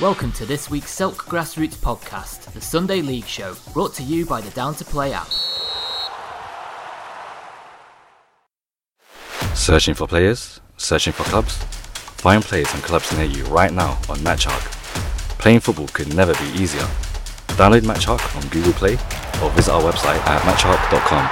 [0.00, 4.40] Welcome to this week's Silk Grassroots podcast, the Sunday League Show, brought to you by
[4.40, 5.28] the Down to Play app.
[9.54, 10.62] Searching for players?
[10.78, 11.58] Searching for clubs?
[12.16, 14.72] Find players and clubs near you right now on MatchHawk.
[15.38, 16.88] Playing football could never be easier.
[17.58, 18.94] Download MatchHawk on Google Play
[19.42, 21.28] or visit our website at matchhawk.com.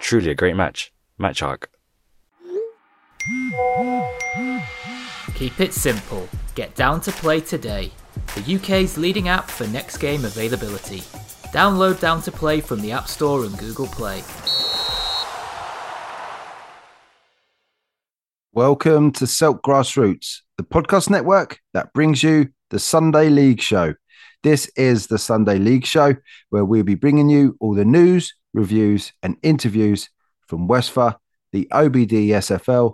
[0.00, 0.92] Truly a great match.
[1.20, 1.66] MatchHawk.
[5.36, 6.28] Keep it simple.
[6.54, 7.90] Get Down to Play today,
[8.34, 10.98] the UK's leading app for next game availability.
[11.48, 14.22] Download Down to Play from the App Store and Google Play.
[18.52, 23.94] Welcome to Selk Grassroots, the podcast network that brings you the Sunday League Show.
[24.42, 26.16] This is the Sunday League Show,
[26.50, 30.10] where we'll be bringing you all the news, reviews, and interviews
[30.48, 31.18] from Westphal,
[31.52, 32.92] the OBD SFL,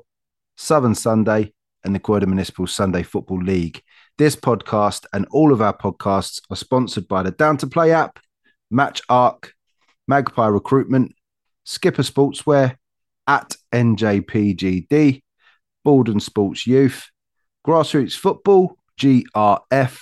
[0.57, 1.53] Southern Sunday,
[1.89, 3.83] and the Croydon Municipal Sunday Football League.
[4.19, 8.19] This podcast and all of our podcasts are sponsored by the Down to Play app,
[8.71, 9.53] MatchHawk,
[10.07, 11.15] Magpie Recruitment,
[11.65, 12.77] Skipper Sportswear,
[13.27, 15.23] at NJPGD,
[15.83, 17.09] Baldon Sports Youth,
[17.67, 19.99] Grassroots Football, GRF,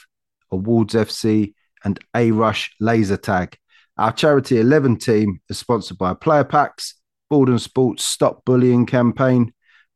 [0.50, 3.56] Awards FC, and A Rush Laser Tag.
[3.96, 6.94] Our Charity 11 team is sponsored by Player Packs,
[7.30, 9.52] Baldon Sports Stop Bullying Campaign,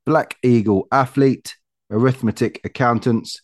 [0.07, 1.57] Black Eagle Athlete,
[1.91, 3.43] Arithmetic Accountants,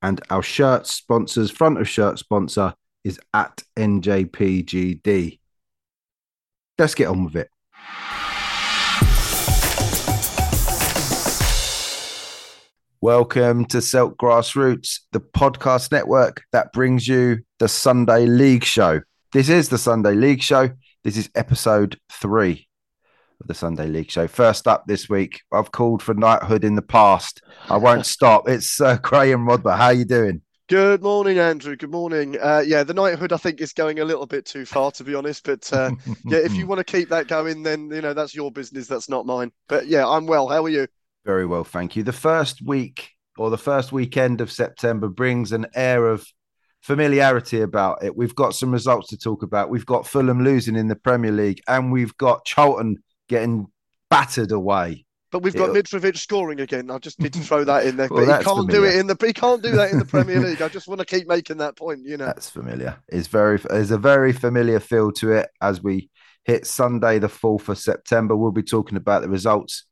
[0.00, 5.38] and our shirt sponsors, front of shirt sponsor is at NJPGD.
[6.78, 7.48] Let's get on with it.
[13.00, 19.00] Welcome to Selk Grassroots, the podcast network that brings you the Sunday League Show.
[19.32, 20.70] This is the Sunday League Show.
[21.04, 22.68] This is episode three
[23.42, 24.26] of the Sunday League Show.
[24.26, 27.42] First up this week, I've called for knighthood in the past.
[27.68, 28.48] I won't stop.
[28.48, 29.76] It's uh, Graham Rodber.
[29.76, 30.40] How are you doing?
[30.68, 31.76] Good morning, Andrew.
[31.76, 32.38] Good morning.
[32.40, 35.14] Uh, yeah, the knighthood I think is going a little bit too far, to be
[35.14, 35.44] honest.
[35.44, 35.90] But uh,
[36.24, 38.86] yeah, if you want to keep that going, then you know that's your business.
[38.86, 39.52] That's not mine.
[39.68, 40.48] But yeah, I'm well.
[40.48, 40.86] How are you?
[41.24, 42.02] Very well, thank you.
[42.02, 46.26] The first week or the first weekend of September brings an air of
[46.80, 48.16] familiarity about it.
[48.16, 49.68] We've got some results to talk about.
[49.70, 52.98] We've got Fulham losing in the Premier League, and we've got Charlton
[53.32, 53.66] getting
[54.10, 55.04] battered away.
[55.30, 56.90] But we've got It'll- Mitrovic scoring again.
[56.90, 58.08] I just need to throw that in there.
[58.10, 60.38] Well, but he can't do it in the he can't do that in the Premier
[60.46, 60.60] League.
[60.60, 62.00] I just want to keep making that point.
[62.04, 62.26] You know.
[62.26, 62.98] That's familiar.
[63.08, 66.10] It's very there's a very familiar feel to it as we
[66.44, 68.36] hit Sunday the 4th of September.
[68.36, 69.84] We'll be talking about the results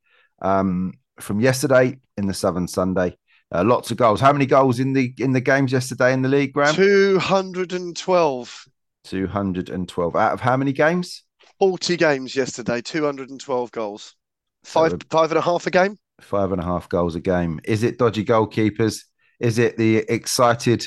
[0.42, 3.16] um, from yesterday in the Southern Sunday.
[3.52, 4.20] Uh, lots of goals.
[4.20, 6.74] How many goals in the in the games yesterday in the league, Graham?
[6.74, 8.66] Two hundred and twelve.
[9.04, 11.24] 212 out of how many games?
[11.60, 14.16] 40 games yesterday, 212 goals.
[14.64, 15.96] Five, five and a half a game.
[16.20, 17.60] Five and a half goals a game.
[17.64, 19.04] Is it dodgy goalkeepers?
[19.38, 20.86] Is it the excited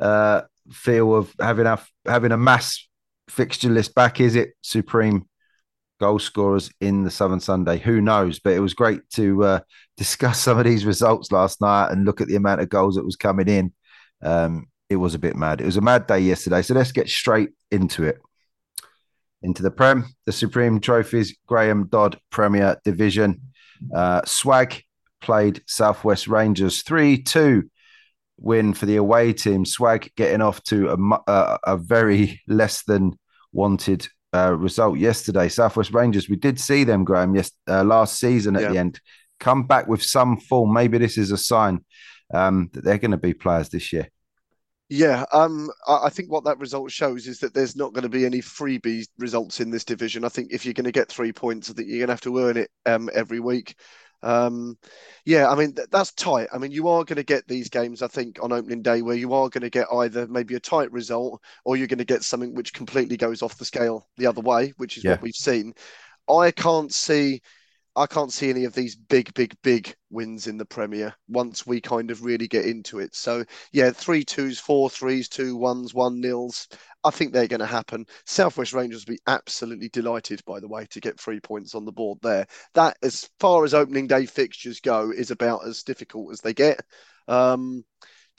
[0.00, 2.86] uh, feel of having a having a mass
[3.28, 4.20] fixture list back?
[4.20, 5.26] Is it supreme
[6.00, 7.78] goal scorers in the Southern Sunday?
[7.78, 8.40] Who knows?
[8.40, 9.60] But it was great to uh,
[9.96, 13.04] discuss some of these results last night and look at the amount of goals that
[13.04, 13.72] was coming in.
[14.22, 15.62] Um, it was a bit mad.
[15.62, 16.62] It was a mad day yesterday.
[16.62, 18.20] So let's get straight into it.
[19.42, 23.40] Into the Prem, the Supreme Trophies, Graham Dodd Premier Division.
[23.94, 24.82] Uh, Swag
[25.22, 27.62] played Southwest Rangers 3 2
[28.38, 29.64] win for the away team.
[29.64, 33.12] Swag getting off to a, mu- uh, a very less than
[33.52, 35.48] wanted uh, result yesterday.
[35.48, 38.68] Southwest Rangers, we did see them, Graham, yes, uh, last season at Yeah.
[38.72, 39.00] the end,
[39.40, 40.72] come back with some form.
[40.72, 41.84] Maybe this is a sign
[42.32, 44.08] um, that they're going to be players this year.
[44.92, 48.26] Yeah, um, I, think what that result shows is that there's not going to be
[48.26, 50.24] any freebie results in this division.
[50.24, 52.20] I think if you're going to get three points, I think you're going to have
[52.22, 53.76] to earn it um, every week.
[54.22, 54.76] Um,
[55.24, 56.48] yeah, I mean th- that's tight.
[56.52, 59.16] I mean you are going to get these games, I think, on opening day where
[59.16, 62.24] you are going to get either maybe a tight result or you're going to get
[62.24, 65.12] something which completely goes off the scale the other way, which is Yeah.
[65.12, 65.72] what we've seen.
[66.28, 67.42] I can't see.
[67.96, 71.80] I can't see any of these big, big, big wins in the Premier once we
[71.80, 73.14] kind of really get into it.
[73.14, 76.68] So yeah, three twos, four threes, two ones, one nils.
[77.02, 78.06] I think they're going to happen.
[78.26, 81.92] Southwest Rangers will be absolutely delighted, by the way, to get three points on the
[81.92, 82.46] board there.
[82.74, 86.80] That, as far as opening day fixtures go, is about as difficult as they get.
[87.26, 87.84] Um,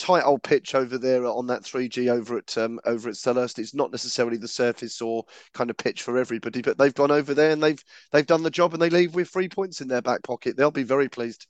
[0.01, 3.59] tight old pitch over there on that 3G over at um, over at Selhurst.
[3.59, 7.33] It's not necessarily the surface or kind of pitch for everybody, but they've gone over
[7.33, 10.01] there and they've they've done the job and they leave with three points in their
[10.01, 10.57] back pocket.
[10.57, 11.45] They'll be very pleased.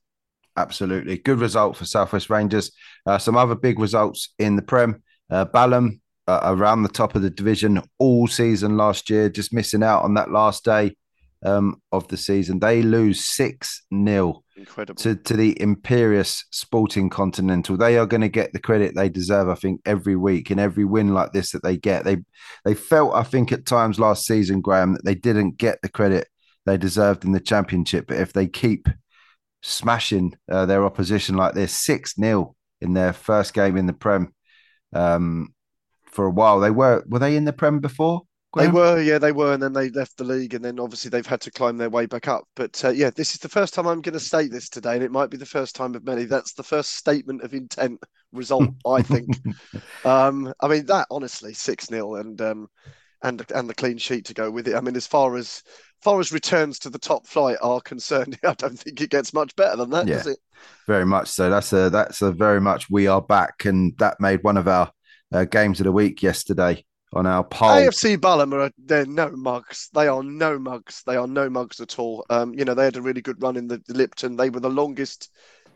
[0.57, 1.17] Absolutely.
[1.17, 2.71] Good result for Southwest Rangers.
[3.05, 5.01] Uh, some other big results in the Prem.
[5.29, 9.81] Uh, Balham uh, around the top of the division all season last year, just missing
[9.81, 10.97] out on that last day
[11.43, 12.59] um, of the season.
[12.59, 14.43] They lose 6 0
[14.97, 17.77] to, to the Imperious Sporting Continental.
[17.77, 20.49] They are going to get the credit they deserve, I think, every week.
[20.49, 22.17] And every win like this that they get, they
[22.65, 26.27] they felt, I think, at times last season, Graham, that they didn't get the credit
[26.65, 28.07] they deserved in the championship.
[28.07, 28.87] But if they keep
[29.63, 34.33] smashing uh, their opposition like this, 6 0 in their first game in the Prem
[34.93, 35.53] um,
[36.05, 38.23] for a while, they were, were they in the Prem before?
[38.53, 41.25] They were, yeah, they were, and then they left the league, and then obviously they've
[41.25, 42.43] had to climb their way back up.
[42.55, 45.03] But uh, yeah, this is the first time I'm going to state this today, and
[45.03, 46.25] it might be the first time of many.
[46.25, 48.01] That's the first statement of intent
[48.31, 49.39] result, I think.
[50.03, 52.67] Um, I mean, that honestly, six 0 and um,
[53.21, 54.75] and and the clean sheet to go with it.
[54.75, 55.61] I mean, as far as
[56.01, 59.55] far as returns to the top flight are concerned, I don't think it gets much
[59.55, 60.15] better than that, Yeah.
[60.15, 60.39] does it?
[60.87, 61.51] Very much so.
[61.51, 64.91] That's a that's a very much we are back, and that made one of our
[65.31, 66.83] uh, games of the week yesterday
[67.13, 67.69] on our poll.
[67.69, 69.89] AFC Balham are they're no mugs.
[69.93, 71.03] They are no mugs.
[71.05, 72.25] They are no mugs at all.
[72.29, 74.35] Um, you know, they had a really good run in the, the Lipton.
[74.35, 75.29] They were the longest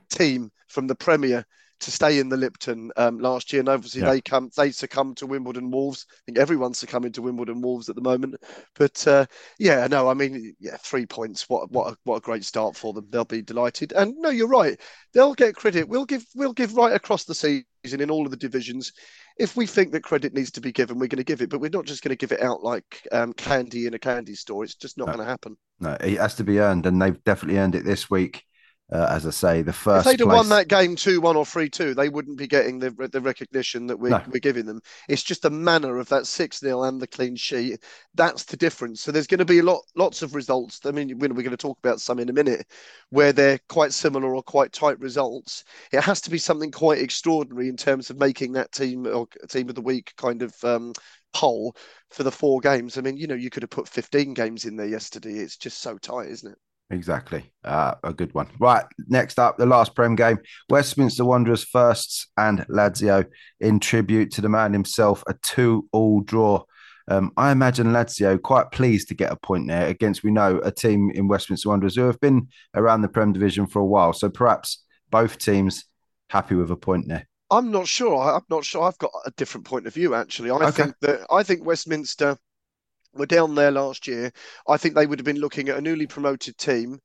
[0.09, 1.45] team from the Premier
[1.81, 4.11] to stay in the Lipton um, last year, and obviously Yeah.
[4.11, 6.05] they come they succumbed to Wimbledon Wolves.
[6.09, 8.35] I think everyone's succumbing to Wimbledon Wolves at the moment.
[8.75, 9.25] But uh,
[9.59, 11.49] yeah, no, I mean, yeah, three points.
[11.49, 13.07] What what a, what a great start for them.
[13.09, 13.91] They'll be delighted.
[13.91, 14.79] And no, you're right.
[15.13, 15.89] They'll get credit.
[15.89, 17.65] We'll give we'll give right across the season
[17.99, 18.93] in all of the divisions.
[19.37, 21.49] If we think that credit needs to be given, we're going to give it.
[21.49, 24.35] But we're not just going to give it out like um, candy in a candy
[24.35, 24.63] store.
[24.63, 25.11] It's just not No.
[25.11, 25.57] going to happen.
[25.79, 28.43] No, it has to be earned, and they've definitely earned it this week.
[28.91, 30.05] Uh, as I say, the first.
[30.05, 30.37] If they'd have place.
[30.37, 33.87] won that game two one or three two, they wouldn't be getting the the recognition
[33.87, 34.21] that we're No.
[34.27, 34.79] we're giving them.
[35.09, 37.83] It's just the manner of that six 0 and the clean sheet.
[38.13, 39.01] That's the difference.
[39.01, 40.79] So there's going to be a lot lots of results.
[40.85, 42.67] I mean, we're going to talk about some in a minute
[43.09, 45.63] where they're quite similar or quite tight results.
[45.91, 49.67] It has to be something quite extraordinary in terms of making that team or team
[49.69, 50.93] of the week kind of um,
[51.33, 51.75] poll
[52.11, 52.97] for the four games.
[52.97, 55.33] I mean, you know, you could have put 15 games in there yesterday.
[55.39, 56.57] It's just so tight, isn't it?
[56.91, 57.51] Exactly.
[57.63, 58.47] Uh, a good one.
[58.59, 58.85] Right.
[59.07, 60.37] Next up, the last Prem game
[60.69, 63.25] Westminster Wanderers firsts and Lazio
[63.59, 66.63] in tribute to the man himself, a two all draw.
[67.07, 70.71] Um, I imagine Lazio quite pleased to get a point there against, we know, a
[70.71, 74.13] team in Westminster Wanderers who have been around the Prem division for a while.
[74.13, 75.85] So perhaps both teams
[76.29, 77.27] happy with a point there.
[77.51, 78.17] I'm not sure.
[78.33, 78.83] I'm not sure.
[78.83, 80.49] I've got a different point of view actually.
[80.49, 80.71] I Okay.
[80.71, 82.37] think that I think Westminster
[83.15, 84.31] were down there last year.
[84.67, 86.99] I think they would have been looking at a newly promoted team.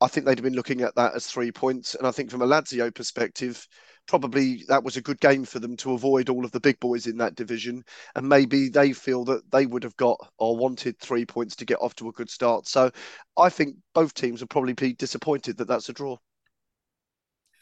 [0.00, 1.94] I think they'd have been looking at that as three points.
[1.94, 3.66] And I think from a Lazio perspective,
[4.06, 7.06] probably that was a good game for them to avoid all of the big boys
[7.06, 7.84] in that division.
[8.14, 11.78] And maybe they feel that they would have got or wanted three points to get
[11.80, 12.66] off to a good start.
[12.66, 12.90] So
[13.36, 16.16] I think both teams would probably be disappointed that that's a draw.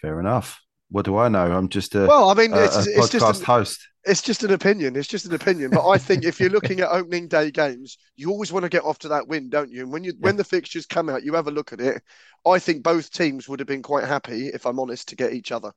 [0.00, 0.61] Fair enough.
[0.90, 1.52] What do I know?
[1.52, 3.88] I'm just a, Well, I mean, a, it's, a it's podcast just an, host.
[4.05, 4.96] it's just an opinion.
[4.96, 5.73] It's just an opinion.
[5.73, 8.85] But I think if you're looking at opening day games, you always want to get
[8.85, 9.82] off to that win, don't you?
[9.82, 12.02] And when you when the fixtures come out, you have a look at it.
[12.46, 15.52] I think both teams would have been quite happy, if I'm honest, to get each
[15.52, 15.73] other.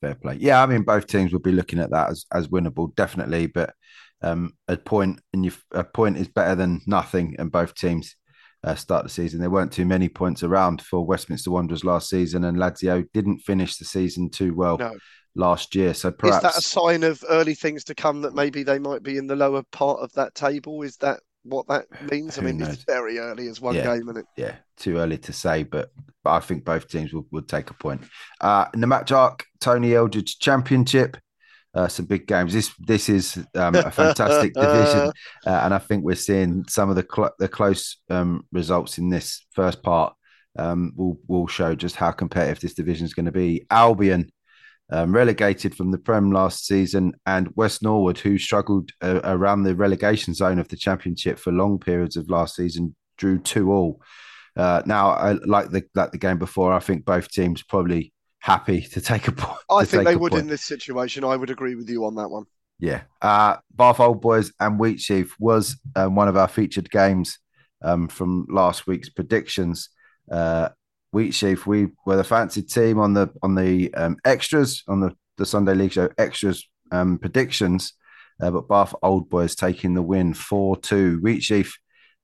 [0.00, 0.36] Fair play.
[0.40, 3.46] Yeah, I mean, both teams would be looking at that as, as winnable, definitely.
[3.46, 3.74] But
[4.20, 7.36] um, a point and you, a point is better than nothing.
[7.38, 8.16] And both teams
[8.64, 9.40] uh, start the season.
[9.40, 13.76] There weren't too many points around for Westminster Wanderers last season, and Lazio didn't finish
[13.76, 14.94] the season too well No.
[15.34, 15.94] last year.
[15.94, 19.02] So Is perhaps that a sign of early things to come that maybe they might
[19.02, 20.82] be in the lower part of that table?
[20.82, 22.38] Is that what that means?
[22.38, 22.74] I mean, knows?
[22.74, 23.96] it's very early as one Yeah.
[23.96, 25.90] game, and it yeah, too early to say, but,
[26.22, 28.02] but I think both teams would, would take a point.
[28.40, 31.16] Uh, in the MatchHawk, Tony Eldridge Championship,
[31.74, 32.52] uh, some big games.
[32.52, 35.12] This this is um, a fantastic division,
[35.46, 39.08] uh, and I think we're seeing some of the cl- the close um, results in
[39.08, 40.14] this first part.
[40.58, 43.66] Um, will will show just how competitive this division is going to be.
[43.70, 44.30] Albion.
[44.90, 49.74] Um, relegated from the Prem last season, and West Norwood, who struggled uh, around the
[49.74, 54.02] relegation zone of the Championship for long periods of last season, drew two all.
[54.54, 58.11] Uh, now, I, like the like the game before, I think both teams probably
[58.42, 59.58] happy to take a point.
[59.70, 60.42] I think they would point.
[60.42, 61.24] in this situation.
[61.24, 62.44] I would agree with you on that one.
[62.78, 63.02] Yeah.
[63.22, 67.38] Uh, Bath Old Boys and Wheat Sheaf was um, one of our featured games
[67.82, 69.88] um, from last week's predictions.
[70.30, 70.70] Uh,
[71.14, 75.46] Wheatsheaf, we were the fancied team on the on the um, extras on the, the
[75.46, 77.92] Sunday League Show extras um, predictions,
[78.40, 81.20] uh, but Bath Old Boys taking the win four two.
[81.20, 81.72] Wheatsheaf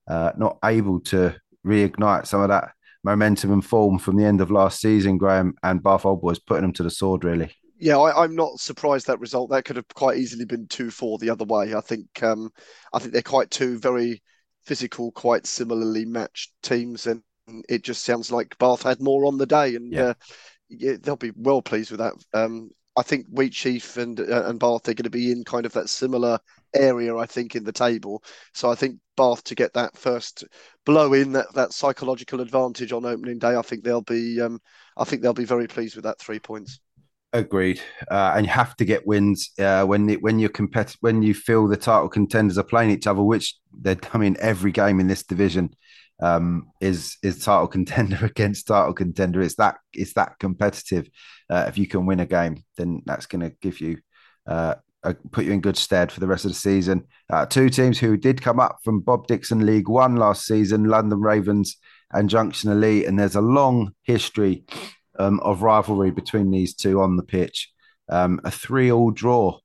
[0.08, 2.70] uh, not able to reignite some of that
[3.08, 6.62] momentum and form from the end of last season, Graham, and Bath Old Boys putting
[6.62, 7.50] them to the sword really.
[7.80, 9.50] Yeah, I, I'm not surprised that result.
[9.50, 11.74] That could have quite easily been two four the other way.
[11.74, 12.50] I think um,
[12.92, 14.22] I think they're quite two very
[14.64, 17.22] physical, quite similarly matched teams, and
[17.68, 20.02] it just sounds like Bath had more on the day, and Yeah.
[20.02, 20.14] uh,
[20.68, 22.14] yeah, they'll be well pleased with that.
[22.34, 25.72] Um, I think Wheatsheaf and uh, and Bath are going to be in kind of
[25.74, 26.38] that similar
[26.75, 27.16] area.
[27.16, 28.22] I think in the table.
[28.54, 30.44] So I think Bath to get that first
[30.87, 33.56] blow in that that psychological advantage on opening day.
[33.56, 34.60] I think they'll be um,
[34.96, 36.80] I think they'll be very pleased with that three points.
[37.34, 41.34] Agreed, uh, and you have to get wins uh, when when you're compet- when you
[41.34, 43.98] feel the title contenders are playing each other, which they're.
[44.14, 45.75] I mean, every game in this division
[46.20, 49.42] um, is is title contender against title contender.
[49.42, 51.08] It's that it's that competitive.
[51.50, 53.98] Uh, if you can win a game, then that's going to give you
[54.46, 54.76] uh,
[55.32, 57.04] put you in good stead for the rest of the season.
[57.30, 61.20] Uh, two teams who did come up from Bob Dixon League One last season, London
[61.20, 61.76] Ravens
[62.12, 64.64] and Junction Elite, and there's a long history
[65.18, 67.70] um, of rivalry between these two on the pitch.
[68.08, 69.58] Um, a three-all draw,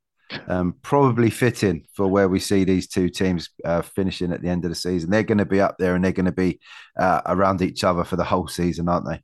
[0.47, 4.65] um, probably fitting for where we see these two teams uh, finishing at the end
[4.65, 5.09] of the season.
[5.09, 6.59] They're going to be up there and they're going to be
[6.99, 9.21] uh, around each other for the whole season, aren't they?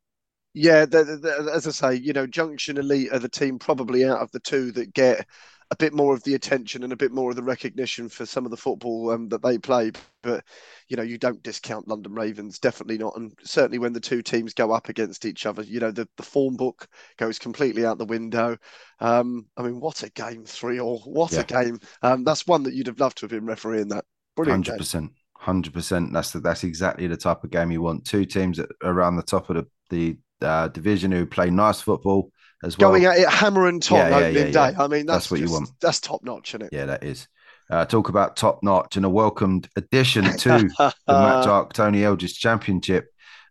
[0.54, 4.20] Yeah, they're, they're, as I say, you know, Junction Elite are the team probably out
[4.20, 5.28] of the two that get
[5.72, 8.44] a bit more of the attention and a bit more of the recognition for some
[8.44, 9.92] of the football um, that they play.
[10.24, 10.44] But
[10.88, 13.16] you know, you don't discount London Ravens, definitely not.
[13.16, 16.24] And certainly when the two teams go up against each other, you know, the, the
[16.24, 18.58] form book goes completely out the window.
[19.00, 21.42] Um, I mean, what a game, three or what yeah.
[21.42, 21.80] a game.
[22.02, 24.06] Um, that's one that you'd have loved to have been refereeing that.
[24.36, 24.68] Brilliant.
[24.68, 25.12] Hundred percent.
[25.38, 26.12] Hundred percent.
[26.12, 28.06] That's the, that's exactly the type of game you want.
[28.06, 32.32] Two teams around the top of the the uh, division who play nice football
[32.64, 32.92] as well.
[32.92, 34.78] Going at it hammer and top yeah, yeah, opening yeah, day.
[34.78, 35.70] I mean, that's, that's what just, you want.
[35.82, 36.70] That's top notch, isn't it?
[36.72, 37.28] Yeah, that is.
[37.70, 43.08] Uh, talk about top notch and a welcomed addition to the MatchHawk Tony Eldridge Championship.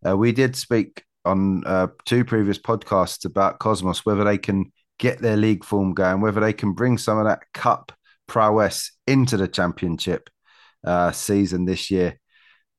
[0.07, 5.21] Uh, we did speak on uh, two previous podcasts about Cosmos, whether they can get
[5.21, 7.93] their league form going, whether they can bring some of that cup
[8.27, 10.29] prowess into the championship
[10.85, 12.19] uh, season this year.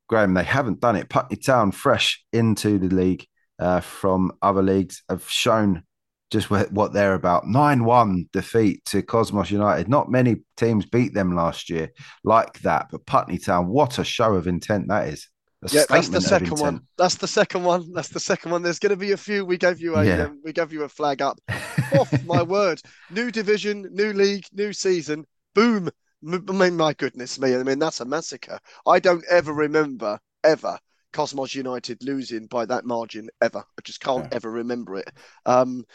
[0.08, 1.10] Graham, they haven't done it.
[1.10, 3.26] Putney Town, fresh into the league
[3.60, 5.84] uh, from other leagues, have shown
[6.32, 7.48] just what they're about.
[7.48, 9.90] 9 1 defeat to Cosmos United.
[9.90, 11.92] Not many teams beat them last year
[12.24, 15.28] like that, but Putney Town, what a show of intent that is.
[15.64, 16.82] A yeah, that's the second one.
[16.98, 17.92] That's the second one.
[17.92, 18.62] That's the second one.
[18.62, 19.46] There's going to be a few.
[19.46, 20.24] We gave you a yeah.
[20.24, 21.38] um, we gave you a flag up.
[22.00, 25.26] Off my word, new division, new league, new season.
[25.56, 25.90] Boom!
[26.26, 27.56] I mean, my goodness me.
[27.56, 28.60] I mean, that's a massacre.
[28.88, 30.80] I don't ever remember ever
[31.14, 33.60] Cosmos United losing by that margin ever.
[33.60, 34.36] I just can't yeah.
[34.36, 35.10] ever remember it.
[35.46, 35.86] Um,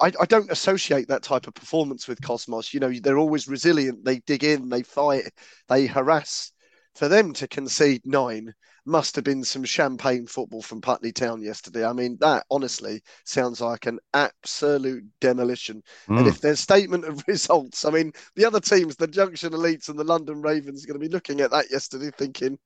[0.00, 2.74] I, I, don't associate that type of performance with Cosmos.
[2.74, 4.04] You know, they're always resilient.
[4.04, 5.30] They dig in, they fight,
[5.68, 6.52] they harass.
[6.94, 8.54] For them to concede nine
[8.86, 11.84] must have been some champagne football from Putney Town yesterday.
[11.84, 15.82] I mean, that honestly sounds like an absolute demolition.
[16.08, 16.18] Mm.
[16.18, 19.98] And if their statement of results, I mean, the other teams, the Junction Elites and
[19.98, 22.58] the London Ravens, are going to be looking at that yesterday thinking,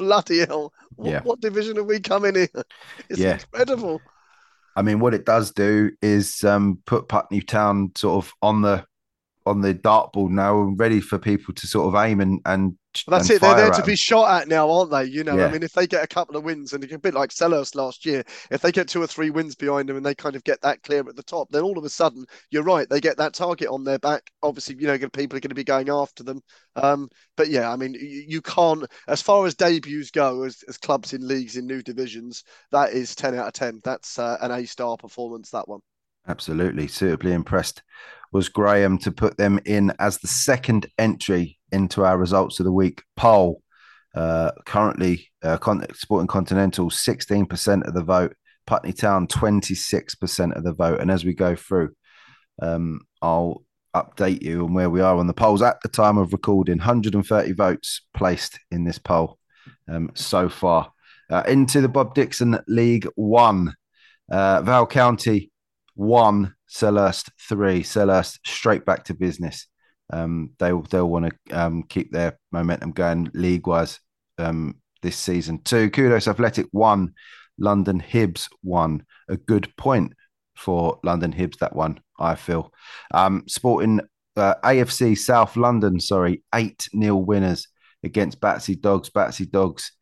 [0.00, 1.20] bloody hell, what, yeah.
[1.22, 2.48] what division have we come in here?
[3.08, 3.34] It's yeah.
[3.34, 4.00] incredible.
[4.76, 8.84] I mean, what it does do is um, put Putney Town sort of on the
[9.46, 13.18] on the dartboard now and ready for people to sort of aim and and well,
[13.18, 13.40] that's it.
[13.40, 15.04] They're there to be shot at now, aren't they?
[15.04, 15.46] You know, yeah.
[15.46, 18.04] I mean, if they get a couple of wins, and a bit like Selhurst last
[18.04, 20.60] year, if they get two or three wins behind them and they kind of get
[20.62, 23.34] that clear at the top, then all of a sudden, you're right, they get that
[23.34, 24.30] target on their back.
[24.42, 26.40] Obviously, you know, people are going to be going after them.
[26.74, 30.76] Um, but yeah, I mean, you, you, can't, as far as debuts go, as, as
[30.76, 32.42] clubs in leagues in new divisions,
[32.72, 33.80] that is 10 out of 10.
[33.84, 35.80] That's uh, an A star performance, that one.
[36.26, 36.88] Absolutely.
[36.88, 37.82] Suitably impressed
[38.32, 42.72] was Graham to put them in as the second entry into our results of the
[42.72, 43.62] week poll.
[44.14, 45.58] Uh, currently, uh,
[45.94, 48.34] Sporting Continental, 16% of the vote,
[48.66, 51.00] Putney Town, 26% of the vote.
[51.00, 51.94] And as we go through,
[52.60, 53.62] um, I'll
[53.94, 56.78] update you on where we are on the polls at the time of recording.
[56.78, 59.38] 130 votes placed in this poll
[59.88, 60.92] um, so far.
[61.30, 63.74] Uh, into the Bob Dixon League One.
[64.30, 65.50] Uh, Val County
[65.94, 67.82] one, Selhurst three.
[67.82, 69.66] Selhurst straight back to business.
[70.12, 74.00] Um, they'll they'll want to um, keep their momentum going league wise
[74.38, 75.62] um, this season.
[75.62, 75.90] too.
[75.90, 77.14] Kudos Athletic one,
[77.58, 79.04] London Hibs one.
[79.28, 80.12] A good point
[80.56, 82.00] for London Hibs that one.
[82.18, 82.72] I feel.
[83.12, 84.00] Um, sporting
[84.36, 87.68] uh, AFC South London, sorry, eight nil winners
[88.02, 89.10] against Battersea Dogs.
[89.10, 89.92] Battersea Dogs,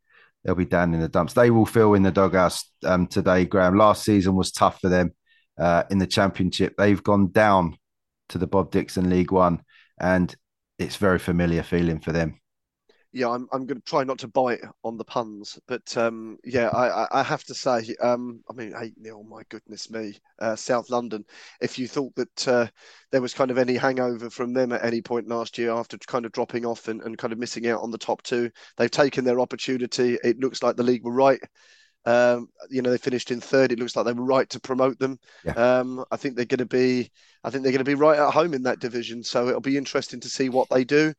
[0.44, 1.32] they'll be down in the dumps.
[1.32, 3.44] They will feel in the doghouse um, today.
[3.44, 5.12] Graham, last season was tough for them
[5.58, 6.74] uh, in the championship.
[6.76, 7.76] They've gone down
[8.30, 9.62] to the Bob Dixon League One,
[10.00, 10.34] and
[10.78, 12.40] it's very familiar feeling for them.
[13.12, 16.68] Yeah, I'm I'm going to try not to bite on the puns, but um, yeah,
[16.68, 20.90] I, I have to say, um, I mean, eight 0 my goodness me, uh, South
[20.90, 21.24] London.
[21.62, 22.66] If you thought that uh,
[23.10, 26.26] there was kind of any hangover from them at any point last year after kind
[26.26, 29.24] of dropping off and, and kind of missing out on the top two, they've taken
[29.24, 30.18] their opportunity.
[30.22, 31.40] It looks like the league were right
[32.04, 33.72] Um, you know, they finished in third.
[33.72, 35.18] It looks like they were right to promote them.
[35.44, 35.52] Yeah.
[35.52, 37.10] Um, I think they're going to be,
[37.44, 39.22] I think they're going to be right at home in that division.
[39.22, 41.12] So it'll be interesting to see what they do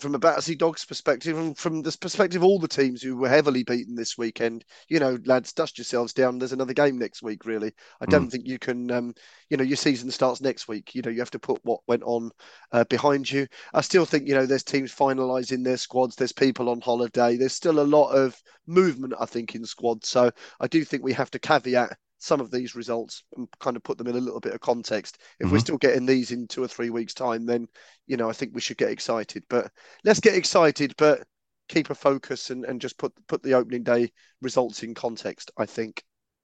[0.00, 3.28] from a Battersea Dogs perspective and from the perspective of all the teams who were
[3.28, 6.38] heavily beaten this weekend, you know, lads, dust yourselves down.
[6.38, 7.72] There's another game next week, really.
[8.00, 8.30] I don't mm.
[8.30, 9.14] think you can, um,
[9.50, 10.94] you know, your season starts next week.
[10.94, 12.30] You know, you have to put what went on
[12.72, 13.46] uh, behind you.
[13.72, 17.54] I still think, you know, there's teams finalising their squads, there's people on holiday, there's
[17.54, 20.08] still a lot of movement, I think, in squads.
[20.08, 23.82] So I do think we have to caveat some of these results and kind of
[23.82, 25.18] put them in a little bit of context.
[25.38, 25.52] If mm-hmm.
[25.52, 27.68] we're still getting these in two or three weeks' time, then
[28.06, 29.44] you know I think we should get excited.
[29.50, 29.70] But
[30.04, 31.22] let's get excited, but
[31.68, 35.50] keep a focus and, and just put put the opening day results in context.
[35.58, 36.02] I think.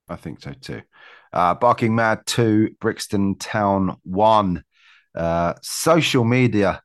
[0.08, 0.82] I think so too.
[1.32, 4.62] Uh, Barking Mad two, Brixton Town one.
[5.12, 6.80] Uh, social media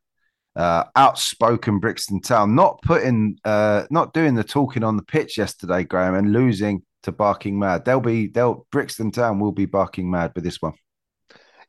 [0.55, 5.83] uh, outspoken Brixton Town, not putting, uh, not doing the talking on the pitch yesterday,
[5.83, 7.85] Graham, and losing to barking mad.
[7.85, 10.73] They'll be they'll Brixton Town will be barking mad with this one.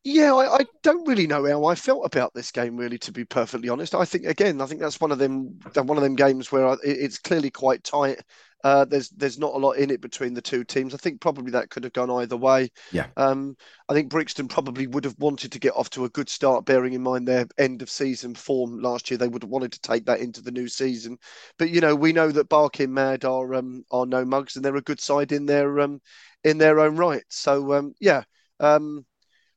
[0.08, 2.76] Yeah, I, I, don't really know how I felt about this game.
[2.76, 5.58] Really, to be perfectly honest, I think again, I think that's one of them.
[5.74, 8.20] One of them games where I, it's clearly quite tight.
[8.62, 10.94] Uh, there's there's not a lot in it between the two teams.
[10.94, 12.70] I think probably that could have gone either way.
[12.92, 13.08] Yeah.
[13.16, 13.56] Um,
[13.88, 16.92] I think Brixton probably would have wanted to get off to a good start, bearing
[16.92, 19.18] in mind their end of season form last year.
[19.18, 21.18] They would have wanted to take that into the new season.
[21.58, 24.76] But you know, we know that Barking Mad are um, are no mugs, and they're
[24.76, 26.00] a good side in their um,
[26.44, 27.24] in their own right.
[27.28, 28.22] So um, yeah.
[28.60, 29.04] Um,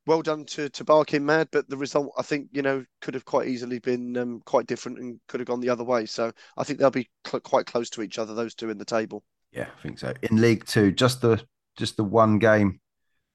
[0.10, 3.26] well done to to Barking Mad, but the result I think you know could have
[3.26, 6.08] quite easily been um, quite different and could have gone the other way.
[6.08, 8.86] So I think they'll be cl- quite close to each other, those two in the
[8.86, 9.24] table.
[9.52, 10.12] Yeah, I think so.
[10.24, 11.40] In League Two, just the
[11.78, 12.80] just the one game,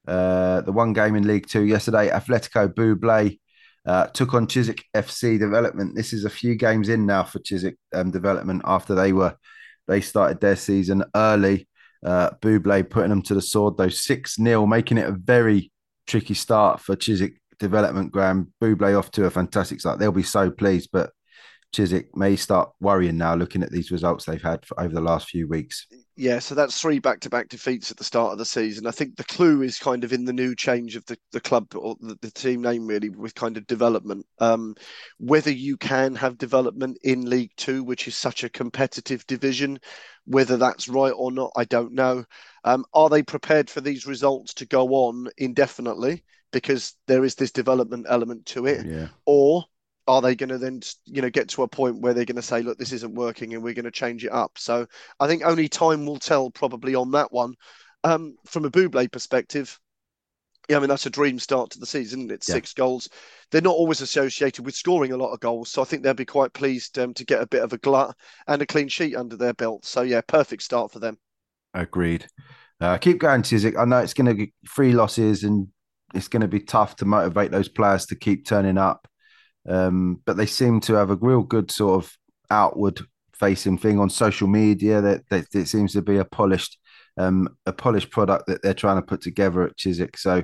[0.08, 3.38] uh, the one game in League Two yesterday, Atletico Buble
[3.86, 5.94] uh, took on Chiswick FC Development.
[5.94, 9.36] This is a few games in now for Chiswick um, Development after they were
[9.86, 11.68] they started their season early.
[12.04, 15.70] Uh, Buble putting them to the sword, though six 0 making it a very
[16.06, 18.12] tricky start for Chiswick development.
[18.12, 19.98] Graham Buble off to a fantastic start.
[19.98, 21.10] They'll be so pleased, but
[21.72, 25.28] Chiswick may start worrying now, looking at these results they've had for, over the last
[25.28, 25.86] few weeks.
[26.16, 28.86] Yeah, so that's three back-to-back defeats at the start of the season.
[28.86, 31.74] I think the clue is kind of in the new change of the, the club
[31.74, 34.24] or the, the team name, really, with kind of development.
[34.38, 34.76] Um,
[35.18, 39.80] whether you can have development in League Two, which is such a competitive division,
[40.26, 42.24] whether that's right or not, I don't know.
[42.64, 47.50] Um, are they prepared for these results to go on indefinitely because there is this
[47.50, 49.08] development element to it, yeah.
[49.26, 49.64] or
[50.06, 52.42] are they going to then you know get to a point where they're going to
[52.42, 54.86] say look this isn't working and we're going to change it up so
[55.18, 57.54] i think only time will tell probably on that one
[58.04, 59.80] um, from a buble perspective
[60.68, 62.30] yeah, I mean that's a dream start to the season.
[62.30, 62.54] It's yeah.
[62.54, 63.08] six goals.
[63.50, 66.24] They're not always associated with scoring a lot of goals, so I think they'll be
[66.24, 69.36] quite pleased um, to get a bit of a glut and a clean sheet under
[69.36, 69.84] their belt.
[69.84, 71.18] So yeah, perfect start for them.
[71.74, 72.26] Agreed.
[72.80, 73.76] Uh, keep going, Chiswick.
[73.76, 75.68] I know it's going to be three losses and
[76.14, 79.08] it's going to be tough to motivate those players to keep turning up.
[79.68, 82.16] Um, but they seem to have a real good sort of
[82.50, 83.00] outward
[83.34, 86.78] facing thing on social media that, that, that seems to be a polished
[87.16, 90.16] um, a polished product that they're trying to put together at Chiswick.
[90.16, 90.42] So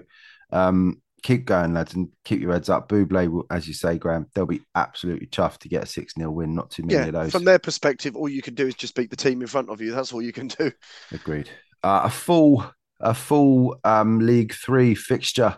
[0.53, 2.89] um, keep going, lads, and keep your heads up.
[2.89, 6.55] Buble, as you say, Graham, they'll be absolutely chuffed to get a 6 0 win.
[6.55, 7.33] Not too many yeah, of those.
[7.33, 9.81] From their perspective, all you can do is just beat the team in front of
[9.81, 9.93] you.
[9.93, 10.73] That's all you can do.
[11.13, 11.51] Agreed.
[11.83, 12.65] Uh, a full
[13.01, 15.57] a full um, League Three fixture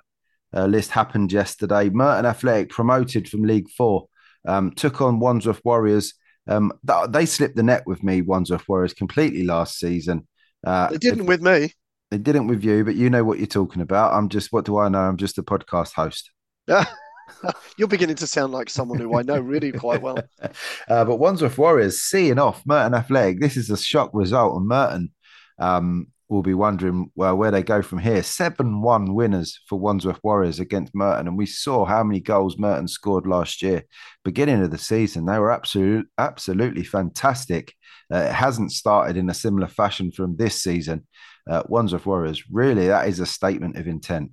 [0.54, 1.90] uh, list happened yesterday.
[1.90, 4.08] Merton Athletic promoted from League Four,
[4.46, 6.14] um, took on Wandsworth Warriors.
[6.48, 10.26] Um, th- they slipped the net with me, Wandsworth Warriors, completely last season.
[10.64, 11.72] Uh, they didn't with me.
[12.12, 14.12] They didn't with you, but you know what you're talking about.
[14.12, 14.98] I'm just, what do I know?
[14.98, 16.30] I'm just a podcast host.
[17.78, 20.18] You're beginning to sound like someone who I know really quite well.
[20.88, 23.40] Uh, but Wandsworth Warriors seeing off Merton Athletic.
[23.40, 25.10] This is a shock result, and Merton
[25.58, 28.22] um, will be wondering well where they go from here.
[28.22, 32.88] Seven one winners for Wandsworth Warriors against Merton, and we saw how many goals Merton
[32.88, 33.84] scored last year.
[34.22, 37.72] Beginning of the season, they were absolutely absolutely fantastic.
[38.12, 41.06] Uh, it hasn't started in a similar fashion from this season.
[41.48, 44.30] Uh, of Warriors, really, that is a statement of intent.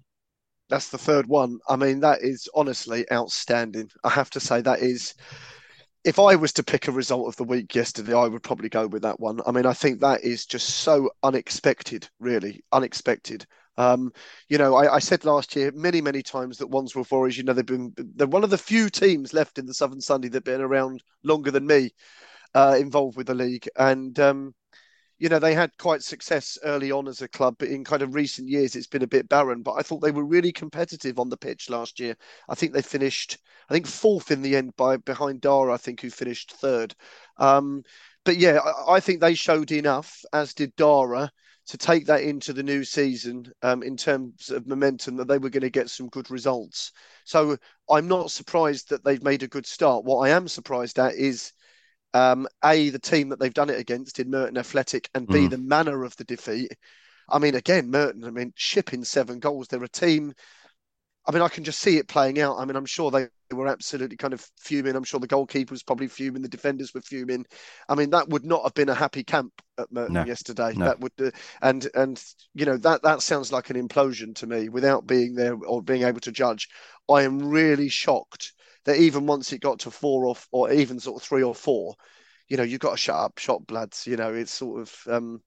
[0.69, 1.59] That's the third one.
[1.67, 3.89] I mean, that is honestly outstanding.
[4.03, 5.15] I have to say that is
[6.03, 8.87] if I was to pick a result of the week yesterday, I would probably go
[8.87, 9.39] with that one.
[9.45, 13.45] I mean, I think that is just so unexpected, really unexpected.
[13.77, 14.11] Um,
[14.47, 17.53] you know, I, I, said last year many, many times that Wandsworth Warriors, you know,
[17.53, 20.59] they've been they're one of the few teams left in the Southern Sunday that've been
[20.59, 21.91] around longer than me,
[22.53, 24.53] uh, involved with the league, and um,
[25.19, 28.15] you know, they had quite success early on as a club, but in kind of
[28.15, 29.61] recent years, it's been a bit barren.
[29.61, 32.15] But I thought they were really competitive on the pitch last year.
[32.47, 33.37] I think they finished,
[33.69, 36.95] I think fourth in the end by behind Dara, I think, who finished third.
[37.37, 37.83] Um,
[38.23, 41.29] but yeah, I, I, think they showed enough, as did Dara,
[41.67, 45.49] to take that into the new season um, in terms of momentum that they were
[45.49, 46.93] going to get some good results.
[47.25, 47.57] So
[47.89, 50.05] I'm not surprised that they've made a good start.
[50.05, 51.51] What I am surprised at is
[52.13, 55.49] um, a the team that they've done it against in Merton Athletic, and b mm.
[55.49, 56.71] the manner of the defeat.
[57.27, 58.23] I mean, again, Merton.
[58.23, 59.67] I mean, shipping seven goals.
[59.67, 60.33] They're a team
[61.29, 62.57] I mean, I can just see it playing out.
[62.57, 64.95] I mean, I'm sure they were absolutely kind of fuming.
[64.95, 66.41] I'm sure the goalkeeper was probably fuming.
[66.41, 67.45] The defenders were fuming.
[67.87, 70.73] I mean, that would not have been a happy camp at Merton no, yesterday.
[70.75, 70.85] No.
[70.85, 71.29] That would, uh,
[71.61, 72.23] and and
[72.55, 74.69] you know that that sounds like an implosion to me.
[74.69, 76.67] Without being there or being able to judge,
[77.07, 78.53] I am really shocked
[78.89, 81.95] that even once it got to four or or even sort of three or four,
[82.47, 84.07] you know, you've got to shut up, shot bloods.
[84.07, 85.41] You know, it's sort of um,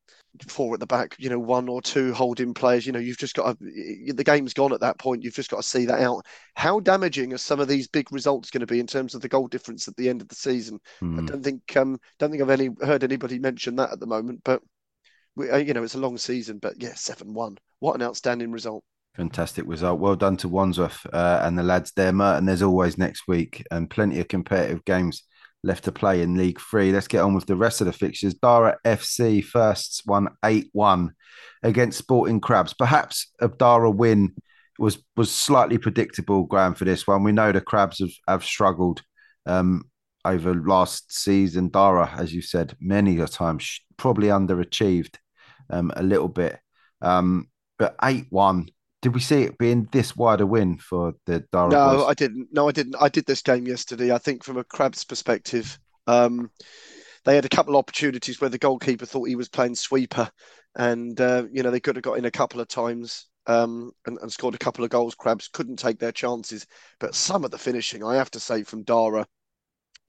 [0.47, 2.87] four at the back, you know, one or two holding players.
[2.87, 5.25] You know, you've just got to, the game's gone at that point.
[5.25, 6.25] You've just got to see that out.
[6.55, 9.29] How damaging are some of these big results going to be in terms of the
[9.29, 10.79] goal difference at the end of the season?
[11.03, 11.17] Mm.
[11.17, 11.27] I hmm.
[11.27, 14.43] don't think, um, don't think I've any heard anybody mention that at the moment.
[14.45, 14.63] But
[15.35, 16.59] we, uh, you know, it's a long season.
[16.59, 17.59] But yeah, seven one.
[17.81, 18.85] What an outstanding result.
[19.17, 20.01] Fantastic result.
[20.01, 23.91] Well done to Wandsworth uh, and the lads there, And There's always next week and
[23.91, 25.25] plenty of competitive games
[25.63, 26.93] left to play in League Three.
[26.93, 28.35] Let's get on with the rest of the fixtures.
[28.35, 31.13] Dara FC firsts won 8 1
[31.63, 32.75] against Sporting Crabs.
[32.75, 34.35] Perhaps a Dara win
[34.79, 37.23] was was slightly predictable, Graham, for this one.
[37.23, 39.03] We know the Crabs have, have struggled
[39.45, 39.85] um,
[40.25, 41.69] over last season.
[41.69, 45.17] Dara, as you said, many a times probably underachieved
[45.71, 46.59] um, a little bit.
[47.01, 47.49] Um,
[47.79, 48.69] but 8 1
[49.03, 51.69] did we see it being this wide a win for the Dara?
[51.69, 52.07] No, boys?
[52.09, 52.49] I didn't.
[52.53, 52.97] No, I didn't.
[53.01, 54.13] I did this game yesterday.
[54.13, 56.51] I think from a Crabs perspective, um,
[57.25, 60.31] they had a couple of opportunities where the goalkeeper thought he was playing sweeper,
[60.77, 64.19] and uh, you know they could have got in a couple of times um, and,
[64.23, 65.17] and, scored a couple of goals.
[65.17, 66.65] Crabs couldn't take their chances,
[67.01, 69.27] but some of the finishing, I have to say, from Dara,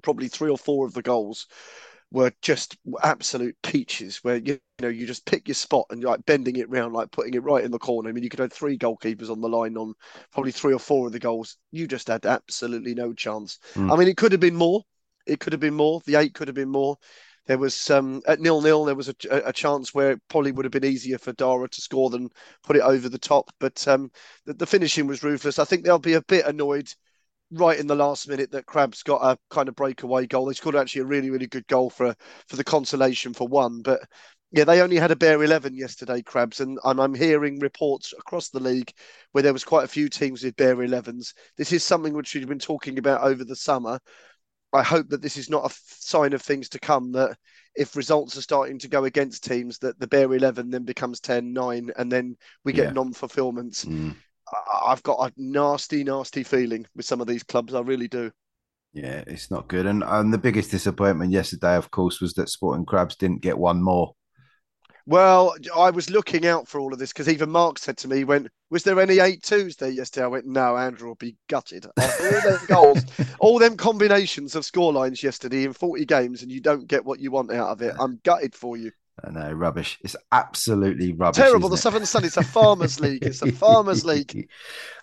[0.03, 1.47] probably three or four of the goals
[2.13, 6.25] were just absolute peaches where you, know you just pick your spot and you're like
[6.25, 8.07] bending it round like putting it right in the corner.
[8.07, 9.95] I mean you could have three goalkeepers on the line on
[10.31, 11.57] probably three or four of the goals.
[11.71, 13.57] You just had absolutely no chance.
[13.73, 13.91] Mm.
[13.91, 14.83] I mean it could have been more.
[15.25, 16.01] It could have been more.
[16.05, 16.97] The eight could have been more.
[17.47, 18.85] There was um, at nil nil.
[18.85, 21.81] There was a, a, chance where it probably would have been easier for Dara to
[21.81, 22.29] score than
[22.63, 23.51] put it over the top.
[23.59, 24.11] But um,
[24.45, 25.59] the, the finishing was ruthless.
[25.59, 26.93] I think they'll be a bit annoyed
[27.51, 30.45] right in the last minute that Crabs got a kind of breakaway goal.
[30.45, 32.15] They scored actually a really, really good goal for
[32.47, 33.81] for the consolation for one.
[33.81, 34.01] But
[34.51, 38.49] yeah, they only had a bare eleven yesterday, Crabs, and I'm, I'm hearing reports across
[38.49, 38.91] the league
[39.31, 41.33] where there was quite a few teams with bare elevens.
[41.57, 43.99] This is something which we've been talking about over the summer.
[44.71, 47.11] I hope that this is not a sign of things to come.
[47.11, 47.37] That
[47.75, 51.89] if results are starting to go against teams, that the bare eleven then becomes 10-9,
[51.97, 52.91] and then we get yeah.
[52.91, 53.85] non-fulfillments.
[53.85, 54.15] Mm.
[54.85, 57.73] I've got a nasty, nasty feeling with some of these clubs.
[57.73, 58.31] I really do.
[58.93, 59.85] Yeah, it's not good.
[59.85, 63.81] And and the biggest disappointment yesterday, of course, was that Sporting Crabs didn't get one
[63.81, 64.13] more.
[65.05, 68.17] Well, I was looking out for all of this because even Mark said to me,
[68.17, 70.23] he went, Was there any 8 2s there yesterday?
[70.23, 71.85] I went, No, Andrew will be gutted.
[71.97, 73.03] all them goals,
[73.39, 77.31] all them combinations of scorelines yesterday in 40 games, and you don't get what you
[77.31, 77.93] want out of it.
[77.99, 78.91] I'm gutted for you.
[79.23, 79.99] I know, rubbish.
[80.01, 81.37] It's absolutely rubbish.
[81.37, 81.69] Terrible.
[81.69, 83.23] The Southern Sun, it's a farmers league.
[83.23, 84.49] It's a farmers league.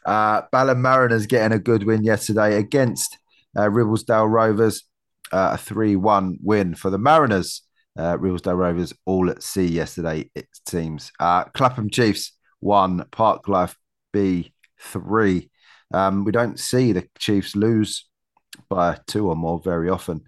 [0.05, 3.17] Uh, Balham Mariners getting a good win yesterday against
[3.57, 4.85] uh, Ribblesdale Rovers.
[5.33, 7.63] Uh, a 3 1 win for the Mariners.
[7.97, 11.13] Uh, Ribblesdale Rovers all at sea yesterday, it seems.
[11.21, 13.45] Uh, Clapham Chiefs 1, Park
[14.13, 15.51] B 3.
[15.93, 18.07] Um, we don't see the Chiefs lose
[18.69, 20.23] by two or more very often.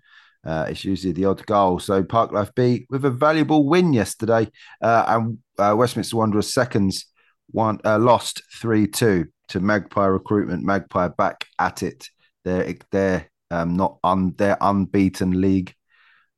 [0.44, 1.78] Uh, it's usually the odd goal.
[1.78, 4.48] So Parklife B with a valuable win yesterday,
[4.80, 7.06] uh, and uh, Westminster Wanderers seconds
[7.50, 10.64] one uh, lost three two to Magpie Recruitment.
[10.64, 12.08] Magpie back at it.
[12.44, 15.74] They're they're um, not un their unbeaten league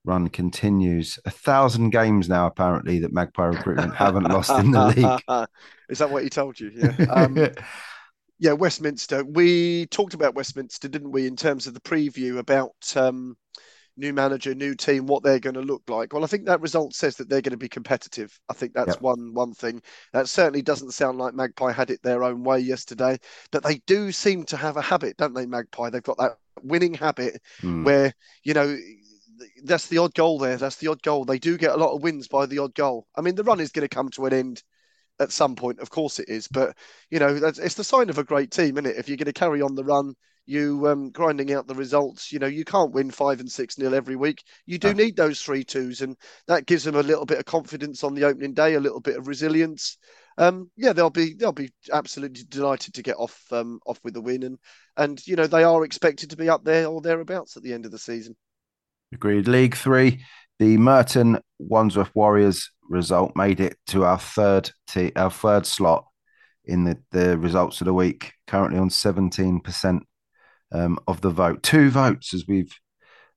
[0.05, 1.19] run continues.
[1.25, 5.49] A thousand games now apparently that Magpie Recruitment haven't lost in the league.
[5.89, 6.71] Is that what he told you?
[6.75, 7.07] Yeah.
[7.11, 7.49] Um,
[8.39, 9.25] yeah, Westminster.
[9.25, 13.37] We talked about Westminster, didn't we, in terms of the preview about um,
[13.97, 16.13] new manager, new team, what they're going to look like.
[16.13, 18.39] Well, I think that result says that they're going to be competitive.
[18.49, 19.01] I think that's yep.
[19.01, 19.83] one one thing.
[20.13, 23.19] That certainly doesn't sound like Magpie had it their own way yesterday,
[23.53, 25.91] but they do seem to have a habit, don't they, Magpie?
[25.91, 27.85] They've got that winning habit mm.
[27.85, 28.77] where you know
[29.65, 30.57] that's the odd goal there.
[30.57, 31.25] That's the odd goal.
[31.25, 33.07] They do get a lot of wins by the odd goal.
[33.17, 34.63] I mean, the run is going to come to an end
[35.21, 35.81] at some point.
[35.81, 36.49] Of course, it is.
[36.49, 36.77] But
[37.11, 38.97] you know, it's the sign of a great team, isn't it?
[38.97, 40.15] If you're going to carry on the run,
[40.47, 42.33] you um, grinding out the results.
[42.33, 44.43] You know, you can't win five and six nil every week.
[44.67, 48.05] You do need those three twos, and that gives them a little bit of confidence
[48.05, 49.99] on the opening day, a little bit of resilience.
[50.37, 54.21] Um, yeah, they'll be they'll be absolutely delighted to get off um, off with the
[54.21, 54.59] win, and
[54.97, 57.87] and you know they are expected to be up there or thereabouts at the end
[57.87, 58.37] of the season.
[59.13, 59.47] Agreed.
[59.47, 60.25] League Three,
[60.59, 66.05] the Merton Wandsworth Warriors result made it to our third t- our third slot
[66.65, 68.33] in the, the results of the week.
[68.47, 70.03] Currently on seventeen percent
[70.75, 72.75] um, of the vote, two votes as we've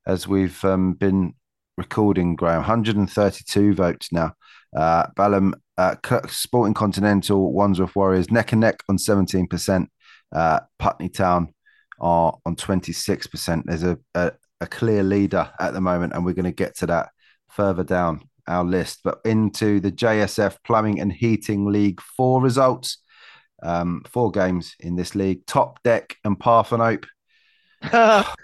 [0.06, 1.34] as we've um, been
[1.76, 2.36] recording.
[2.36, 4.34] Graham, one hundred and thirty-two votes now.
[4.76, 5.94] Uh, Balham, uh,
[6.26, 9.90] Sporting Continental, Wandsworth Warriors neck and neck on seventeen percent.
[10.34, 11.54] Uh, Putney Town
[12.00, 13.64] are on twenty six percent.
[13.66, 16.86] There's a, a a clear leader at the moment, and we're going to get to
[16.86, 17.10] that
[17.48, 19.00] further down our list.
[19.04, 22.98] But into the JSF Plumbing and Heating League Four results.
[23.60, 27.06] Um, four games in this league: Top Deck and Parthenope.
[27.82, 27.90] For,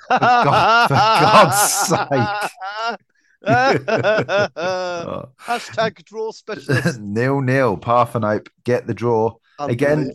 [0.08, 2.98] God, for God's sake.
[5.38, 7.00] Hashtag draw specialist.
[7.02, 7.76] nil nil.
[7.76, 10.12] Parthenope get the draw again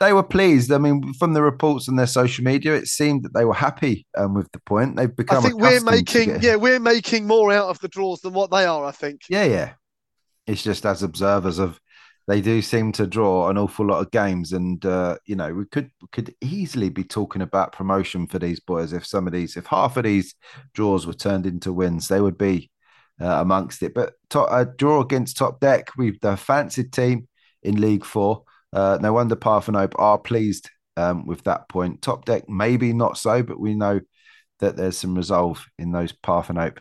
[0.00, 0.72] they were pleased.
[0.72, 4.06] I mean, from the reports on their social media, it seemed that they were happy
[4.16, 4.96] um, with the point.
[4.96, 5.44] They've become.
[5.44, 8.64] I think we're making, yeah, we're making more out of the draws than what they
[8.64, 8.84] are.
[8.84, 9.20] I think.
[9.28, 9.72] Yeah, yeah.
[10.46, 11.78] It's just as observers of,
[12.30, 15.64] they do seem to draw an awful lot of games, and uh, you know, we
[15.64, 19.66] could could easily be talking about promotion for these boys if some of these, if
[19.66, 20.36] half of these
[20.72, 22.70] draws were turned into wins, they would be
[23.20, 23.94] uh, amongst it.
[23.94, 27.26] But top, a draw against Top Deck, we've the fancied team
[27.64, 28.44] in League Four.
[28.72, 32.00] Uh, no wonder Parthenope are pleased um, with that point.
[32.00, 34.00] Top deck, maybe not so, but we know
[34.60, 36.78] that there's some resolve in those Parthenope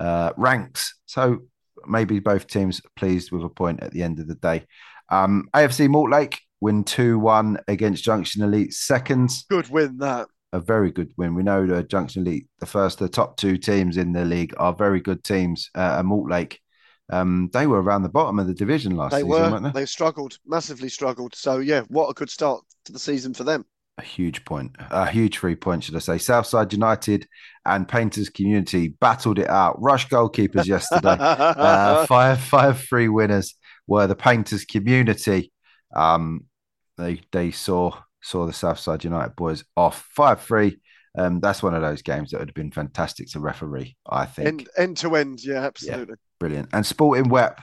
[0.00, 0.98] uh, ranks.
[1.06, 1.42] So
[1.86, 4.66] maybe both teams pleased with a point at the end of the day.
[5.08, 9.44] Um, AFC Mortlake win 2 1 against Junction Elite seconds.
[9.48, 10.28] Good win, that.
[10.52, 11.34] A very good win.
[11.34, 14.72] We know the Junction Elite, the first, the top two teams in the league are
[14.72, 15.70] very good teams.
[15.74, 16.58] Uh, and Mortlake
[17.10, 19.50] um, they were around the bottom of the division last they season, were.
[19.50, 19.80] weren't they?
[19.80, 21.34] They struggled, massively struggled.
[21.34, 23.64] So yeah, what a good start to the season for them.
[23.98, 26.18] A huge point, a huge three point, should I say?
[26.18, 27.26] Southside United
[27.66, 29.80] and Painters Community battled it out.
[29.82, 31.16] Rush goalkeepers yesterday.
[31.18, 33.56] uh, five five three winners
[33.88, 35.52] were the Painters Community.
[35.94, 36.44] Um,
[36.96, 37.90] they they saw
[38.22, 40.78] saw the Southside United boys off five three.
[41.16, 43.96] Um, that's one of those games that would have been fantastic to referee.
[44.08, 46.06] I think end, end to end, yeah, absolutely.
[46.10, 46.14] Yeah.
[46.38, 46.68] Brilliant.
[46.72, 47.60] And Sporting Wep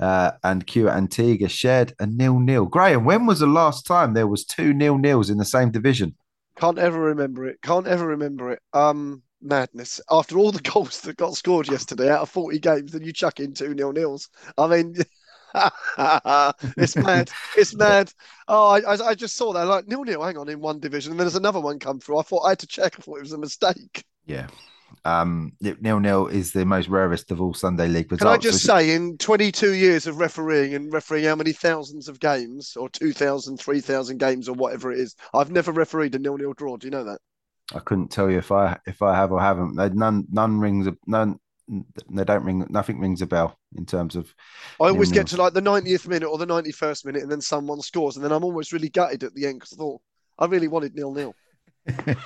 [0.00, 2.66] uh, and Q Antigua shared a nil nil.
[2.66, 6.14] Graham, when was the last time there was two nil nils in the same division?
[6.56, 7.60] Can't ever remember it.
[7.62, 8.60] Can't ever remember it.
[8.72, 10.00] Um, madness.
[10.10, 13.40] After all the goals that got scored yesterday out of 40 games, then you chuck
[13.40, 14.28] in two nil nils.
[14.58, 14.96] I mean,
[16.76, 17.30] it's mad.
[17.56, 18.12] It's mad.
[18.48, 20.22] Oh, I, I just saw that like nil nil.
[20.22, 22.18] Hang on, in one division, and then there's another one come through.
[22.18, 22.96] I thought I had to check.
[22.98, 24.04] I thought it was a mistake.
[24.26, 24.48] Yeah,
[25.04, 28.22] um, nil nil is the most rarest of all Sunday league results.
[28.22, 32.20] Can I just say, in 22 years of refereeing and refereeing how many thousands of
[32.20, 36.52] games, or 2,000, 3,000 games, or whatever it is, I've never refereed a nil nil
[36.52, 36.76] draw.
[36.76, 37.18] Do you know that?
[37.74, 39.74] I couldn't tell you if I if I have or haven't.
[39.74, 41.38] None none rings a none.
[42.10, 42.66] They don't ring.
[42.68, 44.34] Nothing rings a bell in terms of.
[44.80, 47.80] I always get to like the 90th minute or the 91st minute, and then someone
[47.80, 50.02] scores, and then I'm almost really gutted at the end because I thought
[50.38, 51.34] I really wanted nil nil.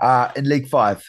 [0.00, 1.04] uh, in League Five,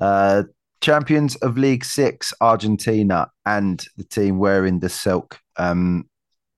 [0.00, 0.44] uh,
[0.80, 6.08] champions of League Six, Argentina, and the team wearing the silk um,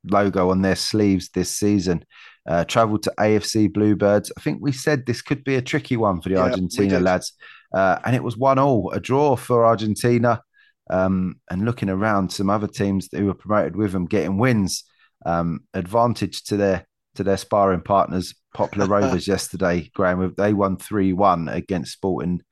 [0.04, 2.04] logo on their sleeves this season.
[2.44, 4.32] Uh, traveled to AFC Bluebirds.
[4.36, 7.34] I think we said this could be a tricky one for the yeah, Argentina lads,
[7.72, 10.42] uh, and it was one all, a draw for Argentina.
[10.90, 14.82] Um, and looking around, some other teams who were promoted with them getting wins,
[15.24, 19.88] um, advantage to their to their sparring partners, Poplar Rovers yesterday.
[19.94, 22.42] Graham, they won three one against Sporting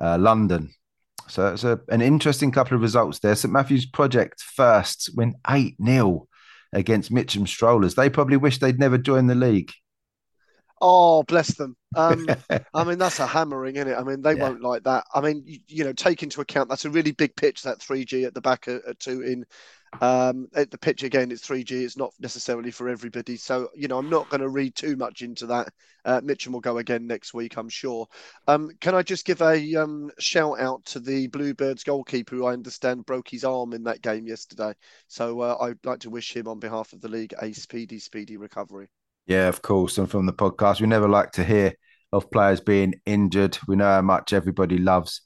[0.00, 0.70] uh, London.
[1.28, 3.34] So it's a, an interesting couple of results there.
[3.34, 6.28] St Matthew's Project first win 8 0
[6.72, 7.94] against Mitcham Strollers.
[7.94, 9.72] They probably wish they'd never joined the league.
[10.80, 11.76] Oh, bless them.
[11.96, 12.26] Um,
[12.74, 13.96] I mean, that's a hammering, isn't it?
[13.96, 14.42] I mean, they yeah.
[14.42, 15.04] won't like that.
[15.14, 18.26] I mean, you, you, know, take into account that's a really big pitch, that 3G
[18.26, 19.46] at the back at, at two in
[20.00, 21.72] um, the pitch again, it's 3G.
[21.72, 23.36] It's not necessarily for everybody.
[23.36, 25.68] So, you know, I'm not going to read too much into that.
[26.04, 28.06] Uh, Mitcham will go again next week, I'm sure.
[28.46, 32.52] Um, can I just give a um, shout out to the Bluebirds goalkeeper who I
[32.52, 34.74] understand broke his arm in that game yesterday?
[35.08, 38.36] So uh, I'd like to wish him on behalf of the league a speedy, speedy
[38.36, 38.88] recovery.
[39.26, 39.96] Yeah, of course.
[39.96, 41.74] And from the podcast, we never like to hear
[42.12, 43.58] of players being injured.
[43.66, 45.22] We know how much everybody loves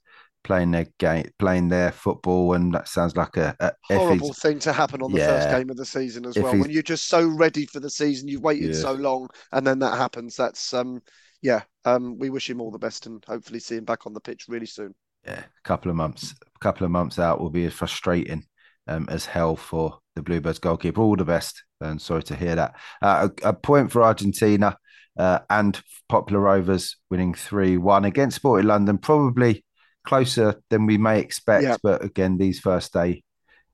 [0.48, 4.72] playing their game, playing their football, and that sounds like a, a horrible thing to
[4.72, 6.56] happen on the yeah, first game of the season as well.
[6.56, 8.80] When you're just so ready for the season, you've waited yeah.
[8.80, 10.36] so long, and then that happens.
[10.36, 11.02] That's um,
[11.42, 11.62] yeah.
[11.84, 14.46] Um, we wish him all the best, and hopefully see him back on the pitch
[14.48, 14.94] really soon.
[15.26, 18.44] Yeah, a couple of months, a couple of months out will be as frustrating
[18.86, 21.02] um, as hell for the Bluebirds goalkeeper.
[21.02, 22.74] All the best, and sorry to hear that.
[23.02, 24.76] Uh, a, a, point for Argentina.
[25.18, 28.98] Uh, and Poplar Rovers winning 3 1 against Sporting London.
[28.98, 29.64] Probably
[30.08, 31.64] closer than we may expect.
[31.64, 31.76] Yeah.
[31.82, 33.22] But again, these first day,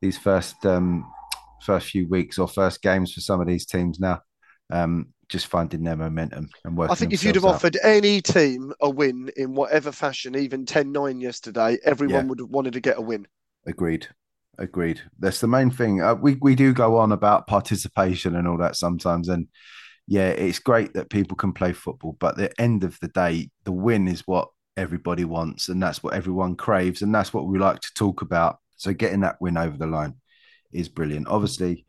[0.02, 1.10] these first um,
[1.62, 4.20] first few weeks or first games for some of these teams now.
[4.70, 6.92] Um, just finding their momentum and working.
[6.92, 7.54] I think if you'd have out.
[7.54, 12.28] offered any team a win in whatever fashion, even 10-9 yesterday, everyone Yeah.
[12.28, 13.26] would have wanted to get a win.
[13.66, 14.06] Agreed.
[14.58, 15.00] Agreed.
[15.18, 16.02] That's the main thing.
[16.02, 19.48] Uh, we we do go on about participation and all that sometimes, and
[20.06, 22.16] yeah, it's great that people can play football.
[22.20, 26.02] But at the end of the day, the win is what everybody wants, and that's
[26.02, 28.58] what everyone craves, and that's what we like to talk about.
[28.76, 30.14] So getting that win over the line
[30.72, 31.28] is brilliant.
[31.28, 31.86] Obviously,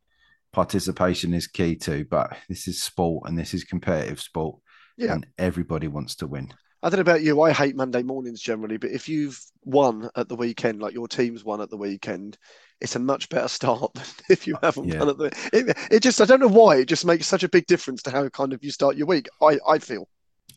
[0.53, 4.57] participation is key too, but this is sport and this is competitive sport,
[4.97, 5.13] Yeah.
[5.13, 6.53] and everybody wants to win.
[6.83, 7.41] I don't know about you.
[7.41, 11.43] I hate Monday mornings generally, but if you've won at the weekend, like your team's
[11.43, 12.37] won at the weekend,
[12.79, 14.99] it's a much better start than if you uh, haven't Yeah.
[14.99, 15.49] won at the.
[15.51, 18.11] It, it just, I don't know why, it just makes such a big difference to
[18.11, 19.27] how kind of you start your week.
[19.41, 20.07] I, I feel.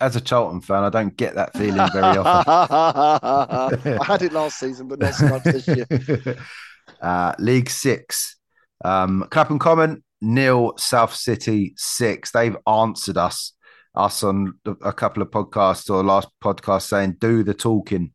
[0.00, 3.90] As a Charlton fan, I don't get that feeling very often.
[3.98, 5.86] I had it last season, but not so much this year.
[7.02, 8.36] uh, League Six.
[8.84, 12.30] Um, Clapham Common nil, South City six.
[12.30, 13.52] They've answered us,
[13.94, 18.12] us on a couple of podcasts or last podcast saying do the talking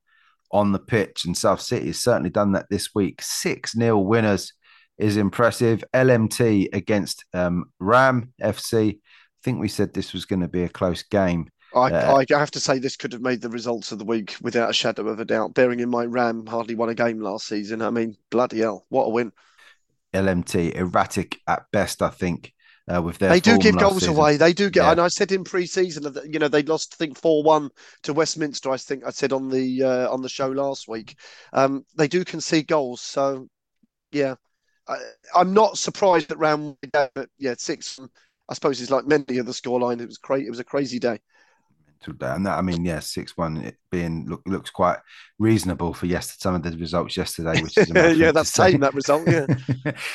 [0.52, 3.22] on the pitch, and South City has certainly done that this week.
[3.22, 4.54] Six nil winners
[4.98, 5.84] is impressive.
[5.94, 8.96] LMT against um, Ram FC.
[8.96, 9.00] I
[9.44, 11.50] think we said this was going to be a close game.
[11.76, 14.36] I, Uh, I have to say this could have made the results of the week
[14.42, 15.54] without a shadow of a doubt.
[15.54, 17.82] Bearing in mind Ram hardly won a game last season.
[17.82, 19.32] I mean, bloody hell, what a win!
[20.14, 22.54] LMT erratic at best, I think.
[22.94, 24.16] Uh, with their They do give goals season.
[24.16, 24.36] away.
[24.36, 24.84] They do get.
[24.84, 24.92] Yeah.
[24.92, 27.70] And I said in pre-season that you know they lost, I think four one
[28.04, 28.72] to Westminster.
[28.72, 31.18] I think I said on the uh, on the show last week.
[31.54, 33.48] Um, they do concede goals, so
[34.12, 34.36] yeah,
[34.88, 34.98] I,
[35.34, 36.76] I'm not surprised that Ram.
[36.92, 38.00] But yeah, six.
[38.50, 40.02] I suppose it's like many of the scoreline.
[40.02, 40.46] It was crazy.
[40.46, 41.20] It was a crazy day.
[42.04, 42.32] Today.
[42.32, 44.98] And that, I mean, yeah, six one it being look, looks quite
[45.40, 46.42] reasonable for yesterday.
[46.42, 48.72] Some of the results yesterday, which is yeah, that's say.
[48.72, 49.28] tame that result.
[49.28, 49.48] Yeah.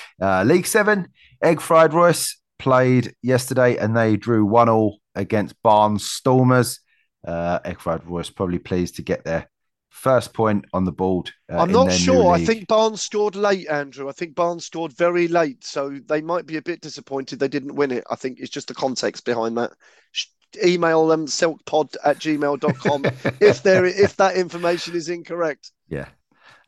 [0.22, 1.08] uh, League Seven,
[1.42, 6.80] Egg Fried Royce played yesterday, and they drew one all against Barnes Stormers.
[7.26, 9.48] Uh, Egg Fried Royce probably pleased to get their
[9.90, 11.30] first point on the board.
[11.52, 12.32] Uh, I'm not sure.
[12.32, 14.08] I think Barnes scored late, Andrew.
[14.08, 17.74] I think Barnes scored very late, so they might be a bit disappointed they didn't
[17.74, 18.04] win it.
[18.10, 19.72] I think it's just the context behind that.
[20.64, 23.04] Email them silkpod at gmail.com
[23.40, 25.70] if there if that information is incorrect.
[25.88, 26.08] Yeah.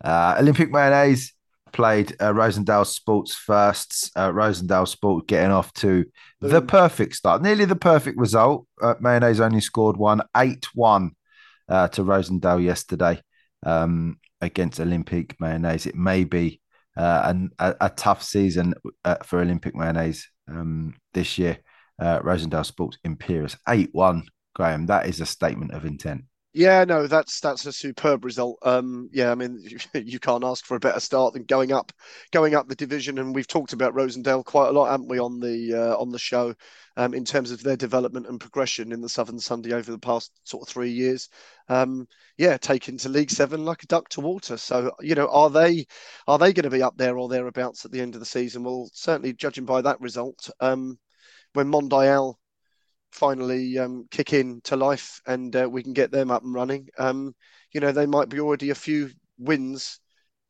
[0.03, 1.33] Uh, Olympic Mayonnaise
[1.73, 4.11] played uh, Rosendale Sports firsts.
[4.17, 6.05] Uh, Rosendale Sport getting off to
[6.41, 8.67] the perfect start, nearly the perfect result.
[8.81, 11.11] Uh, Mayonnaise only scored one, 8 1
[11.69, 13.23] uh, to Rosendale yesterday
[13.65, 15.87] um, against Olympic Mayonnaise.
[15.87, 16.61] It may be
[16.97, 21.59] uh, an, a, a tough season uh, for Olympic Mayonnaise um, this year.
[22.01, 24.25] Uh, Rosendale Sports Imperious 8 1.
[24.55, 26.25] Graham, that is a statement of intent.
[26.53, 28.59] Yeah, no, that's that's a superb result.
[28.63, 29.63] Um, yeah, I mean,
[29.95, 31.93] you can't ask for a better start than going up,
[32.33, 33.19] going up the division.
[33.19, 36.19] And we've talked about Rosendale quite a lot, haven't we, on the uh, on the
[36.19, 36.53] show,
[36.97, 40.33] um, in terms of their development and progression in the Southern Sunday over the past
[40.43, 41.29] sort of three years.
[41.69, 44.57] Um, yeah, taken to League Seven like a duck to water.
[44.57, 45.87] So you know, are they
[46.27, 48.65] are they going to be up there or thereabouts at the end of the season?
[48.65, 50.99] Well, certainly judging by that result, um,
[51.53, 52.35] when Mondial
[53.13, 56.89] finally um, kick in to life and uh, we can get them up and running.
[56.99, 57.35] Um,
[57.73, 60.01] you know, they might be already a few wins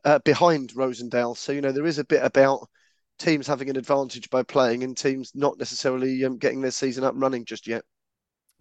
[0.04, 1.36] uh, behind Rosendale.
[1.36, 2.68] So, you know, there is a bit about
[3.18, 7.12] teams having an advantage by playing and teams not necessarily um, getting their season up
[7.12, 7.82] and running just yet.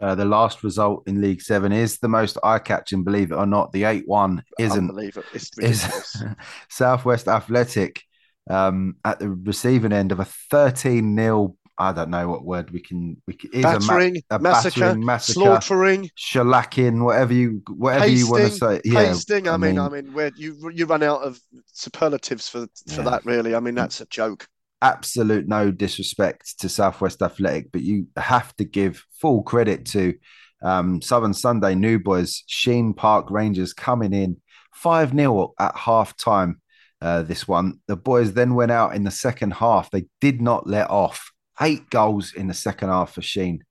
[0.02, 3.71] Uh, the last result in League Seven is the most eye-catching, believe it or not.
[3.73, 4.89] The eight-one isn't.
[4.89, 5.28] Unbelievable.
[5.34, 6.23] It's Is.
[6.69, 8.02] Southwest Athletic
[8.49, 12.82] um, at the receiving end of a thirteen 0 I don't know what word we
[12.82, 13.22] can.
[13.26, 18.30] We can is a, ma- a massacre, battering, massacre, slaughtering, shellacking, whatever you whatever you
[18.30, 18.82] want to say.
[18.84, 19.48] Yeah, pasting.
[19.48, 23.02] I, I mean, mean- I mean, where you you run out of superlatives for for
[23.02, 23.10] Yeah.
[23.10, 23.26] that.
[23.26, 24.48] Really, I mean, that's a joke.
[24.82, 30.13] absolute no disrespect to Southwest Athletic, but you have to give full credit to
[30.62, 34.38] um, Southern Sunday New Boys, Sheen Park Rangers coming in
[34.74, 36.62] 5 0 at half time.
[37.02, 39.89] Uh, this one, the boys then went out in the second half.
[39.89, 41.32] They did not let off.
[41.62, 43.63] Eight goals in the second half for Sheen.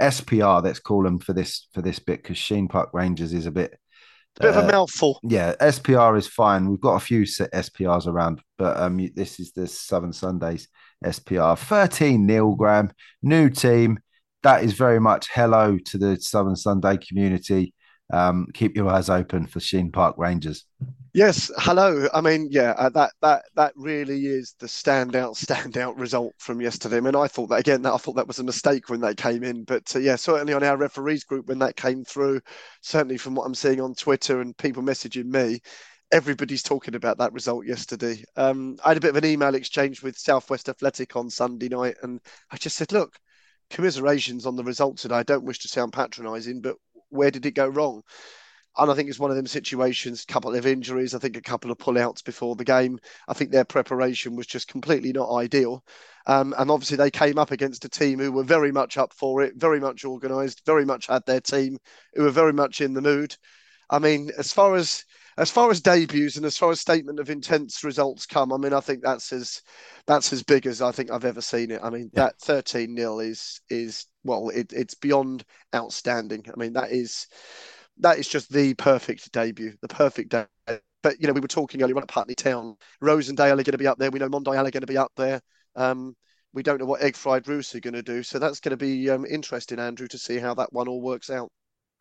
[0.00, 3.50] SPR, let's call them for this for this bit because Sheen Park Rangers is a
[3.52, 3.78] bit
[4.40, 5.20] Bit of uh, a mouthful.
[5.22, 6.68] yeah, SPR is fine.
[6.68, 10.68] We've got a few SPRs around, but um, this is the Southern Sundays
[11.04, 11.56] SPR.
[11.56, 12.90] 13 Neil Graham.
[13.22, 14.00] New team.
[14.42, 17.74] That is very much hello to the Southern Sunday community.
[18.12, 20.64] Um, keep your eyes open for Sheen Park Rangers.
[21.14, 22.08] Yes, hello.
[22.12, 26.96] I mean, yeah, uh, that that that really is the standout standout result from yesterday.
[26.96, 27.82] I mean, I thought that again.
[27.82, 30.52] That I thought that was a mistake when they came in, but uh, yeah, certainly
[30.54, 32.40] on our referees group when that came through,
[32.82, 35.60] certainly from what I'm seeing on Twitter and people messaging me,
[36.12, 38.24] everybody's talking about that result yesterday.
[38.36, 41.94] Um, I had a bit of an email exchange with Southwest Athletic on Sunday night,
[42.02, 43.16] and I just said, look,
[43.70, 45.14] commiserations on the result today.
[45.16, 46.76] I don't wish to sound patronising, but
[47.10, 48.02] where did it go wrong?
[48.76, 51.70] And I think it's one of them situations, couple of injuries, I think a couple
[51.70, 52.98] of pullouts before the game.
[53.28, 55.84] I think their preparation was just completely not ideal.
[56.26, 59.42] Um, and obviously they came up against a team who were very much up for
[59.42, 61.78] it, very much organised, very much had their team,
[62.14, 63.36] who were very much in the mood.
[63.90, 65.04] I mean, as far as
[65.36, 68.72] as far as debuts and as far as statement of intense results come, I mean,
[68.72, 69.62] I think that's as
[70.06, 71.80] that's as big as I think I've ever seen it.
[71.82, 72.26] I mean, yeah.
[72.26, 75.44] that 13 0 is is well, it, it's beyond
[75.74, 76.44] outstanding.
[76.52, 77.26] I mean, that is
[77.98, 80.46] that is just the perfect debut, the perfect day.
[81.02, 82.76] But you know, we were talking earlier on at Putney Town.
[83.02, 84.10] Rosendale are going to be up there.
[84.10, 85.40] We know Mondial are going to be up there.
[85.76, 86.16] Um,
[86.54, 88.76] we don't know what Egg Fried Roos are going to do, so that's going to
[88.76, 91.50] be um, interesting, Andrew, to see how that one all works out.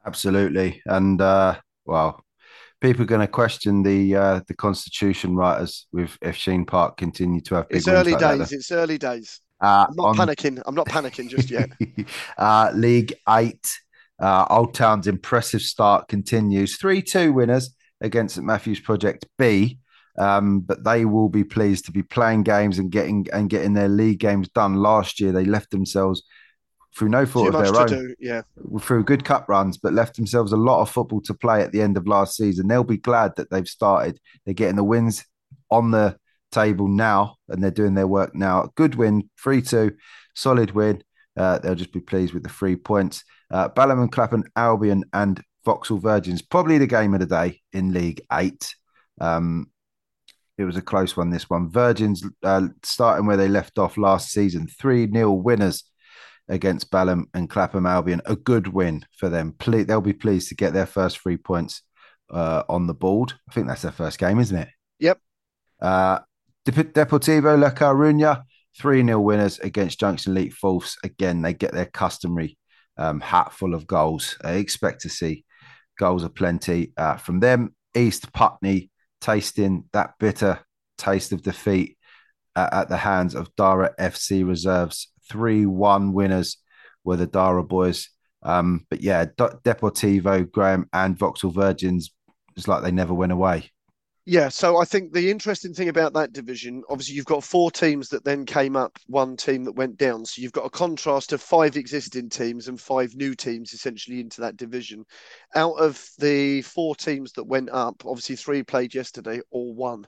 [0.06, 2.24] Absolutely, and uh, well,
[2.80, 7.42] people are going to question the uh, the constitution writers with if Sheen Park continue
[7.42, 7.68] to have.
[7.70, 8.50] it's early like days.
[8.50, 8.56] That.
[8.56, 9.42] It's early days.
[9.60, 10.16] Uh, I'm not on...
[10.16, 10.62] panicking.
[10.66, 11.70] I'm not panicking just yet.
[12.38, 13.80] uh, League Eight,
[14.20, 16.78] uh, Old Town's impressive start continues.
[16.78, 19.80] Three two winners against St Matthews Project B.
[20.16, 23.88] Um, but they will be pleased to be playing games and getting and getting their
[23.88, 24.76] league games done.
[24.76, 26.22] Last year, they left themselves
[26.96, 28.44] through no fault Too of their own, do, yeah,
[28.80, 31.82] through good cup runs, but left themselves a lot of football to play at the
[31.82, 32.68] end of last season.
[32.68, 34.20] They'll be glad that they've started.
[34.46, 35.26] They're getting the wins
[35.72, 36.18] on the
[36.52, 38.72] table now, and they're doing their work now.
[38.76, 39.96] Good win, three two,
[40.36, 41.04] solid win.
[41.36, 43.24] Uh, they'll just be pleased with the three points.
[43.54, 47.94] Uh, Balham and Clapham, Albion, and Vauxhall Virgins probably the game of the day in
[47.94, 48.76] League Eight.
[49.22, 49.68] Um,
[50.58, 51.30] it was a close one.
[51.30, 55.84] This one, Virgins uh, starting where they left off last season, three 0 winners
[56.50, 58.22] against Balham and Clapham Albion.
[58.26, 59.54] A good win for them.
[59.60, 61.84] Ple- they'll be pleased to get their first three points
[62.32, 63.34] uh, on the board.
[63.48, 64.70] I think that's their first game, isn't it?
[65.00, 65.20] Yep.
[65.80, 66.20] Uh,
[66.68, 68.44] Deportivo La Coruña,
[68.80, 70.98] 3 0 winners against Junction Elite Falls.
[71.04, 72.58] Again, they get their customary
[72.98, 74.38] um, hat full of goals.
[74.44, 75.46] I expect to see
[75.98, 77.76] goals aplenty uh, from them.
[77.96, 78.90] East Putney
[79.22, 80.60] tasting that bitter
[80.98, 81.98] taste of defeat
[82.56, 86.58] uh, at the hands of Dara FC reserves 3 1 winners
[87.04, 88.10] were the Dara boys.
[88.42, 92.12] Um, but yeah, Deportivo, Graham, and Vauxhall Virgins,
[92.56, 93.72] it's like they never went away.
[94.26, 98.08] Yeah, so I think the interesting thing about that division, obviously, you've got four teams
[98.10, 100.24] that then came up, one team that went down.
[100.24, 104.40] So you've got a contrast of five existing teams and five new teams essentially into
[104.42, 105.04] that division.
[105.56, 110.08] Out of the four teams that went up, obviously, three played yesterday, all one.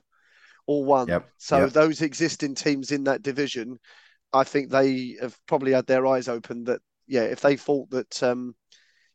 [0.66, 1.08] All one.
[1.08, 1.28] Yep.
[1.36, 1.70] So yep.
[1.72, 3.78] those existing teams in that division
[4.32, 8.22] I think they have probably had their eyes open that yeah, if they thought that
[8.22, 8.54] um,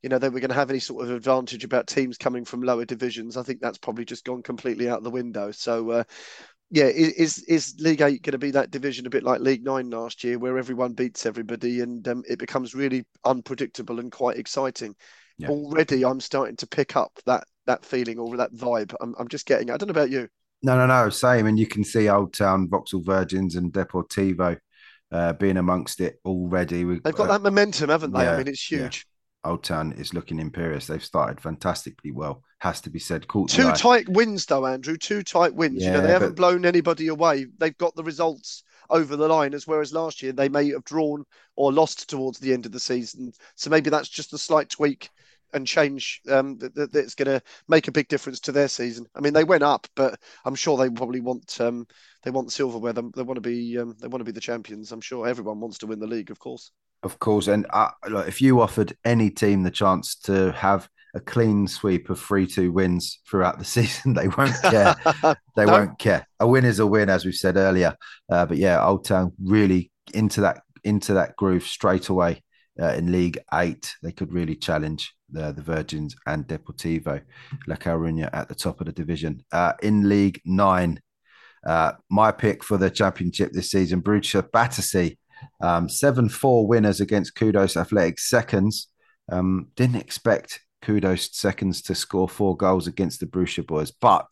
[0.02, 2.62] you know they were going to have any sort of advantage about teams coming from
[2.62, 5.52] lower divisions, I think that's probably just gone completely out the window.
[5.52, 6.04] So uh,
[6.72, 9.90] yeah, is is League Eight going to be that division a bit like League Nine
[9.90, 14.96] last year, where everyone beats everybody and um, it becomes really unpredictable and quite exciting?
[15.38, 15.50] Yeah.
[15.50, 18.96] Already, I'm starting to pick up that that feeling or that vibe.
[19.02, 19.70] I'm, I'm just getting.
[19.70, 20.30] I don't know about you.
[20.64, 21.10] No, no, no.
[21.10, 24.58] Same, and you can see Old Town, Vauxhall Virgins, and Deportivo
[25.12, 26.84] uh, being amongst it already.
[26.84, 28.24] They've got uh, that momentum, haven't they?
[28.24, 29.06] Yeah, I mean, it's huge.
[29.44, 30.88] Old Town is looking imperious.
[30.88, 33.28] They've started fantastically well, has to be said.
[33.28, 34.98] Caught Two tight wins, though, Andrew.
[34.98, 35.82] Two tight wins.
[35.82, 37.48] Yeah, you know, they haven't blown anybody away.
[37.58, 41.26] They've got the results over the line, as whereas last year they may have drawn
[41.56, 43.32] or lost towards the end of the season.
[43.56, 45.10] So maybe that's just a slight tweak
[45.54, 49.06] and change um, that, that's going to make a big difference to their season.
[49.16, 51.88] I mean, they went up, but I'm sure they probably want um,
[52.24, 52.94] they want silverware.
[52.94, 54.92] They, they want to be um, they want to be the champions.
[54.92, 56.72] I'm sure everyone wants to win the league, of course.
[57.04, 61.20] Of course, and uh, look, if you offered any team the chance to have a
[61.20, 64.96] clean sweep of three two wins throughout the season, they won't care.
[65.56, 65.72] they no.
[65.72, 66.28] won't care.
[66.40, 67.96] A win is a win, as we said earlier.
[68.30, 72.42] Uh, but yeah, Old Town really into that into that groove straight away
[72.80, 73.96] uh, in League Eight.
[74.04, 77.22] They could really challenge the, the Virgins and Deportivo
[77.68, 79.44] La Coruña at the top of the division.
[79.52, 81.02] Uh, in League Nine,
[81.66, 85.18] uh, my pick for the championship this season, Brucia Battersea,
[85.62, 88.88] um, 7 4 winners against Kudos Athletics seconds.
[89.32, 94.28] Um, didn't expect Kudos seconds to score four goals against the Brucia boys, but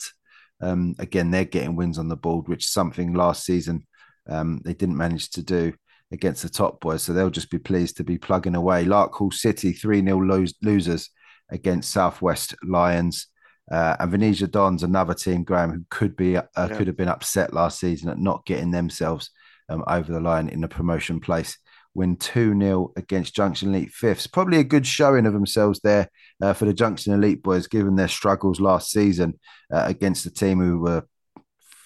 [0.62, 3.86] um, again, they're getting wins on the board, which is something last season
[4.30, 5.74] um, they didn't manage to do
[6.12, 7.04] against the top boys.
[7.04, 8.86] So they'll just be pleased to be plugging away.
[8.86, 11.10] Larkhall City, 3 0 losers
[11.50, 13.28] against Southwest Lions.
[13.72, 16.68] Uh, and Venetia Dons, another team, Graham, who could be uh, yeah.
[16.70, 19.30] could have been upset last season at not getting themselves
[19.70, 21.58] um, over the line in the promotion place.
[21.94, 24.28] win 2 0 against Junction Elite Fifths.
[24.28, 26.10] Probably a good showing of themselves there
[26.42, 29.40] uh, for the Junction Elite boys, given their struggles last season
[29.72, 31.06] uh, against the team who were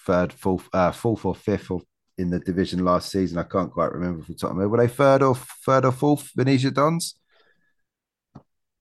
[0.06, 1.82] third, fourth, uh, fourth or fifth or
[2.18, 3.38] in the division last season.
[3.38, 4.70] I can't quite remember my head.
[4.70, 7.14] Were they third or third or fourth, Venetia Dons?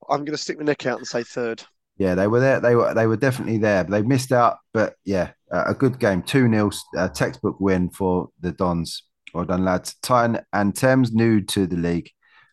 [0.09, 1.63] I'm going to stick my neck out and say third.
[1.97, 2.59] Yeah, they were there.
[2.59, 3.83] They were they were definitely there.
[3.83, 4.57] But they missed out.
[4.73, 6.23] But yeah, uh, a good game.
[6.23, 9.03] 2 0 uh, textbook win for the Dons.
[9.33, 9.95] Well done, lads.
[10.01, 12.09] Tyne and Thames, new to the league,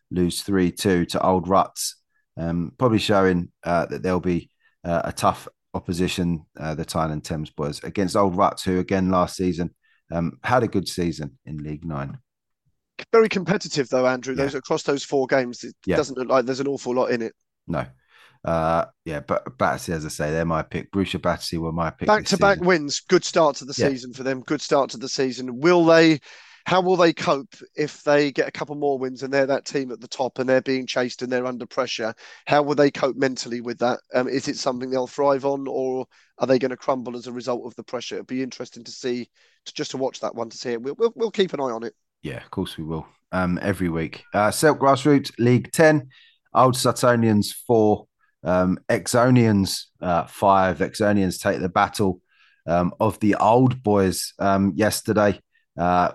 [0.09, 1.97] lose 3 2 to Old Ruts.
[2.37, 4.49] Um, probably showing uh, that there'll be
[4.83, 9.09] uh, a tough opposition, uh, the Tyne and Thames boys, against Old Ruts, who again
[9.09, 9.73] last season
[10.11, 12.19] um, had a good season in League Nine.
[13.11, 14.35] Very competitive, though, Andrew.
[14.35, 14.43] Yeah.
[14.43, 15.95] Those across those four games, it yeah.
[15.95, 17.33] doesn't look like there's an awful lot in it.
[17.67, 17.85] No,
[18.43, 20.91] uh, yeah, but Battersea, as I say, they're my pick.
[20.91, 22.07] Brucia Battersea were my pick.
[22.07, 23.01] Back to back wins.
[23.01, 23.89] Good start to the yeah.
[23.89, 24.41] season for them.
[24.41, 25.59] Good start to the season.
[25.59, 26.19] Will they?
[26.67, 29.91] How will they cope if they get a couple more wins and they're that team
[29.91, 32.13] at the top and they're being chased and they're under pressure?
[32.45, 33.99] How will they cope mentally with that?
[34.13, 36.05] Um, is it something they'll thrive on, or
[36.37, 38.13] are they going to crumble as a result of the pressure?
[38.15, 39.27] It'd be interesting to see,
[39.65, 40.81] to, just to watch that one to see it.
[40.83, 41.95] We'll, we'll, we'll keep an eye on it.
[42.21, 43.07] Yeah, of course we will.
[43.31, 44.23] Um, every week.
[44.31, 46.09] Uh, Silk Grassroots League Ten,
[46.53, 48.05] Old Sutonians four,
[48.43, 52.21] um, Exonians, uh, five Exonians take the battle
[52.65, 55.39] um, of the old boys um, yesterday.
[55.77, 56.11] Uh,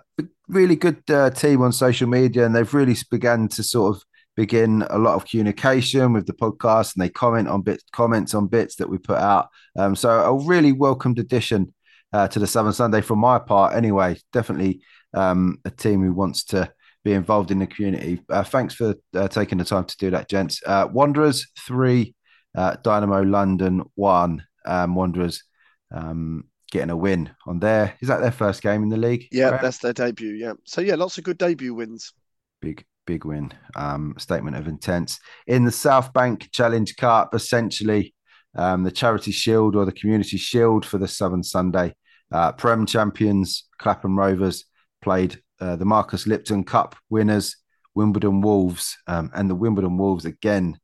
[0.48, 4.02] really good uh, team on social media, and they've really begun to sort of
[4.36, 8.46] begin a lot of communication with the podcast, and they comment on bits, comments on
[8.46, 9.48] bits that we put out.
[9.78, 11.72] Um, so a really welcomed addition
[12.12, 13.74] uh, to the Southern Sunday from my part.
[13.74, 14.82] Anyway, definitely
[15.14, 16.70] um, a team who wants to
[17.02, 18.20] be involved in the community.
[18.28, 20.60] Uh, thanks for uh, taking the time to do that, gents.
[20.66, 22.14] Uh, Wanderers three,
[22.56, 24.44] uh, Dynamo London one.
[24.64, 25.44] Um, Wanderers
[25.92, 27.94] um, getting a win on there.
[28.00, 29.28] Is that their first game in the league?
[29.30, 29.62] Yeah, right?
[29.62, 30.32] that's their debut.
[30.32, 30.54] Yeah.
[30.64, 32.12] So yeah, lots of good debut wins.
[32.60, 33.52] Big big win.
[33.76, 37.34] Um, statement of intent in the South Bank Challenge Cup.
[37.34, 38.14] Essentially,
[38.56, 41.94] um, the Charity Shield or the Community Shield for the Southern Sunday.
[42.32, 44.64] Uh, Prem champions Clapham Rovers
[45.00, 47.56] played uh, the Marcus Lipton Cup winners
[47.94, 50.78] Wimbledon Wolves, um, and the Wimbledon Wolves again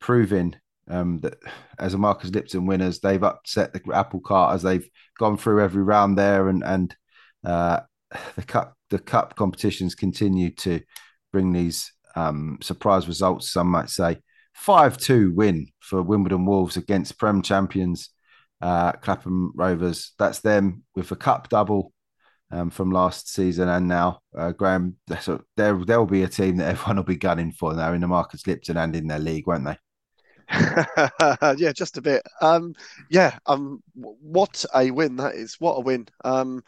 [0.00, 0.54] proving
[0.88, 1.38] um, that
[1.78, 5.82] as a Marcus Lipton winners, they've upset the apple cart as they've gone through every
[5.82, 6.96] round there, and and
[7.44, 7.80] uh,
[8.36, 10.80] the cup the cup competitions continue to
[11.32, 13.50] bring these um, surprise results.
[13.50, 14.18] Some might say
[14.54, 18.10] five two win for Wimbledon Wolves against Prem champions
[18.60, 20.12] uh, Clapham Rovers.
[20.18, 21.92] That's them with a cup double.
[22.50, 24.96] Um, from last season and now, uh, Graham.
[25.20, 28.00] So there, there will be a team that everyone will be gunning for now in
[28.00, 29.76] the Marcus Lipton and in their league, won't they?
[31.58, 32.22] yeah, just a bit.
[32.40, 32.74] Um,
[33.10, 35.56] yeah, um, what a win that is!
[35.58, 36.06] What a win!
[36.24, 36.62] Um,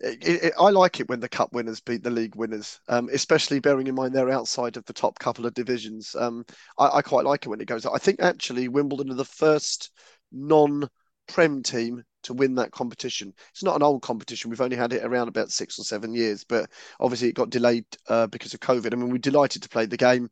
[0.00, 3.60] it, it, I like it when the cup winners beat the league winners, um, especially
[3.60, 6.16] bearing in mind they're outside of the top couple of divisions.
[6.18, 6.44] Um,
[6.78, 7.84] I, I, quite like it when it goes.
[7.84, 9.90] I think actually Wimbledon are the first
[10.32, 13.32] non-prem team to win that competition.
[13.50, 14.50] It's not an old competition.
[14.50, 17.84] We've only had it around about six or seven years, but obviously it got delayed
[18.08, 18.92] uh, because of COVID.
[18.92, 20.30] I mean, we're delighted to play the game.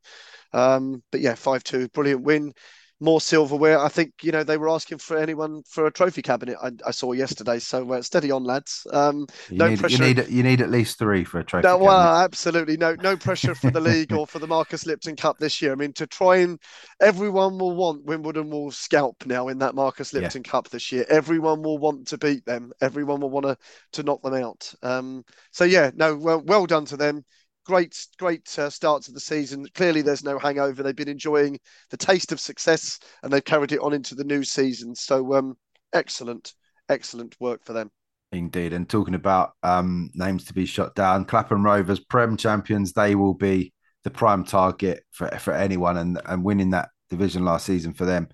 [0.53, 2.55] Um, but yeah, 5 2, brilliant win
[3.01, 3.79] more silverware.
[3.79, 6.57] I think you know they were asking for anyone for a trophy cabinet.
[6.63, 7.59] I, I saw yesterday.
[7.59, 8.87] So uh, steady on, lads.
[8.93, 10.05] Um, no need, pressure.
[10.05, 11.67] You need you need at least three for a trophy.
[11.67, 15.39] No, well, absolutely no no pressure for the league or for the Marcus Lipton Cup
[15.39, 15.73] this year.
[15.73, 16.59] I mean, to try and
[17.01, 20.51] everyone will want Wimbledon will scalp now in that Marcus Lipton yeah.
[20.51, 21.05] Cup this year.
[21.09, 22.73] Everyone will want to beat them.
[22.81, 23.57] Everyone will want to
[23.93, 24.73] to knock them out.
[24.83, 27.25] Um, so yeah, no, well well done to them
[27.69, 29.67] great, great uh, start to the season.
[29.75, 30.83] Clearly, there's no hangover.
[30.83, 31.61] They've been enjoying
[31.91, 34.95] the taste of success, and they've carried it on into the new season.
[34.95, 35.55] So, um,
[35.93, 36.55] excellent,
[36.89, 37.91] excellent work for them.
[38.33, 38.73] Indeed.
[38.73, 43.35] And talking about um, names to be shot down, Clapham Rovers, Prem champions, they will
[43.35, 45.99] be the prime target for, for anyone.
[45.99, 48.29] And, and winning that division last season for them,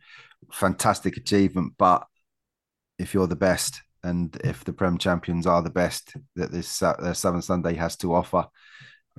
[0.52, 1.74] fantastic achievement.
[1.76, 2.06] But
[3.00, 7.14] if you're the best, and if the Prem champions are the best that this uh,
[7.14, 8.46] Southern Sunday has to offer,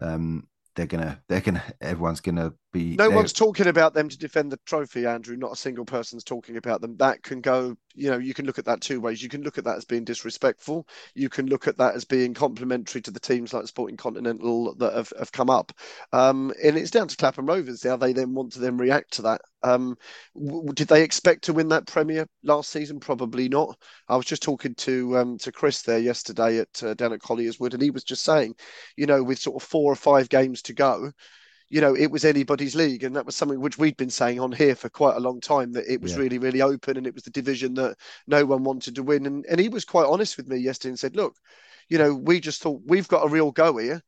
[0.02, 4.52] um, they're gonna they're gonna everyone's gonna be no one's talking about them to defend
[4.52, 5.36] the trophy andrew.
[5.36, 6.96] Not a single person's talking about them.
[6.98, 9.24] That can go you know you can look at that two ways.
[9.24, 10.88] You can look at that as being disrespectful.
[11.14, 14.94] You can look at that as being complimentary to the teams like sporting continental that
[14.94, 15.72] have, have come up.
[16.12, 19.22] Um, and it's down to clapham rovers how they then want to then react to
[19.24, 19.42] that.
[19.64, 19.98] Um,
[20.36, 23.00] w- did they expect to win that premier last season?
[23.00, 23.78] Probably not.
[24.10, 27.60] I was just talking to um, to chris there yesterday at uh, down at collier's
[27.60, 28.56] wood and he was just saying
[28.98, 31.12] you know with sort of four or five games to go
[31.70, 33.04] you know, it was anybody's league.
[33.04, 35.72] And that was something which we'd been saying on here for quite a long time
[35.74, 36.20] that it was yeah.
[36.20, 37.98] really, really open and it was the division that
[38.28, 39.26] no one wanted to win.
[39.26, 41.36] And, and he was quite honest with me yesterday and said, look,
[41.90, 44.02] you know, we just thought we've got a real go here.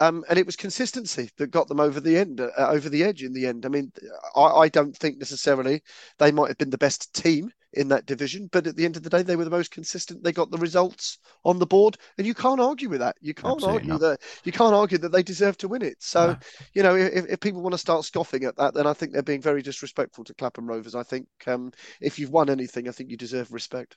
[0.00, 3.24] Um, and it was consistency that got them over the end, uh, over the edge
[3.24, 3.66] in the end.
[3.66, 3.90] I mean,
[4.36, 5.82] I, I, don't think necessarily
[6.18, 9.02] they might have been the best team in that division, but at the end of
[9.02, 10.24] the day, they were the most consistent.
[10.24, 13.16] They got the results on the board, and you can't argue with that.
[13.20, 14.00] You can't Absolutely argue not.
[14.00, 15.96] that you can't argue that they deserve to win it.
[16.00, 16.38] So, no.
[16.74, 19.22] you know, if, if, people want to start scoffing at that, then I think they're
[19.22, 20.94] being very disrespectful to Clapham Rovers.
[20.94, 23.96] I think um, if you've won anything, I think you deserve respect.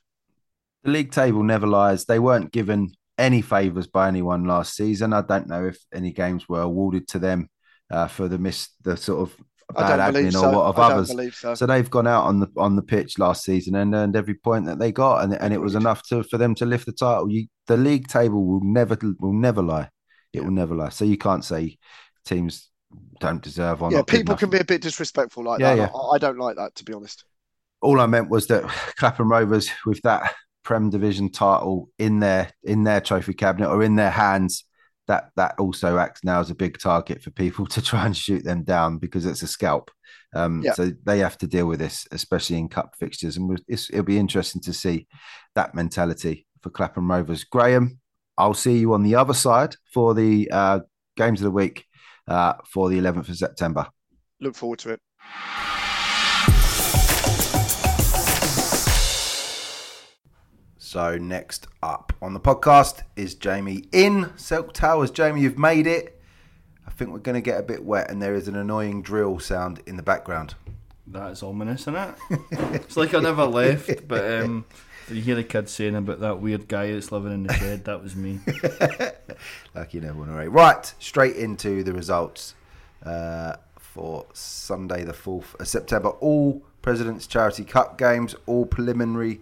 [0.84, 2.04] The league table never lies.
[2.04, 5.12] They weren't given any favours by anyone last season.
[5.12, 7.48] I don't know if any games were awarded to them
[7.90, 9.36] uh, for the miss, the sort of
[9.72, 10.48] bad admin so.
[10.48, 11.36] or what of others.
[11.36, 11.54] So.
[11.54, 11.66] so.
[11.66, 14.78] they've gone out on the on the pitch last season and earned every point that
[14.78, 17.30] they got, and and it was enough to for them to lift the title.
[17.30, 19.88] You, the league table will never will never lie.
[20.32, 20.42] It yeah.
[20.42, 20.90] will never lie.
[20.90, 21.78] So you can't say
[22.24, 22.70] teams
[23.20, 23.92] don't deserve on.
[23.92, 25.90] Yeah, people can be a bit disrespectful like yeah, that.
[25.92, 25.98] Yeah.
[25.98, 27.24] I, I don't like that to be honest.
[27.80, 28.62] All I meant was that
[28.96, 33.96] Clapham Rovers with that Prem Division title in their in their trophy cabinet or in
[33.96, 34.64] their hands,
[35.08, 38.44] that that also acts now as a big target for people to try and shoot
[38.44, 39.90] them down because it's a scalp.
[40.34, 40.72] Um, yeah.
[40.72, 44.62] So they have to deal with this, especially in cup fixtures, and it'll be interesting
[44.62, 45.06] to see
[45.54, 47.44] that mentality for Clapham Rovers.
[47.44, 47.98] Graham,
[48.38, 50.80] I'll see you on the other side for the uh,
[51.16, 51.84] games of the week
[52.28, 53.88] uh, for the 11th of September.
[54.40, 55.00] Look forward to it.
[60.92, 65.10] So next up on the podcast is Jamie in Silk Towers.
[65.10, 66.20] Jamie, you've made it.
[66.86, 69.38] I think we're going to get a bit wet, and there is an annoying drill
[69.38, 70.54] sound in the background.
[71.06, 72.14] That is ominous, isn't it?
[72.74, 74.66] it's like I never left, but um,
[75.08, 77.86] you hear the kids saying about that weird guy that's living in the shed?
[77.86, 78.40] That was me.
[79.74, 80.52] like you never want to right.
[80.52, 82.54] Right, straight into the results
[83.02, 86.10] uh, for Sunday, the fourth of September.
[86.10, 89.40] All President's Charity Cup games, all preliminary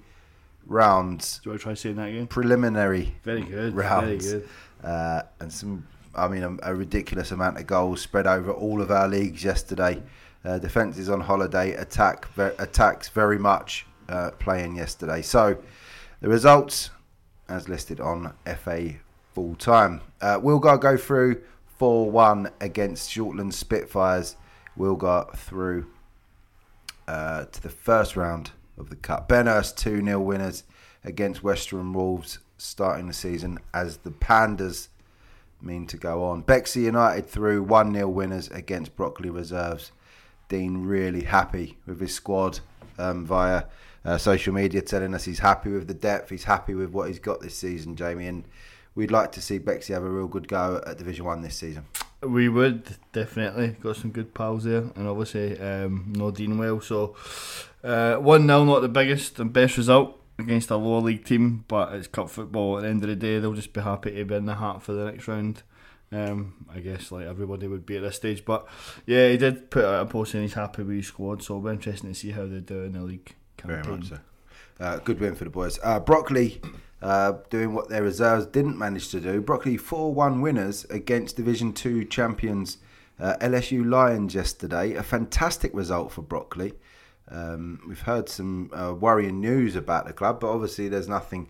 [0.70, 1.40] rounds.
[1.42, 2.26] Do I try saying that again?
[2.28, 3.14] Preliminary.
[3.24, 3.74] Very good.
[3.74, 4.30] Rounds.
[4.30, 4.48] Very good.
[4.82, 8.90] Uh, and some, I mean, a, a, ridiculous amount of goals spread over all of
[8.90, 10.02] our leagues yesterday.
[10.44, 11.74] Uh, defense is on holiday.
[11.74, 15.20] Attack ver- attacks very much uh, playing yesterday.
[15.20, 15.58] So
[16.20, 16.90] the results,
[17.48, 18.94] as listed on FA
[19.34, 20.00] full time.
[20.20, 21.42] Uh, Wilgar go through
[21.78, 24.36] 4 1 against Shortland Spitfires.
[24.78, 25.86] Wilgar through
[27.08, 29.28] uh, to the first round of the Cup.
[29.28, 30.64] Benhurst 2 0 winners
[31.04, 34.88] against Western Wolves starting the season as the Pandas
[35.62, 36.42] mean to go on.
[36.42, 39.92] Bexley United through 1 0 winners against Brockley Reserves.
[40.48, 42.60] Dean really happy with his squad
[42.98, 43.64] um, via
[44.04, 47.18] uh, social media telling us he's happy with the depth, he's happy with what he's
[47.18, 48.26] got this season, Jamie.
[48.26, 48.44] And
[48.94, 51.84] we'd like to see Bexley have a real good go at Division 1 this season.
[52.22, 56.80] We would definitely got some good pals there, and obviously um, know Dean well.
[56.80, 57.16] So
[57.82, 61.94] uh, one 0 not the biggest and best result against a lower league team, but
[61.94, 62.78] it's cup football.
[62.78, 64.82] At the end of the day, they'll just be happy to be in the hat
[64.82, 65.62] for the next round.
[66.12, 68.66] Um, I guess like everybody would be at this stage, but
[69.06, 71.68] yeah, he did put out a post saying he's happy with his squad, so it'll
[71.68, 73.82] be interesting to see how they do in the league campaign.
[73.82, 74.18] Very much so.
[74.80, 75.78] Uh, good win for the boys.
[75.84, 76.60] Uh, Brockley
[77.02, 79.40] uh, doing what their reserves didn't manage to do.
[79.40, 82.78] Brockley 4 1 winners against Division 2 champions
[83.20, 84.94] uh, LSU Lions yesterday.
[84.94, 86.72] A fantastic result for Brockley.
[87.30, 91.48] Um, we've heard some uh, worrying news about the club, but obviously there's nothing,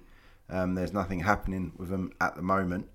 [0.49, 2.89] um, there's nothing happening with them at the moment.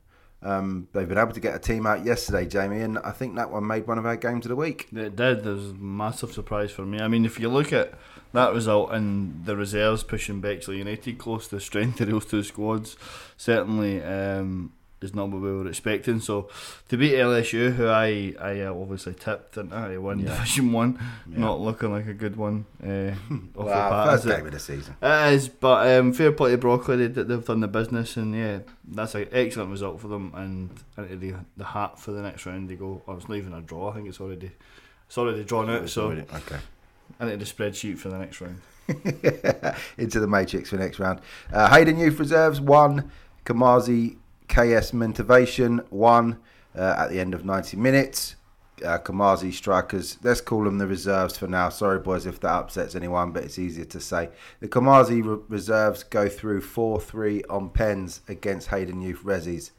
[0.44, 3.50] Um, they've been able to get a team out yesterday, Jamie, and I think that
[3.50, 4.88] one made one of our games of the week.
[4.94, 5.44] It did.
[5.44, 7.00] There's a massive surprise for me.
[7.00, 7.96] I mean, if you look at
[8.34, 12.44] that result and the reserves pushing Bexley United close to the strength of those two
[12.44, 12.96] squads,
[13.38, 14.74] certainly um,
[15.06, 16.20] is not what we were expecting.
[16.20, 16.50] So
[16.90, 20.36] to beat LSU, who I I uh, obviously tipped and I won yeah.
[20.36, 21.00] Division One,
[21.30, 21.40] yeah.
[21.40, 22.66] not looking like a good one.
[22.84, 23.12] Uh,
[23.58, 24.96] off wow, first game of the season.
[25.02, 27.08] It is, but um, fair play to Brockley.
[27.08, 30.34] They, they've done the business, and yeah, that's an excellent result for them.
[30.36, 33.02] And into the the hat for the next round, they go.
[33.08, 33.92] Oh, it's not even a draw.
[33.92, 34.52] I think it's already
[35.08, 35.90] it's already drawn out.
[35.90, 36.60] So already, okay.
[37.20, 38.62] Into the spreadsheet for the next round.
[39.98, 41.22] into the matrix for next round.
[41.52, 43.12] Uh, Hayden Youth Reserves one.
[43.46, 44.18] Kamazi
[44.48, 46.40] KS Motivation won
[46.76, 48.36] uh, at the end of 90 minutes.
[48.84, 51.70] Uh, Kamazi strikers, let's call them the reserves for now.
[51.70, 54.30] Sorry, boys, if that upsets anyone, but it's easier to say.
[54.60, 59.72] The Kamazi re- reserves go through 4 3 on pens against Hayden Youth Resis.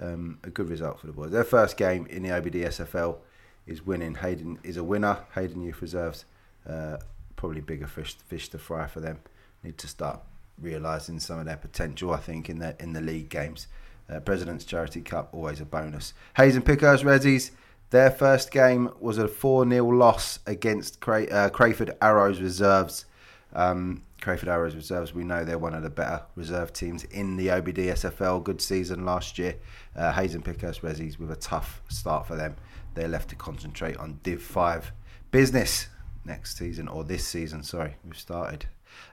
[0.00, 1.30] Um, a good result for the boys.
[1.30, 3.18] Their first game in the OBD SFL
[3.66, 4.14] is winning.
[4.14, 5.18] Hayden is a winner.
[5.34, 6.24] Hayden Youth Reserves,
[6.66, 6.96] uh,
[7.36, 9.20] probably bigger fish, fish to fry for them.
[9.62, 10.20] Need to start
[10.58, 13.66] realising some of their potential, I think, in the in the league games.
[14.12, 16.12] Uh, President's Charity Cup, always a bonus.
[16.36, 17.52] Hayes and Pickhurst Resis,
[17.90, 23.06] their first game was a 4 0 loss against uh, Crayford Arrows Reserves.
[23.54, 27.48] Um, Crayford Arrows reserves, we know they're one of the better reserve teams in the
[27.48, 28.42] OBD SFL.
[28.42, 29.56] Good season last year.
[29.96, 32.54] Uh, Hayes and Pickhurst Resis with a tough start for them.
[32.94, 34.92] They're left to concentrate on Div 5
[35.32, 35.88] business
[36.24, 38.66] next season, or this season, sorry, we've started.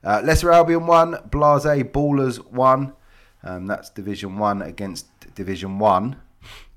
[0.03, 2.93] Uh, Lesser Albion 1, Blase Ballers 1.
[3.43, 6.15] Um, that's Division 1 against Division 1.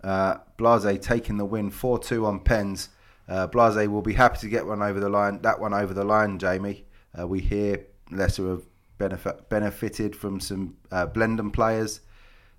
[0.02, 2.88] Uh, Blase taking the win 4 2 on Pens.
[3.28, 5.40] Uh, Blase will be happy to get one over the line.
[5.42, 6.84] That one over the line, Jamie.
[7.18, 8.62] Uh, we hear Lesser have
[8.98, 12.00] benefit, benefited from some uh, Blendon players.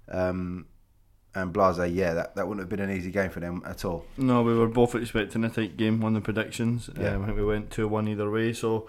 [0.09, 0.67] Um,
[1.35, 4.05] and Blase, yeah, that, that wouldn't have been an easy game for them at all.
[4.17, 6.89] No, we were both expecting a tight game on the predictions.
[6.99, 7.15] Yeah.
[7.15, 8.87] Um, I think we went 2 1 either way, so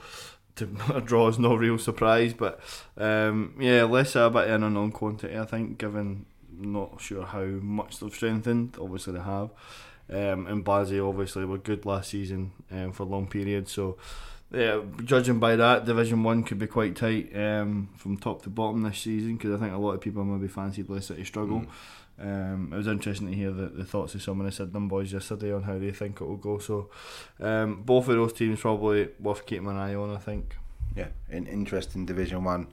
[0.56, 2.34] to a draw is no real surprise.
[2.34, 2.60] But
[2.96, 6.26] um, yeah, less a bit in an unknown quantity, I think, given
[6.56, 8.76] not sure how much they've strengthened.
[8.80, 9.50] Obviously, they have.
[10.10, 13.96] Um, and Blase obviously were good last season um, for a long period, so
[14.54, 18.82] yeah, judging by that, Division One could be quite tight um, from top to bottom
[18.82, 21.64] this season because I think a lot of people maybe fancied Lesser to struggle.
[22.20, 25.12] Um, it was interesting to hear the, the thoughts of some of the Sydenham boys
[25.12, 26.58] yesterday on how they think it will go.
[26.58, 26.90] So,
[27.40, 30.14] um, both of those teams probably worth keeping an eye on.
[30.14, 30.56] I think.
[30.96, 32.68] Yeah, an interesting Division One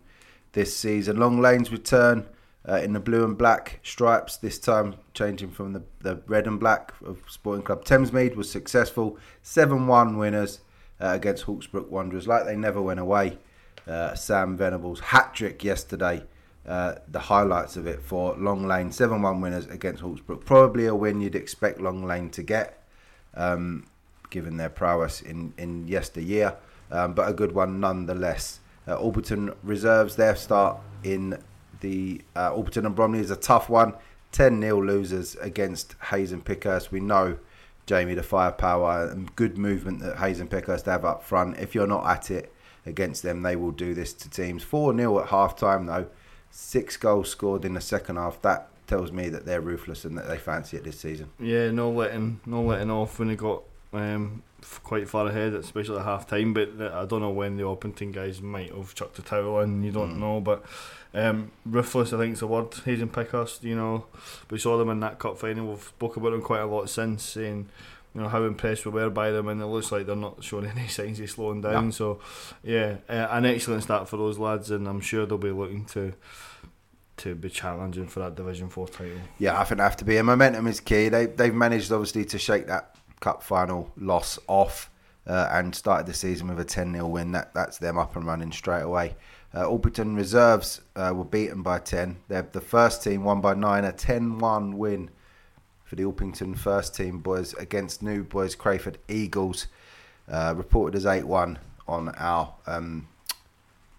[0.52, 1.18] this season.
[1.18, 2.28] Long Lanes return
[2.68, 4.38] uh, in the blue and black stripes.
[4.38, 9.18] This time changing from the, the red and black of Sporting Club Thamesmead was successful.
[9.42, 10.60] Seven one winners
[11.00, 13.40] uh, against Hawksbrook Wanderers, like they never went away.
[13.88, 16.24] Uh, Sam Venables hat trick yesterday.
[16.68, 20.46] Uh, the highlights of it for Long Lane, 7 1 winners against Hawksbrook.
[20.46, 22.84] Probably a win you'd expect Long Lane to get,
[23.34, 23.88] um,
[24.30, 26.56] given their prowess in, in yesteryear,
[26.92, 28.60] um, but a good one nonetheless.
[28.88, 31.42] Uh, Orpington reserves their start in
[31.82, 33.94] the uh, Orpington and Bromley is a tough one.
[34.32, 36.92] 10 0 losers against Hayes and Pickhurst.
[36.92, 37.38] We know,
[37.86, 41.58] Jamie, the firepower and good movement that Hayes and Pickhurst have up front.
[41.58, 42.54] If you're not at it
[42.86, 44.64] against them, they will do this to teams.
[44.64, 46.08] 4 0 at half time, though.
[46.52, 48.42] Six goals scored in the second half.
[48.42, 51.30] That tells me that they're ruthless and that they fancy it this season.
[51.40, 54.44] Yeah, no letting, no letting off when they got um,
[54.84, 56.54] quite far ahead, especially at half time.
[56.54, 59.82] But I don't know when the Orpington guys might have chucked the towel in.
[59.84, 60.20] You don't Mm.
[60.20, 60.64] know, but
[61.14, 62.74] um, ruthless, I think, is the word.
[62.86, 64.06] Hayes and Pickhurst, you know,
[64.50, 65.68] we saw them in that cup final.
[65.70, 67.70] We've spoke about them quite a lot since, saying
[68.14, 70.66] you know how impressed we were by them, and it looks like they're not showing
[70.66, 71.86] any signs of slowing down.
[71.86, 71.92] No.
[71.92, 72.20] So,
[72.64, 76.14] yeah, uh, an excellent start for those lads, and I'm sure they'll be looking to
[77.18, 79.20] to be challenging for that Division Four title.
[79.38, 80.18] Yeah, I think they have to be.
[80.18, 81.10] And momentum is key.
[81.10, 84.90] They they've managed obviously to shake that cup final loss off
[85.28, 87.32] uh, and started the season with a 10 0 win.
[87.32, 89.16] That that's them up and running straight away.
[89.54, 92.18] Uh, Orpington reserves uh, were beaten by 10.
[92.28, 95.10] They're the first team won by nine, a 10 1 win
[95.92, 99.68] for the Orpington first team boys against New Boys Crayford Eagles.
[100.32, 103.10] Uh, reported as 8 1 on our um,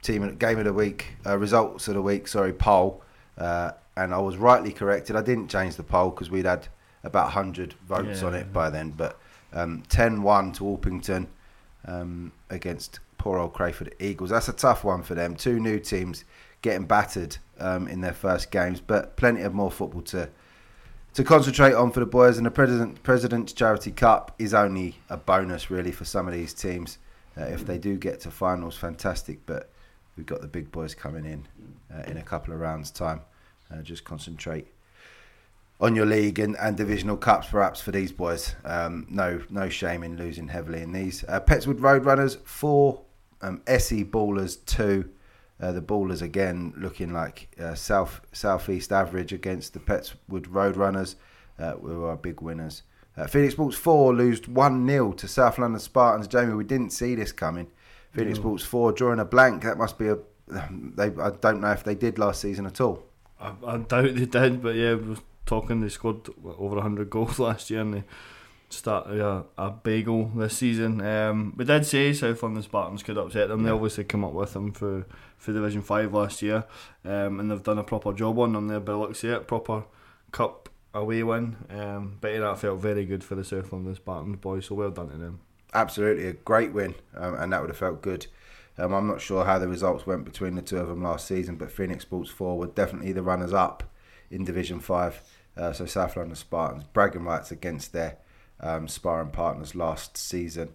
[0.01, 3.03] team game of the week, uh, results of the week, sorry, poll.
[3.36, 5.16] Uh, and I was rightly corrected.
[5.16, 6.66] I didn't change the poll because we'd had
[7.05, 8.26] about 100 votes Yeah.
[8.28, 8.93] on it by then.
[8.97, 9.20] But
[9.53, 11.26] um, 10 1 to Orpington
[11.84, 14.30] um, against poor old Crayford Eagles.
[14.30, 15.36] That's a tough one for them.
[15.36, 16.24] Two new teams
[16.62, 20.30] getting battered um, in their first games, but plenty of more football to
[21.14, 22.36] to concentrate on for the boys.
[22.36, 26.54] And the President President's Charity Cup is only a bonus, really, for some of these
[26.54, 26.98] teams.
[27.36, 29.44] Uh, if they do get to finals, fantastic.
[29.46, 29.70] But
[30.16, 31.46] we've got the big boys coming in
[31.94, 33.20] uh, in a couple of rounds' time.
[33.70, 34.66] Uh, just concentrate
[35.80, 38.54] on your league and, and divisional cups, perhaps for these boys.
[38.64, 41.24] Um, no, no shame in losing heavily in these.
[41.26, 43.02] Uh, Petts Wood Roadrunners four,
[43.40, 45.10] um, SE Ballers two.
[45.62, 51.14] Uh, the Ballers again looking like uh, south southeast average against the Petts Wood Roadrunners,
[51.58, 52.82] uh, who are big winners.
[53.16, 56.26] Uh, Phoenix Sports four lose one 0 to South London Spartans.
[56.26, 57.68] Jamie, we didn't see this coming.
[58.10, 58.42] Phoenix No.
[58.42, 59.62] Sports four drawing a blank.
[59.62, 60.18] That must be a.
[60.96, 63.04] They I don't know if they did last season at all.
[63.40, 67.38] I, I doubt they did, but yeah, we was talking they scored over hundred goals
[67.46, 68.04] last year and they
[68.72, 71.00] started a, a bagel this season.
[71.00, 73.62] Um, we did say South London Spartans could upset them.
[73.62, 75.06] They obviously come up with them for,
[75.36, 76.64] for Division Five last year,
[77.04, 78.80] um, and they've done a proper job on them there.
[78.80, 79.84] By the looks of it, proper
[80.30, 81.56] cup away win.
[81.70, 84.66] Um, but that felt very good for the South London Spartans boys.
[84.66, 85.40] So well done to them.
[85.74, 88.26] absolutely a great win, um, and that would have felt good.
[88.78, 91.56] Um, I'm not sure how the results went between the two of them last season,
[91.56, 93.82] but Phoenix Sports 4 were definitely the runners up
[94.30, 95.22] in Division 5.
[95.54, 98.16] Uh, so South London Spartans bragging rights against their
[98.62, 100.70] um, sparring partners last season.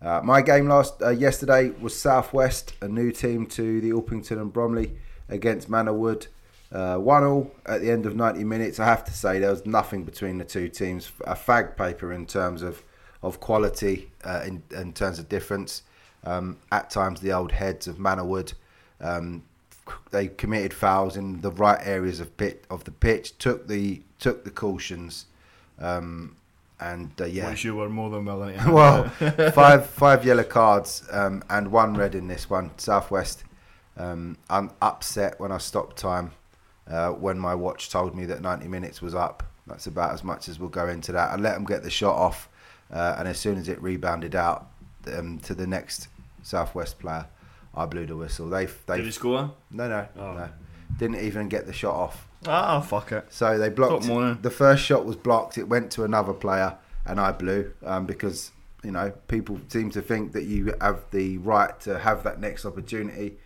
[0.00, 4.52] Uh, my game last uh, yesterday was Southwest, a new team to the Orpington and
[4.52, 4.96] Bromley
[5.28, 6.26] against Manorwood.
[6.72, 8.80] Uh, one all at the end of 90 minutes.
[8.80, 11.12] I have to say there was nothing between the two teams.
[11.26, 12.82] A fag paper in terms of
[13.22, 15.82] of quality, uh, in, in terms of difference.
[16.24, 18.54] Um, at times, the old heads of Manorwood,
[19.00, 19.42] um,
[20.10, 24.44] they committed fouls in the right areas of pit of the pitch, took the took
[24.44, 25.26] the cautions,
[25.80, 26.36] um,
[26.82, 28.70] and uh, yeah, Which you were more than willing to.
[28.72, 29.08] well,
[29.52, 32.70] five five yellow cards um, and one red in this one.
[32.78, 33.44] Southwest.
[33.96, 36.32] Um, I'm upset when I stopped time.
[36.90, 39.42] Uh, when my watch told me that 90 minutes was up.
[39.66, 41.30] That's about as much as we'll go into that.
[41.30, 42.48] I let them get the shot off,
[42.92, 44.66] uh, and as soon as it rebounded out
[45.06, 46.08] um, to the next
[46.42, 47.26] Southwest player,
[47.74, 48.48] I blew the whistle.
[48.48, 49.52] They they Did he score?
[49.70, 50.32] no no Oh.
[50.32, 50.48] no
[50.98, 52.26] didn't even get the shot off.
[52.46, 53.26] Ah, fuck it.
[53.30, 54.04] So they blocked.
[54.42, 55.58] The first shot was blocked.
[55.58, 56.76] It went to another player,
[57.06, 58.50] and I blew um, because
[58.82, 62.64] you know people seem to think that you have the right to have that next
[62.64, 63.36] opportunity.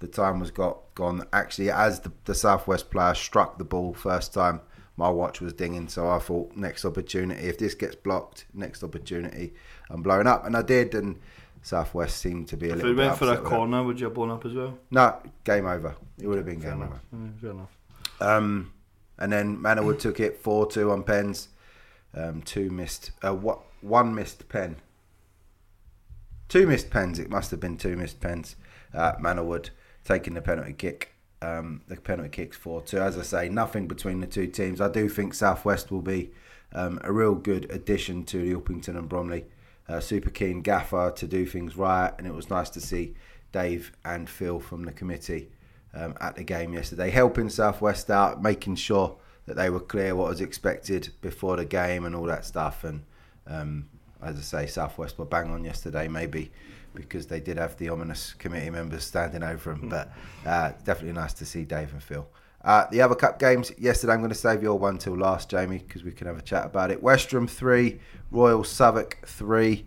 [0.00, 1.26] The time was got gone.
[1.32, 4.62] Actually, as the, the Southwest player struck the ball first time,
[4.96, 5.88] my watch was dinging.
[5.88, 7.42] So I thought, next opportunity.
[7.46, 9.52] If this gets blocked, next opportunity,
[9.90, 10.94] I'm blowing up, and I did.
[10.94, 11.20] And
[11.62, 12.92] Southwest seemed to be a If little.
[12.92, 14.78] it bit went for a corner, would you have blown up as well?
[14.90, 15.94] No, game over.
[16.18, 17.00] It would have been game over.
[17.40, 17.68] Fair enough.
[18.20, 18.72] Um,
[19.18, 21.48] and then Manorwood took it four two on pens.
[22.14, 23.12] Um, two missed.
[23.22, 23.60] Uh, what?
[23.82, 24.76] One missed pen.
[26.48, 27.18] Two missed pens.
[27.18, 28.56] It must have been two missed pens.
[28.92, 29.70] Uh, Manorwood
[30.04, 31.14] taking the penalty kick.
[31.42, 32.98] Um, the penalty kicks four two.
[32.98, 34.80] As I say, nothing between the two teams.
[34.80, 36.30] I do think Southwest will be
[36.72, 39.46] um, a real good addition to the Orpington and Bromley.
[39.88, 43.14] Uh, super keen gaffer to do things right, and it was nice to see
[43.52, 45.48] Dave and Phil from the committee
[45.94, 49.16] um, at the game yesterday, helping Southwest out, making sure
[49.46, 52.84] that they were clear what was expected before the game and all that stuff.
[52.84, 53.02] And
[53.46, 53.88] um,
[54.22, 56.50] as I say, Southwest were bang on yesterday, maybe
[56.94, 59.88] because they did have the ominous committee members standing over them.
[59.88, 60.12] But
[60.46, 62.28] uh, definitely nice to see Dave and Phil.
[62.62, 65.78] Uh, the other cup games yesterday, I'm going to save your one till last, Jamie,
[65.78, 67.02] because we can have a chat about it.
[67.02, 69.86] Westerham three, Royal Southwark three.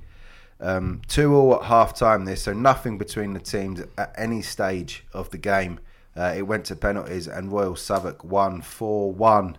[0.59, 5.05] Um, two all at half time this, so nothing between the teams at any stage
[5.13, 5.79] of the game.
[6.15, 9.57] Uh, it went to penalties and Royal Southwark won 4 1.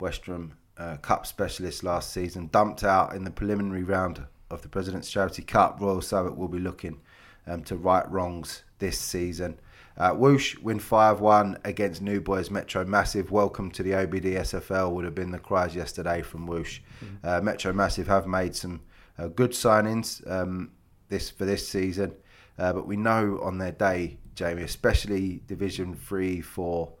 [0.00, 5.10] Westerham uh, Cup specialist last season dumped out in the preliminary round of the President's
[5.10, 5.78] Charity Cup.
[5.80, 7.00] Royal Southwark will be looking
[7.46, 9.58] um, to right wrongs this season.
[9.96, 13.30] Uh, Whoosh win 5 1 against New Boys Metro Massive.
[13.30, 16.80] Welcome to the OBD SFL would have been the cries yesterday from Whoosh.
[17.22, 18.80] Uh, Metro Massive have made some
[19.18, 20.72] uh, good signings um,
[21.08, 22.12] this for this season,
[22.58, 26.92] uh, but we know on their day, Jamie, especially Division 3, 4,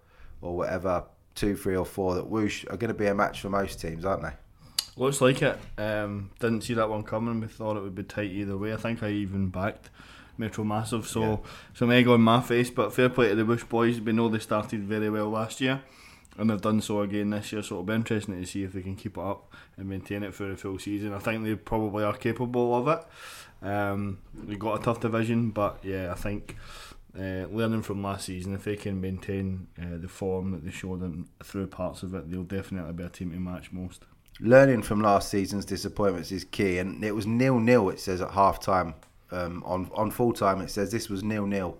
[0.42, 1.04] or whatever,
[1.34, 4.04] 2, 3, or 4, that Whoosh are going to be a match for most teams,
[4.04, 4.32] aren't they?
[4.96, 5.58] Looks like it.
[5.76, 7.40] Um, didn't see that one coming.
[7.40, 8.72] We thought it would be tight either way.
[8.72, 9.90] I think I even backed
[10.38, 11.36] Metro Massive, so Yeah.
[11.74, 12.70] some egg on my face.
[12.70, 14.00] But fair play to the Bush boys.
[14.00, 15.82] We know they started very well last year,
[16.38, 17.62] and they've done so again this year.
[17.64, 20.32] So it'll be interesting to see if they can keep it up and maintain it
[20.32, 21.12] for the full season.
[21.12, 23.66] I think they probably are capable of it.
[23.68, 26.56] Um, we got a tough division, but yeah, I think.
[27.16, 31.00] Uh, learning from last season, if they can maintain uh, the form that they showed
[31.02, 34.04] in, through parts of it, they'll definitely be a team to match most.
[34.40, 36.78] learning from last season's disappointments is key.
[36.78, 37.88] And it was nil nil.
[37.90, 38.94] It says at half time.
[39.30, 41.78] Um, on on full time, it says this was nil nil.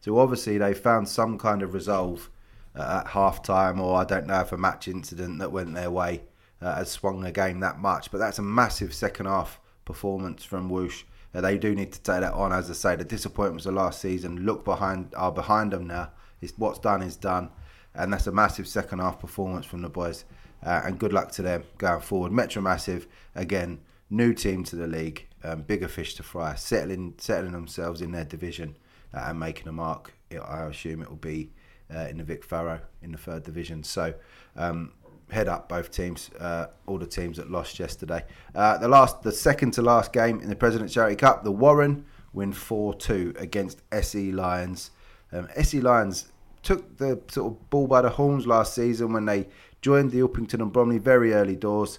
[0.00, 2.30] So obviously they found some kind of resolve
[2.74, 5.90] uh, at half time, or I don't know if a match incident that went their
[5.90, 6.22] way
[6.60, 8.10] uh, has swung the game that much.
[8.10, 11.04] But that's a massive second half performance from Whoosh.
[11.40, 12.52] They do need to take that on.
[12.52, 16.10] As I say, the disappointments of last season look behind are behind them now.
[16.40, 17.50] It's what's done is done,
[17.94, 20.24] and that's a massive second half performance from the boys.
[20.64, 22.32] Uh, and good luck to them going forward.
[22.32, 23.80] Metro Massive again,
[24.10, 28.24] new team to the league, um, bigger fish to fry, settling settling themselves in their
[28.24, 28.76] division
[29.14, 30.14] uh, and making a mark.
[30.30, 31.52] It, I assume it will be
[31.94, 33.82] uh, in the Vic Farrow in the third division.
[33.82, 34.14] So.
[34.56, 34.92] Um,
[35.30, 38.24] head up both teams, uh, all the teams that lost yesterday.
[38.54, 42.04] Uh, the last, the second to last game in the President's Charity Cup, the Warren
[42.32, 44.90] win four two against SE Lions.
[45.32, 46.26] Um, SE Lions
[46.62, 49.48] took the sort of ball by the horns last season when they
[49.82, 51.98] joined the Orpington and Bromley very early doors.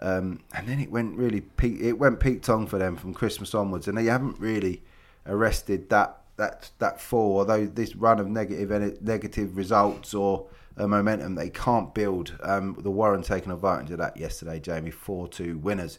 [0.00, 3.54] Um, and then it went really peak, it went Pete Tong for them from Christmas
[3.54, 4.82] onwards, and they haven't really
[5.26, 7.38] arrested that that that fall.
[7.38, 10.46] Although this run of negative negative results or
[10.76, 14.58] a momentum they can't build, um, the Warren taking advantage of that yesterday.
[14.58, 15.98] Jamie four two winners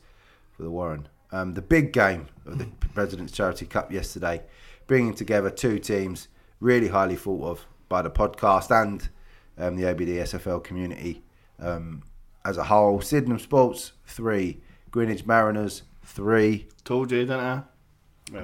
[0.52, 1.08] for the Warren.
[1.32, 4.44] Um, the big game of the President's Charity Cup yesterday,
[4.88, 6.28] bringing together two teams
[6.60, 9.10] really highly thought of by the podcast and
[9.58, 11.24] um, the OBD SFL community
[11.60, 12.04] um,
[12.46, 13.02] as a whole.
[13.02, 14.62] Sydenham Sports three,
[14.92, 16.68] Greenwich Mariners three.
[16.84, 17.64] Told you, didn't I?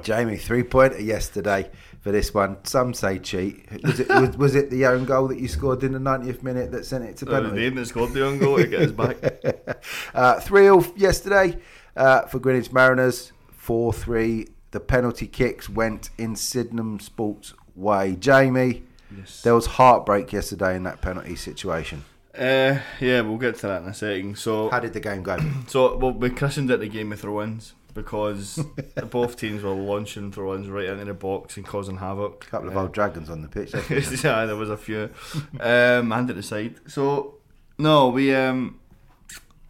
[0.04, 1.70] Jamie three pointer yesterday
[2.02, 2.58] for this one.
[2.64, 3.66] Some say cheat.
[3.84, 6.72] Was it was, was it the own goal that you scored in the 90th minute
[6.72, 7.70] that sent it to Oh, the penalty?
[7.70, 9.18] That scored the own goal to get us back.
[10.14, 11.58] Uh, 3 0 yesterday
[11.96, 13.32] uh, for Greenwich Mariners.
[13.52, 18.16] 4 3 the penalty kicks went in Sydenham Sports way.
[18.16, 18.84] Jamie,
[19.16, 19.42] Yes.
[19.42, 22.04] there was heartbreak yesterday in that penalty situation.
[22.38, 24.38] Uh, yeah, we'll get to that in a second.
[24.38, 25.38] So, How did the game go?
[25.68, 28.64] so well, we christened it the game of throw-ins because
[29.10, 32.46] both teams were launching throw-ins right into the box and causing havoc.
[32.46, 33.74] A couple of Uh, old dragons on the pitch.
[34.24, 35.10] yeah, there was a few.
[35.60, 36.76] Um, and at the side.
[36.88, 37.36] So
[37.78, 38.80] no, we um,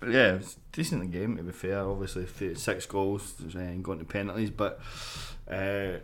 [0.01, 1.79] yeah, it was decent game to be fair.
[1.81, 4.79] Obviously, six goals and going to penalties, but
[5.49, 5.99] uh,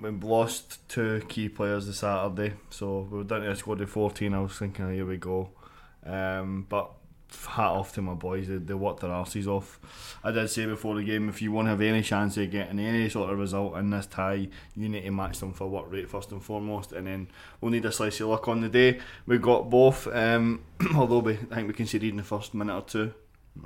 [0.00, 3.90] we lost two key players this Saturday, so we were down to a squad of
[3.90, 4.34] fourteen.
[4.34, 5.50] I was thinking, oh, here we go.
[6.04, 6.90] Um, but
[7.46, 9.78] hat off to my boys, they, they worked their arses off.
[10.22, 12.78] I did say before the game, if you want to have any chance of getting
[12.78, 16.08] any sort of result in this tie, you need to match them for work rate
[16.08, 17.28] first and foremost, and then
[17.60, 19.00] we'll need a slice of luck on the day.
[19.26, 20.62] We got both, um,
[20.94, 23.14] although we, I think we conceded in the first minute or two.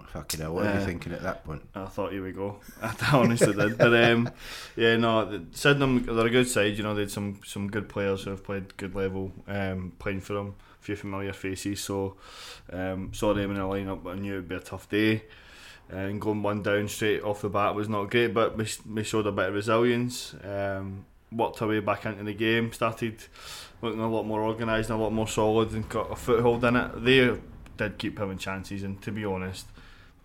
[0.09, 1.63] Fucking hell, what are you Uh, thinking at that point?
[1.75, 2.59] I thought, here we go.
[2.83, 3.77] I honestly did.
[3.77, 4.31] But um,
[4.77, 6.77] yeah, no, Sydenham, they're a good side.
[6.79, 10.21] You know, they had some, some good players who have played good level um, playing
[10.23, 10.55] for them.
[10.85, 11.81] Few familiar faces.
[11.81, 12.17] So
[12.71, 15.23] um, saw them in the lineup, but I knew it would be a tough day.
[15.89, 19.27] And going one down straight off the bat was not great, but we, we showed
[19.27, 20.35] a bit of resilience.
[20.45, 23.17] Um, worked our way back into the game, started
[23.81, 26.77] looking a lot more organised and a lot more solid and got a foothold in
[26.77, 27.03] it.
[27.03, 27.39] They
[27.79, 29.67] did keep having chances, and to be honest,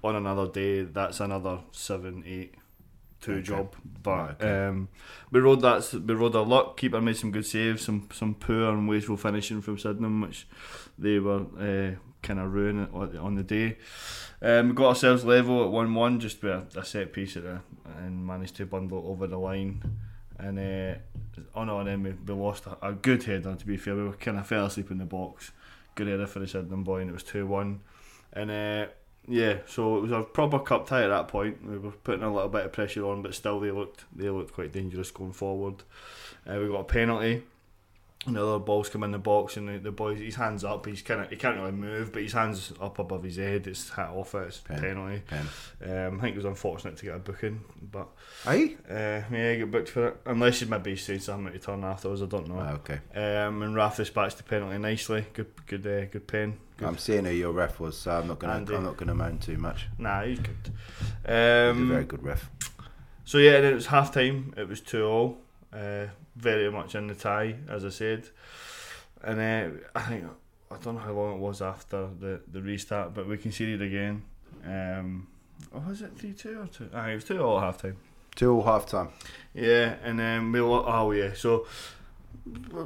[0.03, 2.55] on another day, that's another seven, eight,
[3.21, 3.41] two Okay.
[3.41, 3.75] job.
[4.03, 4.67] But okay.
[4.67, 4.89] um,
[5.31, 5.93] we rode that.
[5.93, 6.77] We rode our luck.
[6.77, 10.47] Keeper made some good saves, some some poor and wasteful finishing from Sydenham, which
[10.97, 13.77] they were uh, kind of ruining on the day.
[14.41, 17.43] Um, we got ourselves level at one one, just with a, a set piece at
[17.43, 17.59] the,
[17.97, 19.83] and managed to bundle over the line.
[20.37, 20.99] And uh,
[21.53, 23.55] oh no, and then we, we lost a, a good header.
[23.55, 25.51] To be fair, we were kind of fell asleep in the box.
[25.95, 27.81] Good header for the Sydenham boy, and it was two one.
[28.31, 28.85] And uh,
[29.27, 31.63] yeah, so it was a proper cup tie at that point.
[31.65, 34.53] We were putting a little bit of pressure on, but still they looked they looked
[34.53, 35.83] quite dangerous going forward.
[36.47, 37.43] Uh, we got a penalty.
[38.25, 40.85] Another ball's come in the box, and the, the boy his hands up.
[40.85, 43.65] He's kind of he can't really move, but his hands up above his head.
[43.65, 44.47] It's hit off it.
[44.47, 44.81] It's Pen.
[44.81, 45.21] penalty.
[45.25, 45.47] Pen.
[46.07, 48.09] Um, I think it was unfortunate to get a booking, but
[48.43, 48.75] Hey?
[48.89, 50.17] uh, yeah, get booked for it.
[50.25, 52.21] Unless you maybe said something to turn afterwards.
[52.21, 52.59] I don't know.
[52.59, 52.99] Oh, okay.
[53.15, 55.25] Um, and Raf dispatched the penalty nicely.
[55.31, 56.57] Good, good, uh, good pen.
[56.79, 56.87] Good.
[56.87, 58.75] I'm seeing who your ref was, so I'm not gonna Andy.
[58.75, 59.87] I'm not gonna moan too much.
[59.97, 60.55] Nah, he's good.
[60.63, 60.71] He's
[61.25, 62.49] a very Um, good ref.
[63.25, 64.53] so yeah, and then it was half time.
[64.57, 65.37] It was two all.
[65.73, 66.05] Uh,
[66.35, 68.29] very much in the tie, as I said.
[69.21, 70.23] And uh, I think
[70.71, 74.23] I don't know how long it was after the, the restart, but we conceded again.
[74.65, 75.27] Um,
[75.75, 76.89] oh, was it three two or two?
[76.93, 77.97] Ah, it was two all half time.
[78.35, 79.09] Two all half time.
[79.53, 81.67] Yeah, and then we lo- oh yeah, so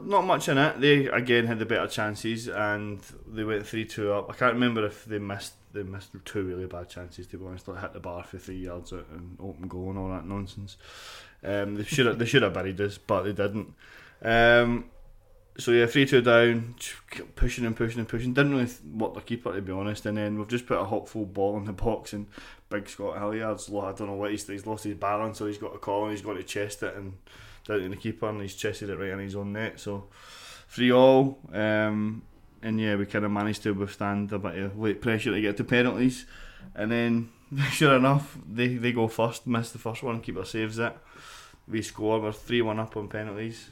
[0.05, 0.79] not much in it.
[0.79, 4.29] They again had the better chances, and they went three two up.
[4.29, 7.27] I can't remember if they missed they missed two really bad chances.
[7.27, 9.99] To be honest, they hit the bar for three yards out and open goal and
[9.99, 10.77] all that nonsense.
[11.43, 13.73] Um, they should have they should have buried us, but they didn't.
[14.21, 14.85] Um,
[15.57, 16.75] so yeah, three two down,
[17.35, 18.33] pushing and pushing and pushing.
[18.33, 20.05] Didn't really work the keeper to be honest.
[20.05, 22.27] And then we've just put a hot ball in the box, and
[22.69, 25.75] big Scott Hilliard's I don't know what he's he's lost his balance, or he's got
[25.75, 27.13] a call and he's got to chest it and
[27.67, 29.79] down to the keeper, and he's chested it right in his own net.
[29.79, 30.05] So
[30.69, 31.39] three all.
[31.51, 32.23] Um,
[32.61, 35.57] and yeah, we kind of managed to withstand a bit of late pressure to get
[35.57, 36.25] to penalties,
[36.75, 37.29] and then
[37.71, 40.95] sure enough, they they go first, miss the first one, keeper saves it.
[41.67, 43.69] We score, we're three one up on penalties,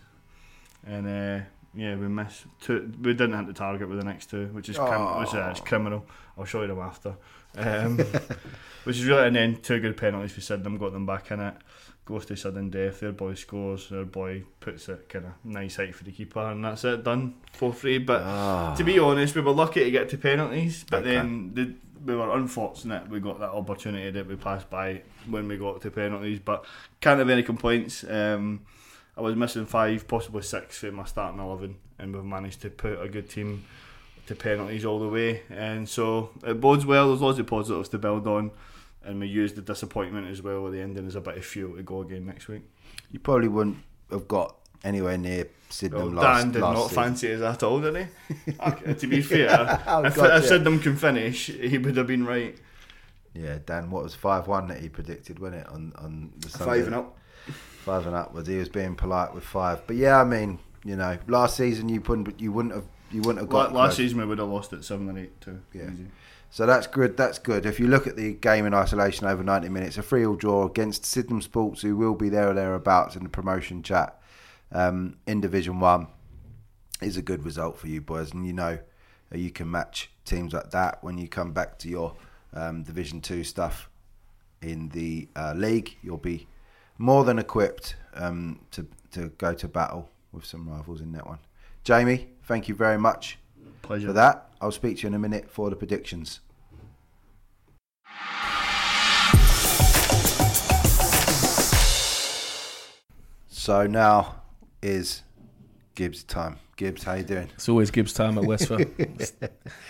[0.85, 2.91] and uh, yeah, we miss two.
[3.01, 5.61] We didn't hit the target with the next two, which is crim- which, uh, is
[5.61, 6.05] criminal.
[6.37, 7.15] I'll show you them after.
[7.55, 7.97] Um,
[8.83, 11.39] which is really, and then two good penalties We for Sydenham, got them back in
[11.39, 11.53] it.
[12.11, 12.99] Goes to sudden death.
[12.99, 13.87] Their boy scores.
[13.87, 17.35] Their boy puts it kind of nice height for the keeper, and that's it done
[17.53, 17.99] for free.
[17.99, 18.75] But Ah.
[18.75, 21.13] to be honest, we were lucky to get to penalties, but Okay.
[21.13, 21.73] then the,
[22.05, 23.07] we were unfortunate.
[23.09, 26.65] We got that opportunity that we passed by when we got to penalties, but
[26.99, 28.03] can't have any complaints.
[28.03, 28.59] Um,
[29.15, 33.01] I was missing five, possibly six for my starting eleven, and we've managed to put
[33.01, 33.63] a good team
[34.27, 35.43] to penalties all the way.
[35.49, 37.07] And so it bodes well.
[37.07, 38.51] There's lots of positives to build on,
[39.03, 41.75] and we used the disappointment as well at the ending as a bit of fuel
[41.75, 42.61] to go again next week.
[43.11, 43.77] You probably wouldn't
[44.11, 45.47] have got anywhere near
[45.91, 47.03] Well, last, Dan did last not season.
[47.03, 48.53] fancy us at all, did he?
[48.59, 49.49] Okay, to be fair,
[49.87, 50.49] Oh, if, God, if yeah.
[50.49, 52.57] Sydenham can finish, he would have been right.
[53.33, 55.67] Yeah, Dan, what was five one that he predicted, wasn't it?
[55.67, 56.65] On on the Sunday?
[56.65, 57.17] Five and up.
[57.85, 58.47] Five and upwards.
[58.49, 59.87] He was being polite with five.
[59.87, 63.39] But yeah, I mean, you know, last season you wouldn't you wouldn't have you wouldn't
[63.39, 63.97] have got last close.
[63.97, 65.61] season we would have lost at seven and eight too.
[65.73, 65.83] Yeah.
[65.91, 66.07] Easy.
[66.53, 67.15] So that's good.
[67.15, 67.65] That's good.
[67.65, 70.65] If you look at the game in isolation over 90 minutes, a free all draw
[70.65, 74.21] against Sydenham Sports, who will be there or thereabouts in the promotion chat
[74.73, 76.07] um, in Division One,
[77.01, 78.33] is a good result for you boys.
[78.33, 78.79] And you know
[79.33, 82.15] uh, you can match teams like that when you come back to your
[82.53, 83.89] um, Division Two stuff
[84.61, 85.95] in the uh, league.
[86.03, 86.47] You'll be
[86.97, 91.39] more than equipped um, to to go to battle with some rivals in that one.
[91.85, 93.37] Jamie, thank you very much
[93.81, 94.07] Pleasure.
[94.07, 94.50] for that.
[94.61, 96.39] I'll speak to you in a minute for the predictions.
[103.47, 104.41] So now
[104.83, 105.23] is
[105.95, 106.59] Gibbs time.
[106.77, 107.49] Gibbs, how you doing?
[107.55, 108.93] It's always Gibbs time at Westford.
[108.99, 109.33] it's,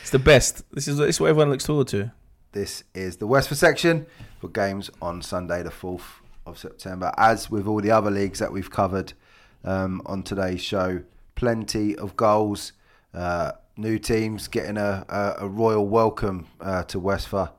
[0.01, 0.63] it's the best.
[0.73, 2.11] This is this is what everyone looks forward to.
[2.53, 4.05] This is the Westford section
[4.39, 6.01] for games on Sunday, the 4th
[6.45, 7.13] of September.
[7.17, 9.13] As with all the other leagues that we've covered
[9.63, 11.03] um, on today's show,
[11.35, 12.73] plenty of goals,
[13.13, 17.49] uh, new teams getting a, a, a royal welcome uh, to Westford,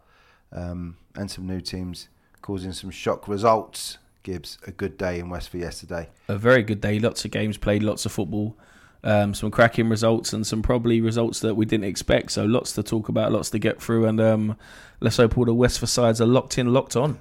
[0.52, 2.08] um, and some new teams
[2.40, 3.98] causing some shock results.
[4.22, 6.08] Gibbs, a good day in Westford yesterday.
[6.28, 7.00] A very good day.
[7.00, 7.82] Lots of games played.
[7.82, 8.56] Lots of football.
[9.04, 12.30] Um, some cracking results and some probably results that we didn't expect.
[12.30, 14.56] So lots to talk about, lots to get through, and um,
[15.00, 17.18] let's hope all the Westford sides are locked in, locked on.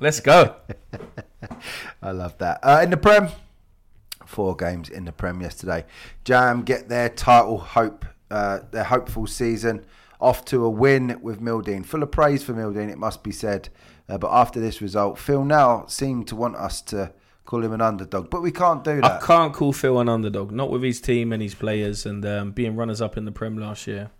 [0.00, 0.56] Let's go.
[2.02, 2.60] I love that.
[2.62, 3.28] Uh, in the Prem,
[4.24, 5.84] four games in the Prem yesterday.
[6.24, 9.84] Jam get their title hope, uh, their hopeful season
[10.20, 11.84] off to a win with Mildeen.
[11.84, 13.68] Full of praise for Mildeen, it must be said.
[14.08, 17.12] Uh, but after this result, Phil now seemed to want us to
[17.44, 19.22] call him an underdog, but we can't do that.
[19.22, 22.52] I can't call Phil an underdog, not with his team and his players, and um,
[22.52, 24.10] being runners up in the Prem last year.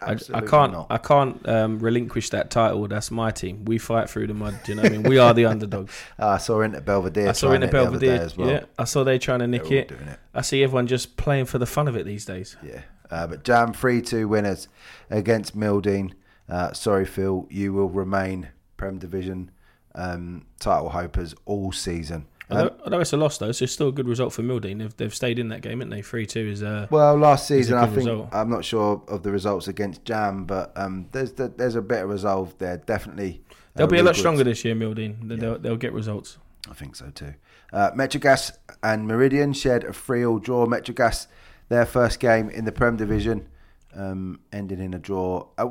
[0.00, 0.72] I, I can't.
[0.72, 0.86] not.
[0.90, 2.86] I can't um, relinquish that title.
[2.86, 3.64] That's my team.
[3.64, 4.58] We fight through the mud.
[4.64, 5.02] Do you know what I mean?
[5.04, 5.92] We are the underdogs.
[6.18, 7.28] Uh, I saw Inter Belvedere.
[7.28, 8.20] I saw trying in it the Belvedere.
[8.20, 8.48] as well.
[8.48, 9.90] Yeah, I saw they trying to nick it.
[9.90, 9.98] it.
[10.34, 12.56] I see everyone just playing for the fun of it these days.
[12.62, 12.80] Yeah,
[13.10, 14.68] uh, but Jam three two winners
[15.10, 16.12] against Mildeen.
[16.48, 19.50] Uh, sorry, Phil, you will remain Prem Division
[19.94, 22.26] um, title hopers all season.
[22.48, 24.78] Um, Although, although it's a loss though, so it's still a good result for Mildeen.
[24.78, 26.02] They've, they've stayed in that game, haven't they?
[26.02, 28.28] Three two is uh, well, last season I think result.
[28.30, 32.04] I'm not sure of the results against Jam, but um, there's the, there's a bit
[32.04, 32.76] of resolve there.
[32.76, 34.76] Definitely, uh, they'll be a lot Reed stronger this year.
[34.76, 36.38] Mildeen, They- they'll, they'll get results.
[36.70, 37.34] I think so too.
[37.72, 38.52] Uh, Metrogas
[38.82, 40.66] and Meridian shared a 3 all draw.
[40.66, 41.26] Metrogas,
[41.68, 43.48] their first game in the Prem Division,
[43.94, 45.48] um, ended in a draw.
[45.58, 45.70] Uh,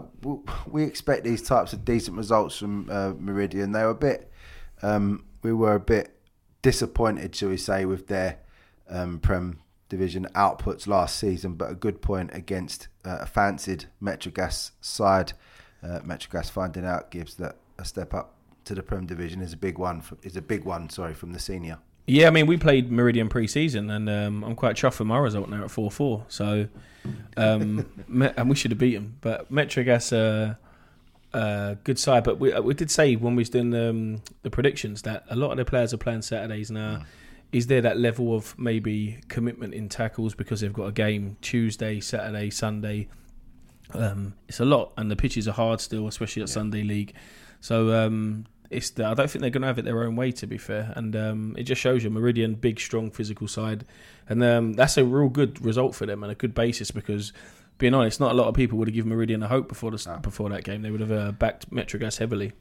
[0.68, 3.72] we expect these types of decent results from uh, Meridian.
[3.72, 4.32] They were a bit,
[4.82, 6.16] um, we were a bit
[6.62, 8.40] disappointed, shall we say, with their
[8.90, 14.72] um, Prem Division outputs last season, but a good point against uh, a fancied Metrogas
[14.82, 15.34] side.
[15.84, 18.34] Uh, Metrogas finding out gives that a step up
[18.64, 20.02] to the Prem Division is a big one.
[20.02, 20.90] For, is a big one.
[20.90, 21.78] Sorry, from the senior.
[22.08, 25.50] Yeah, I mean we played Meridian pre-season, and um, I'm quite chuffed with my result
[25.50, 26.26] now at four four.
[26.28, 26.68] So,
[27.36, 27.86] um,
[28.38, 30.14] and we should have beaten, but Metrogas.
[30.14, 30.56] Uh,
[31.36, 35.02] uh, good side, but we we did say when we was doing um, the predictions
[35.02, 37.04] that a lot of the players are playing Saturdays now.
[37.52, 42.00] Is there that level of maybe commitment in tackles because they've got a game Tuesday,
[42.00, 43.08] Saturday, Sunday?
[43.94, 47.14] Um, it's a lot, and the pitches are hard still, especially at Sunday League.
[47.60, 50.32] So um, it's the, I don't think they're going to have it their own way,
[50.34, 50.94] to be fair.
[50.96, 53.86] And um, it just shows you Meridian, big, strong physical side,
[54.28, 57.34] and um, that's a real good result for them and a good basis because.
[57.78, 60.20] Being honest, not a lot of people would have given Meridian a hope before the,
[60.22, 60.82] before that game.
[60.82, 62.54] They would have uh, backed Metrogas heavily.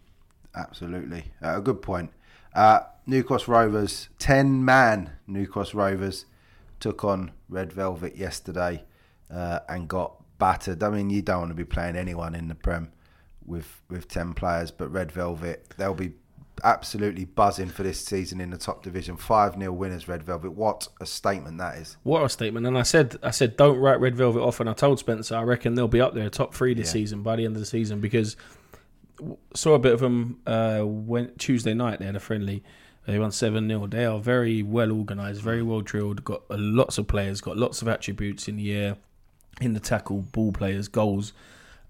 [0.56, 2.10] Absolutely, uh, a good point.
[2.52, 6.26] Uh, New Cross Rovers, ten man New Cross Rovers,
[6.80, 8.82] took on Red Velvet yesterday
[9.32, 10.82] uh, and got battered.
[10.82, 12.90] I mean, you don't want to be playing anyone in the Prem
[13.46, 16.12] with with ten players, but Red Velvet they'll be
[16.62, 19.16] absolutely buzzing for this season in the top division.
[19.16, 20.52] Five 0 winners, Red Velvet.
[20.52, 21.96] What a statement that is.
[22.04, 22.64] What a statement!
[22.66, 24.60] And I said, I said, don't write Red Velvet off.
[24.60, 26.92] And I told Spencer, I reckon they'll be up there, top three this Yeah.
[26.92, 28.36] season by the end of the season because
[29.54, 31.98] saw a bit of them uh, when Tuesday night.
[31.98, 32.62] They had a friendly.
[33.06, 36.24] They won seven 0 They are very well organised, very well drilled.
[36.24, 38.96] Got lots of players, got lots of attributes in the air,
[39.60, 41.32] in the tackle, ball players, goals.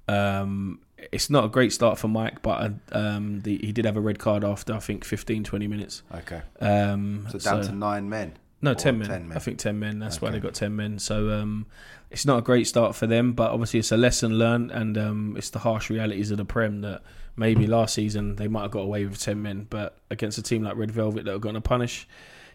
[0.09, 0.81] Um,
[1.13, 4.01] it's not a great start for Mike, but uh, um, the, he did have a
[4.01, 6.03] red card after I think 15, 20 minutes.
[6.15, 8.35] Okay, Um, so down to nine men.
[8.63, 9.09] no, 10 men.
[9.09, 9.37] 10 men.
[9.37, 9.99] I think 10 men.
[9.99, 10.99] That's why they got 10 men.
[10.99, 11.67] So um,
[12.11, 15.35] it's not a great start for them, but obviously it's a lesson learned, and um,
[15.37, 17.03] it's the harsh realities of the Prem that
[17.37, 20.63] maybe last season they might have got away with 10 men, but against a team
[20.63, 22.07] like Red Velvet that are going to punish,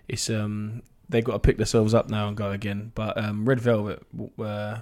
[0.08, 2.92] it's um, they've got to pick themselves up now and go again.
[2.96, 4.02] But um, Red Velvet,
[4.40, 4.80] uh,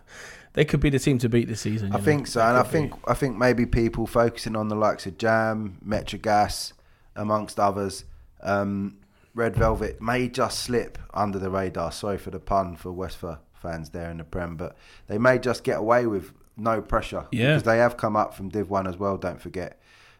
[0.53, 1.93] they could be the team to beat this season.
[1.93, 2.03] I know.
[2.03, 2.71] think so, They and I could be.
[2.79, 6.73] think I think maybe people focusing on the likes of Jam, Metrogas,
[7.15, 8.03] amongst others,
[8.41, 8.97] um,
[9.33, 11.91] Red Velvet may just slip under the radar.
[11.91, 14.75] Sorry for the pun for Westford fans there in the Prem, but
[15.07, 17.49] they may just get away with no pressure Yeah.
[17.49, 19.17] because they have come up from Div One as well.
[19.17, 19.79] Don't forget,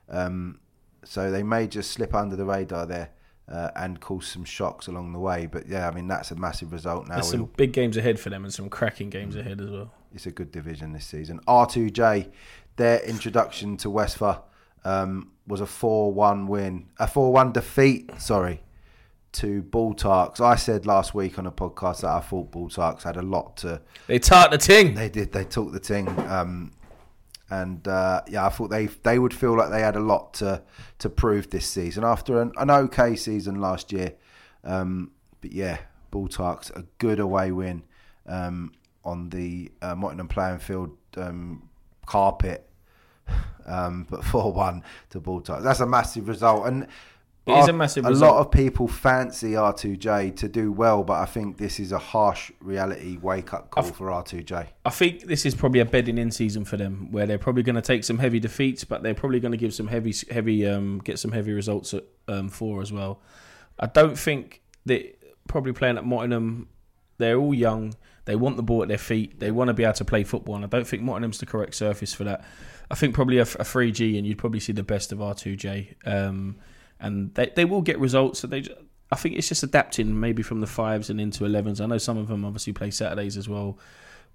[0.09, 0.59] um,
[1.03, 3.09] so they may just slip under the radar there.
[3.49, 6.73] Uh, and cause some shocks along the way, but yeah, I mean that's a massive
[6.73, 7.15] result now.
[7.15, 9.93] There's some big games ahead for them and some cracking games ahead as well.
[10.13, 11.39] it's a good division this season.
[11.47, 12.29] R2J,
[12.75, 14.43] their introduction to Westphal
[14.83, 18.61] um, was a 4 1 win, a 4 1 defeat, sorry,
[19.33, 20.41] to Ball Tarks.
[20.41, 23.57] I said last week on a podcast that I thought Ball Tarks had a lot
[23.57, 23.81] to.
[24.07, 24.93] They tart the ting.
[24.93, 25.31] They did.
[25.31, 26.71] They talked the thing, um,
[27.49, 30.61] and uh, yeah, I thought they they would feel like they had a lot to
[30.99, 34.13] to prove this season after an, an okay season last year.
[34.63, 35.11] Um,
[35.41, 35.77] but yeah,
[36.11, 37.83] Ball Tarks a good away win
[38.25, 38.73] um,
[39.05, 41.69] on the uh, Mottingham playing field um,
[42.05, 42.63] carpet.
[43.69, 45.61] Um, but four one to Ball Tarks.
[45.61, 46.87] That's a massive result, and
[47.47, 48.35] It is a massive a result.
[48.35, 52.51] lot of people fancy R2J to do well, but I think this is a harsh
[52.59, 54.67] reality wake up call for R2J.
[54.85, 57.75] I think this is probably a bedding in season for them, where they're probably going
[57.75, 60.99] to take some heavy defeats, but they're probably going to give some heavy, heavy, um,
[60.99, 63.21] get some heavy results at um, four as well.
[63.79, 65.17] I don't think that
[65.47, 66.67] probably playing at Mottingham,
[67.17, 67.93] they're all young.
[68.25, 69.39] They want the ball at their feet.
[69.39, 71.75] They want to be able to play football, and I don't think Mottingham's the correct
[71.75, 72.43] surface for that.
[72.91, 75.95] I think probably a, a 3G, and you'd probably see the best of R2J.
[76.05, 76.57] Um,
[76.99, 78.39] and they, they will get results.
[78.39, 78.63] So they,
[79.11, 81.81] I think it's just adapting maybe from the fives and into 11s.
[81.81, 83.77] I know some of them obviously play Saturdays as well,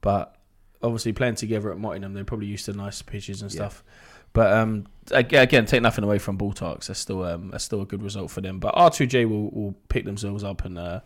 [0.01, 0.37] but
[0.83, 3.85] obviously playing together at Mottingham, they're probably used to nice pitches and stuff.
[4.33, 6.87] But um, again, take nothing away from Bull Talks.
[6.87, 8.61] That's still um, that's still a good result for them.
[8.61, 11.01] But R2J will, will pick themselves up and uh,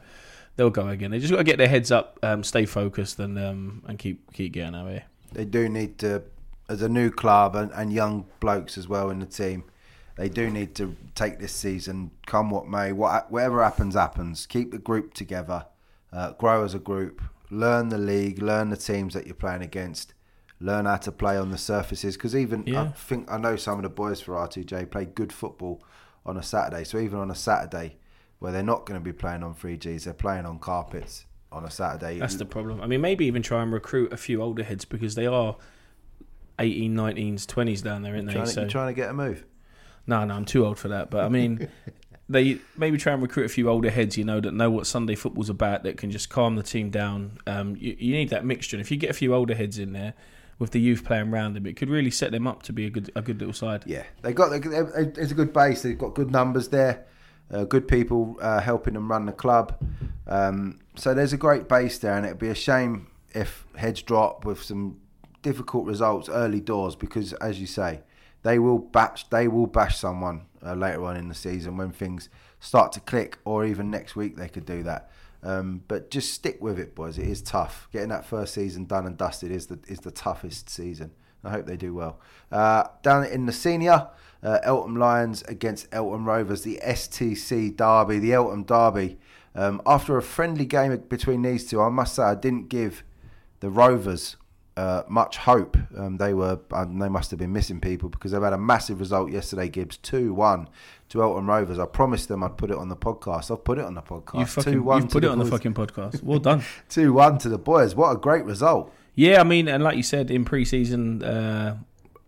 [0.57, 1.11] they'll go again.
[1.11, 4.33] They just got to get their heads up, um, stay focused, and um, and keep
[4.33, 5.05] keep getting our way.
[5.33, 6.23] They do need to,
[6.69, 9.65] as a new club and, and young blokes as well in the team,
[10.17, 14.47] they do need to take this season, come what may, what, whatever happens, happens.
[14.47, 15.67] Keep the group together,
[16.13, 17.21] uh, grow as a group,
[17.51, 20.15] learn the league, learn the teams that you're playing against,
[20.59, 22.17] learn how to play on the surfaces.
[22.17, 25.83] Because even I think I know some of the boys for R2J play good football
[26.25, 26.85] on a Saturday.
[26.85, 27.99] So even on a Saturday
[28.39, 31.71] where they're not going to be playing on 3Gs, they're playing on carpets on a
[31.71, 32.19] Saturday.
[32.19, 32.81] That's the problem.
[32.81, 35.57] I mean, maybe even try and recruit a few older heads because they are
[36.59, 38.33] 18, 19s, 20s down there, aren't they?
[38.33, 39.45] trying, to, So you're trying to get a move.
[40.07, 41.11] No, no, I'm too old for that.
[41.11, 41.69] But I mean,
[42.29, 45.15] they maybe try and recruit a few older heads, you know, that know what Sunday
[45.15, 47.39] football's about, that can just calm the team down.
[47.47, 48.77] Um, you, you need that mixture.
[48.77, 50.15] And if you get a few older heads in there
[50.59, 52.91] with the youth playing around them, it could really set them up to be a
[52.91, 53.85] good a good little side.
[53.87, 54.53] Yeah, they got.
[54.53, 55.83] It's a good base.
[55.83, 57.07] They've got good numbers there.
[57.49, 59.81] Uh, good people uh, helping them run the club.
[60.27, 64.45] Um, so there's a great base there, and it'd be a shame if heads drop
[64.45, 64.99] with some
[65.43, 68.01] difficult results early doors because, as you say,
[68.47, 69.29] they will bash.
[69.29, 72.29] They will bash someone uh, later on in the season when things
[72.61, 75.11] start to click, or even next week they could do that.
[75.43, 77.19] Um, but just stick with it, boys.
[77.19, 77.89] It is tough.
[77.93, 81.11] Getting that first season done and dusted is the is the toughest season.
[81.43, 82.21] I hope they do well.
[82.53, 84.09] Uh, down in the senior,
[84.45, 89.19] uh, Eltham Lions against Eltham Rovers, the STC Derby, the Eltham Derby.
[89.57, 93.03] Um, after a friendly game between these two, I must say I didn't give
[93.59, 94.37] the Rovers
[94.77, 95.77] uh, much hope.
[95.97, 99.01] Um, they were um, they must have been missing people because they've had a massive
[99.01, 99.69] result yesterday.
[99.69, 100.69] Gibbs two one
[101.09, 101.79] to Eltham Rovers.
[101.79, 103.51] I promised them I'd put it on the podcast.
[103.51, 104.67] I've put it on the podcast.
[104.67, 106.23] You 2-1 you've to put it on the fucking podcast.
[106.23, 106.63] Well done.
[106.89, 107.95] two one to the boys.
[107.95, 108.93] What a great result!
[109.15, 111.79] Yeah, I mean, and like you said, in pre-season, uh,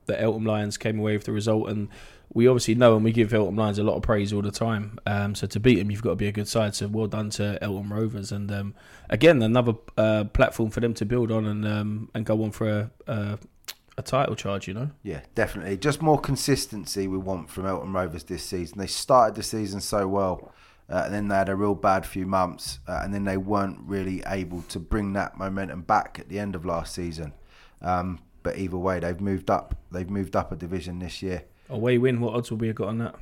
[0.06, 1.88] the Eltham Lions came away with the result, and
[2.32, 4.98] we obviously know and we give Eltham Lions a lot of praise all the time.
[5.06, 6.74] Um, so to beat them, you've got to be a good side.
[6.74, 8.74] So well done to Eltham Rovers, and um,
[9.09, 12.68] again, another uh, platform for them to build on and um, and go on for
[12.68, 13.38] a, a
[13.96, 14.68] a title charge.
[14.68, 15.76] You know, Yeah, definitely.
[15.78, 18.78] Just more consistency we want from Eltham Rovers this season.
[18.78, 20.52] They started the season so well,
[20.90, 23.78] uh, and then they had a real bad few months, uh, and then they weren't
[23.80, 27.32] really able to bring that momentum back at the end of last season.
[27.80, 29.74] Um, but either way, they've moved up.
[29.90, 31.44] They've moved up a division this year.
[31.69, 32.20] Away win.
[32.20, 33.15] What odds will we have got on that?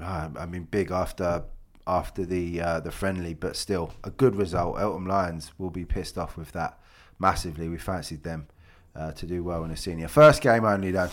[0.00, 1.44] Uh, I mean, big after
[1.86, 4.78] after the uh, the friendly, but still a good result.
[4.78, 6.78] Eltham Lions will be pissed off with that
[7.18, 7.68] massively.
[7.68, 8.48] We fancied them
[8.94, 10.08] uh, to do well in the senior.
[10.08, 11.10] First game only though.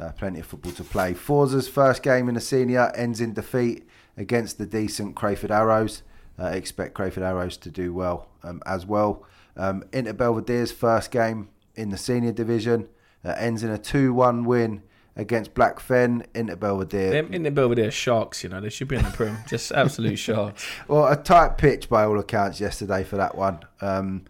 [0.00, 1.14] Uh, plenty of football to play.
[1.14, 3.86] Forza's first game in the senior ends in defeat
[4.16, 6.02] against the decent Crayford Arrows.
[6.36, 9.24] Uh, expect Crayford Arrows to do well um, as well.
[9.56, 12.88] Um, Inter Belvedere's first game in the senior division
[13.24, 14.82] uh, ends in a 2 1 win
[15.16, 16.26] against Blackfen.
[16.34, 18.42] Inter Belvedere Them in the Belvedere sharks.
[18.42, 19.38] You know, they should be in the prim.
[19.48, 20.66] Just absolute sharks.
[20.88, 24.24] Well, a tight pitch by all accounts yesterday for that one, um,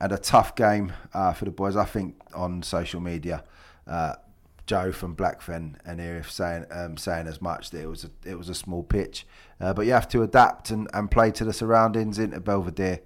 [0.00, 1.76] and a tough game uh, for the boys.
[1.76, 3.44] I think on social media,
[3.86, 4.14] uh,
[4.66, 8.38] Joe from Blackfen and Erith saying um, saying as much that it was a, it
[8.38, 9.26] was a small pitch,
[9.60, 12.18] uh, but you have to adapt and, and play to the surroundings.
[12.18, 13.00] Inter Belvedere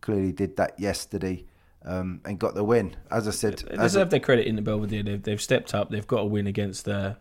[0.00, 1.44] clearly did that yesterday
[1.84, 2.96] um, and got the win.
[3.10, 5.02] As I said, They as a- deserve their credit in the Belvedere.
[5.02, 5.90] They've, they've stepped up.
[5.90, 7.14] They've got a win against uh,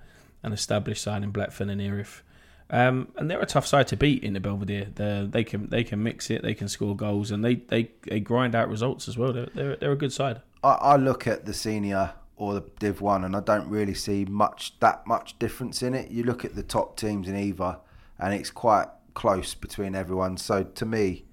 [0.44, 2.24] an established side in Blackfen and Erith.
[2.72, 4.88] Um, and they're a tough side to beat in the Belvedere.
[4.94, 6.44] They're, they can they can mix it.
[6.44, 9.34] They can score goals, and they, they, they grind out results as well.
[9.34, 10.42] They're, they're, they're a good side.
[10.64, 14.24] I, I look at the senior or the Div One, and I don't really see
[14.26, 16.12] much that much difference in it.
[16.12, 17.78] You look at the top teams in either,
[18.20, 20.38] and it's quite close between everyone.
[20.38, 21.26] So to me,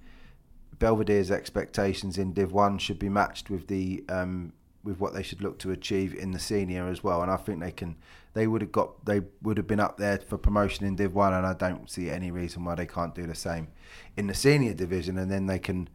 [0.79, 5.41] Belvedere's expectations in Div One should be matched with the um, with what they should
[5.41, 7.21] look to achieve in the senior as well.
[7.21, 7.97] And I think they can.
[8.33, 9.05] They would have got.
[9.05, 12.09] They would have been up there for promotion in Div One, and I don't see
[12.09, 13.67] any reason why they can't do the same
[14.15, 15.17] in the senior division.
[15.17, 15.89] And then they can.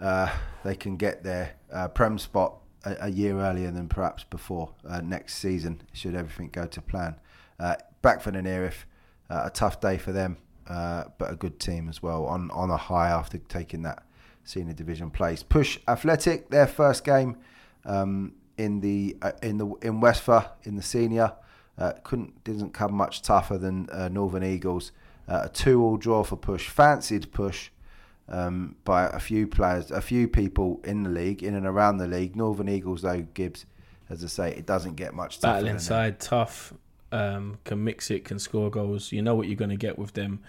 [0.00, 0.32] Uh,
[0.64, 5.36] they can get their uh, prem spot a, year earlier than perhaps before uh, next
[5.36, 5.82] season.
[5.92, 7.20] Should everything go to plan.
[7.60, 8.84] Uh, back for the Erith,
[9.30, 10.38] uh, a tough day for them,
[10.72, 14.02] uh, but a good team as well on on a high after taking that
[14.42, 15.42] senior division place.
[15.42, 17.36] Push Athletic, their first game
[17.84, 21.32] um, in the uh, in the in Westphal in the senior.
[21.76, 24.92] Uh, couldn't didn't come much tougher than uh, Northern Eagles.
[25.28, 26.68] Uh, a two-all draw for Push.
[26.68, 27.70] Fancied Push
[28.28, 32.06] um, by a few players, a few people in the league, in and around the
[32.06, 32.34] league.
[32.34, 33.66] Northern Eagles, though Gibbs,
[34.08, 35.54] as I say, it doesn't get much tougher.
[35.54, 36.74] Battle inside, tough,
[37.12, 39.12] um, can mix it, can score goals.
[39.12, 40.40] You know what you're going to get with them.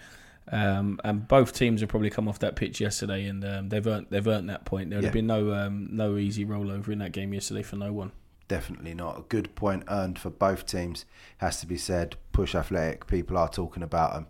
[0.52, 4.08] Um, and both teams have probably come off that pitch yesterday, and um, they've earned
[4.10, 4.90] they've earned that point.
[4.90, 5.08] There would Yeah.
[5.08, 8.12] have been no um, no easy rollover in that game yesterday for no one.
[8.46, 9.18] Definitely not.
[9.18, 11.06] A good point earned for both teams
[11.38, 12.16] has to be said.
[12.32, 14.26] Push Athletic, people are talking about them,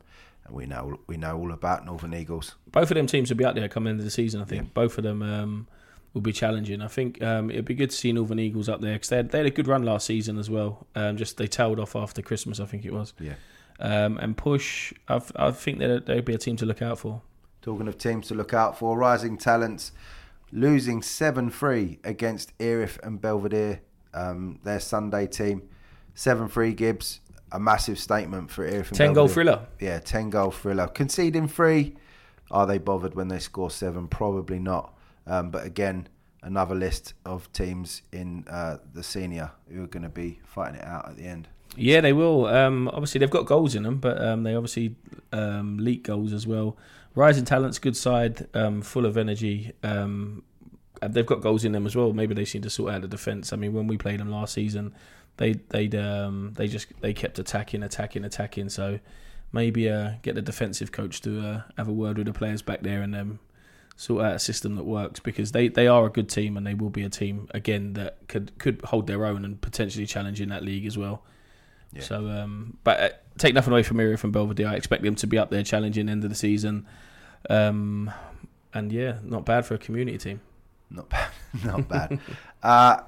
[0.46, 2.54] and we know we know all about Northern Eagles.
[2.70, 4.40] Both of them teams will be out there coming into the season.
[4.40, 5.66] I think both of them um,
[6.14, 6.80] will be challenging.
[6.80, 9.30] I think um, it'd be good to see Northern Eagles up there because they had,
[9.30, 10.86] they had a good run last season as well.
[10.94, 13.12] Um, just they tailed off after Christmas, I think it was.
[13.18, 13.34] Yeah.
[13.80, 17.20] Um, and push, I, I think they'd, they'd be a team to look out for.
[17.60, 19.92] Talking of teams to look out for, Rising Talents
[20.52, 23.80] losing 7 3 against Erith and Belvedere,
[24.14, 25.68] um, their Sunday team.
[26.14, 27.20] 7 3 Gibbs,
[27.50, 29.66] a massive statement for Erith and Ten goal thriller.
[29.80, 30.86] Yeah, 10 goal thriller.
[30.86, 31.96] Conceding three,
[32.52, 34.06] are they bothered when they score seven?
[34.06, 34.94] Probably not.
[35.26, 36.08] Um, but again,
[36.42, 40.84] another list of teams in uh, the senior who are going to be fighting it
[40.84, 41.48] out at the end.
[41.76, 42.46] Yeah, they will.
[42.46, 44.94] Um, obviously, they've got goals in them, but um, they obviously
[45.32, 46.76] um, leak goals as well.
[47.14, 49.72] Rising Talents, good side, um, full of energy.
[49.82, 50.44] Um,
[51.00, 52.12] they've got goals in them as well.
[52.12, 53.52] Maybe they seem to sort out the defence.
[53.52, 54.94] I mean, when we played them last season,
[55.36, 58.68] they they um, they just they kept attacking, attacking, attacking.
[58.68, 59.00] So
[59.52, 62.82] maybe uh, get the defensive coach to uh, have a word with the players back
[62.82, 63.38] there and
[63.96, 66.74] sort out a system that works because they, they are a good team and they
[66.74, 70.48] will be a team again that could could hold their own and potentially challenge in
[70.48, 71.22] that league as well.
[71.92, 72.02] Yeah.
[72.02, 73.08] So, um, but uh,
[73.38, 74.66] take nothing away from Miri from Belvedere.
[74.66, 76.86] I expect them to be up there challenging end of the season.
[77.48, 78.10] Um,
[78.72, 80.40] and yeah, not bad for a community team.
[80.90, 81.28] Not bad.
[81.64, 82.18] Not bad.
[82.62, 83.00] uh,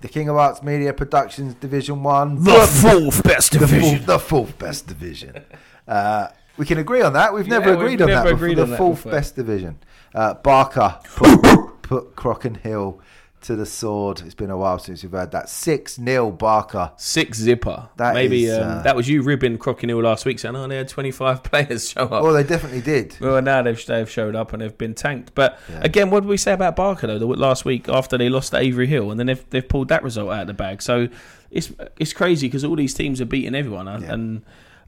[0.00, 2.42] the King of Arts Media Productions Division 1.
[2.44, 5.44] the fourth best the, fourth, the fourth best division.
[5.86, 7.32] Uh, we can agree on that.
[7.34, 8.34] We've Yeah, never we've agreed on never that.
[8.34, 8.64] agreed before.
[8.64, 9.12] on the fourth before.
[9.12, 9.78] best division.
[10.14, 11.42] Uh, Barker put,
[11.82, 12.98] put Crockenhill
[13.42, 14.20] to the sword.
[14.24, 15.48] It's been a while since we've heard that.
[15.48, 16.92] 6 0 Barker.
[16.98, 17.88] Six zipper.
[17.96, 20.76] That Maybe is, um, uh, that was you ribbing Crockenhill last week saying, oh, they
[20.76, 22.12] had 25 players show up.
[22.12, 23.16] Oh, they definitely did.
[23.20, 25.34] Well, now they've they've showed up and they've been tanked.
[25.34, 25.80] But Yeah.
[25.82, 27.16] again, what did we say about Barker though?
[27.26, 30.30] Last week after they lost to Avery Hill, and then they've they've pulled that result
[30.32, 30.82] out of the bag.
[30.82, 31.08] So
[31.50, 34.12] it's it's crazy because all these teams are beating everyone, and- Yeah.
[34.12, 34.42] and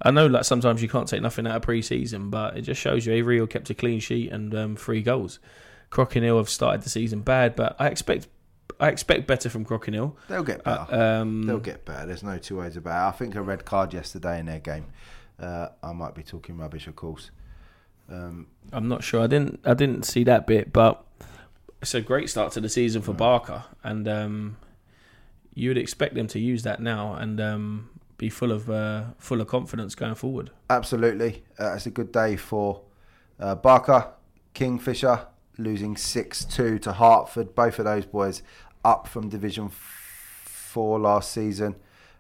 [0.05, 3.07] I know like sometimes you can't take nothing out of pre-season, but it just shows
[3.07, 5.39] you Avery Hill kept a clean sheet and um, three goals.
[5.91, 8.29] Crockenhill have started the season bad, but I expect
[8.81, 10.15] I expect better from Crockenhill.
[10.29, 11.03] They'll get Uh, better.
[11.21, 12.07] um, They'll get better.
[12.07, 13.15] There's no two ways about it.
[13.15, 14.87] I think a red card yesterday in their game.
[15.39, 17.31] Uh, I might be talking rubbish, of course.
[18.11, 19.21] Um, I'm not sure.
[19.23, 19.61] I didn't.
[19.65, 21.05] I didn't see that bit, but
[21.81, 24.57] it's a great start to the season for Barker, and um,
[25.55, 27.91] you would expect them to use that now and um,
[28.23, 30.53] be full of uh, full of confidence going forward.
[30.71, 31.43] Absolutely.
[31.59, 32.83] Uh, it's a good day for
[33.41, 34.13] uh, Barker,
[34.55, 35.27] Kingfisher,
[35.59, 37.57] losing 6 2 to Hartford.
[37.57, 38.45] Both of those boys
[38.85, 41.75] up from Division 4 last season.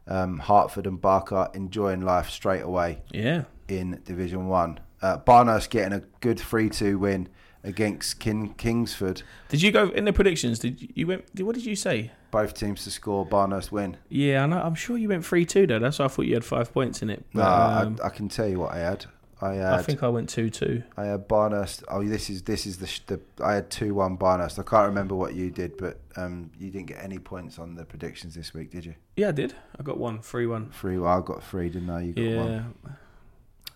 [0.08, 4.80] Um, Hartford and Barker enjoying life straight away Yeah, in Division 1.
[5.00, 7.28] Uh, Barnehurst getting a good 3 2 win
[7.64, 9.22] against King- Kingsford.
[9.48, 10.58] did you go in the predictions?
[10.58, 11.24] Did you, you went?
[11.40, 12.10] What did you say?
[12.30, 13.98] Both teams to score, Barnehurst win.
[14.08, 15.78] Yeah, I know, I'm sure you went three two though.
[15.78, 17.24] That's why I thought you had five points in it.
[17.34, 19.04] No, um, I, I can tell you what I had.
[19.40, 20.84] I had I think I went two two.
[20.96, 21.82] I had Barnehurst.
[21.88, 24.58] Oh, this is this is the, sh- the I had two one Barnehurst.
[24.58, 27.84] I can't remember what you did, but um, you didn't get any points on the
[27.84, 28.94] predictions this week, did you?
[29.16, 29.54] Yeah, I did.
[29.78, 30.70] I got one three one.
[30.70, 30.96] Three.
[30.96, 32.02] Well, I got three, didn't I?
[32.02, 32.74] You got Yeah, one.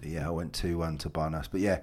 [0.02, 1.48] Yeah, I went two one to Barnehurst.
[1.50, 1.80] But yeah,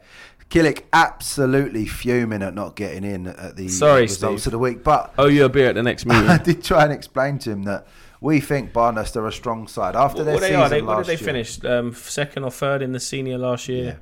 [0.49, 4.47] Killick absolutely fuming at not getting in at the Sorry, results Steve.
[4.47, 4.83] of the week.
[4.83, 6.29] But Oh, you a beer at the next meeting.
[6.29, 7.87] I did try and explain to him that
[8.21, 10.69] we think Barnehurst are a strong side after What, their what they season are?
[10.69, 11.63] They, what did they finish?
[11.65, 13.99] Um, second or third in the senior last year.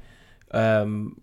[0.51, 1.21] Um,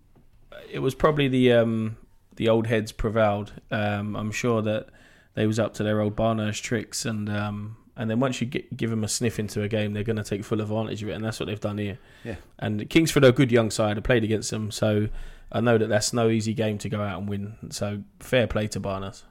[0.71, 1.97] it was probably the um,
[2.35, 3.53] the old heads prevailed.
[3.71, 4.87] Um, I'm sure that
[5.35, 8.77] they was up to their old Barnehurst tricks, and um, And then once you get,
[8.77, 11.11] give them a sniff into a game, they're going to take full advantage of it,
[11.11, 11.99] and that's what they've done here.
[12.23, 12.35] Yeah.
[12.57, 13.97] And Kingsford are a good young side.
[13.97, 15.09] I played against them, so
[15.51, 17.57] I know that that's no easy game to go out and win.
[17.71, 19.25] So fair play to Barnes.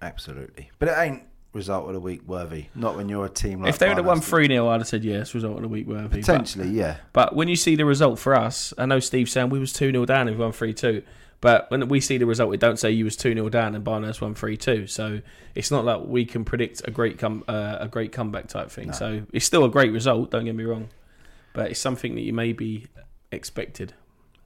[0.00, 0.70] Absolutely.
[0.78, 1.22] But it ain't
[1.52, 2.66] result of the week worthy.
[2.74, 4.88] Not when you're a team like if they would have won 3 0, I'd have
[4.88, 6.08] said yes, result of the week worthy.
[6.08, 6.96] But- Potentially, yeah.
[7.12, 9.90] But when you see the result for us, I know Steve saying we was 2
[9.92, 11.02] 0 down and we won 3 2.
[11.44, 13.84] But when we see the result, we don't say you was 2 0 down and
[13.84, 14.86] Barnes won 3 2.
[14.86, 15.20] So
[15.54, 18.94] it's not like we can predict a great com- uh, a great comeback type thing.
[18.94, 20.88] So it's still a great result, don't get me wrong.
[21.52, 22.86] But it's something that you may be
[23.30, 23.92] expected.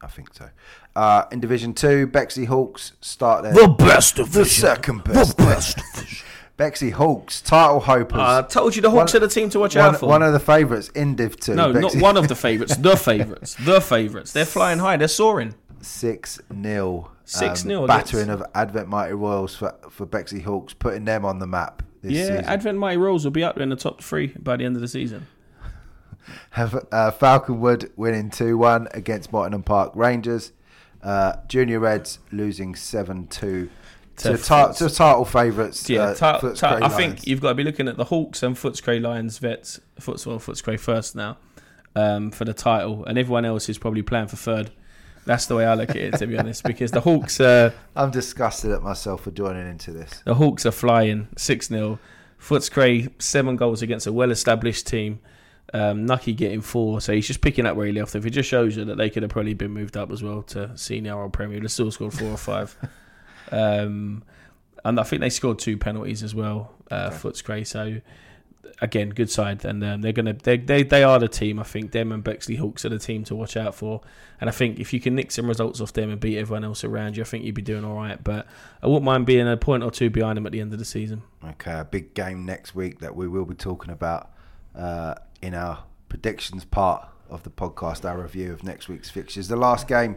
[0.02, 0.50] I think so.
[0.96, 5.36] Uh, in Division Two, Bexley Hawks start their the best of the second best.
[5.36, 5.78] The best.
[6.56, 8.18] Bexley Hawks title hopers.
[8.18, 10.06] I told you the Hawks One- are the team to watch one, out for.
[10.08, 11.54] one of the favourites in Div Two.
[11.54, 12.74] no, not one of the favourites.
[12.76, 13.54] The favourites.
[13.54, 14.32] The favourites.
[14.32, 14.96] They're flying high.
[14.96, 15.54] They're soaring.
[15.80, 21.38] Six 0 6-0 battering of Advent Mighty Royals for for Bexley Hawks, putting them on
[21.38, 22.44] the map this Yeah, season.
[22.44, 24.88] Advent Mighty Royals will be up in the top three by the end of the
[24.88, 25.26] season.
[26.50, 30.52] Have uh, Falconwood winning two one against Mottingham Park Rangers.
[31.02, 33.70] Uh, Junior Reds losing seven two
[34.16, 35.88] to, To to title favourites.
[35.88, 38.56] Yeah, uh, ta- Footscray I think you've got to be looking at the Hawks and
[38.56, 41.36] Footscray Lions vets, Foots well, Footscray first now
[41.94, 44.70] um, for the title, and everyone else is probably playing for third.
[45.28, 48.10] That's the way I look at it, to be honest, because the Hawks, uh, I'm
[48.10, 50.22] disgusted at myself for joining into this.
[50.24, 51.98] the Hawks are flying six 0
[52.40, 55.20] Footscray seven goals against a well-established team.
[55.74, 58.24] Um, Nucky getting four, so he's just picking up where he left off.
[58.24, 60.74] It just shows you that they could have probably been moved up as well to
[60.78, 61.60] senior or Premier.
[61.60, 62.76] They still scored four or five.
[63.50, 64.24] Um,
[64.84, 67.66] and I think they scored two penalties as well, uh, Footscray.
[67.66, 68.02] So
[68.81, 71.59] again, good side, and um, they're gonna they, they they are the team.
[71.59, 74.01] I think them and Bexley Hawks are the team to watch out for.
[74.40, 76.85] And I think if you can nick some results off them and beat everyone else
[76.85, 78.23] around you, I think you'd be doing all right.
[78.23, 78.47] But
[78.82, 80.85] I wouldn't mind being a point or two behind them at the end of the
[80.85, 81.23] season.
[81.45, 84.31] Okay, a big game next week that we will be talking about
[84.74, 89.49] uh, in our predictions part of the podcast, our review of next week's fixtures.
[89.49, 90.16] The last game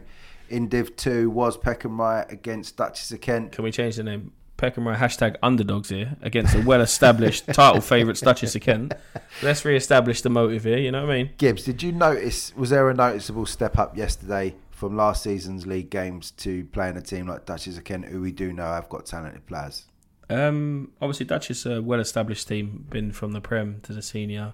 [0.49, 3.53] in Div 2 was Peckham Rye against Duchess of Kent.
[3.53, 4.33] Can we change the name?
[4.61, 8.93] Peckham Rye hashtag underdogs here against a well-established title favourites Duchess of Kent.
[9.41, 10.77] Let's re-establish the motive here.
[10.77, 11.31] You know what I mean?
[11.39, 15.89] Gibbs, did you notice, was there a noticeable step up yesterday from last season's league
[15.89, 19.07] games to playing a team like Duchess of Kent, who we do know have got
[19.07, 19.85] talented players?
[20.29, 24.53] Um, obviously, Duchess are a well-established team, been from the Prem to the senior.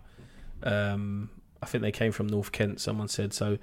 [0.64, 1.32] Um,
[1.62, 2.80] I think they came from North Kent.
[2.80, 3.58] Someone said so.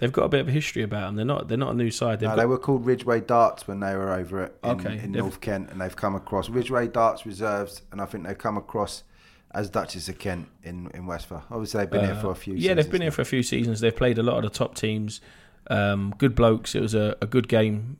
[0.00, 1.16] They've got a bit of a history about them.
[1.16, 1.46] They're not.
[1.48, 2.20] They're not a new side.
[2.20, 4.98] They've No, got, they were called Ridgeway Darts when they were over it in, Okay,
[5.04, 8.56] in North Kent, and they've come across Ridgeway Darts reserves, and I think they've come
[8.56, 9.04] across
[9.52, 11.42] as Duchess of Kent in in Westphal.
[11.50, 12.54] Obviously, they've been here Uh, for a few.
[12.54, 13.80] Yeah, they've seasons been here for a few seasons.
[13.80, 15.20] They've played a lot of the top teams.
[15.68, 16.74] Um, good blokes.
[16.74, 17.98] It was a, a good game.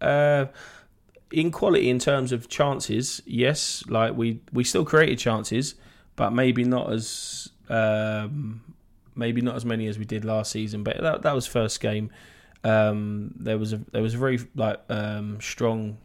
[0.00, 0.46] Uh,
[1.32, 5.74] in quality, in terms of chances, yes, like we we still created chances,
[6.14, 8.62] but maybe not as um,
[9.16, 10.82] maybe not as many as we did last season.
[10.82, 12.10] But that that was first game.
[12.64, 15.98] Um, there was a there was a very like um, strong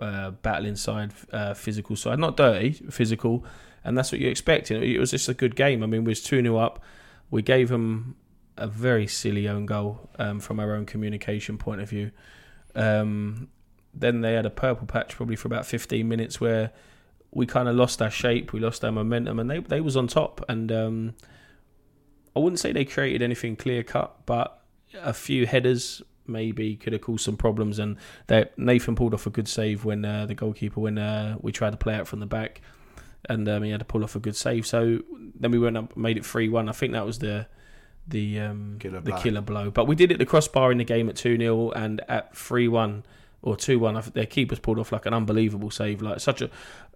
[0.00, 3.44] uh, battling side, uh, physical side, not dirty, physical,
[3.84, 4.70] and that's what you expect.
[4.70, 5.82] It it was just a good game.
[5.82, 6.82] I mean, we was two 0 up.
[7.30, 8.16] We gave them
[8.56, 12.10] a very silly own goal um, from our own communication point of view.
[12.74, 13.48] Um,
[13.94, 16.72] then they had a purple patch probably for about 15 minutes where
[17.30, 20.06] we kind of lost our shape, we lost our momentum, and they they was on
[20.06, 20.44] top.
[20.48, 21.14] And um,
[22.38, 24.62] I wouldn't say they created anything clear cut, but
[24.94, 27.78] a few headers maybe could have caused some problems.
[27.80, 27.96] And
[28.28, 31.70] they, Nathan pulled off a good save when uh, the goalkeeper when uh, we tried
[31.70, 32.60] to play out from the back,
[33.28, 34.66] and um, he had to pull off a good save.
[34.66, 35.00] So
[35.38, 36.68] then we went up, made it three one.
[36.68, 37.46] I think that was the
[38.06, 39.20] the um, Killer the blow.
[39.20, 39.70] killer blow.
[39.70, 42.68] But we did it the crossbar in the game at two 0 and at three
[42.68, 43.04] one
[43.42, 44.00] or two one.
[44.14, 46.50] Their keepers pulled off like an unbelievable save, like such a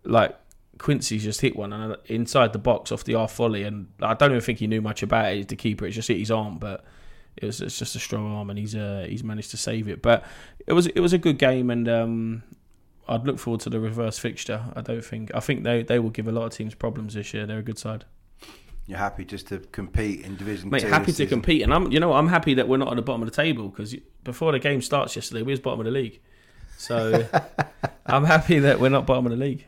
[0.05, 0.36] like.
[0.78, 4.31] Quincy's just hit one and inside the box off the half volley, and I don't
[4.31, 5.49] even think he knew much about it.
[5.49, 6.85] The keeper, it just hit his arm, but
[7.36, 10.03] it was it's just a strong arm, and he's uh, he's managed to save it.
[10.03, 10.24] But
[10.66, 12.43] it was it was a good game, and um,
[13.09, 14.65] I'd look forward to the reverse fixture.
[14.74, 17.32] I don't think I think they, they will give a lot of teams problems this
[17.32, 17.47] year.
[17.47, 18.05] They're a good side.
[18.86, 20.89] You're happy just to compete in Division Mate, Two.
[20.89, 21.28] happy to season?
[21.28, 23.36] compete, and I'm you know I'm happy that we're not at the bottom of the
[23.36, 23.94] table because
[24.24, 26.20] before the game starts yesterday, we was bottom of the league.
[26.77, 27.27] So
[28.07, 29.66] I'm happy that we're not bottom of the league.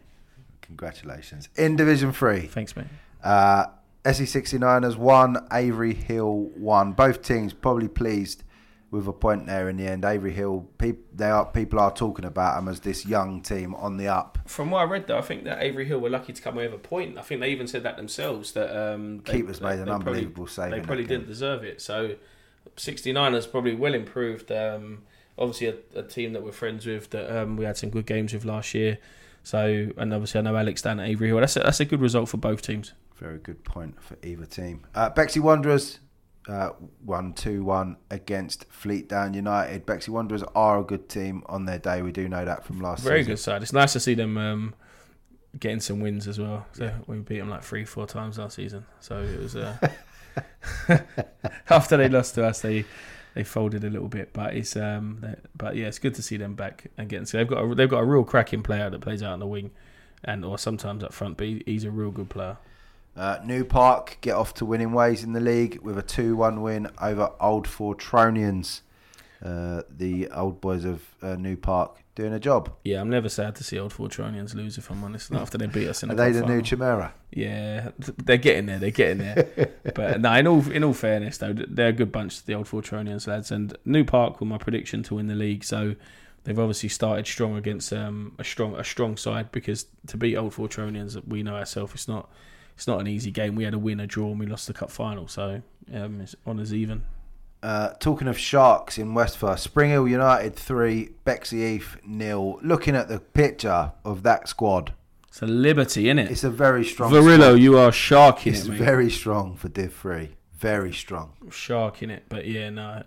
[0.67, 1.49] Congratulations.
[1.57, 2.87] In Division Three, Thanks, mate.
[3.23, 3.67] uh,
[4.05, 6.93] SE69ers won, Avery Hill won.
[6.93, 8.43] Both teams probably pleased
[8.91, 10.05] with a point there in the end.
[10.05, 13.97] Avery Hill, peop, they are people are talking about them as this young team on
[13.97, 14.39] the up.
[14.47, 16.67] From what I read, though, I think that Avery Hill were lucky to come away
[16.67, 17.19] with a point.
[17.19, 20.07] I think they even said that themselves that um, they, Keepers made an they probably-
[20.13, 20.71] unbelievable save.
[20.71, 21.81] They probably didn't deserve it.
[21.81, 22.17] So
[22.77, 24.53] 69ers probably well improved.
[24.53, 25.03] Um,
[25.39, 28.33] obviously, a, a team that we're friends with that um, we had some good games
[28.33, 28.99] with last year.
[29.45, 31.39] So, and obviously, I know Alex down at Avery Hill.
[31.39, 32.95] That's a, that's a good result for both teams.
[33.17, 34.87] Very good point for either team.
[34.95, 36.01] Uh, Bexley Wanderers
[36.49, 36.71] uh,
[37.05, 39.87] won 2 1 against Fleetdown United.
[39.87, 42.03] Bexley Wanderers are a good team on their day.
[42.03, 43.11] We do know that from last season.
[43.11, 43.33] Very season.
[43.33, 43.63] good side.
[43.63, 44.75] It's nice to see them um,
[45.61, 46.67] getting some wins as well.
[46.73, 48.87] So we beat them like three, four times last season.
[49.01, 49.77] So it was uh,
[51.71, 52.85] after they lost to us, they
[53.35, 54.33] they folded a little bit.
[54.33, 55.25] But it's um,
[55.57, 57.29] but yeah, it's good to see them back and.
[57.29, 59.47] So they've got a, they've got a real cracking player that plays out on the
[59.47, 59.71] wing,
[60.23, 61.37] and or sometimes up front.
[61.37, 62.59] But he, he's a real good player.
[63.17, 66.63] Uh, New Park get off to winning ways in the league with a 2 1
[66.63, 68.81] win over Old Fortronians.
[69.43, 72.73] Uh, the old boys of uh, New Park doing a job.
[72.85, 74.79] Yeah, I'm never sad to see old Fortronians lose.
[74.79, 76.63] If I'm honest, after they beat us in Are the they the new.
[76.63, 77.15] Chimera?
[77.31, 78.79] Yeah, they're getting there.
[78.79, 79.71] They're getting there.
[79.95, 83.27] but no, in all in all fairness, though, they're a good bunch, the old Fortronians
[83.27, 83.51] lads.
[83.51, 85.65] And New Park were my prediction to win the league.
[85.65, 85.97] So
[86.45, 90.55] they've obviously started strong against um, a strong a strong side because to beat old
[90.55, 92.31] Fortronians, we know ourselves, it's not
[92.77, 93.55] it's not an easy game.
[93.55, 95.29] We had a win, a draw, and we lost the cup final.
[95.29, 95.63] So
[95.93, 97.05] um, it's honours even.
[97.65, 102.59] Uh, talking of sharks in Westford, Spring Hill United 3, Bexley Heath nil.
[102.63, 104.93] Looking at the picture of that squad,
[105.29, 106.31] It's a liberty, isn't it?
[106.31, 107.61] it's a very strong Varillo, squad.
[107.63, 108.79] you are sharking It's it, mate.
[108.79, 110.37] very strong for Div 3.
[110.53, 111.33] Very strong.
[111.51, 112.25] sharking it.
[112.29, 113.03] But yeah, no,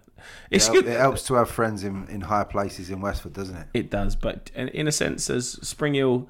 [0.50, 0.88] it's it, good.
[0.88, 3.68] It helps to have friends in, in high places in Westford, doesn't it?
[3.76, 6.28] It does, but in, in a sense, as Spring Hill,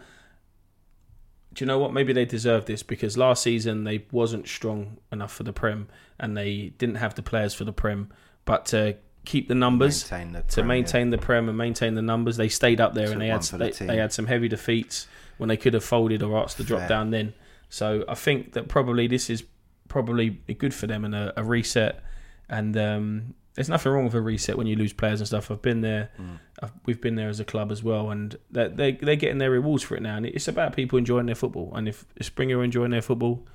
[1.58, 1.92] do you know what?
[1.92, 5.88] Maybe they deserve this because last season they wasn't strong enough for the Prem
[6.20, 8.14] and they didn't have the players for the Prem.
[8.46, 12.38] But to keep the numbers, Maintain the to maintain the Prem and maintain the numbers,
[12.38, 15.08] they stayed up there and they had for the they, they had some heavy defeats
[15.40, 16.90] when they could have folded or asked to drop Fair.
[16.90, 17.34] down then.
[17.70, 19.44] So I think that probably this is
[19.88, 22.04] probably good for them and a, a reset.
[22.50, 25.50] And um, there's nothing wrong with a reset when you lose players and stuff.
[25.50, 26.12] I've been there.
[26.22, 26.38] Mm.
[26.62, 29.50] I've, we've been there as a club as well, and they they they're getting their
[29.50, 30.16] rewards for it now.
[30.16, 31.74] And it's about people enjoying their football.
[31.74, 33.48] And if Springer are enjoying their football,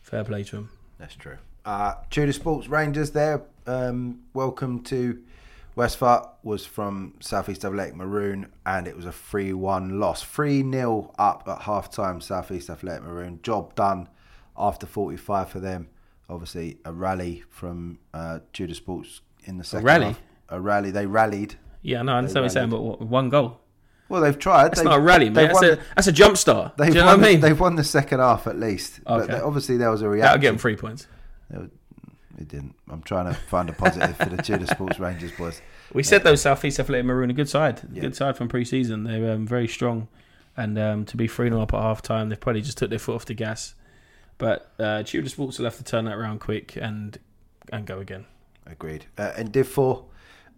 [0.00, 0.70] fair play to them.
[0.96, 1.36] That's true.
[1.66, 3.42] Uh, Tudor Sports Rangers there.
[3.66, 5.22] Um, welcome to
[5.76, 10.22] Westford was from Southeast Athletic Maroon and it was a 3 1 loss.
[10.22, 13.38] 3 0 up at half time, Southeast Athletic Maroon.
[13.42, 14.08] Job done
[14.56, 15.88] after 45 for them.
[16.30, 20.06] Obviously, a rally from uh, Tudor Sports in the second rally?
[20.06, 20.20] half.
[20.50, 20.90] A rally.
[20.90, 21.54] They rallied.
[21.82, 22.12] Yeah, I know.
[22.14, 23.58] I understand what you're saying, but one goal.
[24.08, 24.64] Well, they've tried.
[24.68, 25.46] That's They've- not a rally, mate.
[25.46, 26.76] That's won- a that's a jump start.
[26.76, 27.40] Do They've you know won, what I mean?
[27.40, 29.00] They've won the second half at least.
[29.04, 30.26] But they- obviously, there was a reaction.
[30.28, 31.06] That'll get them three points.
[32.38, 32.74] It didn't.
[32.90, 35.60] I'm trying to find a positive for the Tudor Sports Rangers boys.
[35.94, 38.00] We said though, Southeast Athletic Maroon a good side, Yeah.
[38.00, 39.04] good side from pre-season.
[39.04, 40.08] They're um, very strong,
[40.56, 42.98] and um, to be three 0 up at half time, they've probably just took their
[42.98, 43.74] foot off the gas.
[44.38, 47.18] But uh, Tudor Sports will have to turn that around quick and
[47.70, 48.24] and go again.
[48.66, 49.06] Agreed.
[49.18, 50.04] Uh, and Div 4,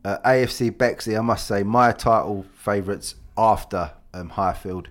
[0.05, 4.89] uh, AFC Bexley, I must say, my title favourites after um, Highfield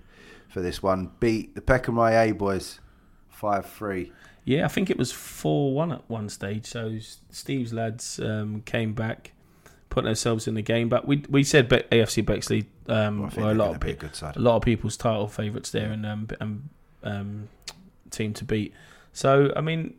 [0.48, 2.80] for this one beat the Peckham Rye A boys
[3.30, 4.12] 5 3.
[4.44, 6.66] Yeah, I think it was four one at one stage.
[6.66, 6.98] So
[7.30, 9.32] Steve's lads um, came back,
[9.88, 10.90] put themselves in the game.
[10.90, 14.32] But we we said Be- AFC Bexley um, think were a lot of be a
[14.36, 16.68] a lot of people's title favourites there and um, and
[17.02, 17.48] um,
[18.10, 18.74] team to beat.
[19.14, 19.94] So I mean,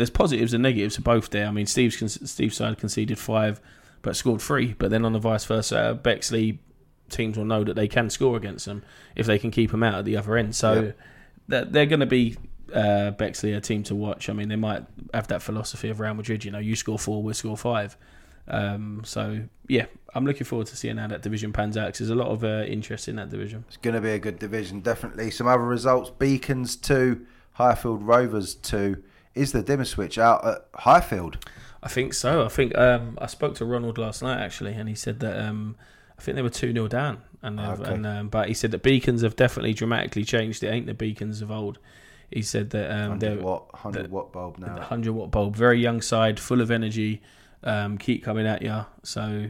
[0.00, 1.46] there's positives and negatives to both there.
[1.46, 3.60] I mean, Steve's con- Steve's side conceded five,
[4.02, 4.74] but scored three.
[4.78, 6.58] But then on the vice versa, Bexley
[7.08, 8.82] teams will know that they can score against them
[9.16, 10.54] if they can keep them out at the other end.
[10.54, 10.92] So Yeah.
[11.48, 12.36] they're, they're going to be
[12.72, 14.28] uh, Bexley a team to watch.
[14.30, 16.44] I mean, they might have that philosophy of Real Madrid.
[16.44, 17.96] You know, you score four, we score five.
[18.48, 21.88] Um, so yeah, I'm looking forward to seeing how that division pans out.
[21.92, 23.64] 'cause there's a lot of uh, interest in that division.
[23.68, 25.30] It's going to be a good division, definitely.
[25.30, 29.02] Some other results Beacons 2, Highfield Rovers 2.
[29.34, 31.44] Is the dimmer switch out at Highfield?
[31.82, 32.44] I think so.
[32.44, 35.76] I think um, I spoke to Ronald last night actually, and he said that um,
[36.18, 37.94] I think they were two 0 down, and, Okay.
[37.94, 40.62] and um, but he said that Beacons have definitely dramatically changed.
[40.62, 41.78] It ain't the Beacons of old.
[42.30, 44.80] He said that um, 100 they're watt, 100 the- watt bulb now.
[44.80, 47.22] hundred watt bulb, very young side, full of energy,
[47.64, 48.84] um, keep coming at you.
[49.02, 49.46] So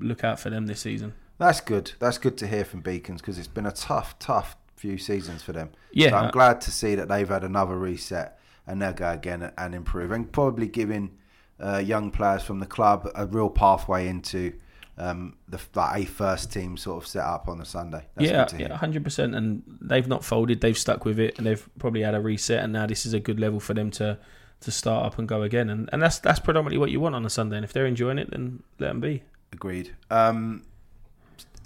[0.00, 1.12] look out for them this season.
[1.38, 1.92] That's good.
[1.98, 5.52] That's good to hear from Beacons because it's been a tough, tough few seasons for
[5.52, 5.70] them.
[5.92, 9.10] Yeah, So I'm uh, glad to see that they've had another reset and they'll go
[9.10, 11.16] again and improve and probably giving
[11.60, 14.52] uh, young players from the club a real pathway into
[14.96, 18.06] um, the like a first team sort of set up on the Sunday.
[18.14, 18.68] That's yeah, good to hear.
[18.68, 19.34] yeah, hundred percent.
[19.34, 22.62] And they've not folded; they've stuck with it, and they've probably had a reset.
[22.62, 24.18] And now this is a good level for them to
[24.60, 25.68] to start up and go again.
[25.68, 27.56] And and that's that's predominantly what you want on a Sunday.
[27.56, 29.22] And if they're enjoying it, then let them be.
[29.52, 29.94] Agreed.
[30.10, 30.64] Um,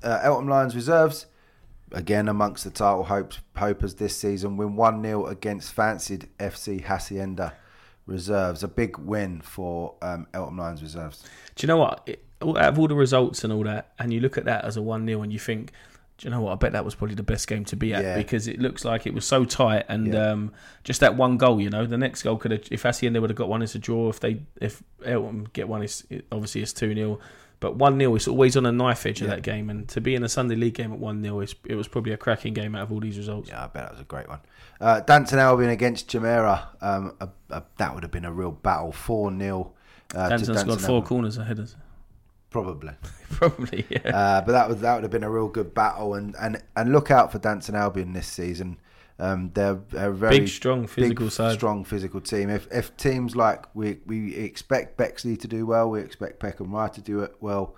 [0.02, 1.26] uh, Eltham Lions reserves
[1.92, 7.54] again amongst the title hopes hopers this season win one 0 against fancied FC Hacienda
[8.06, 8.62] reserves.
[8.62, 11.22] A big win for um, Eltham Lions reserves.
[11.56, 12.02] Do you know what?
[12.06, 14.76] It, out of all the results and all that, and you look at that as
[14.76, 15.72] a one 0 and you think
[16.18, 16.52] Do you know what?
[16.52, 18.16] I bet that was probably the best game to be at Yeah.
[18.16, 20.30] because it looks like it was so tight and Yeah.
[20.32, 20.52] um,
[20.84, 21.60] just that one goal.
[21.60, 23.78] You know, the next goal could have if Hacienda would have got one, it's a
[23.78, 24.08] draw.
[24.08, 27.18] If they if Eltham get one, it's it, obviously it's two 0
[27.60, 29.34] But one 0 it's always on a knife edge of Yeah.
[29.34, 29.68] that game.
[29.70, 32.16] And to be in a Sunday league game at one 0 it was probably a
[32.16, 33.48] cracking game out of all these results.
[33.48, 34.40] Yeah, I bet that was a great one.
[34.80, 36.66] Uh, Danton Albion against Jumeirah.
[36.80, 38.92] Um, a, a, that would have been a real battle.
[38.92, 39.72] 4 0.
[40.14, 41.74] Uh, to Danton's got four corners ahead of
[42.50, 42.92] Probably.
[43.30, 43.84] probably.
[43.90, 44.16] Yeah.
[44.16, 46.92] Uh, but that would that would have been a real good battle, and, and, and
[46.92, 48.78] look out for Danton Albion this season.
[49.20, 51.54] Um, they're, a very Big, strong, physical big, side.
[51.54, 52.50] strong physical team.
[52.50, 56.88] If if teams like we we expect Bexley to do well, we expect Peckham Rye
[56.88, 57.74] to do it well,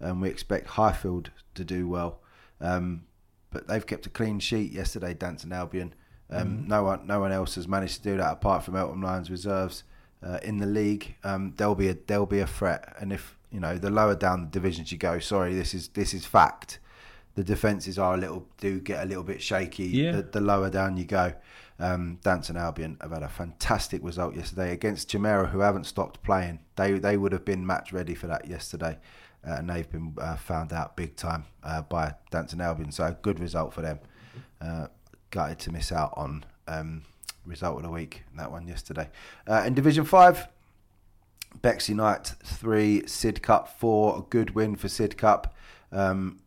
[0.00, 2.20] and we expect Highfield to do well.
[2.60, 3.04] Um,
[3.50, 5.94] but they've kept a clean sheet yesterday, Danton Albion.
[6.30, 6.68] Um, Mm-hmm.
[6.68, 9.84] No one no one else has managed to do that apart from Eltham Lions reserves
[10.22, 11.14] uh, in the league.
[11.24, 14.42] Um, there'll be a there'll be a threat, and if you know the lower down
[14.42, 16.78] the divisions you go, sorry, this is this is fact.
[17.34, 19.86] The defences are a little do get a little bit shaky.
[19.86, 20.12] Yeah.
[20.12, 21.32] The, the lower down you go.
[21.78, 26.60] Um, Danton Albion have had a fantastic result yesterday against Jumeirah, who haven't stopped playing.
[26.76, 28.98] They they would have been match ready for that yesterday,
[29.46, 32.92] uh, and they've been uh, found out big time uh, by Danton Albion.
[32.92, 33.98] So a good result for them.
[34.60, 34.86] Uh,
[35.30, 37.02] gutted to miss out on um,
[37.46, 39.08] result of the week that one yesterday.
[39.48, 40.46] Uh, in Division Five,
[41.62, 44.18] Bexley Knight three, Sidcup four.
[44.18, 45.46] A good win for Sidcup.
[45.90, 46.38] Um,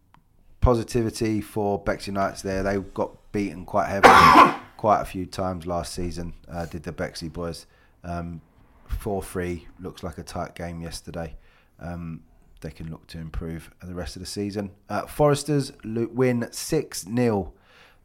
[0.66, 2.64] positivity for Bexley Knights there.
[2.64, 6.34] They got beaten quite heavily quite a few times last season.
[6.52, 7.68] Uh, did the Bexley boys
[8.04, 8.42] um,
[8.88, 9.68] four three?
[9.80, 11.36] Looks like a tight game yesterday.
[11.80, 12.24] Um,
[12.62, 14.72] they can look to improve the rest of the season.
[14.90, 17.54] Uh, Foresters win six 0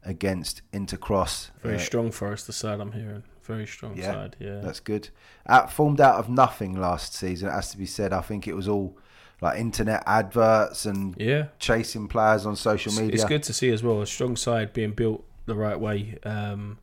[0.05, 1.49] against Intercross.
[1.63, 2.79] Very Uh, strong Forest side.
[2.79, 4.35] I'm hearing very strong Yeah, side.
[4.39, 4.59] Yeah.
[4.59, 5.09] That's good.
[5.47, 8.13] Out, formed out of nothing last season, it has to be said.
[8.13, 8.95] I think it was all
[9.41, 11.47] like internet adverts and yeah.
[11.57, 13.15] chasing players on social media.
[13.15, 16.17] It's good to see as well a strong side being built the right way.
[16.23, 16.77] Um,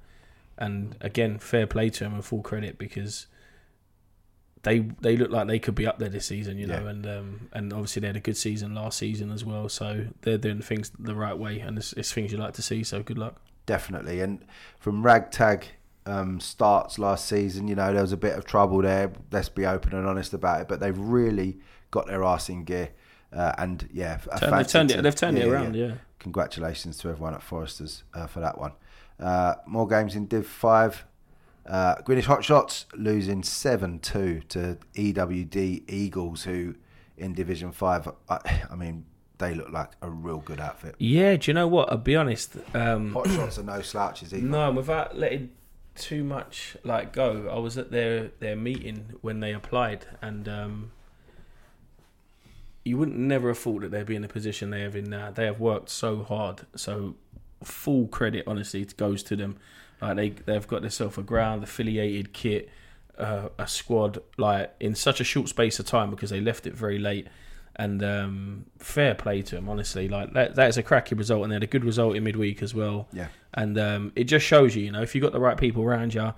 [0.58, 3.28] and again, fair play to them and full credit because
[4.64, 6.90] they they look like they could be up there this season, you know, Yeah.
[6.90, 9.68] and um, and obviously they had a good season last season as well.
[9.68, 12.82] So they're doing things the right way, and it's, it's things you like to see.
[12.82, 13.40] So good luck.
[13.66, 14.20] Definitely.
[14.20, 14.44] And
[14.80, 15.66] from ragtag
[16.06, 19.12] um, starts last season, you know, there was a bit of trouble there.
[19.30, 20.68] Let's be open and honest about it.
[20.68, 21.58] But they've really
[21.90, 22.90] got their arse in gear.
[23.32, 25.02] Uh, and yeah, Turn, they've turned it.
[25.02, 25.74] They've turned it around.
[25.74, 25.86] yeah.
[25.86, 25.94] Yeah.
[26.18, 28.72] Congratulations to everyone at Foresters uh, for that one.
[29.20, 31.04] Uh, more games in Div 5.
[31.66, 36.74] Uh, Greenwich Hotshots losing 7 2 to EWD Eagles, who
[37.16, 38.38] in Division 5, I,
[38.70, 39.04] I mean,
[39.36, 40.94] they look like a real good outfit.
[40.98, 41.36] Yeah.
[41.36, 41.90] Do you know what?
[41.92, 42.56] I'll be honest.
[42.74, 44.44] Um, Hotshots are no slouches either.
[44.44, 45.50] No, without letting
[45.94, 47.48] too much like go.
[47.52, 50.92] I was at their their meeting when they applied, and um,
[52.88, 55.30] you wouldn't never have thought that they'd be in the position they have in now.
[55.30, 57.14] They have worked so hard, so
[57.62, 59.56] full credit honestly goes to them.
[60.00, 62.68] Like they they've got themselves a ground affiliated kit,
[63.18, 66.74] uh, a squad like in such a short space of time because they left it
[66.74, 67.26] very late.
[67.80, 70.08] And um, fair play to them, honestly.
[70.08, 72.60] Like that, that is a cracking result, and they had a good result in midweek
[72.60, 73.28] as well Yeah.
[73.54, 76.12] and um, it just shows you, you know, if you've got the right people around
[76.12, 76.34] you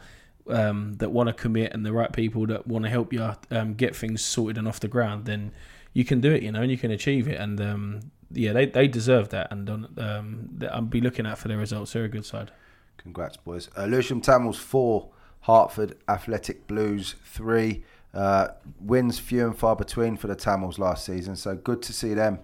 [0.49, 3.73] um, that want to commit and the right people that want to help you um,
[3.73, 5.53] get things sorted and off the ground, then
[5.93, 7.41] you can do it, you know, and you can achieve it.
[7.41, 8.01] And um,
[8.33, 9.69] yeah, they, they deserve that, and
[9.99, 11.93] um, I'll be looking out for their results.
[11.93, 12.51] They're a good side.
[12.97, 13.71] Congrats, boys.
[13.77, 15.09] Uh, Lewisham Tamils 4,
[15.41, 17.83] Hartford Athletic Blues 3.
[18.13, 18.49] Uh,
[18.81, 22.41] wins few and far between for the Tamils last season, so good to see them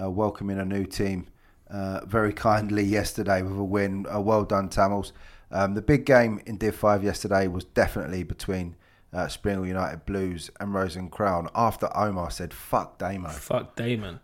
[0.00, 1.26] uh, welcoming a new team
[1.70, 4.06] uh, very kindly yesterday with a win.
[4.12, 5.12] Uh, well done, Tamils.
[5.52, 8.76] Um, the big game in Div 5 yesterday was definitely between
[9.12, 13.28] uh, Springle United Blues and Rose and Crown after Omar said, fuck Damo.
[13.28, 14.20] Fuck Damon.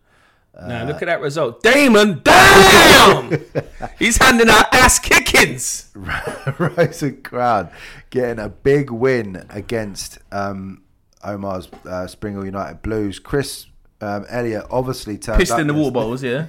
[0.57, 1.63] Uh, now look at that result.
[1.63, 3.45] Damon, damn!
[3.99, 5.91] He's handing out ass kickings.
[6.59, 7.69] Rose and Crown
[8.09, 10.83] getting a big win against um,
[11.23, 13.19] Omar's uh, Springle United Blues.
[13.19, 13.67] Chris
[14.01, 16.47] um, Elliott obviously turned Pissed up in the water bottles, yeah.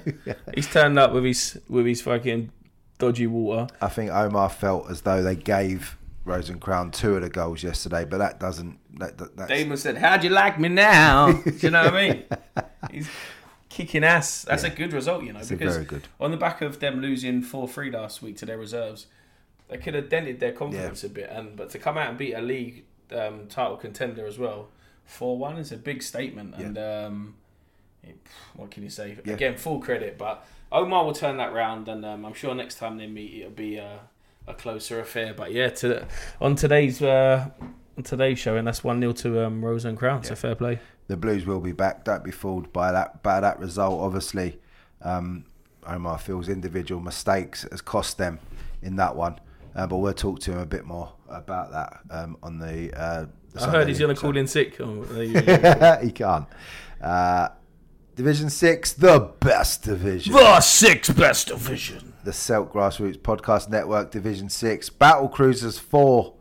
[0.54, 2.50] He's turned up with his with his fucking
[2.98, 3.66] dodgy water.
[3.82, 5.97] I think Omar felt as though they gave
[6.28, 8.78] Rose and Crown two of the goals yesterday, but that doesn't.
[8.98, 12.08] That, that, that's, Damon said, "How'd you like me now?" Do you know what I
[12.08, 12.24] mean?
[12.90, 13.08] He's
[13.68, 14.42] kicking ass.
[14.42, 15.76] That's a good result, you know, It's because
[16.20, 19.06] on the back of them losing four three last week to their reserves,
[19.68, 21.30] they could have dented their confidence a bit.
[21.30, 24.68] And but to come out and beat a league um, title contender as well,
[25.04, 26.54] four one is a big statement.
[26.56, 27.34] And um,
[28.02, 28.16] it-
[28.54, 29.16] what can you say?
[29.24, 29.34] Yeah.
[29.34, 32.98] Again, full credit, but Omar will turn that round, and um, I'm sure next time
[32.98, 34.00] they meet, it'll be a,
[34.48, 35.34] a closer affair.
[35.34, 36.06] But yeah, to
[36.40, 37.00] on today's.
[37.02, 37.50] Uh,
[37.96, 40.22] on today's show, and that's one 0 to um, Rose and Crown.
[40.22, 40.78] So fair play.
[41.08, 42.04] the Blues will be back.
[42.04, 44.00] Don't be fooled by that by that result.
[44.00, 44.58] Obviously,
[45.02, 45.44] um,
[45.86, 48.38] Omar feels individual mistakes has cost them
[48.82, 49.40] in that one.
[49.74, 52.92] Uh, but we'll talk to him a bit more about that um, on the.
[52.98, 54.80] Uh, the I Sunday heard he's going to call in sick.
[54.80, 55.98] Oh, there you go.
[56.02, 56.46] he can't.
[57.00, 57.48] Uh,
[58.14, 60.32] division six, the best division.
[60.32, 62.07] the sixth best division.
[62.28, 66.34] The Celt Grassroots Podcast Network Division 6, Battle Cruisers 4,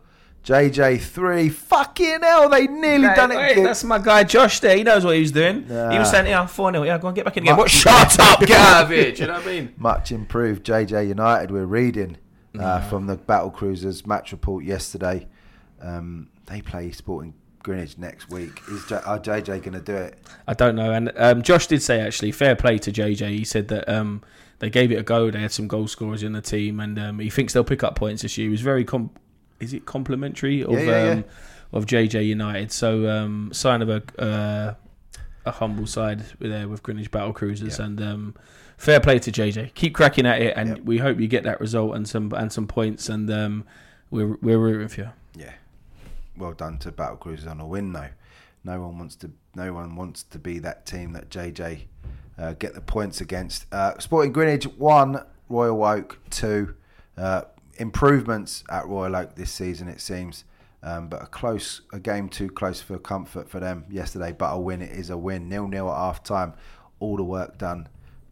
[0.43, 1.47] JJ 3.
[1.47, 3.37] Fucking hell, they nearly done it.
[3.37, 4.75] Hey, that's my guy Josh there.
[4.75, 5.63] He knows what he was doing.
[5.63, 6.83] He was saying, yeah, 4 0.
[6.83, 7.57] Yeah, go on, get back in the game.
[7.57, 7.71] What?
[7.71, 9.13] Shut up, get out of here.
[9.13, 9.73] You know what I mean?
[9.77, 12.17] Much improved JJ United, we're reading
[12.59, 15.25] uh, from the Battle Cruisers match report yesterday.
[15.81, 17.33] Um, they play Sporting
[17.63, 18.59] Greenwich next week.
[18.67, 20.19] Is J- are JJ going to do it?
[20.49, 20.91] I don't know.
[20.91, 23.29] And um, Josh did say, actually, fair play to JJ.
[23.29, 24.21] He said that um,
[24.59, 25.29] they gave it a go.
[25.31, 27.95] They had some goal scorers in the team, and um, he thinks they'll pick up
[27.95, 28.45] points this year.
[28.45, 29.11] He was very, com-
[29.59, 31.25] is it complimentary of Yeah, yeah, um,
[31.73, 32.71] of JJ United?
[32.71, 34.21] So, um, sign of a.
[34.21, 34.73] Uh,
[35.47, 38.35] a humble side there with Greenwich Battle Cruisers, and um,
[38.77, 39.73] fair play to JJ.
[39.73, 42.67] Keep cracking at it, and we hope you get that result and some and some
[42.67, 43.09] points.
[43.09, 43.65] And um,
[44.11, 45.09] we're we're rooting for you.
[45.35, 45.53] Yeah.
[46.35, 48.09] Well done to Battle Cruisers on a win though.
[48.63, 51.85] No one wants to no one wants to be that team that JJ
[52.37, 53.65] uh, get the points against.
[53.71, 56.75] Uh, Sporting Greenwich one, Royal Oak two.
[57.17, 57.41] Uh,
[57.77, 60.43] improvements at Royal Oak this season it seems.
[60.83, 64.59] Um, but a close a game too close for comfort for them yesterday, but a
[64.59, 65.49] win it is a win.
[65.49, 66.53] Nil nil at half time.
[66.99, 67.89] All the work done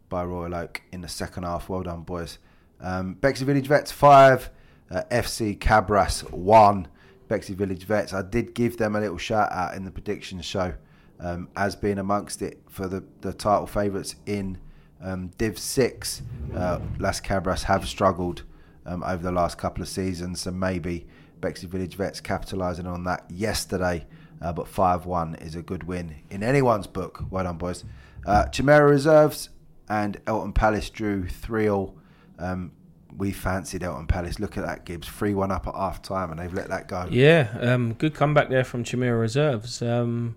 [0.08, 1.68] by Royal Oak in the second half.
[1.68, 2.38] Well done, boys.
[2.80, 4.50] Um, Bexley Village Vets five,
[4.90, 6.88] uh, FC Cabras one.
[7.28, 8.12] Bexley Village Vets.
[8.12, 10.74] I did give them a little shout out in the predictions show
[11.20, 14.58] um, as being amongst it for the, the title favourites in
[15.02, 16.22] um, Div 6.
[16.54, 18.42] Uh, Las Cabras have struggled
[18.84, 21.06] um, over the last couple of seasons, so maybe
[21.40, 24.06] Bexley Village Vets capitalising on that yesterday.
[24.40, 27.24] Uh, but 5 1 is a good win in anyone's book.
[27.30, 27.84] Well done, boys.
[28.26, 29.48] Uh, Chimera Reserves
[29.88, 31.96] and Eltham Palace drew 3 all.
[32.38, 32.72] Um,
[33.16, 34.38] we fancied Eltham Palace.
[34.38, 35.08] Look at that, Gibbs.
[35.08, 37.08] 3 1 up at half time, and they've let that go.
[37.10, 39.80] Yeah, um, good comeback there from Chimera Reserves.
[39.80, 40.36] Um,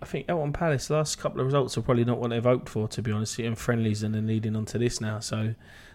[0.00, 2.86] I think Eltham Palace last couple of results are probably not what they've hoped for,
[2.88, 3.38] to be honest.
[3.40, 5.54] In friendlies and then leading on to this now, so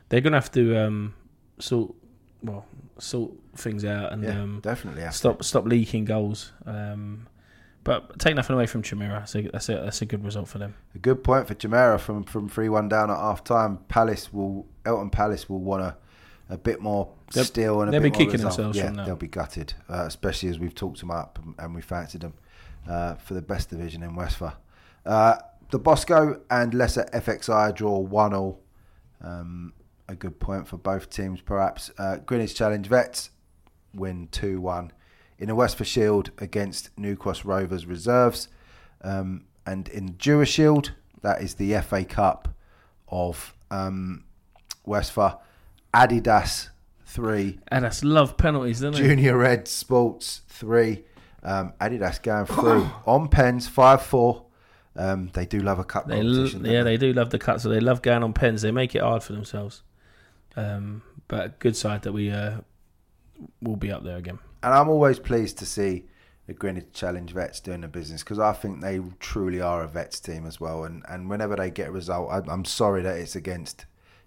[0.10, 1.14] they're gonna have to um,
[1.60, 1.94] sort
[2.42, 2.66] well
[3.00, 5.02] sort things out and Yeah, um, definitely.
[5.04, 5.18] have to.
[5.18, 6.52] stop stop leaking goals.
[6.66, 7.28] Um,
[7.86, 9.26] but take nothing away from Chimera.
[9.28, 10.74] So that's a that's a good result for them.
[10.96, 13.78] A good point for Chimera from from three one down at half time.
[13.88, 15.96] Palace will Eltham Palace will want a,
[16.50, 18.74] a bit more They'll- steel and a they'll bit be more kicking result.
[18.74, 21.82] themselves Yeah, they'll be gutted, uh, especially as we've talked them up and, and we
[21.82, 22.34] fancied them
[22.88, 24.54] uh, for the best division in Westphal.
[25.06, 25.36] Uh,
[25.72, 28.62] the Bosco and Lesser FXI draw one all.
[29.22, 29.74] Um,
[30.08, 31.90] a good point for both teams, perhaps.
[31.98, 33.30] Uh, Greenwich Challenge Vets
[33.94, 34.92] win two one
[35.40, 38.50] in the Westphal Shield against New Cross Rovers Reserves.
[39.02, 40.92] Um, and in Jewish Shield,
[41.22, 42.50] that is the FA Cup
[43.08, 44.26] of um,
[44.86, 45.42] Westphal.
[45.94, 46.70] Adidas
[47.06, 49.00] three, And that's love penalties, don't they?
[49.00, 51.04] Junior Red Sports three.
[51.44, 54.46] Um, Adidas going through on pens five four.
[54.96, 56.64] Um, they do love a cut They competition.
[56.64, 58.62] don't yeah, they do love the cut, so they love going on pens.
[58.62, 59.82] They make it hard for themselves.
[60.56, 62.58] Um, but good side that we uh,
[63.62, 64.40] will be up there again.
[64.62, 66.06] and I'm always pleased to see
[66.46, 70.20] the Greenwich Challenge vets doing the business because I think they truly are a vets
[70.20, 70.84] team as well.
[70.84, 73.86] And and whenever they get a result, I, I'm sorry that it's against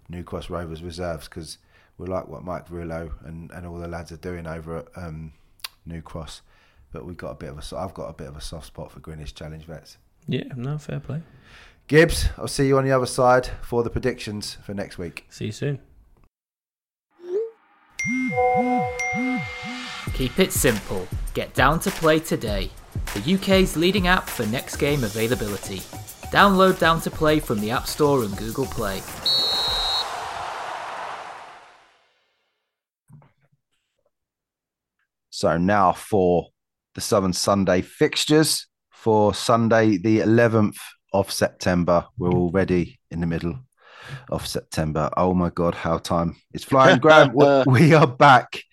[0.09, 1.57] New Cross Rovers reserves because
[1.97, 5.31] we like what Mike Verrillo and, and all the lads are doing over at um,
[5.85, 6.41] New Cross.
[6.91, 8.67] But we've got a bit of a so- I've got a bit of a soft
[8.67, 9.97] spot for Greenwich Challenge vets.
[10.27, 11.21] Yeah, no, fair play.
[11.87, 15.25] Gibbs, I'll see you on the other side for the predictions for next week.
[15.29, 15.79] See you soon.
[20.13, 21.07] Keep it simple.
[21.33, 22.71] Get down to play today.
[23.13, 25.79] The UK's leading app for next game availability.
[26.31, 29.01] Download Down to Play from the App Store and Google Play.
[35.29, 36.47] So now for
[36.97, 40.77] the Southern Sunday fixtures for Sunday, the 11th
[41.13, 42.03] of September.
[42.17, 43.59] We're already in the middle
[44.31, 45.11] of September.
[45.15, 46.97] Oh my God, how time is flying.
[46.97, 47.35] Graham,
[47.67, 48.63] we- are back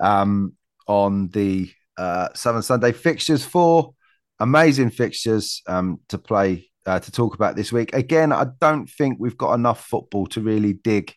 [0.00, 0.54] um,
[0.88, 3.92] on the uh, Southern Sunday fixtures for
[4.40, 7.94] amazing fixtures um, to play, uh, to talk about this week.
[7.94, 11.14] Again, I don't think we've got enough football to really dig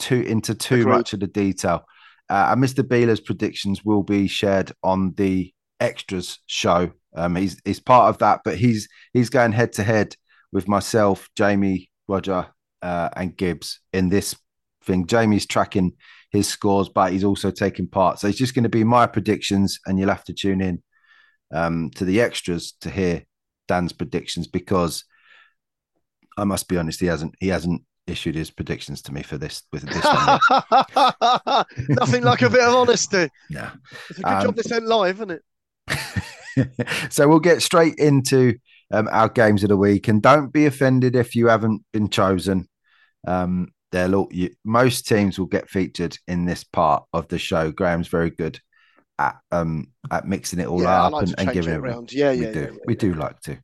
[0.00, 0.92] too into too Agreed.
[0.94, 1.84] much of the detail.
[2.28, 2.82] Uh, and Mr.
[2.86, 6.92] Beeler's predictions will be shared on the extras show.
[7.16, 10.14] Um, he's he's part of that, but he's he's going head to head
[10.52, 12.46] with myself, Jamie, Roger,
[12.82, 14.36] uh, and Gibbs in this
[14.84, 15.06] thing.
[15.06, 15.92] Jamie's tracking
[16.30, 18.18] his scores, but he's also taking part.
[18.18, 20.82] So it's just going to be my predictions, and you'll have to tune in
[21.52, 23.24] um, to the extras to hear
[23.66, 25.04] Dan's predictions because
[26.36, 29.62] I must be honest, he hasn't he hasn't issued his predictions to me for this
[29.72, 31.64] with this one.
[31.88, 33.28] Nothing like a bit of honesty.
[33.50, 33.72] yeah.
[34.08, 35.42] It's a good Um, job this went live, isn't it?
[37.10, 38.54] so we'll get straight into
[38.92, 42.68] um, our games of the week, and don't be offended if you haven't been chosen.
[43.26, 47.70] Um, they'll all, you, most teams will get featured in this part of the show.
[47.70, 48.60] Graham's very good
[49.18, 52.12] at um, at mixing it all yeah, up like and, and giving it around.
[52.12, 52.60] Yeah, we yeah, do.
[52.60, 53.58] yeah, yeah, we do like to.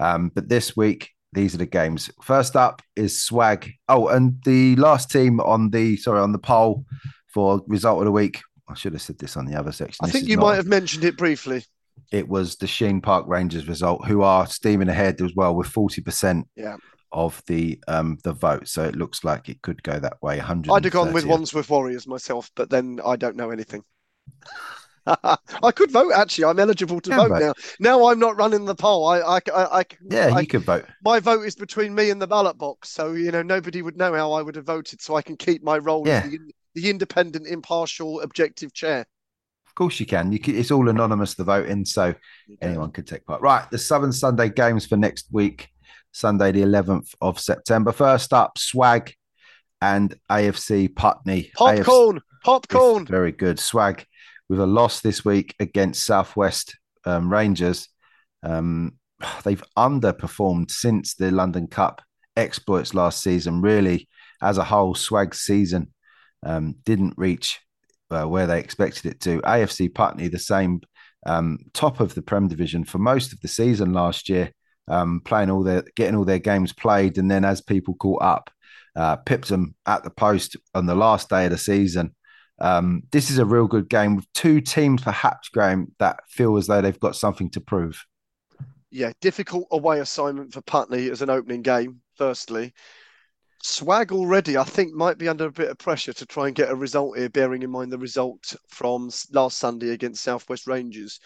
[0.00, 2.10] Um, but this week, these are the games.
[2.22, 3.70] First up is Swag.
[3.88, 6.84] Oh, and the last team on the sorry on the poll
[7.32, 8.40] for result of the week.
[8.70, 10.04] I should have said this on the other section.
[10.04, 11.64] I This think you not- might have mentioned it briefly.
[12.12, 16.00] It was the Sheen Park Rangers result, who are steaming ahead as well with forty
[16.00, 16.76] percent Yeah.
[17.12, 18.68] of the um the vote.
[18.68, 20.38] So it looks like it could go that way.
[20.38, 20.72] Hundred.
[20.72, 23.82] I'd have gone with Wandsworth Warriors myself, but then I don't know anything.
[25.06, 26.44] I could vote actually.
[26.44, 27.40] I'm eligible to vote vote.
[27.40, 27.52] now.
[27.80, 29.06] Now I'm not running the poll.
[29.08, 30.84] I, I, I, I Yeah, I- you could vote.
[31.04, 34.14] my vote is between me and the ballot box, so you know nobody would know
[34.14, 35.00] how I would have voted.
[35.00, 36.22] So I can keep my role Yeah.
[36.24, 36.38] as the,
[36.74, 39.06] the independent, impartial, objective chair.
[39.66, 40.32] Of course, you can.
[40.32, 42.14] You can, It's all anonymous the voting, so
[42.60, 43.40] anyone could take part.
[43.40, 45.68] Right, the Southern Sunday games for next week,
[46.12, 47.92] Sunday the 11th of September.
[47.92, 49.14] First up, Swag
[49.80, 51.50] and AFC Putney.
[51.56, 53.06] AFC Popcorn, popcorn.
[53.06, 53.58] Very good.
[53.58, 54.04] Swag
[54.48, 57.88] with a loss this week against Southwest um, Rangers.
[58.42, 58.94] Um,
[59.44, 62.02] they've underperformed since the London Cup
[62.36, 63.60] exploits last season.
[63.60, 64.08] Really,
[64.42, 65.92] as a whole, Swag's season
[66.42, 67.60] um, didn't reach
[68.10, 69.40] uh, where they expected it to.
[69.42, 70.80] AFC Putney, the same
[71.26, 74.52] um, top of the Prem division for most of the season last year,
[74.88, 78.50] um, playing all their getting all their games played, and then as people caught up,
[78.96, 82.14] uh, pipped them at the post on the last day of the season.
[82.58, 86.66] Um, this is a real good game with two teams, perhaps, Graham, that feel as
[86.66, 88.04] though they've got something to prove.
[88.90, 92.00] Yeah, difficult away assignment for Putney as an opening game.
[92.16, 92.74] Firstly,
[93.62, 96.70] Swag already, I think, might be under a bit of pressure to try and get
[96.70, 101.20] a result here, bearing in mind the result from last Sunday against Southwest Rangers.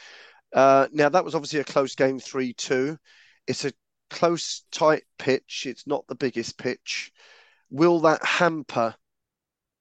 [0.52, 2.98] Uh, now that was obviously a close game, three-two.
[3.46, 3.72] It's a
[4.10, 5.64] close, tight pitch.
[5.66, 7.12] It's not the biggest pitch.
[7.70, 8.94] Will that hamper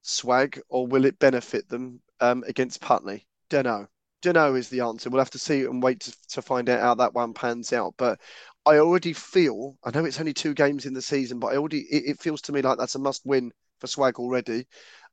[0.02, 3.28] Swag or will it benefit them um, against Putney?
[3.50, 3.88] Don't know.
[4.22, 5.10] Don't know is the answer.
[5.10, 7.94] We'll have to see and wait to, to find out how that one pans out.
[7.98, 8.20] But
[8.66, 11.80] I already feel, I know it's only two games in the season, but I already
[11.82, 14.68] it, it feels to me like that's a must win for Swag already.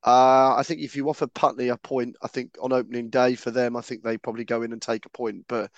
[0.06, 3.50] Uh, I think if you offer Putney a point, I think on opening day for
[3.50, 5.44] them, I think they probably go in and take a point.
[5.48, 5.70] But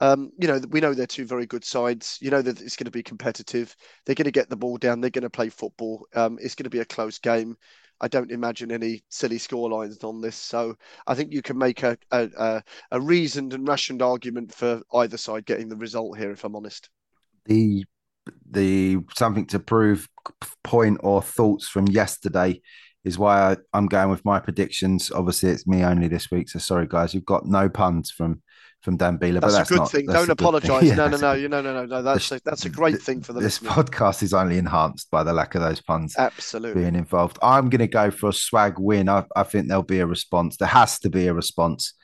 [0.00, 2.18] um, you know, we know they're two very good sides.
[2.20, 3.76] You know that it's going to be competitive.
[4.06, 5.00] They're going to get the ball down.
[5.00, 6.06] They're going to play football.
[6.14, 7.56] Um, it's going to be a close game.
[8.00, 10.36] I don't imagine any silly scorelines on this.
[10.36, 10.76] So
[11.06, 15.16] I think you can make a, a, a, a reasoned and rationed argument for either
[15.18, 16.90] side getting the result here, if I'm honest.
[17.48, 17.84] The
[18.50, 20.08] the something to prove
[20.62, 22.60] point or thoughts from yesterday
[23.04, 25.10] is why I, I'm going with my predictions.
[25.10, 27.14] Obviously, it's me only this week, so sorry guys.
[27.14, 28.42] You've got no puns from
[28.82, 30.06] from Dan Beeler, but That's, that's a good not, thing.
[30.06, 30.46] Don't a good thing.
[30.46, 30.82] apologise.
[30.88, 32.02] Yeah, no, no, no, you no, no, no, no.
[32.02, 33.82] That's a, that's a great thing for the this listener.
[33.82, 36.82] podcast is only enhanced by the lack of those puns Absolutely.
[36.82, 37.38] being involved.
[37.42, 39.08] I'm going to go for a swag win.
[39.08, 40.58] I, I think there'll be a response.
[40.58, 41.94] There has to be a response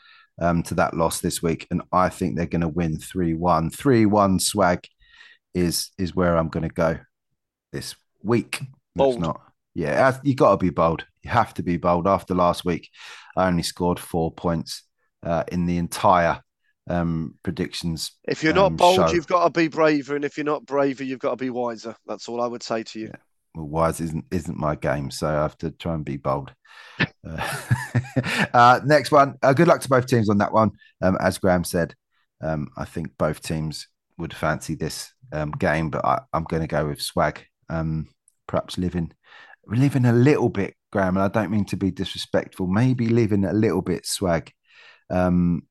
[0.40, 3.70] um, to that loss this week, and I think they're going to win three one.
[3.70, 4.80] Three one swag
[5.54, 6.98] is is where I'm going to go
[7.72, 8.60] this week.
[8.60, 9.20] If Bold.
[9.20, 9.40] not,
[9.74, 11.04] yeah, you got to be bold.
[11.22, 12.06] You have to be bold.
[12.06, 12.90] After last week,
[13.36, 14.84] I only scored four points
[15.22, 16.40] uh, in the entire
[16.88, 18.12] um, predictions.
[18.24, 19.12] If you're not um, bold, show.
[19.12, 21.96] you've got to be braver, and if you're not braver, you've got to be wiser.
[22.06, 23.06] That's all I would say to you.
[23.06, 23.16] Yeah.
[23.54, 26.52] well, wise isn't isn't my game, so I have to try and be bold.
[27.26, 27.58] Uh,
[28.52, 29.34] uh, next one.
[29.42, 30.70] Uh, good luck to both teams on that one.
[31.00, 31.94] Um, as Graham said,
[32.42, 36.68] um, I think both teams would fancy this um, game, but I, I'm going to
[36.68, 37.44] go with Swag.
[37.68, 38.08] Um,
[38.46, 39.12] perhaps living
[39.66, 42.66] living a little bit, Graham, and I don't mean to be disrespectful.
[42.66, 44.52] Maybe living a little bit Swag.
[45.10, 45.62] Um,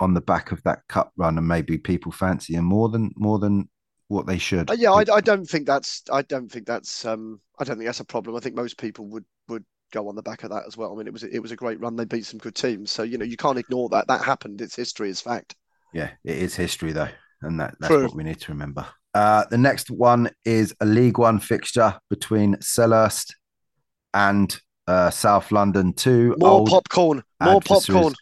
[0.00, 3.38] on the back of that cup run, and maybe people fancy him more than more
[3.38, 3.68] than
[4.08, 4.70] what they should.
[4.70, 7.86] Uh, yeah, I, I don't think that's I don't think that's um I don't think
[7.86, 8.36] that's a problem.
[8.36, 10.92] I think most people would would go on the back of that as well.
[10.92, 11.96] I mean, it was it was a great run.
[11.96, 14.08] They beat some good teams, so you know you can't ignore that.
[14.08, 14.60] That happened.
[14.60, 15.10] It's history.
[15.10, 15.54] It's fact.
[15.92, 17.10] Yeah, it is history though,
[17.44, 18.04] and that, that's True.
[18.04, 18.86] what we need to remember.
[19.14, 23.34] Uh, the next one is a League One fixture between Selhurst
[24.12, 25.92] and uh, South London.
[25.92, 27.22] Two More popcorn.
[27.40, 28.14] More popcorn.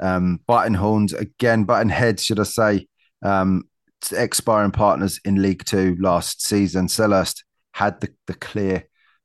[0.00, 2.88] Um, button horns again, button heads, should I say?
[3.22, 3.64] Um,
[4.12, 6.88] expiring partners in League Two last season.
[6.88, 7.42] Selhurst
[7.72, 8.84] had the the clear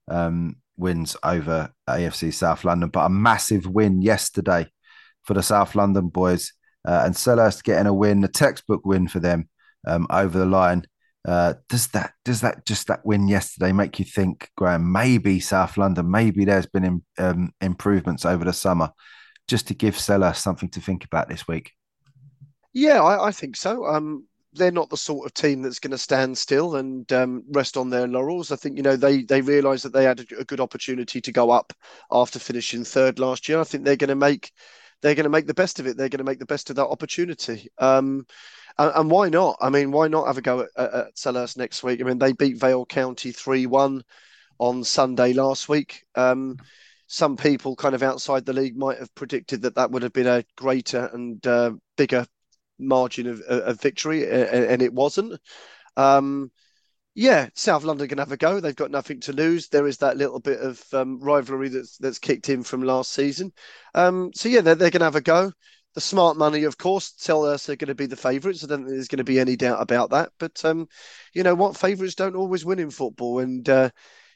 [0.09, 4.67] um, wins over AFC South London, but a massive win yesterday
[5.23, 6.53] for the South London boys,
[6.87, 9.49] uh, and Selhurst getting a win, a textbook win for them
[9.87, 10.85] um, over the line
[11.27, 14.91] Uh, does that does that just that win yesterday make you think, Graham?
[14.91, 18.91] Maybe South London, maybe there's been in, um, improvements over the summer,
[19.47, 21.73] just to give Selhurst something to think about this week.
[22.73, 23.85] Yeah, I, I think so.
[23.85, 27.77] Um, they're not the sort of team that's going to stand still and um, rest
[27.77, 28.51] on their laurels.
[28.51, 31.31] I think you know they they realise that they had a, a, good opportunity to
[31.31, 31.73] go up
[32.11, 33.59] after finishing third last year.
[33.59, 34.51] I think they're going to make
[35.01, 35.97] they're going to make the best of it.
[35.97, 37.69] They're going to make the best of that opportunity.
[37.77, 38.25] Um,
[38.77, 39.57] and, and, why not?
[39.61, 42.01] I mean, why not have a go at, at, Selhurst next week?
[42.01, 44.03] I mean, they beat Vale County three one
[44.57, 46.03] on Sunday last week.
[46.15, 46.57] Um,
[47.07, 50.27] some people kind of outside the league might have predicted that that would have been
[50.27, 52.25] a greater and uh, bigger
[52.77, 55.39] margin of, of victory, and, it wasn't.
[55.97, 56.51] Um,
[57.19, 58.61] yeah, South London can have a go.
[58.61, 59.67] They've got nothing to lose.
[59.67, 63.51] There is that little bit of um, rivalry that's that's kicked in from last season.
[63.93, 65.51] Um, so yeah, they're, they're going to have a go.
[65.95, 68.63] The smart money, of course, tell us they're going to be the favourites.
[68.63, 70.31] I don't think there's going to be any doubt about that.
[70.39, 70.87] But um,
[71.33, 73.89] you know what, favourites don't always win in football, and uh,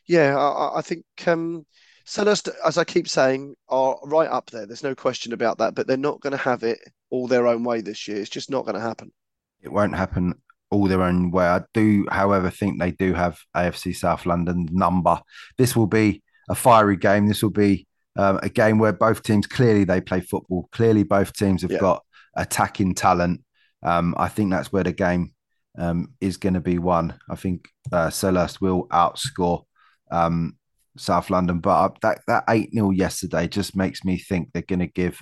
[0.05, 1.65] yeah, I, I think um,
[2.05, 4.65] Selhurst, as I keep saying, are right up there.
[4.65, 5.73] There's no question about that.
[5.73, 6.79] But they're not going to have it
[7.09, 8.17] all their own way this year.
[8.17, 9.13] It's just not going to happen.
[9.61, 10.33] It won't happen
[10.73, 11.45] all their own way.
[11.45, 15.19] I do, however, think they do have AFC South London number.
[15.57, 17.27] This will be a fiery game.
[17.27, 20.67] This will be um, a game where both teams clearly they play football.
[20.71, 21.79] Clearly, both teams have yeah.
[21.79, 22.03] got
[22.35, 23.43] attacking talent.
[23.81, 25.33] Um, I think that's where the game
[25.77, 27.17] um, is going to be won.
[27.29, 29.63] I think uh, Selhurst will outscore
[30.11, 30.57] um,
[30.97, 31.59] South London.
[31.59, 35.19] But uh, that that eight 0 yesterday just makes me think they're going to give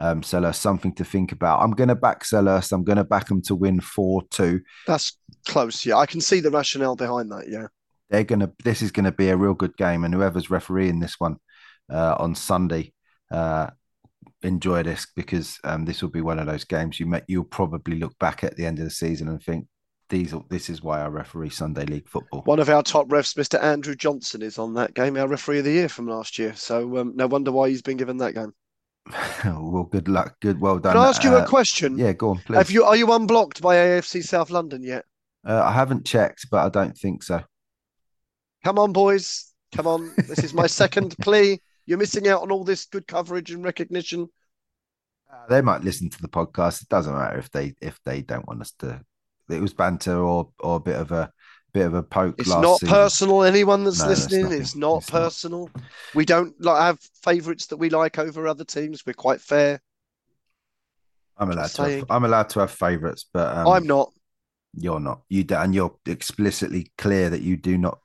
[0.00, 1.60] um, Selhurst something to think about.
[1.60, 2.72] I'm going to back Selhurst.
[2.72, 4.60] I'm going to back them to win four two.
[4.86, 5.84] That's close.
[5.86, 7.48] Yeah, I can see the rationale behind that.
[7.48, 7.66] Yeah,
[8.08, 8.52] they're going to.
[8.64, 11.36] This is going to be a real good game, and whoever's refereeing this one
[11.90, 12.92] uh, on Sunday.
[13.30, 13.70] Uh,
[14.42, 17.24] enjoy this because um, this will be one of those games you met.
[17.28, 19.66] You'll probably look back at the end of the season and think,
[20.08, 22.42] these this is why I referee Sunday League football.
[22.42, 23.62] One of our top refs, Mr.
[23.62, 26.52] Andrew Johnson, is on that game, our referee of the year from last year.
[26.56, 28.52] So um, no wonder why he's been given that game.
[29.44, 30.36] well, good luck.
[30.40, 30.92] Good, well done.
[30.92, 31.98] Can I ask you uh, a question?
[31.98, 32.56] Yeah, go on, please.
[32.56, 35.04] Have you are you unblocked by AFC South London yet?
[35.46, 37.42] Uh, I haven't checked, but I don't think so.
[38.64, 39.52] Come on, boys.
[39.74, 40.12] Come on.
[40.28, 41.60] This is my second plea.
[41.86, 44.28] You're missing out on all this good coverage and recognition.
[45.32, 46.82] Uh, they might listen to the podcast.
[46.82, 49.00] It doesn't matter if they if they don't want us to
[49.48, 51.30] it was banter or or a bit of a
[51.72, 52.36] bit of a poke.
[52.38, 52.94] It's not season.
[52.94, 53.42] personal.
[53.42, 55.70] Anyone that's no, listening, it's not it's personal.
[55.74, 55.84] Not.
[56.14, 59.04] We don't like have favourites that we like over other teams.
[59.06, 59.80] We're quite fair.
[61.36, 61.82] I'm allowed to.
[61.82, 64.12] Have, I'm allowed to have favourites, but um, I'm not.
[64.74, 65.22] You're not.
[65.28, 67.98] You do, and you're explicitly clear that you do not.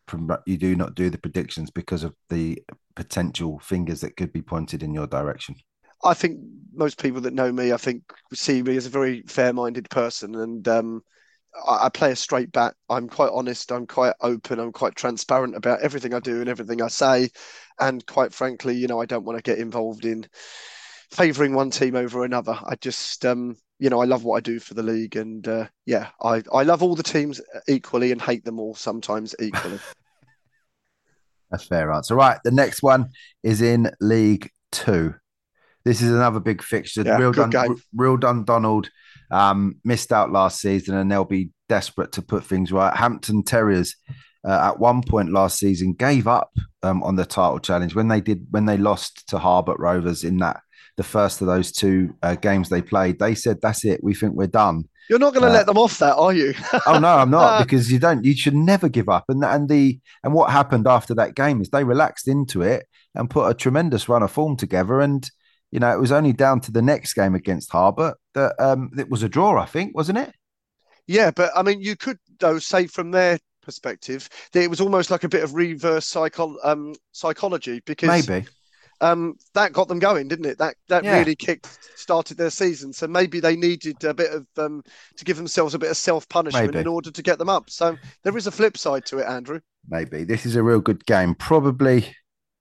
[0.46, 2.64] You do not do the predictions because of the
[2.96, 5.56] potential fingers that could be pointed in your direction.
[6.04, 6.40] I think
[6.74, 10.68] most people that know me, I think, see me as a very fair-minded person, and
[10.68, 11.04] um,
[11.68, 12.76] I, play a straight bat.
[12.90, 13.72] I'm quite honest.
[13.72, 14.60] I'm quite open.
[14.60, 17.30] I'm quite transparent about everything I do and everything I say.
[17.80, 20.28] And quite frankly, you know, I don't want to get involved in
[21.12, 22.58] favouring one team over another.
[22.66, 25.68] I just, um, you know, I love what I do for the league, and uh,
[25.86, 29.80] yeah, I I love all the teams equally and hate them all sometimes equally.
[31.52, 32.16] That's fair answer.
[32.16, 33.10] Right, the next one
[33.44, 35.16] is in League Two.
[35.84, 37.04] This is another big fixture.
[37.06, 38.90] Yeah, Real, Dun- Real Dundonald
[39.32, 42.96] um, missed out last season, and they'll be desperate to put things right.
[42.96, 43.96] Hampton Terriers
[44.46, 46.52] uh, at one point last season gave up
[46.84, 50.38] um, on the title challenge when they did when they lost to Harbert Rovers in
[50.38, 50.62] that
[50.98, 53.20] the first of those two uh, games they played.
[53.20, 54.04] They said, "That's it.
[54.04, 56.54] We think we're done." You're not going to uh, let them off that, are you?
[56.88, 58.24] oh no, I'm not because you don't.
[58.24, 59.26] You should never give up.
[59.30, 63.30] And and the and what happened after that game is they relaxed into it and
[63.30, 65.30] put a tremendous run of form together and
[65.76, 69.10] you know, it was only down to the next game against Harbour that um, it
[69.10, 70.34] was a draw, I think, wasn't it?
[71.06, 75.12] Yeah, but I mean, you could though say from their perspective that it was almost
[75.12, 78.48] like a bit of reverse psycho- um, psychology because maybe
[79.02, 80.58] um, that got them going, didn't it?
[80.60, 81.20] That that yeah.
[81.20, 82.94] really kicked started their season.
[82.94, 84.82] So maybe they needed a bit of um,
[85.18, 87.70] to give themselves a bit of self punishment in order to get them up.
[87.70, 89.60] So there is a flip side to it, Andrew.
[89.90, 91.36] Maybe this is a real good game.
[91.36, 92.16] Probably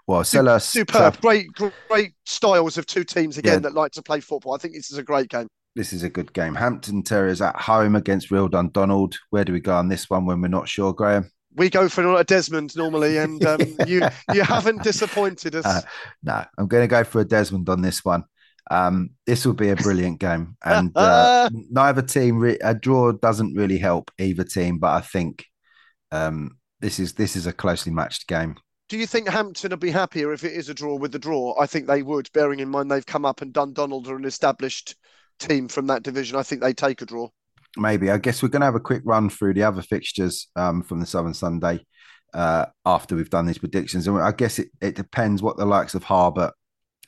[0.06, 0.66] well, Selhurst.
[0.66, 1.20] Superb.
[1.20, 1.48] Great,
[1.88, 3.58] great styles of two teams again yeah.
[3.60, 4.54] that like to play football.
[4.54, 5.48] I think this is a great game.
[5.74, 6.54] This is a good game.
[6.54, 9.16] Hampton Terriers at home against Real Dundonald.
[9.30, 11.30] Where do we go on this one when we're not sure, Graham?
[11.56, 14.02] We go for a Desmond normally, and um, you
[14.32, 15.64] you haven't disappointed us.
[15.64, 15.80] Uh,
[16.22, 18.24] no, I'm going to go for a Desmond on this one.
[18.70, 23.54] Um, this will be a brilliant game, and uh, neither team re- a draw doesn't
[23.54, 25.44] really help either team, but I think
[26.12, 28.56] um, this is this is a closely matched game
[28.88, 31.54] do you think Hampton would be happier if it is a draw with the draw?
[31.58, 34.96] I think they would, bearing in mind they've come up and Dundonald are an established
[35.38, 36.36] team from that division.
[36.36, 37.28] I think they take a draw.
[37.76, 38.10] maybe.
[38.10, 41.00] I guess we're going to have a quick run through the other fixtures um, from
[41.00, 41.80] the Southern Sunday
[42.34, 45.94] uh, after we've done these predictions, and I guess it, it depends what the likes
[45.94, 46.52] of Harbour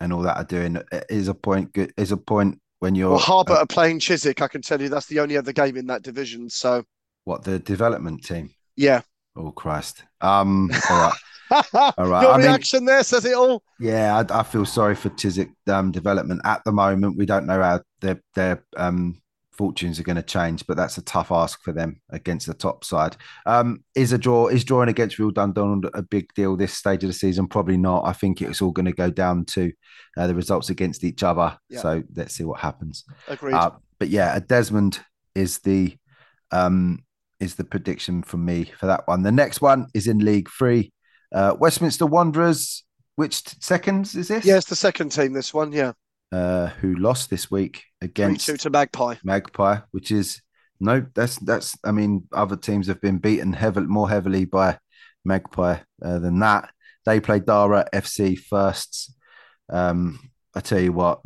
[0.00, 0.78] and all that are doing.
[1.10, 1.92] Is a point good?
[1.96, 4.40] Is a point when you're well, Harbour uh, are playing Chiswick.
[4.40, 6.48] I can tell you that's the only other game in that division.
[6.48, 6.84] So
[7.24, 8.50] what the development team?
[8.76, 9.02] Yeah.
[9.36, 10.04] Oh Christ.
[10.20, 10.70] Um.
[10.90, 11.14] All right.
[11.72, 12.22] All right.
[12.22, 13.62] Your I reaction mean, there says it all.
[13.78, 17.16] Yeah, I, I feel sorry for Chiswick um, development at the moment.
[17.16, 19.20] We don't know how their their um,
[19.56, 22.84] fortunes are going to change, but that's a tough ask for them against the top
[22.84, 23.16] side.
[23.46, 27.08] Um, is a draw is drawing against Real Dundonald a big deal this stage of
[27.08, 27.46] the season?
[27.46, 28.04] Probably not.
[28.04, 29.72] I think it's all going to go down to
[30.16, 31.56] uh, the results against each other.
[31.68, 31.80] Yeah.
[31.80, 33.04] So let's see what happens.
[33.28, 33.54] Agreed.
[33.54, 35.00] Uh, but yeah, a Desmond
[35.34, 35.96] is the
[36.52, 37.04] um,
[37.40, 39.22] is the prediction from me for that one.
[39.22, 40.92] The next one is in League Three.
[41.32, 42.84] Uh, Westminster Wanderers.
[43.16, 44.44] Which seconds is this?
[44.44, 45.32] Yeah, it's the second team.
[45.32, 45.92] This one, yeah.
[46.32, 49.14] Uh, who lost this week against to Magpie.
[49.24, 50.42] Magpie, which is
[50.80, 51.74] no, that's that's.
[51.82, 54.78] I mean, other teams have been beaten heavily, more heavily by
[55.24, 56.70] Magpie uh, than that.
[57.06, 59.14] They played Dara FC firsts.
[59.70, 60.18] Um,
[60.54, 61.20] I tell you what,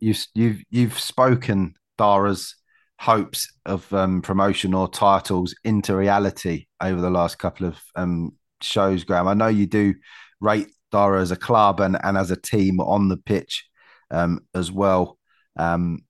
[0.00, 2.56] you've you've you've spoken Dara's
[2.98, 8.32] hopes of um, promotion or titles into reality over the last couple of um,
[8.64, 9.28] shows, Graham.
[9.28, 9.94] I know you do
[10.40, 13.66] rate Dara as a club and, and as a team on the pitch
[14.10, 15.18] um, as well.
[15.56, 16.04] Um,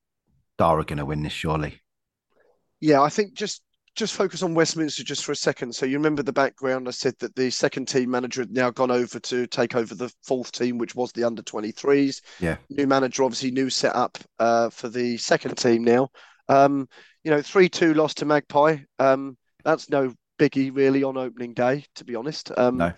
[0.59, 1.81] Dara going to win this, surely.
[2.81, 3.63] Yeah, I think just
[3.95, 5.75] just focus on Westminster just for a second.
[5.75, 6.89] So you remember the background.
[6.89, 10.13] I said that the second team manager had now gone over to take over the
[10.23, 12.23] fourth team, which was the under 23s.
[12.41, 12.57] Yeah.
[12.71, 16.09] New manager, obviously, new setup uh, for the second team now.
[16.49, 16.89] Um,
[17.23, 18.79] you know, 3 2 loss to Magpie.
[18.99, 22.51] Um, that's no biggie, really, on opening day, to be honest.
[22.57, 22.93] Um, no.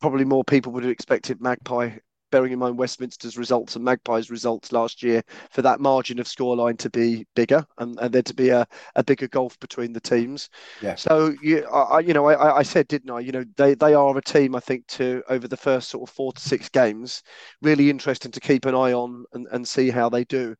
[0.00, 1.98] Probably more people would have expected Magpie
[2.34, 5.22] bearing in mind Westminster's results and Magpies' results last year,
[5.52, 8.66] for that margin of scoreline to be bigger and, and there to be a,
[8.96, 10.50] a bigger gulf between the teams.
[10.82, 10.96] Yeah.
[10.96, 13.20] So you, I, you know, I, I said, didn't I?
[13.20, 16.12] You know, they they are a team I think to over the first sort of
[16.12, 17.22] four to six games,
[17.62, 20.56] really interesting to keep an eye on and, and see how they do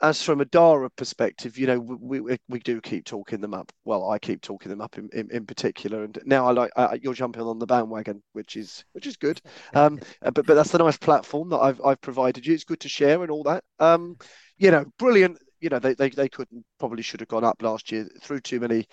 [0.00, 3.72] as from a Dara perspective, you know, we, we, we do keep talking them up.
[3.84, 6.98] Well, I keep talking them up in, in, in particular, and now I like I,
[7.02, 9.40] you're jumping on the bandwagon, which is which is good.
[9.74, 12.54] Um, but but that's the nice platform that I've I've provided you.
[12.54, 13.64] It's good to share and all that.
[13.78, 14.16] Um,
[14.56, 17.90] you know, brilliant you know they, they, they couldn't probably should have gone up last
[17.90, 18.86] year through too many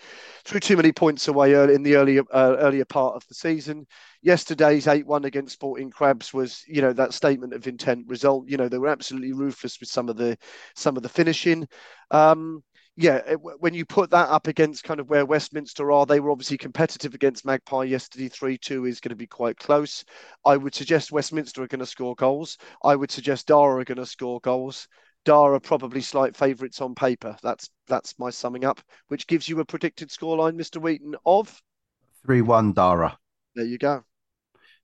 [0.43, 3.85] through too many points away early in the earlier uh, earlier part of the season.
[4.21, 8.47] Yesterday's eight one against Sporting Crabs was you know that statement of intent result.
[8.47, 10.37] You know they were absolutely ruthless with some of the
[10.75, 11.67] some of the finishing.
[12.11, 12.63] Um,
[12.97, 16.31] yeah, it, when you put that up against kind of where Westminster are, they were
[16.31, 18.29] obviously competitive against Magpie yesterday.
[18.29, 20.05] 3 2 is going to be quite close.
[20.45, 22.57] I would suggest Westminster are going to score goals.
[22.83, 24.87] I would suggest Dara are going to score goals.
[25.26, 27.35] Dara probably slight favourites on paper.
[27.43, 30.81] That's that's my summing up, which gives you a predicted scoreline, Mr.
[30.81, 31.61] Wheaton, of
[32.26, 33.18] three one Dara.
[33.56, 34.03] There you go.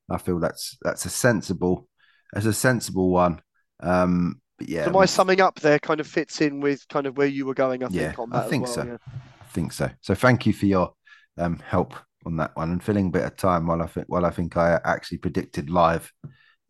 [0.09, 1.87] I feel that's that's a sensible,
[2.33, 3.41] that's a sensible one.
[3.79, 7.17] Um, but yeah, so my summing up there kind of fits in with kind of
[7.17, 7.83] where you were going.
[7.83, 8.83] I yeah, think on that I think well, so.
[8.83, 8.97] Yeah.
[9.41, 9.89] I think so.
[10.01, 10.93] So thank you for your
[11.37, 11.93] um, help
[12.25, 14.57] on that one and filling a bit of time while I think while I think
[14.57, 16.11] I actually predicted live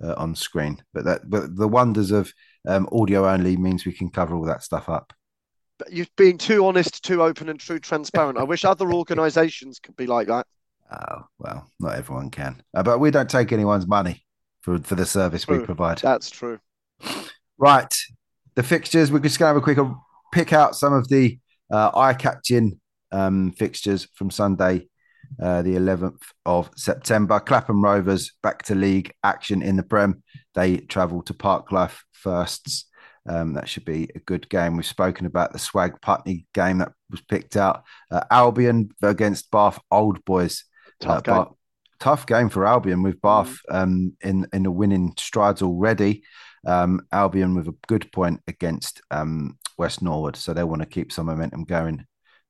[0.03, 0.81] uh, on screen.
[0.93, 2.33] But that but the wonders of
[2.67, 5.13] um, audio only means we can cover all that stuff up.
[5.77, 8.37] But you're being too honest, too open, and too transparent.
[8.37, 10.45] I wish other organisations could be like that.
[10.93, 14.25] Oh well, not everyone can, uh, but we don't take anyone's money
[14.59, 15.59] for for the service true.
[15.59, 15.99] we provide.
[15.99, 16.59] That's true.
[17.57, 17.95] Right,
[18.55, 19.11] the fixtures.
[19.11, 19.93] We're just going to have a quick uh,
[20.33, 21.37] pick out some of the
[21.71, 22.79] uh, eye-catching
[23.11, 24.89] um, fixtures from Sunday
[25.41, 27.39] uh, the 11th of September.
[27.39, 30.23] Clapham Rovers back to league action in the Prem.
[30.53, 32.85] They travel to Parklife firsts.
[33.27, 34.75] Um, that should be a good game.
[34.75, 37.83] We've spoken about the Swag Putney game that was picked out.
[38.09, 40.63] Uh, Albion against Bath Old Boys.
[40.99, 41.35] Tough uh, game.
[41.35, 41.53] Bath,
[41.99, 43.75] tough game for Albion with Bath mm.
[43.75, 46.23] um, in in the winning strides already.
[46.65, 51.11] Um, Albion with a good point against um, West Norwood, so they want to keep
[51.11, 52.05] some momentum going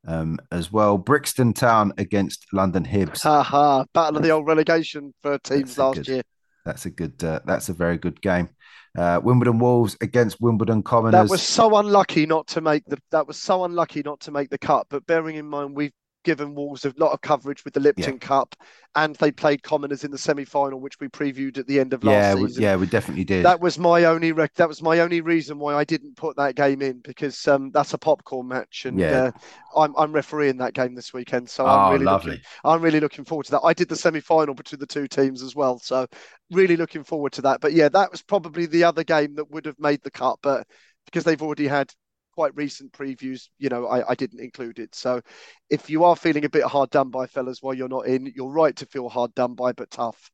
[0.08, 0.98] um, as well.
[0.98, 3.24] Brixton Town against London Hibs.
[3.24, 6.22] Ha Battle of the old relegation for teams last good, year.
[6.66, 7.24] That's a good.
[7.24, 8.50] Uh, that's a very good game.
[8.98, 11.14] Uh, Wimbledon Wolves against Wimbledon Commoners.
[11.14, 12.98] That was so unlucky not to make the.
[13.12, 14.88] That was so unlucky not to make the cut.
[14.90, 18.20] But bearing in mind we've given Wolves a lot of coverage with the Lipton yeah.
[18.20, 18.56] Cup,
[18.96, 22.14] and they played Commoners in the semi-final, which we previewed at the end of last
[22.14, 22.62] yeah, season.
[22.62, 23.46] We, yeah, we definitely did.
[23.46, 26.56] That was my only rec- that was my only reason why I didn't put that
[26.56, 29.32] game in because um, that's a popcorn match, and yeah.
[29.76, 32.32] uh, I'm I'm refereeing that game this weekend, so I'm oh, really lovely.
[32.32, 33.62] looking I'm really looking forward to that.
[33.64, 36.08] I did the semi-final between the two teams as well, so
[36.52, 37.62] really looking forward to that.
[37.62, 40.68] But yeah, that was probably the other game that would have made the cut, but
[41.06, 41.92] because they've already had
[42.34, 44.96] quite recent previews, you know, I, I didn't include it.
[44.96, 45.22] So
[45.70, 48.52] if you are feeling a bit hard done by, fellas, while you're not in, you're
[48.52, 50.32] right to feel hard done by, but tough.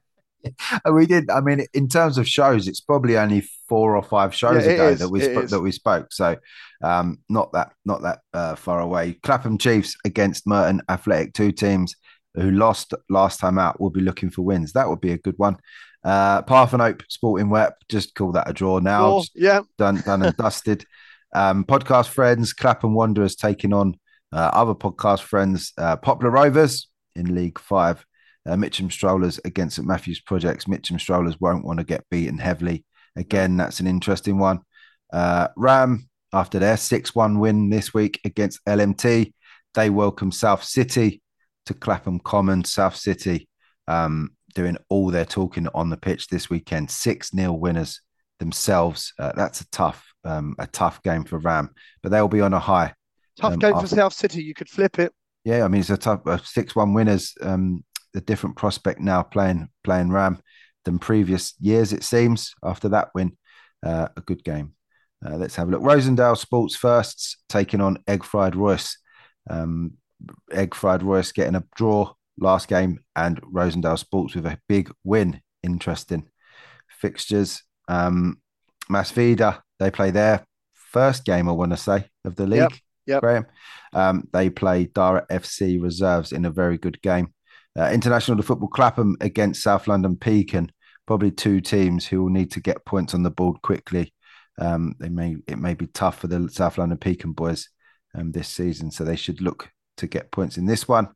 [0.92, 1.30] we did.
[1.30, 4.88] I mean, in terms of shows, it's probably only four or five shows Yeah, ago
[4.90, 5.48] is, that we spoke.
[5.50, 6.14] That we spoke.
[6.14, 6.38] So,
[6.84, 9.14] um, not that not that uh, far away.
[9.24, 11.96] Clapham Chiefs against Merton Athletic, two teams
[12.36, 13.80] who lost last time out.
[13.80, 14.74] will be looking for wins.
[14.74, 15.58] That would be a good one.
[16.04, 19.10] Uh, Parthenope Sporting Web, just call that a draw now.
[19.10, 20.86] Draw, yeah, done done and dusted.
[21.34, 23.96] Um, podcast friends, Clapham Wanderers taking on
[24.34, 28.06] uh, other podcast friends, uh, Poplar Rovers in League Five.
[28.46, 30.68] Uh, Mitcham Strollers against St Matthews Projects.
[30.68, 32.84] Mitcham Strollers won't want to get beaten heavily.
[33.16, 34.60] Again, that's an interesting one.
[35.14, 39.34] Uh, Ram, after their 6 1 win this week against LMT,
[39.74, 41.22] they welcome South City
[41.66, 42.64] to Clapham Common.
[42.64, 43.48] South City
[43.88, 46.90] um, doing all their talking on the pitch this weekend.
[46.90, 48.02] 6 nil winners
[48.40, 49.14] themselves.
[49.20, 51.70] Uh, that's a tough, um, a tough game for Ram,
[52.02, 52.94] but they'll be on a high.
[53.40, 54.44] tough Um, game for South City.
[54.44, 55.14] You could flip it.
[55.44, 57.34] Yeah, I mean it's a tough uh, six-one winners.
[57.42, 57.84] Um,
[58.14, 60.40] the different prospect now playing playing Ram
[60.86, 61.94] than previous years.
[61.94, 63.38] It seems after that win,
[63.84, 64.74] uh, a good game.
[65.26, 65.82] Uh, let's have a look.
[65.82, 68.98] Rosendale Sports Firsts taking on Egg Fried Royce.
[69.50, 69.94] Um,
[70.52, 75.42] Egg Fried Royce getting a draw last game, and Rosendale Sports with a big win.
[75.64, 76.28] Interesting
[76.90, 77.64] fixtures.
[77.88, 78.42] Um,
[78.90, 82.60] Masvida they play their first game, I want to say, of the league.
[82.60, 82.72] Yep,
[83.08, 83.22] yep.
[83.22, 83.46] Graham.
[83.94, 87.34] Um, they play Dara FC reserves in a very good game.
[87.78, 90.72] Uh, International Football Clapham against South London Pekin.
[91.08, 94.14] Probably two teams who will need to get points on the board quickly.
[94.60, 97.70] Um, they may it may be tough for the South London Pekin boys
[98.14, 101.08] um, this season, so they should look to get points in this one.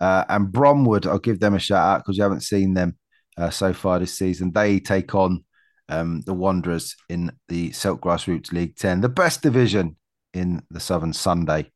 [0.00, 2.96] Uh, and Bromwood, I'll give them a shout out because you haven't seen them
[3.36, 4.52] uh, so far this season.
[4.52, 5.44] They take on
[5.88, 9.96] um, the Wanderers in the Silk Grassroots League 10, the best division
[10.34, 11.70] in the Southern Sunday.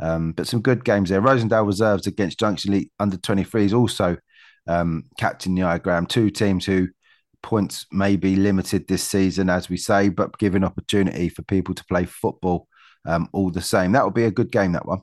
[0.00, 1.22] Um, but some good games there.
[1.22, 4.16] Rosendale reserves against Junction League under 23s also
[4.66, 6.06] um, captain Diagram.
[6.06, 6.88] Two teams who
[7.42, 11.84] points may be limited this season, as we say, but giving opportunity for people to
[11.84, 12.66] play football
[13.04, 13.92] um, all the same.
[13.92, 15.02] That would be a good game, that one.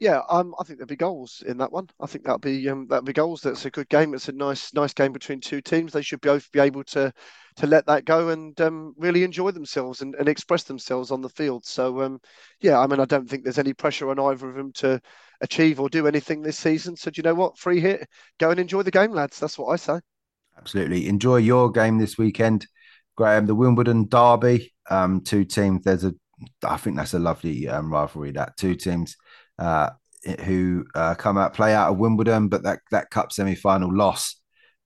[0.00, 1.86] Yeah, um, I think there'll be goals in that one.
[2.00, 3.42] I think that'll be um, that'll be goals.
[3.42, 4.14] That's a good game.
[4.14, 5.92] It's a nice nice game between two teams.
[5.92, 7.12] They should both be able to
[7.56, 11.28] to let that go and um, really enjoy themselves and, and express themselves on the
[11.28, 11.66] field.
[11.66, 12.18] So um,
[12.60, 15.02] yeah, I mean, I don't think there's any pressure on either of them to
[15.42, 16.96] achieve or do anything this season.
[16.96, 17.58] So do you know what?
[17.58, 18.08] Free hit,
[18.38, 19.38] go and enjoy the game, lads.
[19.38, 20.00] That's what I say.
[20.56, 21.08] Absolutely.
[21.08, 22.66] Enjoy your game this weekend,
[23.16, 23.44] Graham.
[23.44, 25.84] The Wimbledon Derby, um, two teams.
[25.84, 26.14] There's a,
[26.64, 28.30] I think that's a lovely um, rivalry.
[28.30, 29.16] That two teams
[30.44, 34.36] who uh, come out play out of Wimbledon, but that that cup semi final loss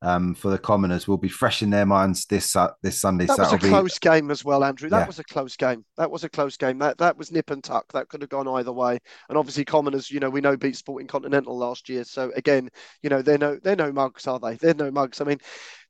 [0.05, 3.27] um, for the commoners will be fresh in their minds this uh, this Sunday.
[3.27, 4.89] That so was a be- close game as well, Andrew.
[4.91, 5.07] That Yeah.
[5.07, 5.85] was a close game.
[5.97, 6.79] That was a close game.
[6.79, 7.93] That that was nip and tuck.
[7.93, 8.99] That could have gone either way.
[9.29, 12.05] And obviously, Commoners, you know, we know beat Sporting Continental last year.
[12.05, 12.69] So again,
[13.03, 14.57] you know, they're no they're no mugs, are they?
[14.57, 15.21] They're no mugs.
[15.21, 15.39] I mean,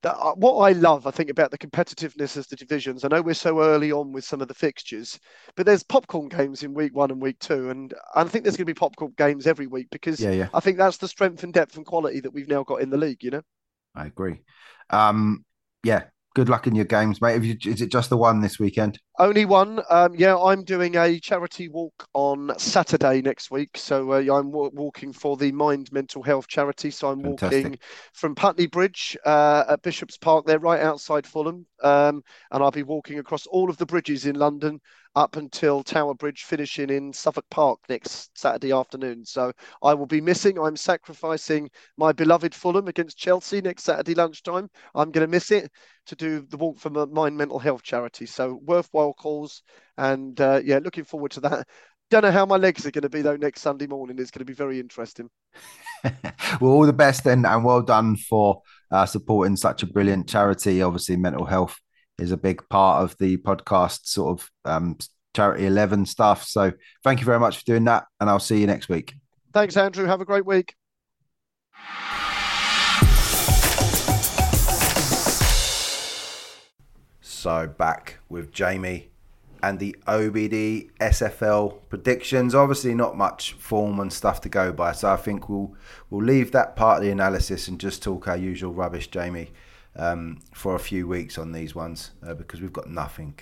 [0.03, 3.05] that, uh, what I love, I think, about the competitiveness of the divisions.
[3.05, 5.19] I know we're so early on with some of the fixtures,
[5.57, 8.67] but there's popcorn games in week one and week two, and I think there's going
[8.67, 10.49] to be popcorn games every week because Yeah, yeah.
[10.55, 12.97] I think that's the strength and depth and quality that we've now got in the
[12.99, 13.25] league.
[13.25, 13.43] You know.
[13.95, 14.41] I agree.
[14.91, 15.45] Um,
[15.83, 16.05] yeah.
[16.35, 17.43] Good luck in your games, mate.
[17.43, 18.99] You, is it just the one this weekend?
[19.17, 19.81] Only one.
[19.91, 23.77] Um, yeah, I'm doing a charity walk on Saturday next week.
[23.77, 26.91] So uh, I'm wa- walking for the Mind Mental Health charity.
[26.91, 27.65] So I'm Fantastic.
[27.65, 27.79] walking
[28.13, 30.47] from Putney Bridge uh, at Bishop's Park.
[30.47, 31.65] They're right outside Fulham.
[31.81, 34.81] Um, and I'll be walking across all of the bridges in London
[35.17, 39.25] up until Tower Bridge, finishing in Southwark Park next Saturday afternoon.
[39.25, 40.59] So I will be missing.
[40.59, 44.69] I'm sacrificing my beloved Fulham against Chelsea next Saturday lunchtime.
[44.95, 45.71] I'm going to miss it
[46.07, 48.27] to do the walk for my Mind Mental Health charity.
[48.27, 49.63] So worthwhile calls,
[49.99, 51.69] and uh, yeah, looking forward to that.
[52.11, 54.19] Don't know how my legs are going to be though next Sunday morning.
[54.19, 55.29] It's going to be very interesting.
[56.61, 60.83] well, all the best and, and well done for uh, supporting such a brilliant charity.
[60.83, 61.79] Obviously, mental health
[62.19, 64.97] is a big part of the podcast sort of um,
[65.35, 66.45] charity 11 stuff.
[66.45, 66.73] So
[67.03, 68.05] thank you very much for doing that.
[68.21, 69.15] And I'll see you next week.
[69.53, 70.07] Thanks, Andrew.
[70.07, 70.75] Have a great week.
[77.45, 79.11] So back with Jamie
[79.63, 82.55] and the OBD SFL predictions.
[82.55, 84.93] Obviously, not much form and stuff to go by.
[84.93, 85.75] So I think we'll
[86.09, 89.51] we'll leave that part of the analysis and just talk our usual rubbish, Jamie,
[89.95, 93.39] um, for a few weeks on these ones uh, because we've got nothing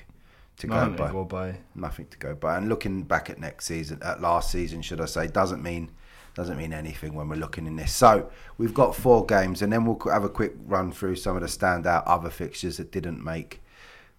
[0.56, 1.06] to go by.
[1.06, 1.58] to go by.
[1.76, 2.56] Nothing to go by.
[2.56, 5.92] And looking back at next season, at last season, should I say, doesn't mean
[6.34, 7.92] doesn't mean anything when we're looking in this.
[7.92, 11.42] So we've got four games, and then we'll have a quick run through some of
[11.42, 13.61] the standout other fixtures that didn't make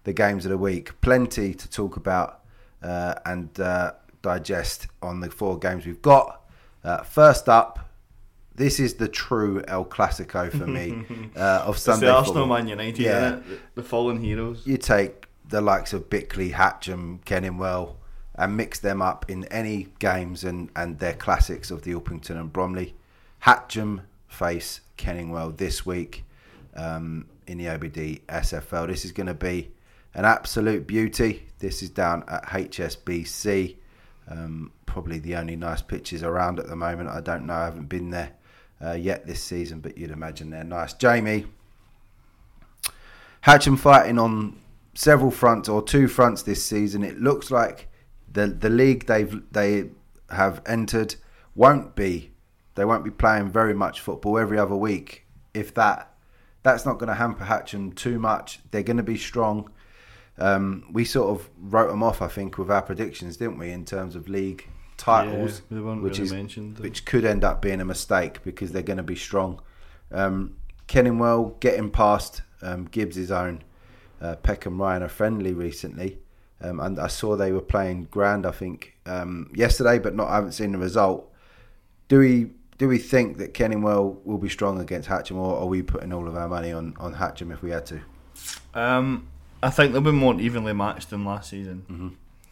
[0.04, 1.00] the games of the week.
[1.00, 2.40] Plenty to talk about
[2.82, 6.42] uh, and uh, digest on the four games we've got.
[6.82, 7.90] Uh, first up,
[8.54, 11.04] this is the true El Clasico for me
[11.36, 12.46] uh, of It's Sunday the Arsenal.
[12.46, 13.40] Man United, Yeah.
[13.74, 14.62] The, fallen heroes.
[14.64, 17.96] You take the likes of Bickley, Hatcham, Kenningwell,
[18.36, 22.52] and mix them up in any games and, and their classics of the Orpington and
[22.52, 22.94] Bromley.
[23.42, 26.24] Hatcham face Kenningwell this week
[26.74, 28.88] um, in the OBD SFL.
[28.88, 29.70] This is going to be
[30.14, 31.46] an absolute beauty.
[31.58, 33.76] This is down at HSBC.
[34.28, 37.10] Um, probably the only nice pitches around at the moment.
[37.10, 37.54] I don't know.
[37.54, 38.32] I haven't been there
[38.82, 40.92] uh, yet this season, but you'd imagine they're nice.
[40.94, 41.46] Jamie,
[43.44, 44.58] Hatcham fighting on
[44.94, 47.02] several fronts or two fronts this season.
[47.02, 47.88] It looks like
[48.30, 49.90] the the league they've they
[50.30, 51.16] have entered
[51.54, 52.30] won't be
[52.74, 55.26] they won't be playing very much football every other week.
[55.52, 56.14] If that
[56.62, 58.60] that's not going to hamper Hatcham too much.
[58.70, 59.70] They're going to be strong.
[60.38, 63.84] Um, we sort of wrote them off, I think, with our predictions, didn't we, in
[63.84, 64.66] terms of league
[64.96, 66.78] titles, Yeah, which really is mentioned.
[66.78, 69.60] which could end up being a mistake because they're going to be strong.
[70.12, 70.56] Um,
[70.88, 73.62] Kenningwell getting past um, Gibbs' own
[74.20, 76.18] uh, Peckham Rye in a friendly recently,
[76.60, 78.46] um, and I saw they were playing grand.
[78.46, 80.28] I think um, yesterday, but not.
[80.28, 81.30] I haven't seen the result.
[82.08, 85.82] Do we do we think that Kenningwell will be strong against Hatcham, or are we
[85.82, 88.00] putting all of our money on on Hatcham if we had to?
[88.74, 89.28] Um,
[89.64, 91.86] I think they'll be more evenly matched than last season.
[91.90, 92.08] Mm-hmm.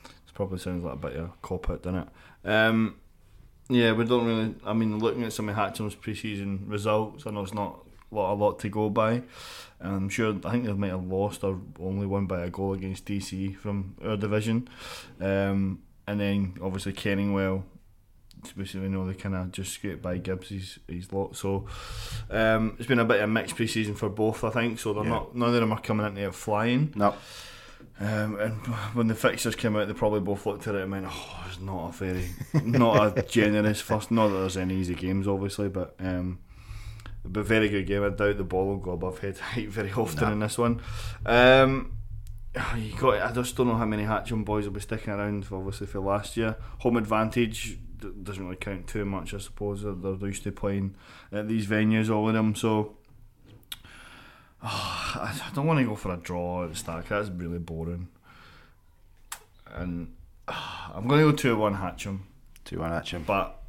[0.07, 2.49] It probably sounds like a bit of a cop out, doesn't it?
[2.49, 2.97] Um,
[3.69, 4.55] yeah, we don't really.
[4.65, 8.33] I mean, looking at some of Hatcham's pre-season results, I know it's not a lot,
[8.33, 9.23] a lot to go by.
[9.81, 10.35] And I'm sure.
[10.43, 13.95] I think they might have lost or only won by a goal against DC from
[14.03, 14.71] our division.
[15.21, 17.63] Um, and then obviously Kenningwell.
[18.55, 21.37] Which we know they kind of just scraped by Gibbs his, his lot.
[21.37, 21.67] So
[22.31, 24.79] um, it's been a bit of a mixed pre-season for both, I think.
[24.81, 25.11] So they're Yeah.
[25.11, 26.93] not none of them are coming into it flying.
[26.97, 27.15] No,
[28.01, 28.57] Um, and
[28.95, 31.61] when the fixtures came out, they probably both looked at it and went, "Oh, it's
[31.61, 32.29] not a very,
[32.65, 34.11] not a generous first.
[34.11, 36.41] Not that there's any easy games, obviously, but um,
[37.25, 38.03] but very good game.
[38.03, 40.81] I doubt the ball will go above head height very often in this one.
[41.27, 41.93] Um,
[42.77, 43.21] you got.
[43.23, 45.47] I just don't know how many Hatcham boys will be sticking around.
[45.47, 49.33] For, obviously, for last year, home advantage d- doesn't really count too much.
[49.35, 50.95] I suppose they're, they're used to playing
[51.33, 52.55] at these venues, all of them.
[52.55, 52.97] So.
[54.63, 57.07] I I don't want to go for a draw at the start.
[57.09, 58.09] That's really boring.
[59.75, 60.13] And
[60.49, 62.21] I'm going to go two one Hatcham,
[62.65, 63.27] two one Hatcham.
[63.27, 63.61] but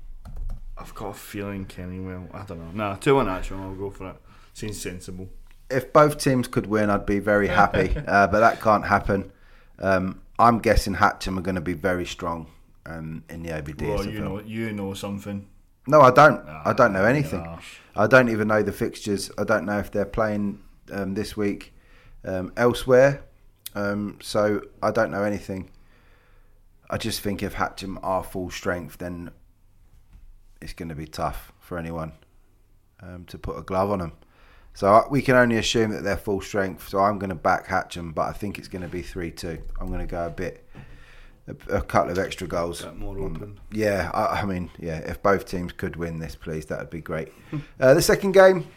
[0.78, 2.28] I've got a feeling Kenny will.
[2.34, 2.72] I don't know.
[2.74, 3.60] Nah, two one Hatcham.
[3.62, 4.16] I'll go for it.
[4.54, 5.30] Seems sensible.
[5.70, 7.96] if both teams could win, I'd be very happy.
[8.08, 9.32] uh, but that can't happen.
[9.80, 12.48] Um, I'm guessing Hatcham are going to be very strong
[12.86, 13.88] um, in the OBD.
[13.88, 15.48] Well, you know, you know something.
[15.88, 16.42] No, I don't.
[16.48, 17.46] Ah, I don't know anything.
[17.96, 19.30] I don't even know the fixtures.
[19.38, 20.60] I don't know if they're playing
[20.92, 21.74] um, this week
[22.26, 23.24] um, elsewhere.
[23.76, 25.70] Um, so I don't know anything.
[26.90, 29.32] I just think if Hatcham are full strength, then
[30.62, 32.14] it's going to be tough for anyone
[33.02, 34.14] um, to put a glove on them.
[34.76, 36.90] So we can only assume that they're full strength.
[36.90, 39.62] So I'm going to back Hatcham, but I think it's going to be three-two.
[39.80, 40.68] I'm going to go a bit,
[41.48, 42.86] a, a couple of extra goals.
[42.96, 43.60] more open.
[43.72, 47.02] Yeah, I, I mean, yeah, if both teams could win this, please, that would be
[47.02, 47.32] great.
[47.80, 48.68] uh, the second game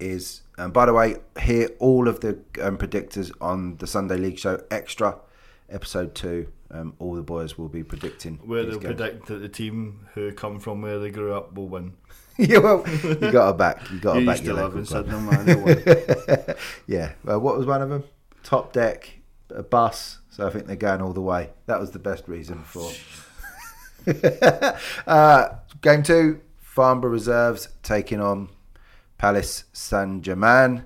[0.00, 4.38] is, and by the way, hear all of the um, predictors on the Sunday League
[4.38, 5.18] Show Extra,
[5.70, 6.48] episode two.
[6.68, 8.96] Um, all the boys will be predicting Where they'll games.
[8.96, 11.92] predict that the team who come from where they grew up will win.
[12.38, 13.88] yeah, well, you got to back.
[13.92, 15.06] You got You back used your local club.
[15.06, 16.56] Sydney, man.
[16.88, 17.12] Yeah.
[17.24, 18.02] Well, what was one of them?
[18.42, 20.18] Top deck, a bus.
[20.36, 21.48] So I think they're going all the way.
[21.64, 22.92] That was the best reason for.
[25.06, 25.48] uh,
[25.80, 28.50] game two, Farnborough Reserves taking on
[29.16, 30.84] Palace Saint Germain.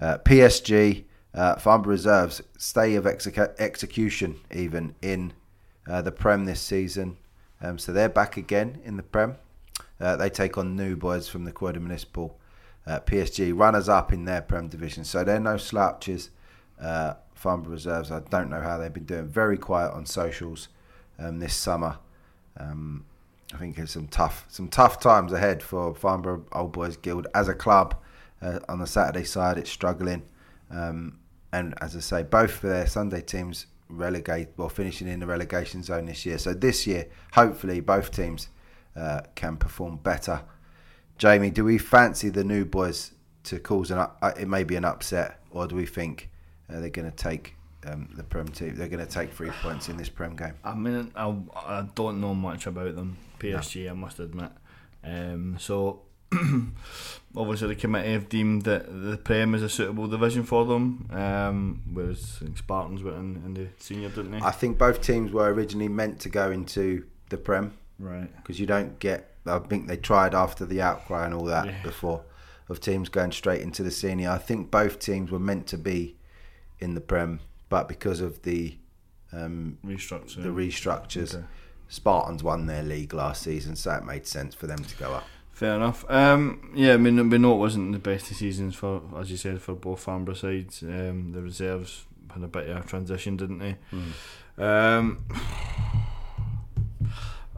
[0.00, 5.32] Uh, PSG, uh, Farnborough Reserves, stay of execu- execution even in
[5.88, 7.16] uh, the Prem this season.
[7.60, 9.38] Um, so they're back again in the Prem.
[9.98, 12.38] Uh, they take on new boys from the Croydon Municipal.
[12.86, 16.30] Uh, PSG runners up in their Prem division, so they're no slouches.
[17.44, 19.28] Farnborough Reserves, I don't know how they've been doing.
[19.28, 20.68] Very quiet on socials
[21.18, 21.98] um, this summer.
[22.58, 23.04] Um,
[23.52, 27.48] I think there's some tough, some tough times ahead for Farnborough Old Boys Guild as
[27.48, 27.96] a club.
[28.40, 30.22] Uh, on the Saturday side, it's struggling,
[30.70, 31.18] um,
[31.52, 35.82] and as I say, both of their Sunday teams relegate, well, finishing in the relegation
[35.82, 36.38] zone this year.
[36.38, 38.48] So this year, hopefully, both teams
[38.96, 40.40] uh, can perform better.
[41.18, 43.12] Jamie, do we fancy the new boys
[43.44, 43.98] to cause an?
[43.98, 46.30] Uh, it may be an upset, or do we think
[46.72, 47.54] uh, they're going to take
[47.86, 48.74] um, the Prem team?
[48.76, 50.54] They're going to take three points in this Prem game.
[50.64, 53.16] I mean, I, I don't know much about them.
[53.38, 54.50] PSG, I must admit.
[55.02, 56.02] Um, so
[57.36, 61.82] obviously the committee have deemed that the Prem is a suitable division for them, um,
[61.92, 64.40] whereas Spartans were in, in the senior, didn't they?
[64.40, 68.34] I think both teams were originally meant to go into the Prem right.
[68.36, 69.30] because you don't get.
[69.46, 71.82] I think they tried after the outcry and all that Yeah.
[71.82, 72.22] before
[72.68, 74.30] of teams going straight into the senior.
[74.30, 76.16] I think both teams were meant to be
[76.80, 78.76] in the Prem, but because of the
[79.32, 80.42] um, Restructure.
[80.42, 81.44] the restructures, Okay.
[81.88, 85.24] Spartans won their league last season, so it made sense for them to go up.
[85.52, 86.04] Fair enough.
[86.10, 89.36] Um, yeah, I mean, we know it wasn't the best of seasons for, as you
[89.36, 90.82] said, for both Farnborough sides.
[90.82, 93.76] Um, the reserves had a bit of a transition, didn't they?
[94.58, 95.24] Um,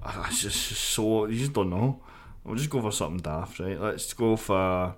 [0.02, 2.00] I it's just so you just don't know.
[2.44, 3.80] We'll just go for something daft, right?
[3.80, 4.94] Let's go for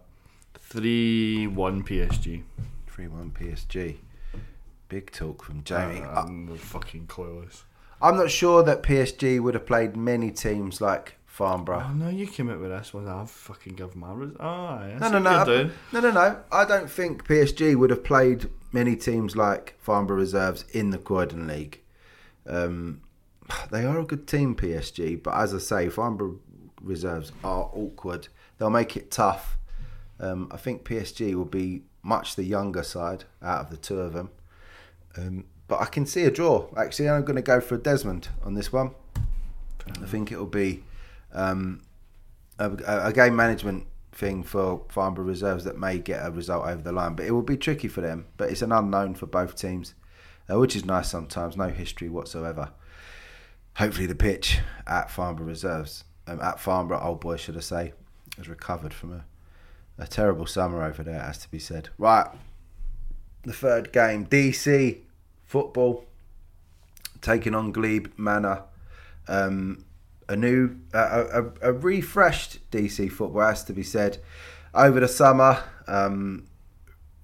[0.54, 2.42] three one PSG.
[2.88, 3.96] Three one PSG.
[4.88, 6.00] Big talk from Jamie.
[6.00, 7.62] Uh, I- I'm fucking clueless.
[8.00, 11.84] I'm not sure that PSG would have played many teams like Farnborough.
[11.88, 13.08] Oh no, you came out with this one.
[13.08, 16.40] I've fucking give my res- Oh, I No, no, no, I- no, no, no.
[16.52, 21.46] I don't think PSG would have played many teams like Farnborough Reserves in the Croydon
[21.48, 21.80] League.
[22.46, 23.00] Um,
[23.70, 26.38] they are a good team, PSG, but as I say, Farnborough
[26.80, 28.28] Reserves are awkward.
[28.58, 29.58] They'll make it tough.
[30.20, 34.12] Um, I think PSG will be much the younger side out of the two of
[34.12, 34.30] them.
[35.18, 36.66] Um, but I can see a draw.
[36.76, 38.92] Actually, I'm going to go for a Desmond on this one.
[40.02, 40.82] I think it will be
[41.32, 41.82] um,
[42.58, 46.92] a, a game management thing for Farnborough Reserves that may get a result over the
[46.92, 48.26] line, but it will be tricky for them.
[48.36, 49.94] But it's an unknown for both teams,
[50.50, 51.56] uh, which is nice sometimes.
[51.56, 52.72] No history whatsoever.
[53.76, 57.92] Hopefully, the pitch at Farnborough Reserves, um, at Farnborough Old Boys, should I say,
[58.36, 59.24] has recovered from a,
[59.98, 61.90] a terrible summer over there, has to be said.
[61.98, 62.26] Right,
[63.44, 64.98] the third game, DC
[65.48, 66.04] football
[67.20, 68.62] taking on Glebe Manor.
[69.26, 69.84] Um,
[70.28, 71.24] a new, uh,
[71.62, 74.18] a, a refreshed DC football has to be said.
[74.74, 76.46] Over the summer, um,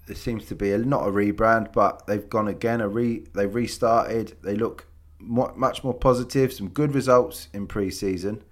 [0.09, 2.80] it seems to be a, not a rebrand, but they've gone again.
[2.80, 4.36] A re, they restarted.
[4.42, 4.86] They look
[5.18, 6.52] mo- much more positive.
[6.52, 8.42] Some good results in pre-season,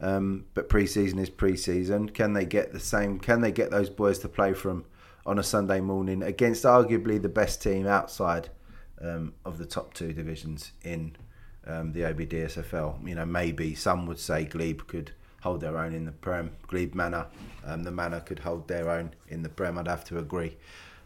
[0.00, 2.08] um, but pre-season is pre-season.
[2.08, 3.18] Can they get the same?
[3.20, 4.86] Can they get those boys to play from
[5.26, 8.48] on a Sunday morning against arguably the best team outside
[9.02, 11.16] um, of the top two divisions in
[11.66, 13.06] um, the OBDSFL.
[13.06, 15.12] You know, maybe some would say Glebe could
[15.42, 16.52] hold their own in the Prem.
[16.66, 17.26] Glebe Manor,
[17.64, 19.78] um, the Manor could hold their own in the Prem.
[19.78, 20.56] I'd have to agree.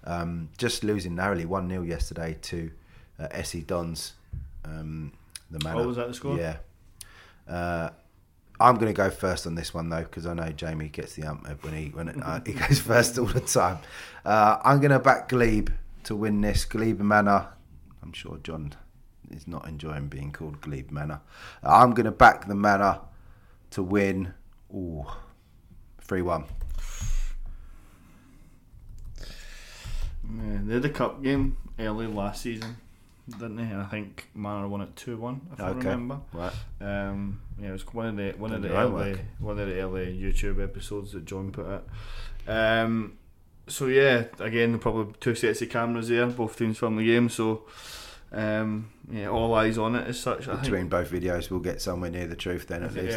[0.05, 2.71] Um, just losing narrowly 1 0 yesterday to
[3.19, 4.15] uh, SE Dons,
[4.65, 5.13] um,
[5.51, 5.81] the Manor.
[5.81, 6.37] Oh, was that the score?
[6.37, 6.57] Yeah.
[7.49, 7.91] Uh,
[8.61, 11.25] I'm going to go first on this one though because I know Jamie gets the
[11.25, 13.79] ump when he when uh, he goes first all the time.
[14.25, 15.71] Uh, I'm going to back Glebe
[16.05, 16.65] to win this.
[16.65, 17.49] Glebe Manor.
[18.03, 18.75] I'm sure John
[19.31, 21.21] is not enjoying being called Glebe Manor.
[21.63, 23.01] I'm going to back the Manor
[23.71, 24.35] to win.
[24.75, 25.05] Ooh,
[26.01, 26.45] three one.
[30.25, 32.77] Yeah, they had a cup game early last season,
[33.29, 33.75] didn't they?
[33.75, 36.21] I think Manor won it two one, if I remember.
[36.33, 36.53] Right.
[36.81, 39.21] Um, yeah, it was one of the one of the early homework.
[39.39, 41.87] one of the early YouTube episodes that John put out.
[42.47, 43.19] Um,
[43.67, 47.29] so yeah, again, probably two sets of cameras there, both teams filming the game.
[47.29, 47.63] So
[48.33, 50.49] um, yeah, all eyes on it as such.
[50.49, 50.63] I think.
[50.63, 53.17] Between both videos, we'll get somewhere near the truth then at least.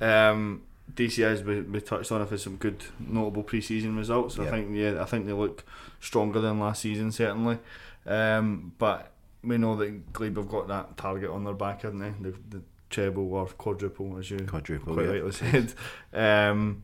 [0.00, 0.30] Yeah.
[0.30, 0.62] um,
[0.94, 4.38] DC as we, we touched on, have had some good notable pre-season results.
[4.38, 5.64] I think yeah, I think they look
[6.00, 7.58] stronger than last season certainly.
[8.06, 9.12] Um, but
[9.42, 12.30] we know that Glebe have got that target on their back, haven't they?
[12.30, 14.94] The, the treble or quadruple, as you Quadruple.
[14.94, 15.12] quite yeah.
[15.12, 15.72] rightly said.
[16.12, 16.82] Um,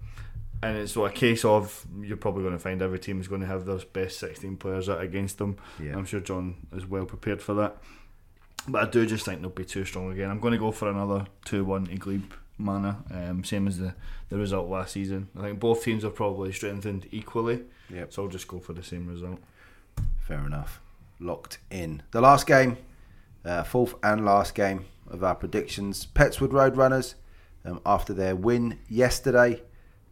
[0.62, 3.40] and it's so a case of you're probably going to find every team is going
[3.40, 5.56] to have their best 16 players out against them.
[5.82, 5.96] Yeah.
[5.96, 7.76] I'm sure John is well prepared for that.
[8.68, 10.30] But I do just think they'll be too strong again.
[10.30, 13.94] I'm going to go for another 2 1 to Glebe Manor, um, same as the,
[14.28, 15.28] the result last season.
[15.36, 18.12] I think both teams are probably strengthened equally, Yep.
[18.12, 19.40] so I'll just go for the same result.
[20.20, 20.80] Fair enough.
[21.18, 22.02] Locked in.
[22.12, 22.76] The last game,
[23.44, 26.06] uh, fourth and last game of our predictions.
[26.06, 27.14] Petts Wood Roadrunners,
[27.64, 29.60] um, after their win yesterday,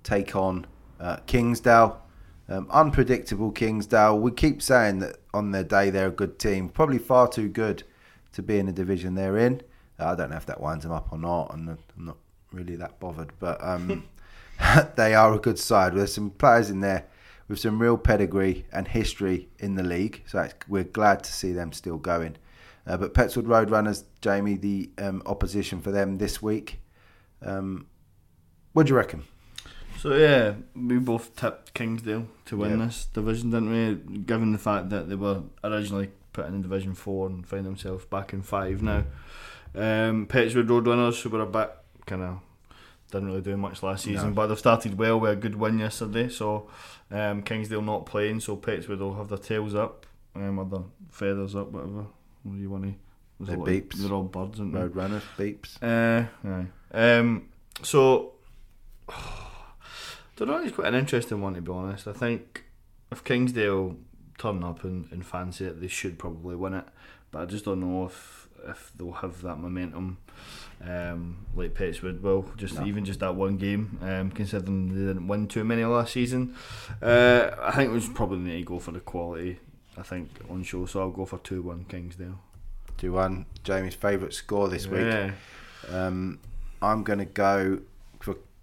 [0.03, 0.67] take on
[0.99, 2.01] uh, Kingsdale.
[2.49, 4.19] Um, unpredictable Kingsdale.
[4.19, 6.69] We keep saying that on their day they're a good team.
[6.69, 7.85] Probably far too good
[8.33, 9.63] to be in the division they're in.
[9.99, 11.49] Uh, I don't know if that winds them up or not.
[11.53, 12.17] I'm not, I'm not
[12.53, 13.33] really that bothered.
[13.39, 14.05] But um,
[14.97, 15.95] they are a good side.
[15.95, 17.07] There's some players in there
[17.49, 20.23] with some real pedigree and history in the league.
[20.27, 22.37] So it's, we're glad to see them still going.
[22.87, 26.81] Uh, but Petts Wood Roadrunners, Jamie, the um, opposition for them this week.
[27.43, 27.87] Um,
[28.73, 29.25] what do you reckon?
[30.01, 32.87] So yeah, we both tipped Kingsdale to win Yeah.
[32.87, 34.19] this division, didn't we?
[34.21, 38.33] Given the fact that they were originally put in Division Four and find themselves back
[38.33, 39.05] in five now.
[39.75, 41.71] Um, Petts Wood Roadrunners, who were a bit
[42.07, 42.39] kind of
[43.11, 46.29] didn't really do much last season, but they've started well with a good win yesterday.
[46.31, 46.69] So
[47.11, 50.85] um, Kingsdale not playing, so Petts Wood will have their tails up, um, or their
[51.11, 52.07] feathers up, whatever.
[52.45, 52.95] What do you want to?
[53.41, 53.95] A lot of- beeps.
[53.97, 54.81] They're all birds, aren't they?
[54.81, 55.77] Road runners, beeps.
[55.83, 56.67] Uh, aye.
[57.19, 57.49] Um,
[57.83, 58.33] so,
[60.47, 60.65] don't know.
[60.67, 62.07] It's quite an interesting one to be honest.
[62.09, 62.65] I think
[63.12, 63.97] if Kingsdale
[64.39, 66.85] turn up and, and fancy it, they should probably win it.
[67.31, 70.19] But I just don't know if if they'll have that momentum
[70.87, 72.45] um, like Petts Wood will.
[72.57, 72.85] Just No.
[72.87, 76.55] even just that one game, um, considering they didn't win too many last season.
[77.01, 79.61] Uh, I think we should probably need to go for the quality.
[79.97, 82.39] I think on show, so I'll go for two one Kingsdale.
[82.97, 83.47] Two one.
[83.65, 85.01] Jamie's favourite score this week.
[85.03, 85.33] Yeah.
[85.91, 86.39] Um,
[86.83, 87.81] I'm going to go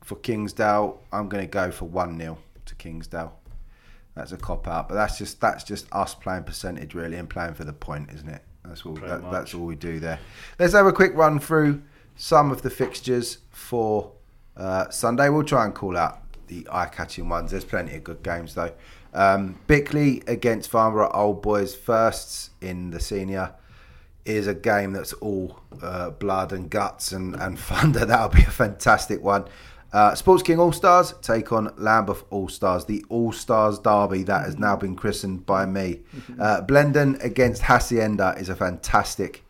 [0.08, 1.02] for Kingsdale.
[1.12, 3.38] I'm going to go for one 0 to Kingsdale.
[4.16, 7.54] That's a cop out, but that's just that's just us playing percentage really and playing
[7.54, 8.42] for the point, isn't it?
[8.64, 8.94] That's all.
[8.94, 10.20] That, that's all we do there.
[10.58, 11.84] Let's have a quick run through
[12.16, 14.12] some of the fixtures for
[14.56, 15.30] uh, Sunday.
[15.30, 17.52] We'll try and call out the eye-catching ones.
[17.52, 18.72] There's plenty of good games though.
[19.14, 23.54] Um, Bickley against Farnborough Old Boys firsts in the senior
[24.26, 28.06] is a game that's all uh, blood and guts and, and thunder.
[28.06, 29.46] That'll be a fantastic one.
[29.94, 34.46] Uh, Sports King All Stars take on Lambeth All Stars, the All Stars derby that
[34.46, 36.02] has now been christened by me.
[36.40, 39.44] Uh, Blendon against Hacienda is a fantastic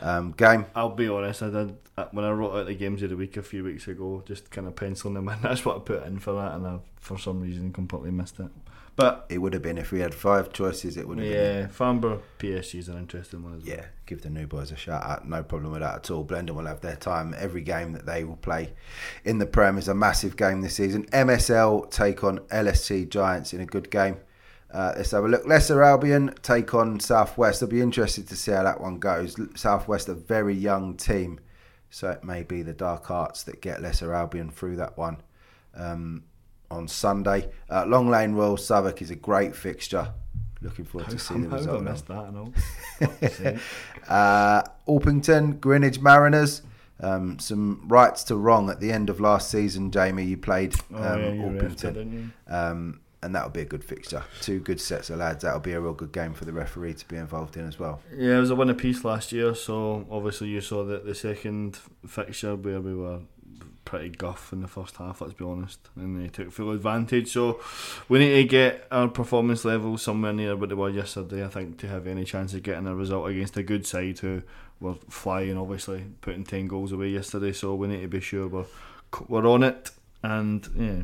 [0.00, 0.66] um, game.
[0.74, 1.42] I'll be honest.
[1.42, 3.86] I did uh, when I wrote out the games of the week a few weeks
[3.86, 5.38] ago, just kind of penciling them in.
[5.42, 8.48] That's what I put in for that, and I, for some reason, completely missed it.
[8.96, 10.96] But It would have been if we had five choices.
[10.96, 11.34] It would have been.
[11.62, 13.76] yeah, Farnborough PSG is an interesting one as well.
[13.76, 15.28] Yeah, give the new boys a shout out.
[15.28, 16.24] No problem with that at all.
[16.24, 17.34] Blendon will have their time.
[17.36, 18.72] Every game that they will play
[19.24, 21.06] in the Prem is a massive game this season.
[21.06, 24.16] MSL take on LSC Giants in a good game.
[24.72, 25.46] Uh, let's have a look.
[25.46, 27.62] Lesser Albion take on Southwest.
[27.62, 29.36] I'll be interested to see how that one goes.
[29.56, 31.38] Southwest, a very young team,
[31.90, 35.18] so it may be the Dark Arts that get Lesser Albion through that one.
[35.76, 36.24] Um,
[36.74, 40.08] on Sunday, uh, Long Lane Royal Southwark is a great fixture.
[40.60, 42.24] Looking forward to seeing the have I missed that?
[42.24, 42.52] and all?
[44.08, 46.62] Uh, Orpington, Greenwich Mariners.
[47.00, 50.24] Um, some rights to wrong at the end of last season, Jamie.
[50.24, 52.12] You played um, Oh, yeah, you refed it, Orpington, didn't
[52.48, 52.54] you?
[52.54, 54.22] um, and that'll be a good fixture.
[54.42, 55.42] Two good sets of lads.
[55.42, 58.00] That'll be a real good game for the referee to be involved in as well.
[58.14, 61.78] Yeah, it was a win apiece last year, so obviously you saw that the second
[62.06, 63.20] fixture where we were
[63.84, 67.32] pretty guff in the first half, let's be honest, and they took full advantage.
[67.32, 67.60] So
[68.08, 71.78] we need to get our performance level somewhere near what they were yesterday, I think,
[71.78, 74.42] to have any chance of getting a result against a good side who
[74.80, 77.52] were flying, obviously, putting 10 goals away yesterday.
[77.52, 78.66] So we need to be sure we're,
[79.28, 79.90] we're on it,
[80.22, 81.02] and yeah,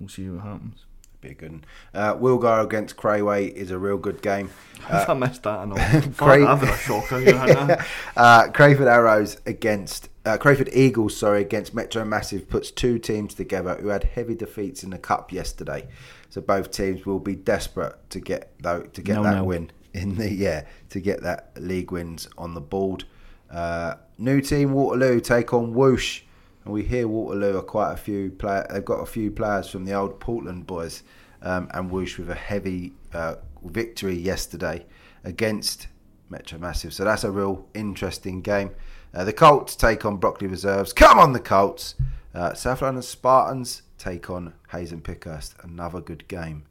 [0.00, 0.85] we'll see what happens.
[1.26, 1.64] Be a good one.
[1.94, 4.50] Uh, Wilgar against Crayway is a real good game.
[4.88, 5.74] If I missed that, I know.
[5.74, 7.84] Had a shocker here,
[8.16, 13.76] Uh, Crayford Arrows against uh, Crayford Eagles, sorry, against Metro Massive puts two teams together
[13.80, 15.88] who had heavy defeats in the cup yesterday.
[16.30, 19.44] So both teams will be desperate to get though to get No, that no.
[19.44, 23.04] win in the yeah to get that league wins on the board.
[23.50, 26.22] Uh, new team Waterloo take on Whoosh,
[26.64, 28.66] and we hear Waterloo are quite a few player.
[28.70, 31.02] They've got a few players from the old Portland boys,
[31.42, 34.86] um, and Whoosh with a heavy uh, victory yesterday
[35.24, 35.88] against
[36.28, 36.92] Metro Massive.
[36.92, 38.70] So that's a real interesting game.
[39.14, 40.92] Uh, the Colts take on Brockley Reserves.
[40.92, 41.94] Come on, the Colts.
[42.34, 45.54] Uh, South London Spartans take on Hayes and Pickhurst.
[45.62, 46.64] Another good game.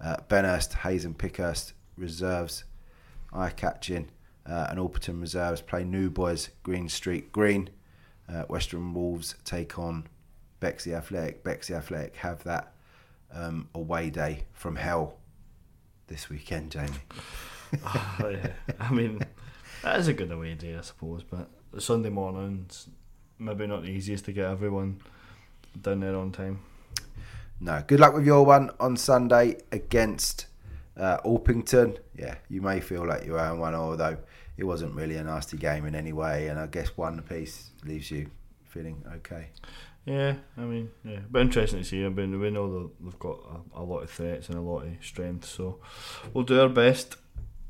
[0.00, 2.64] Uh, Benhurst, Hayes and Pickhurst Reserves,
[3.32, 4.10] eye catching.
[4.44, 7.70] Uh, and Alperton Reserves play New Boys, Green Street Green.
[8.28, 10.06] Uh, Western Wolves take on
[10.60, 11.42] Bexley Athletic.
[11.42, 12.72] Bexley Athletic have that
[13.32, 15.16] um, away day from hell
[16.06, 16.90] this weekend, Jamie.
[17.84, 18.52] Oh, yeah.
[18.78, 19.20] I mean,
[19.82, 21.22] that is a good away day, I suppose.
[21.22, 21.48] But
[21.78, 22.88] Sunday mornings,
[23.38, 25.00] maybe not the easiest to get everyone
[25.80, 26.60] down there on time.
[27.60, 30.46] No, good luck with your one on Sunday against
[30.96, 31.98] uh, Orpington.
[32.14, 34.18] Yeah, you may feel like you own one, although
[34.56, 36.48] it wasn't really a nasty game in any way.
[36.48, 38.30] And I guess one apiece leaves you
[38.64, 39.48] feeling okay.
[40.06, 42.04] Yeah, I mean, yeah, but interesting to see.
[42.04, 43.40] I mean, we know that they've got
[43.74, 45.80] a, a lot of threats and a lot of strength, so
[46.32, 47.16] we'll do our best.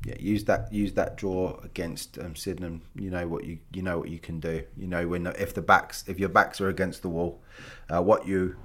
[0.05, 2.83] Yeah, use that use that draw against um, Sydenham.
[2.95, 4.63] You know what you you know what you can do.
[4.77, 7.41] You know when if the backs if your backs are against the wall,
[7.89, 8.55] uh, what you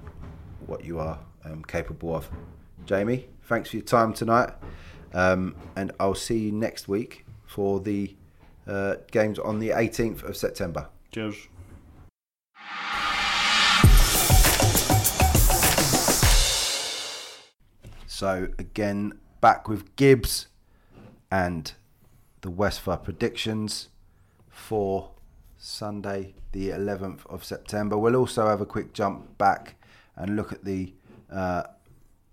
[0.67, 2.29] what you are um, capable of.
[2.85, 4.51] Jamie, thanks for your time tonight,
[5.15, 8.15] um, and I'll see you next week for the
[8.67, 10.89] uh, games on the 18th of September.
[11.11, 11.47] Cheers.
[18.13, 20.45] So again, back with Gibbs
[21.31, 21.73] and
[22.41, 23.89] the Westphal predictions
[24.49, 25.09] for
[25.57, 27.97] Sunday, the 11th of September.
[27.97, 29.77] We'll also have a quick jump back
[30.15, 30.93] and look at the
[31.31, 31.63] uh,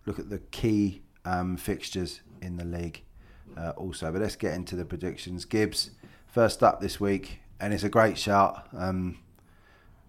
[0.05, 3.03] look at the key um, fixtures in the league
[3.57, 4.13] uh, also.
[4.13, 5.47] But let's get into the predictions.
[5.47, 5.93] Gibbs,
[6.27, 8.69] first up this week, and it's a great shout.
[8.77, 9.21] Um,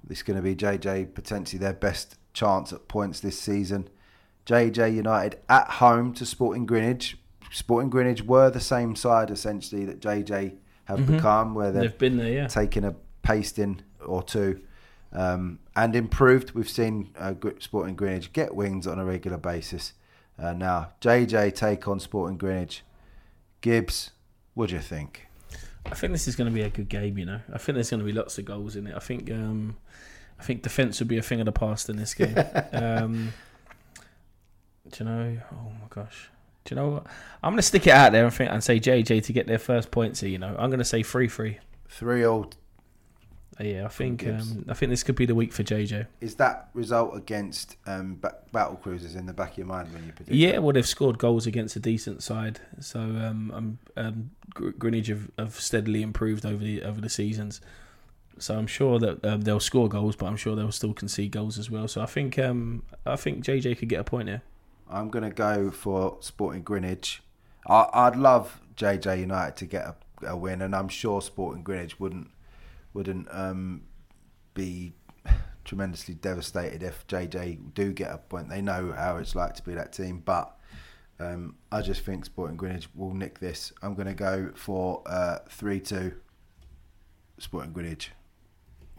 [0.04, 3.88] this is going to be JJ potentially their best chance at points this season.
[4.52, 7.18] JJ United at home to Sporting Greenwich.
[7.54, 10.56] Sporting Greenwich were the same side essentially that JJ
[10.86, 11.08] have Mhm.
[11.08, 12.48] become, where they've They've been there, yeah.
[12.48, 14.60] taken a pasting or two
[15.14, 16.52] um, and improved.
[16.52, 19.94] We've seen uh, Sporting Greenwich get wins on a regular basis.
[20.38, 22.84] Uh, now, JJ take on Sporting Greenwich.
[23.62, 24.12] Gibbs,
[24.54, 25.28] what do you think?
[25.86, 27.18] I think this is going to be a good game.
[27.18, 28.96] You know, I think there's going to be lots of goals in it.
[28.96, 29.78] I think, um,
[30.40, 32.36] I think defense will be a thing of the past in this game.
[32.74, 33.34] um,
[34.92, 35.38] do you know?
[35.52, 36.30] Oh my gosh.
[36.64, 37.08] Do you know what?
[37.42, 39.60] I'm going to stick it out there and think and say JJ to get their
[39.60, 40.30] first points here.
[40.30, 41.60] You know, I'm going to say three three.
[41.90, 42.52] Three all.
[43.60, 46.08] Uh, yeah, I think um, I think this could be the week for JJ.
[46.22, 50.06] Is that result against um, ba- battle cruisers in the back of your mind when
[50.06, 50.36] you predict?
[50.36, 50.64] Yeah, that?
[50.64, 55.30] well, they've scored goals against a decent side, so um, um, um, Gr- Greenwich have,
[55.38, 57.60] have steadily improved over the over the seasons.
[58.40, 61.60] So I'm sure that um, they'll score goals, but I'm sure they'll still concede goals
[61.60, 61.88] as well.
[61.88, 64.42] So I think um, I think JJ could get a point here.
[64.92, 67.22] I'm going to go for Sporting Greenwich.
[67.68, 69.96] I, I'd love JJ United to get a,
[70.28, 72.30] a win, and I'm sure Sporting Greenwich wouldn't
[72.94, 73.84] wouldn't um,
[74.54, 74.94] be
[75.64, 78.50] tremendously devastated if JJ do get a point.
[78.50, 80.58] They know how it's like to be that team, but
[81.20, 83.72] um, I just think Sporting Greenwich will nick this.
[83.82, 86.14] I'm going to go for uh, three two.
[87.38, 88.12] Sporting Greenwich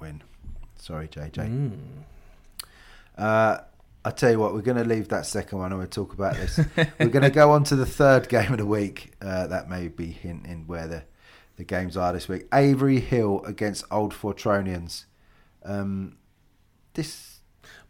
[0.01, 0.23] win.
[0.77, 1.32] Sorry, JJ.
[1.32, 1.78] Mm.
[3.16, 3.59] Uh,
[4.04, 6.34] I tell you what, we're going to leave that second one and we'll talk about
[6.34, 6.58] this.
[6.98, 9.12] we're going to go on to the third game of the week.
[9.22, 11.04] Uh, that may be hinting where the,
[11.56, 12.46] the games are this week.
[12.52, 15.04] Avery Hill against Old Fortronians.
[15.64, 16.16] Um,
[16.94, 17.40] this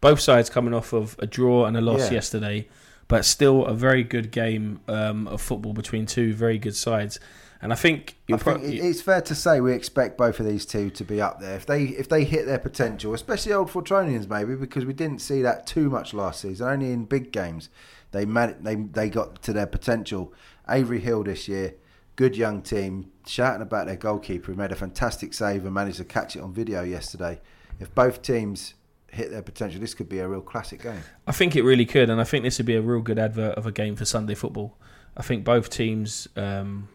[0.01, 2.11] Both sides coming off of a draw and a loss Yeah.
[2.15, 2.67] yesterday,
[3.07, 7.19] but still a very good game um, of football between two very good sides.
[7.63, 10.65] And I think I you're think it's fair to say we expect both of these
[10.65, 14.29] two to be up there if they if they hit their potential, especially Old Fortronians
[14.29, 16.67] maybe because we didn't see that too much last season.
[16.67, 17.69] Only in big games
[18.11, 20.33] they they they got to their potential.
[20.69, 21.75] Avery Hill this year,
[22.17, 23.11] good young team.
[23.25, 26.53] Shouting about their goalkeeper who made a fantastic save and managed to catch it on
[26.53, 27.39] video yesterday.
[27.79, 28.73] If both teams
[29.09, 31.01] hit their potential, this could be a real classic game.
[31.25, 33.55] I think it really could, and I think this would be a real good advert
[33.57, 34.75] of a game for Sunday football.
[35.15, 36.89] I think both teams um,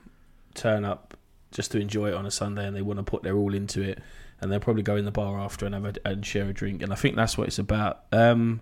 [0.58, 1.16] turn up
[1.50, 3.82] just to enjoy it on a Sunday, and they want to put their all into
[3.82, 4.00] it,
[4.40, 6.82] and they'll probably go in the bar after and have a, and share a drink,
[6.82, 8.04] and I think that's what it's about.
[8.12, 8.60] Um,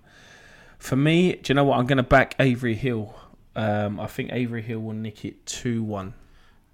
[0.79, 1.79] for me, do you know what?
[1.79, 3.15] I'm going to back Avery Hill.
[3.55, 6.15] Um, I think Avery Hill will nick it two one.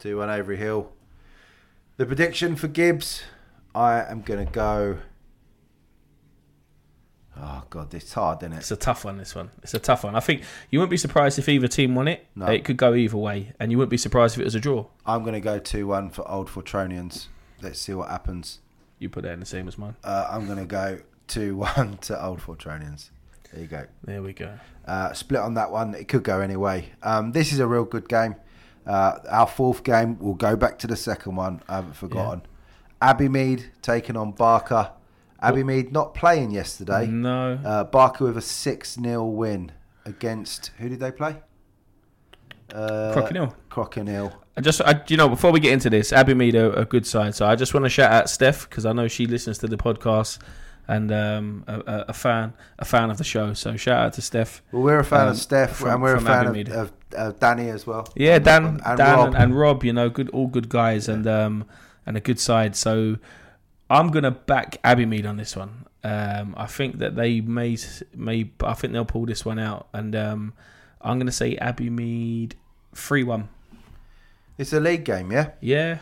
[0.03, 0.90] 2 1 Avery Hill.
[1.97, 3.23] The prediction for Gibbs,
[3.73, 4.99] I am going to go.
[7.36, 8.59] Oh, God, it's hard, isn't it?
[8.59, 9.17] It's a tough one.
[9.17, 9.51] This one.
[9.62, 10.15] It's a tough one.
[10.15, 12.27] I think you wouldn't be surprised if either team won it.
[12.36, 12.47] No.
[12.47, 14.86] It could go either way, and you wouldn't be surprised if it was a draw.
[15.07, 17.28] I'm going to go 2 1 for Old Fortronians.
[17.62, 18.59] Let's see what happens.
[18.99, 19.97] You put that in the same as mine.
[20.05, 23.11] Uh, I'm going to go 2 1 to Old Fortronians.
[23.51, 23.86] There you go.
[24.05, 24.59] There we go.
[24.86, 25.94] Uh, split on that one.
[25.94, 26.91] It could go anyway.
[27.02, 28.36] Um, this is a real good game.
[28.86, 31.62] Uh, our fourth game, we'll go back to the second one.
[31.69, 32.43] I haven't forgotten.
[33.01, 34.93] Abbey Mead taking on Barker.
[35.42, 37.06] Abbey Mead not playing yesterday.
[37.06, 37.58] No.
[37.64, 39.72] Uh, Barker with a 6 0 win
[40.04, 40.70] against.
[40.78, 41.36] Who did they play?
[42.72, 43.54] Uh, Crocodile.
[43.68, 44.40] Crocodile.
[44.56, 47.06] I just, I, you know, before we get into this, Abbey Mead are a good
[47.06, 47.34] side.
[47.34, 49.76] So I just want to shout out Steph because I know she listens to the
[49.76, 50.38] podcast
[50.88, 53.54] and um, a, a, fan, a fan of the show.
[53.54, 54.62] So shout out to Steph.
[54.72, 57.68] Well, we're a fan Um, of Steph from- and we're a fan of, of, Danny
[57.68, 58.08] as well.
[58.14, 59.26] Yeah, Dan, and Dan, Rob.
[59.28, 59.84] And, and Rob.
[59.84, 61.64] You know, good, all good guys, and um,
[62.04, 62.74] and a good side.
[62.76, 63.16] So
[63.92, 65.86] I'm gonna back Abbey Mead on this one.
[66.04, 67.76] Um, I think that they may,
[68.16, 70.54] may, I think they'll pull this one out, and um,
[71.00, 72.54] I'm gonna say Abbey Mead
[72.94, 73.48] three one.
[74.58, 75.50] It's a league game, yeah?
[75.60, 75.98] Yeah,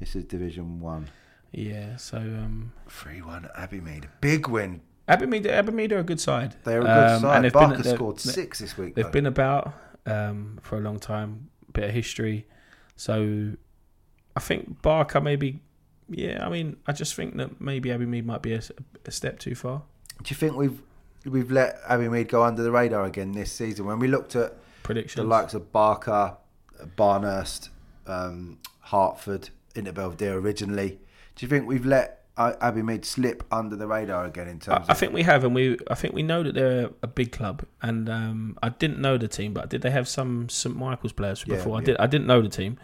[0.00, 1.08] This is Division 1.
[1.52, 1.96] yeah.
[1.96, 4.08] So um, 3 1 Abbey Mead.
[4.20, 4.80] Big win.
[5.06, 6.56] Abbey Mead, Abbey Mead are a good side.
[6.64, 7.44] They're a good Um, side.
[7.44, 8.96] and Barker been, scored six this week.
[8.96, 9.10] They've though.
[9.12, 9.72] been about
[10.04, 12.46] um, for a long time, bit of history.
[12.96, 13.52] So
[14.36, 15.60] I think Barker maybe,
[16.08, 16.44] yeah.
[16.44, 18.62] I mean, I just think that maybe Abbey Mead might be a,
[19.04, 19.82] a step too far.
[20.22, 20.80] Do you think we've
[21.24, 23.86] we've let Abbey Mead go under the radar again this season?
[23.86, 25.16] When we looked at Predictions.
[25.16, 26.36] the likes of Barker,
[26.96, 27.70] Barnehurst,
[28.06, 30.98] um, Hartford, Inter Belvedere originally,
[31.36, 34.92] do you think we've let Abbey Mead slip under the radar again in terms I
[34.92, 37.64] of think we have, and we I think we know that they're a big club.
[37.80, 41.44] And um, I didn't know the team, but did they have some St Michael's players
[41.46, 41.76] Yeah, before?
[41.76, 41.86] I yeah.
[41.86, 41.96] did.
[41.98, 42.78] I didn't know the team.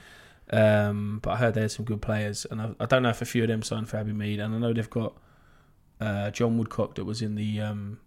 [0.52, 3.22] Um, but I heard they had some good players, and I, I don't know if
[3.22, 5.16] a few of them signed for Abbey Mead, and I know they've got
[6.00, 8.00] uh, John Woodcock that was in the um,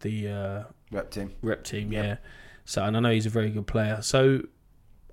[0.00, 1.32] the uh, Rep team.
[1.40, 2.16] rep team, yeah.
[2.64, 4.02] So and I know he's a very good player.
[4.02, 4.42] So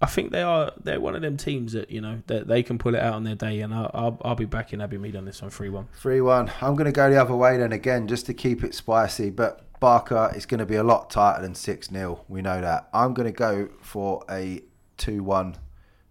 [0.01, 2.77] I think they are they're one of them teams that you know that they can
[2.77, 5.25] pull it out on their day, and I'll I'll, I'll be backing Abbey Mead on
[5.25, 5.87] this one three one.
[5.99, 6.51] 3 1.
[6.61, 9.29] I'm going to go the other way then again, just to keep it spicy.
[9.29, 12.25] But Barker is going to be a lot tighter than 6 0.
[12.27, 12.89] We know that.
[12.93, 14.61] I'm going to go for a
[14.97, 15.55] 2 1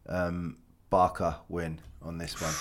[0.08, 0.56] um,
[0.90, 2.54] Barker win on this one.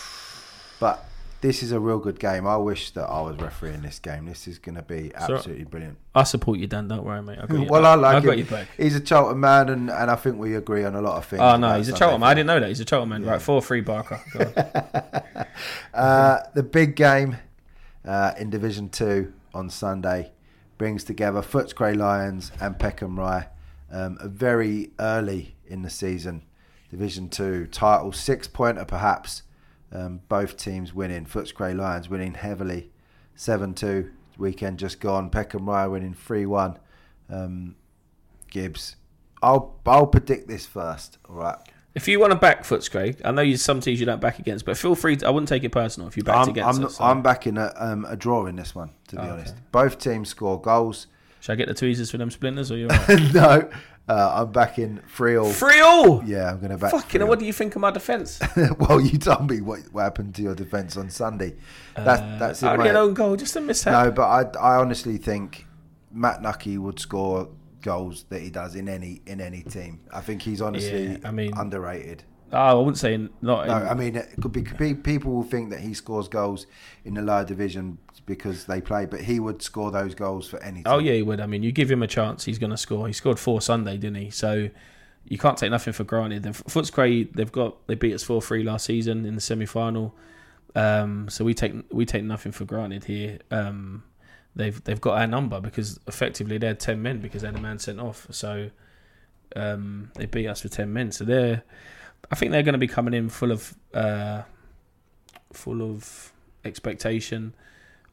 [0.80, 1.04] But
[1.42, 2.48] this is a real good game.
[2.48, 4.26] I wish that I was refereeing this game.
[4.26, 5.98] This is going to be absolutely brilliant.
[6.16, 6.88] I support you, Dan.
[6.88, 7.40] Don't worry, mate.
[7.42, 7.66] I got you.
[7.66, 8.48] Well, I like I got him.
[8.48, 8.68] back.
[8.76, 11.42] He's a Charlton man, and, and I think we agree on a lot of things.
[11.42, 12.30] Oh no, he's a Charlton man.
[12.30, 12.70] I didn't know that.
[12.70, 13.24] He's a Charlton man.
[13.24, 14.22] Right, four three Barker.
[15.94, 17.38] Uh, the big game
[18.06, 20.32] uh, in Division Two on Sunday
[20.78, 23.48] brings together Footscray Lions and Peckham Rye.
[23.92, 26.44] Um, very early in the season,
[26.90, 29.44] Division Two title six pointer perhaps.
[29.92, 31.26] Um, both teams winning.
[31.26, 32.92] Footscray Lions winning heavily,
[33.36, 34.12] seven two.
[34.38, 35.30] Weekend just gone.
[35.30, 36.78] Peckham Rye winning three one.
[37.30, 37.76] Um,
[38.52, 38.96] Gibbs,
[39.42, 41.18] I'll I'll predict this first.
[41.30, 41.58] All right.
[41.96, 44.64] if you want to back Footscray, I know you some teams you don't back against,
[44.66, 45.16] but feel free.
[45.18, 46.96] To, I wouldn't take it personal if you backed I'm, against I'm, us.
[46.98, 49.56] so- I'm backing a, um, a draw in this one, to be Oh, honest.
[49.72, 51.08] Both teams score goals.
[51.40, 53.34] Should I get the tweezers for them splinters, or you're right?
[53.34, 53.70] no,
[54.08, 55.52] uh, I'm backing three all.
[56.26, 56.92] Yeah, I'm going to back.
[56.92, 57.22] Fucking.
[57.22, 57.28] all.
[57.28, 58.40] What do you think of my defence?
[58.80, 61.56] well, you told me what, what happened to your defence on Sunday.
[61.96, 62.68] That, that's it.
[62.68, 63.92] Only an own goal, just a mishap.
[64.06, 65.66] No, but I, I honestly think
[66.12, 67.50] Matt Nucky would score
[67.82, 70.02] goals that he does in any in any team.
[70.12, 72.24] I think he's honestly Yeah, I mean- underrated.
[72.54, 73.32] Oh, I wouldn't say not.
[73.42, 76.28] No, in- I mean, it could be, could be people will think that he scores
[76.28, 76.66] goals
[77.04, 80.84] in the lower division because they play, but he would score those goals for any.
[80.86, 81.42] Oh yeah, he would.
[81.42, 83.08] I mean, you give him a chance, he's going to score.
[83.08, 84.30] He scored four Sunday, didn't he?
[84.30, 84.70] So
[85.26, 86.44] you can't take nothing for granted.
[86.44, 90.16] Then Footscray, they've got they beat us four three last season in the semi final.
[90.76, 93.40] Um, so we take we take nothing for granted here.
[93.52, 94.04] Um,
[94.56, 97.62] they've they've got our number because effectively they had ten men because they had a
[97.62, 98.28] man sent off.
[98.30, 98.70] So
[99.56, 101.12] um, they beat us for ten men.
[101.12, 101.64] So they're
[102.32, 104.44] I think they're going to be coming in full of uh,
[105.54, 106.32] full of
[106.66, 107.54] expectation.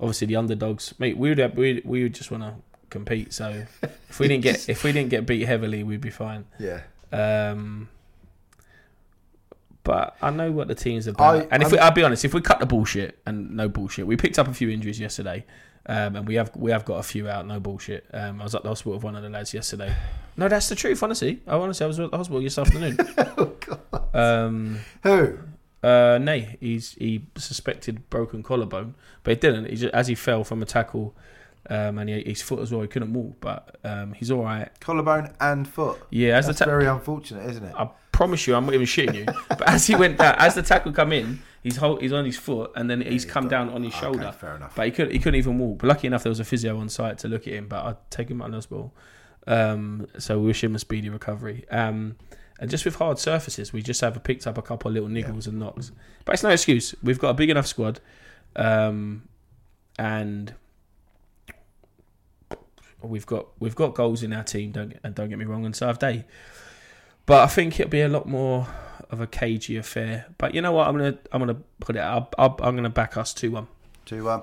[0.00, 1.16] Obviously, the underdogs, mate.
[1.16, 2.54] We would we we would just want to
[2.90, 3.32] compete.
[3.32, 3.64] So
[4.08, 6.44] if we didn't get if we didn't get beat heavily, we'd be fine.
[6.58, 6.80] Yeah.
[7.12, 7.88] Um,
[9.82, 11.34] but I know what the teams are about.
[11.36, 13.68] I- and if I'm- we, I'll be honest, if we cut the bullshit and no
[13.68, 15.44] bullshit, we picked up a few injuries yesterday,
[15.86, 17.46] um, and we have we have got a few out.
[17.46, 18.06] No bullshit.
[18.12, 19.94] Um, I was at the hospital with one of the lads yesterday.
[20.36, 21.00] No, that's the truth.
[21.00, 22.98] Honestly, I honestly I was at the hospital this afternoon.
[24.14, 25.38] um, Who?
[25.84, 29.66] uh, nay, he's he suspected broken collarbone, but he didn't.
[29.66, 31.14] He just, as he fell from a tackle,
[31.70, 32.82] um, and he, his foot as well.
[32.82, 34.68] He couldn't walk, but um, he's all right.
[34.80, 36.02] Collarbone and foot.
[36.10, 37.74] Yeah, as That's the ta- very unfortunate, isn't it?
[37.76, 39.26] I promise you, I'm not even shitting you.
[39.48, 42.36] But as he went down, as the tackle come in, he's hold, he's on his
[42.36, 44.26] foot, and then he's come down on his shoulder.
[44.26, 44.76] Okay, fair enough.
[44.76, 45.78] But he could he couldn't even walk.
[45.78, 47.66] But lucky enough, there was a physio on site to look at him.
[47.66, 48.94] But I'd take him the hospital.
[49.48, 51.64] Um, so we wish him a speedy recovery.
[51.70, 52.16] Um,
[52.60, 55.48] and just with hard surfaces, we just have picked up a couple of little niggles
[55.48, 55.90] and knocks.
[56.24, 56.94] But it's no excuse.
[57.02, 58.00] We've got a big enough squad,
[58.54, 59.28] um,
[59.98, 60.54] and
[63.02, 64.70] we've got we've got goals in our team.
[64.70, 66.24] Don't and don't get me wrong, and so have they.
[67.26, 68.68] But I think it'll be a lot more
[69.14, 70.26] of a cagey affair.
[70.36, 70.86] But you know what?
[70.86, 72.02] I'm gonna I'm gonna put it.
[72.02, 72.34] Up.
[72.38, 73.68] I'm gonna back us two one.
[74.04, 74.42] Two one.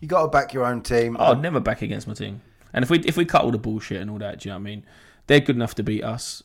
[0.00, 1.16] You got to back your own team.
[1.18, 2.42] Oh, I'd never back against my team.
[2.72, 4.56] And if we if we cut all the bullshit and all that, do you know
[4.56, 4.86] what I mean?
[5.26, 6.42] They're good enough to beat us,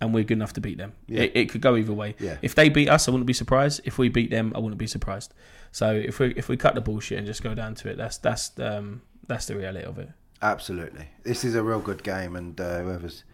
[0.00, 0.94] and we're good enough to beat them.
[1.06, 1.22] Yeah.
[1.22, 2.14] It, it could go either way.
[2.18, 2.38] Yeah.
[2.40, 3.82] If they beat us, I wouldn't be surprised.
[3.84, 5.34] If we beat them, I wouldn't be surprised.
[5.72, 8.18] So if we if we cut the bullshit and just go down to it, that's
[8.18, 10.08] that's um that's the reality of it.
[10.40, 11.08] Absolutely.
[11.22, 13.24] This is a real good game, and uh, whoever's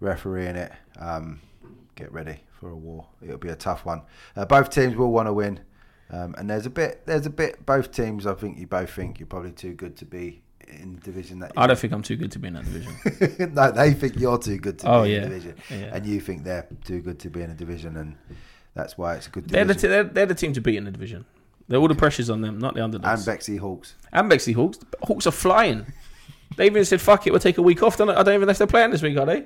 [0.00, 1.40] refereeing it, um,
[1.94, 3.06] get ready for a war.
[3.22, 4.02] It'll be a tough one.
[4.36, 5.60] Uh, both teams will want to win,
[6.10, 7.06] um, and there's a bit.
[7.06, 7.64] There's a bit.
[7.66, 11.00] Both teams, I think you both think you're probably too good to be in the
[11.00, 11.52] division that.
[11.56, 13.52] I don't think I'm too good to be in that division.
[13.54, 15.28] no, they think you're too good to Oh, be in yeah.
[15.28, 15.76] the division, Yeah.
[15.94, 18.16] and you think they're too good to be in a division, and
[18.74, 20.84] that's why it's a good they're the t- they're, they're the team to beat in
[20.84, 21.24] the division.
[21.68, 23.20] They're all the pressure's on them, not the underdogs.
[23.20, 23.94] and Bexley Hawks.
[24.12, 24.78] and Bexley Hawks.
[25.02, 25.86] Hawks are flying.
[26.56, 28.50] They even said, "Fuck it, we'll take a week off." Don't, I don't even know
[28.52, 29.44] if they're playing this week, are they?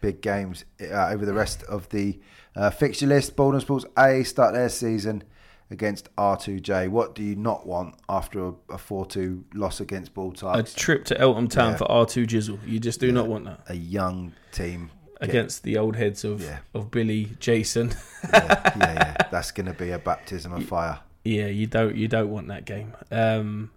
[0.00, 2.18] Big games uh, over the rest of the
[2.56, 3.36] uh, fixture list.
[3.36, 5.22] Bolton Sports A start their season
[5.70, 6.88] against R2J.
[6.88, 11.20] What do you not want after a, a 4-2 loss against Bull A trip to
[11.20, 11.76] Eltham Town Yeah.
[11.76, 12.58] for R two Jizzle.
[12.66, 14.90] You just do not want that A young team.
[15.22, 16.58] Against the old heads of Yeah.
[16.74, 17.92] of Billy, Jason.
[18.32, 19.16] yeah, yeah, yeah.
[19.30, 20.98] That's going to be a baptism of fire.
[21.24, 22.94] yeah, you don't you don't want that game.
[23.12, 23.70] Um,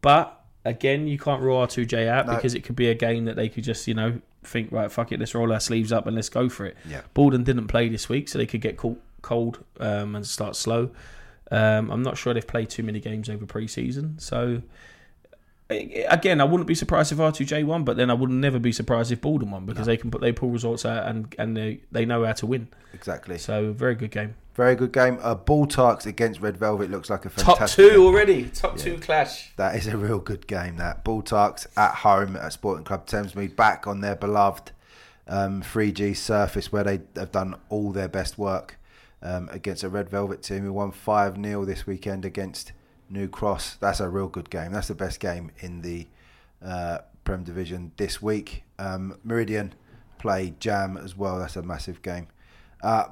[0.00, 2.34] but again, you can't rule R two J out No.
[2.34, 5.12] because it could be a game that they could just you know think right, fuck
[5.12, 6.76] it, let's roll our sleeves up and let's go for it.
[6.88, 7.02] Yeah.
[7.14, 10.90] Borden didn't play this week, so they could get caught cold um, and start slow.
[11.50, 14.62] Um, I'm not sure they've played too many games over pre-season, so
[15.72, 19.12] again, I wouldn't be surprised if R2J won, but then I would never be surprised
[19.12, 22.04] if Borden won because they can put they pull results out and and they, they
[22.04, 22.68] know how to win.
[22.92, 23.38] Exactly.
[23.38, 24.34] So very good game.
[24.54, 25.18] Very good game.
[25.22, 28.00] Uh, Ball Tarks against Red Velvet looks like a Top fantastic two game.
[28.00, 28.44] already.
[28.50, 29.52] Top two clash.
[29.56, 30.76] That is a real good game.
[30.76, 34.72] That Ball Tarks at home at Sporting Club Thamesmead, back on their beloved
[35.26, 38.78] um, 3G surface where they have done all their best work
[39.22, 42.72] um, against a Red Velvet team who won 5 0 this weekend against
[43.08, 43.76] New Cross.
[43.76, 44.72] That's a real good game.
[44.72, 46.08] That's the best game in the
[46.62, 48.64] uh, Prem Division this week.
[48.78, 49.74] Um, Meridian
[50.18, 51.38] play Jam as well.
[51.38, 52.26] That's a massive game.
[52.82, 53.06] Uh,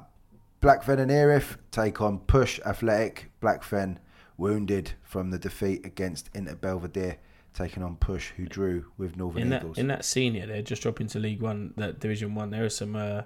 [0.61, 3.31] Blackfen and Erith take on Push Athletic.
[3.41, 3.97] Blackfen
[4.37, 7.17] wounded from the defeat against Inter Belvedere,
[7.53, 9.77] taking on Push, who drew with Northern In that Eagles.
[9.77, 12.51] in that senior, they're just dropping to League One, that Division One.
[12.51, 13.23] There are some uh,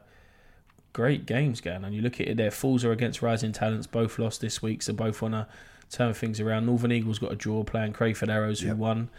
[0.93, 1.91] great games going on.
[1.93, 4.93] You look at it, their Falls are against Rising Talents, both lost this week, so
[4.93, 5.47] both want to
[5.89, 6.65] turn things around.
[6.65, 8.77] Northern Eagles got a draw playing Crayford Arrows, who Yep.
[8.77, 9.09] won.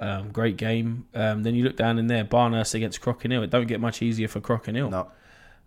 [0.00, 1.06] Um, great game.
[1.14, 3.44] Um, then you look down in there, Barnehurst against Crockenhill.
[3.44, 4.90] It don't get much easier for Crockenhill.
[4.90, 5.08] no,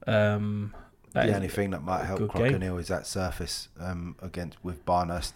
[0.08, 0.74] Um,
[1.14, 2.30] that the only thing that might help.
[2.30, 5.34] Crocodile is that surface um, against with Barnehurst.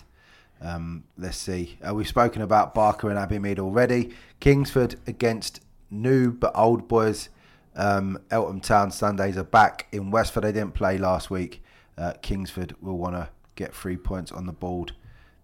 [0.62, 1.78] Um, let's see.
[1.88, 4.14] Uh, we've spoken about Barker and Abbeymead already.
[4.40, 7.30] Kingsford against new but old boys.
[7.76, 10.44] Um, Eltham Town Sundays are back in Westford.
[10.44, 11.64] They didn't play last week.
[11.96, 14.94] Uh, Kingsford will want to get three points on the board.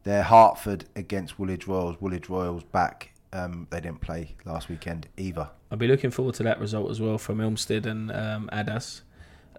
[0.03, 2.01] They're Hartford against Woolwich Royals.
[2.01, 3.11] Woolwich Royals back.
[3.31, 5.49] Um, they didn't play last weekend either.
[5.71, 9.01] I'll be looking forward to that result as well from Elmstead and um, Adas.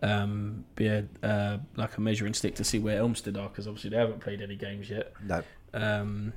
[0.07, 3.91] Um, be a, uh, like a measuring stick to see where Elmstead are because obviously
[3.91, 5.13] they haven't played any games yet.
[5.25, 5.43] No,
[5.73, 6.33] Um,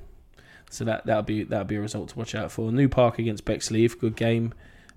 [0.70, 2.72] so that that'll be that'll be a result to watch out for.
[2.72, 4.54] New Park against Bexley, good game.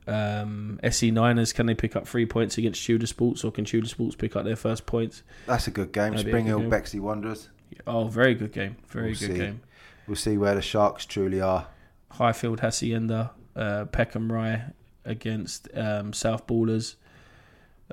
[0.08, 3.88] Um, SE Niners can they pick up three points against Tudor Sports or can Tudor
[3.88, 5.24] Sports pick up their first points?
[5.46, 6.12] that's a good game.
[6.14, 6.70] That'd Spring Hill.
[6.70, 7.50] Bexley Wanderers.
[7.88, 9.38] Oh, very good game, very We'll good see.
[9.38, 9.62] game.
[10.08, 11.68] We'll see where the Sharks truly are.
[12.12, 14.64] Highfield Hacienda, uh, Peckham Rye
[15.06, 16.96] against um, South Ballers.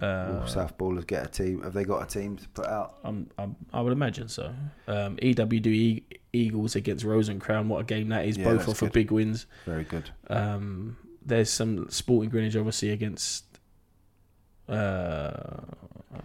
[0.01, 1.63] Uh, Will South Ballers get a team?
[1.63, 2.99] Have they got a team to put out?
[3.05, 4.55] I'm, I'm, I would imagine so.
[4.87, 6.03] Um, EWD
[6.33, 7.67] Eagles against Rosencrown.
[7.67, 8.37] What a game that is!
[8.37, 8.93] Yeah, Both off of good.
[8.93, 9.47] big wins.
[9.67, 10.11] Very good.
[10.29, 13.45] Um, there's some Sporting Greenwich obviously against.
[14.69, 15.61] Uh,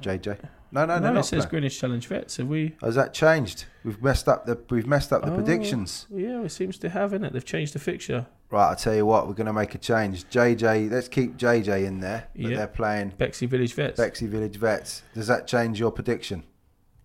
[0.02, 0.38] JJ.
[0.74, 1.50] No, no, no, they're it says playing.
[1.50, 2.38] Greenwich Challenge Vets.
[2.38, 2.76] Have we?
[2.82, 3.66] Has that changed?
[3.86, 6.08] We've messed up the we've messed up the Oh, predictions.
[6.10, 7.32] Yeah, it seems to have in it.
[7.32, 8.26] They've changed the fixture.
[8.50, 10.26] Right, I'll tell you what, we're going to make a change.
[10.30, 12.28] JJ, let's keep JJ in there.
[12.36, 12.58] But Yeah.
[12.58, 13.98] they're playing Bexley Village Vets.
[13.98, 15.02] Bexley Village Vets.
[15.14, 16.44] Does that change your prediction?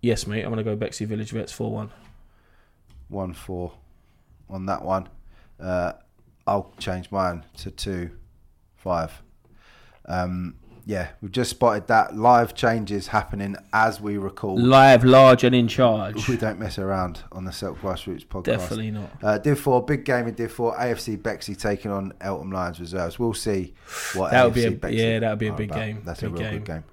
[0.00, 0.44] yes, mate.
[0.44, 1.90] I'm gonna go Bexley Village Vets four one.
[3.08, 3.72] One four
[4.48, 5.08] on that one.
[5.60, 5.92] Uh,
[6.46, 8.10] I'll change mine to two
[8.76, 9.22] five.
[10.06, 10.54] Um,
[10.88, 14.62] yeah, we've just spotted that live changes happening as we record.
[14.62, 16.26] Live, large, and in charge.
[16.28, 18.44] We don't mess around on the Silk Grassroots podcast.
[18.44, 19.10] Definitely not.
[19.22, 20.74] Uh, Div 4, big game in Div 4.
[20.78, 23.18] AFC Bexley taking on Eltham Lions Reserves.
[23.18, 23.74] We'll see
[24.14, 25.78] what That would be a- Bexley yeah, that would be a big about.
[25.80, 26.02] game.
[26.06, 26.52] That's Big a real game.
[26.54, 26.84] good game.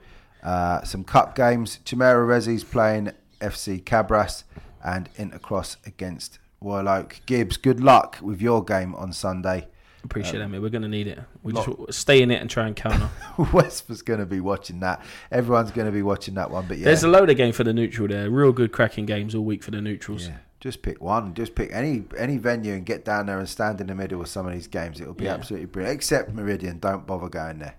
[0.43, 1.79] Uh, some cup games.
[1.85, 4.43] Chimera Rezzi's playing FC Cabras
[4.83, 7.21] and Intercross against Royal Oak.
[7.25, 9.67] Gibbs, good luck with your game on Sunday.
[10.05, 10.59] Appreciate that, mate.
[10.59, 11.19] We're gonna need it.
[11.43, 13.09] We lot- just stay in it and try and counter.
[13.53, 15.03] West was going to be watching that.
[15.31, 16.65] Everyone's going to be watching that one.
[16.67, 18.29] But yeah, There's a load of game for the neutral there.
[18.29, 20.27] Real good cracking games all week for the neutrals.
[20.27, 21.33] Yeah, just pick one.
[21.33, 24.27] Just pick any any venue and get down there and stand in the middle of
[24.27, 25.01] some of these games.
[25.01, 25.33] It'll be Yeah.
[25.33, 25.95] absolutely brilliant.
[25.97, 27.75] Except Meridian, don't bother going there.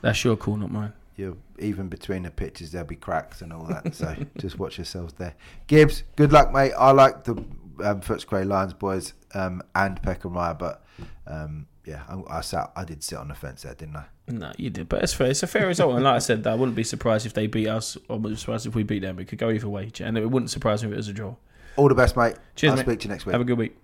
[0.00, 0.92] That's your call, not mine.
[1.16, 3.94] You even between the pitches there'll be cracks and all that.
[3.94, 5.34] So just watch yourselves there.
[5.66, 6.72] Gibbs, good luck, mate.
[6.76, 10.81] I like the um, Footscray Lions boys um, and Peckham Rye, but
[11.26, 12.72] um, yeah, I, I sat.
[12.76, 14.04] I did sit on the fence there, didn't I?
[14.28, 15.28] No, you did, but it's fair.
[15.28, 17.68] It's a fair result, and like I said, I wouldn't be surprised if they beat
[17.68, 19.18] us, or wouldn't be surprised if we beat them.
[19.18, 21.34] It could go either way, and it wouldn't surprise me if it was a draw.
[21.76, 22.36] All the best, mate.
[22.54, 22.86] Cheers, I'll mate.
[22.86, 23.32] speak to you next week.
[23.32, 23.76] Have a good week.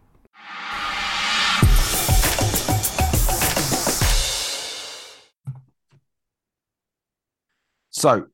[7.90, 8.26] So,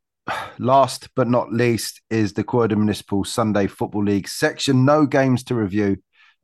[0.59, 4.85] last but not least is the Croydon Municipal Sunday Football League section.
[4.85, 5.97] No games to review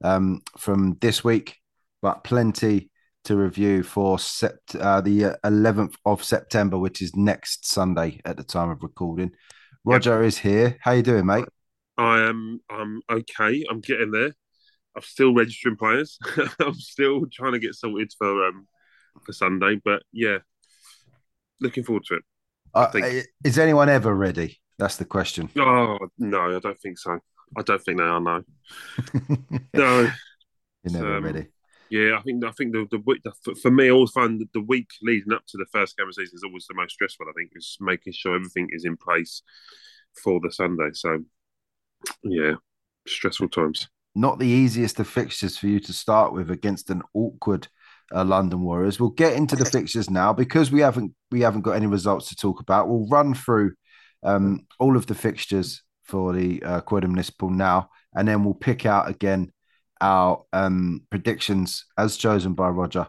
[0.03, 1.60] um, from this week,
[2.03, 2.91] but plenty
[3.25, 8.37] to review for sept- uh, the uh, 11th of September, which is next Sunday at
[8.37, 9.33] the time of recording.
[9.85, 10.77] Roger is here.
[10.81, 11.47] How you doing, mate?
[11.99, 13.65] I am I'm okay.
[13.69, 14.33] I'm getting there.
[14.97, 16.19] I'm still registering players.
[16.61, 18.67] I'm still trying to get sorted for um
[19.25, 20.39] for Sunday, but yeah,
[21.61, 22.23] looking forward to it.
[22.75, 22.91] Uh,
[23.45, 24.61] is anyone ever ready?
[24.79, 25.51] That's the question.
[25.59, 27.19] Oh no, I don't think so.
[27.57, 28.21] I don't think they are.
[28.21, 28.43] No,
[29.75, 30.11] no,
[30.85, 31.47] You're never Um, ready.
[31.91, 34.89] Yeah, I think I think the the, the for me, I always find the week
[35.03, 37.27] leading up to the first game of season is always the most stressful.
[37.29, 39.43] I think is making sure everything is in place
[40.23, 40.91] for the Sunday.
[40.93, 41.21] So,
[42.25, 42.55] yeah,
[43.07, 43.89] stressful times.
[44.15, 47.69] not the easiest of fixtures for you to start with against an awkward
[48.15, 48.99] uh, London Warriors.
[48.99, 52.37] We'll get into the fixtures now because we haven't we haven't got any results to
[52.37, 52.89] talk about.
[52.89, 53.75] We'll run through
[54.23, 59.09] um, all of the fixtures for the uh, Municipal now, and then we'll pick out
[59.09, 59.53] again
[60.01, 63.07] our um, predictions as chosen by Roger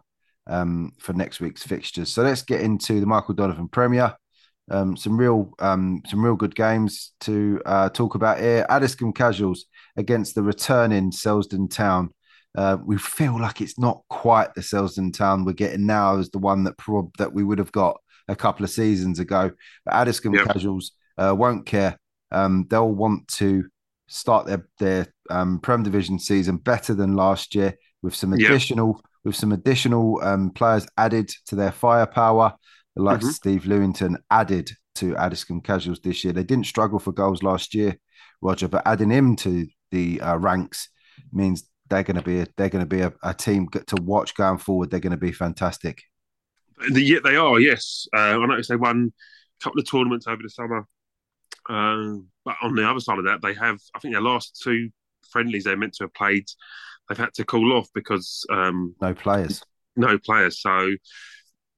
[0.48, 2.10] um, for next week's fixtures.
[2.10, 4.16] So let's get into the Michael Donovan Premier.
[4.70, 8.66] Um, some real, um, some real good games to uh, talk about here.
[8.70, 9.66] Addiscombe Casuals
[9.98, 12.12] against the returning Selsdon Town.
[12.58, 16.38] Uh, we feel like it's not quite the Selsdon Town we're getting now as the
[16.38, 19.52] one that prob- that we would have got a couple of seasons ago.
[19.86, 20.48] But Addiscombe Yep.
[20.48, 21.98] Casuals uh, won't care.
[22.32, 23.66] Um, they'll want to
[24.12, 28.50] start their their um, Prem Division season better than last year with some Yep.
[28.50, 32.54] additional with some additional um, players added to their firepower.
[32.96, 33.34] The likes of Mhm.
[33.36, 36.34] Steve Lewington added to Addiscombe Casuals this year.
[36.34, 37.98] They didn't struggle for goals last year,
[38.42, 40.90] Roger, but adding him to the uh, ranks
[41.32, 44.34] means they're going to be a, they're going to be a, a team to watch
[44.36, 44.90] going forward.
[44.90, 46.02] They're going to be fantastic.
[46.92, 47.60] The, yeah, they are.
[47.60, 49.14] Yes, uh, I noticed they won
[49.60, 50.88] a couple of tournaments over the summer.
[51.70, 53.80] Um, but on the other side of that, they have.
[53.96, 54.90] I think their last two
[55.32, 56.46] friendlies they're meant to have played,
[57.08, 59.62] they've had to call off because um, No players.
[59.96, 60.62] no players.
[60.62, 60.92] So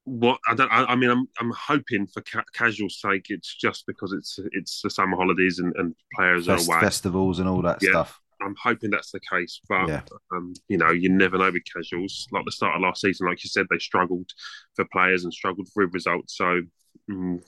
[0.05, 0.71] what I don't.
[0.71, 4.81] I, I mean, I'm I'm hoping for ca- casual sake, it's just because it's it's
[4.81, 6.81] the summer holidays and, and players Fest- are away.
[6.81, 7.91] festivals and all that Yeah.
[7.91, 8.19] stuff.
[8.41, 10.01] I'm hoping that's the case, but Yeah.
[10.35, 12.27] um, you know, you never know with casuals.
[12.33, 14.29] Like the start of last season, like you said, they struggled
[14.75, 16.35] for players and struggled with results.
[16.37, 16.61] So,
[17.09, 17.39] mm,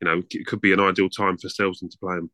[0.00, 2.30] you know, it could be an ideal time for Selsdon to play them.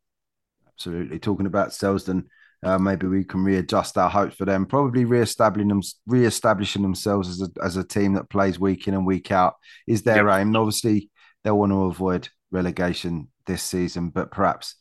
[0.77, 1.19] Absolutely.
[1.19, 2.25] Talking about Selsdon,
[2.63, 4.65] uh, maybe we can readjust our hopes for them.
[4.65, 9.05] Probably re-establishing them, re-establishing themselves as a as a team that plays week in and
[9.05, 9.55] week out
[9.87, 10.47] is their aim.
[10.47, 11.09] And obviously,
[11.43, 14.75] they'll want to avoid relegation this season, but perhaps.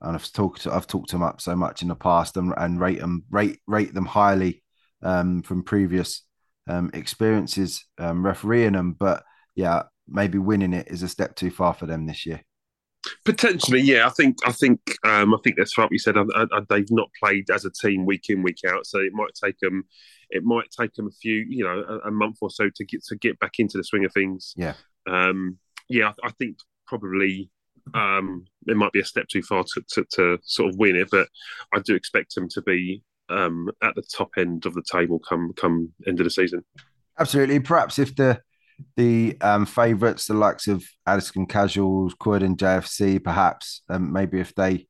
[0.00, 3.00] And I've talked, I've talked them up so much in the past, and, and rate
[3.00, 4.62] them, rate rate them highly
[5.02, 6.24] um, from previous
[6.68, 8.92] um, experiences um, refereeing them.
[8.92, 9.22] But
[9.54, 12.42] yeah, maybe winning it is a step too far for them this year.
[13.24, 14.06] Potentially, yeah.
[14.06, 15.90] I think, I think, um, I think that's right.
[15.90, 18.98] You said uh, uh, they've not played as a team week in, week out, so
[18.98, 19.84] it might take them,
[20.30, 23.04] it might take them a few, you know, a, a month or so to get
[23.04, 24.54] to get back into the swing of things.
[24.56, 24.74] Yeah.
[25.06, 26.12] um, yeah.
[26.22, 27.50] I, I think probably
[27.94, 31.08] um, it might be a step too far to, to, to sort of win it,
[31.10, 31.28] but
[31.74, 35.52] I do expect them to be um, at the top end of the table come
[35.56, 36.64] come end of the season.
[37.18, 37.60] Absolutely.
[37.60, 38.40] Perhaps if the
[38.96, 44.86] the um, favourites, the likes of Addiscombe Casuals, Croydon JFC, perhaps um, maybe if they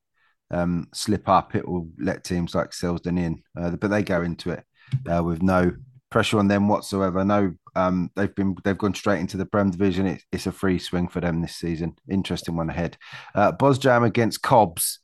[0.51, 3.43] um, slip up, it will let teams like Selsdon in.
[3.59, 4.63] Uh, but they go into it
[5.11, 5.71] uh, with no
[6.09, 7.23] pressure on them whatsoever.
[7.23, 10.05] No, um, they've been they've gone straight into the Prem division.
[10.05, 11.95] It, it's a free swing for them this season.
[12.09, 12.97] Interesting one ahead.
[13.35, 14.99] Uh, Bosjam against Cobbs.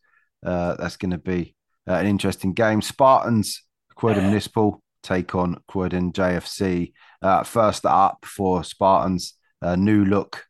[0.45, 1.55] Uh, that's going to be
[1.87, 2.81] uh, an interesting game.
[2.81, 3.63] Spartans,
[3.95, 6.93] Croydon Municipal take on Croydon JFC.
[7.21, 10.45] Uh, first up for Spartans, a new look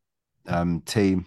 [0.47, 1.25] um, team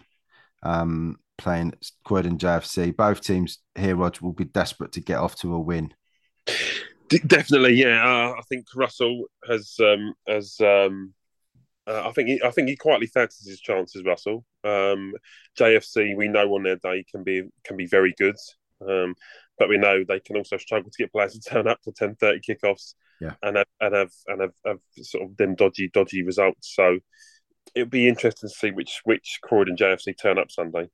[0.62, 1.74] um, playing
[2.04, 2.96] Croydon JFC.
[2.96, 5.92] Both teams here, Roger, will be desperate to get off to a win.
[7.08, 8.04] Definitely, yeah.
[8.04, 11.14] Uh, I think Russell has um, has um,
[11.86, 14.04] uh, I think he, I think he quietly fancies his chances.
[14.04, 15.14] Russell, um,
[15.58, 18.36] JFC, we know on their day can be can be very good,
[18.86, 19.14] um,
[19.58, 22.14] but we know they can also struggle to get players to turn up for ten
[22.16, 23.34] thirty kickoffs, Yeah.
[23.42, 26.72] and have, and have and have, have sort of them dodgy dodgy results.
[26.74, 26.98] So
[27.74, 30.88] it'll be interesting to see which which Croydon JFC turn up Sunday.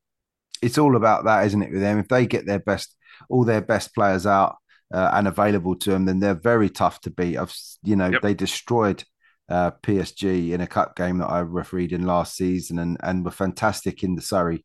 [0.62, 1.72] It's all about that, isn't it?
[1.72, 2.96] With them, if they get their best,
[3.28, 4.56] all their best players out
[4.92, 7.36] uh, and available to them, then they're very tough to beat.
[7.36, 8.22] I've, you know, Yep.
[8.22, 9.04] they destroyed
[9.50, 13.30] uh, PSG in a cup game that I refereed in last season, and and were
[13.30, 14.64] fantastic in the Surrey,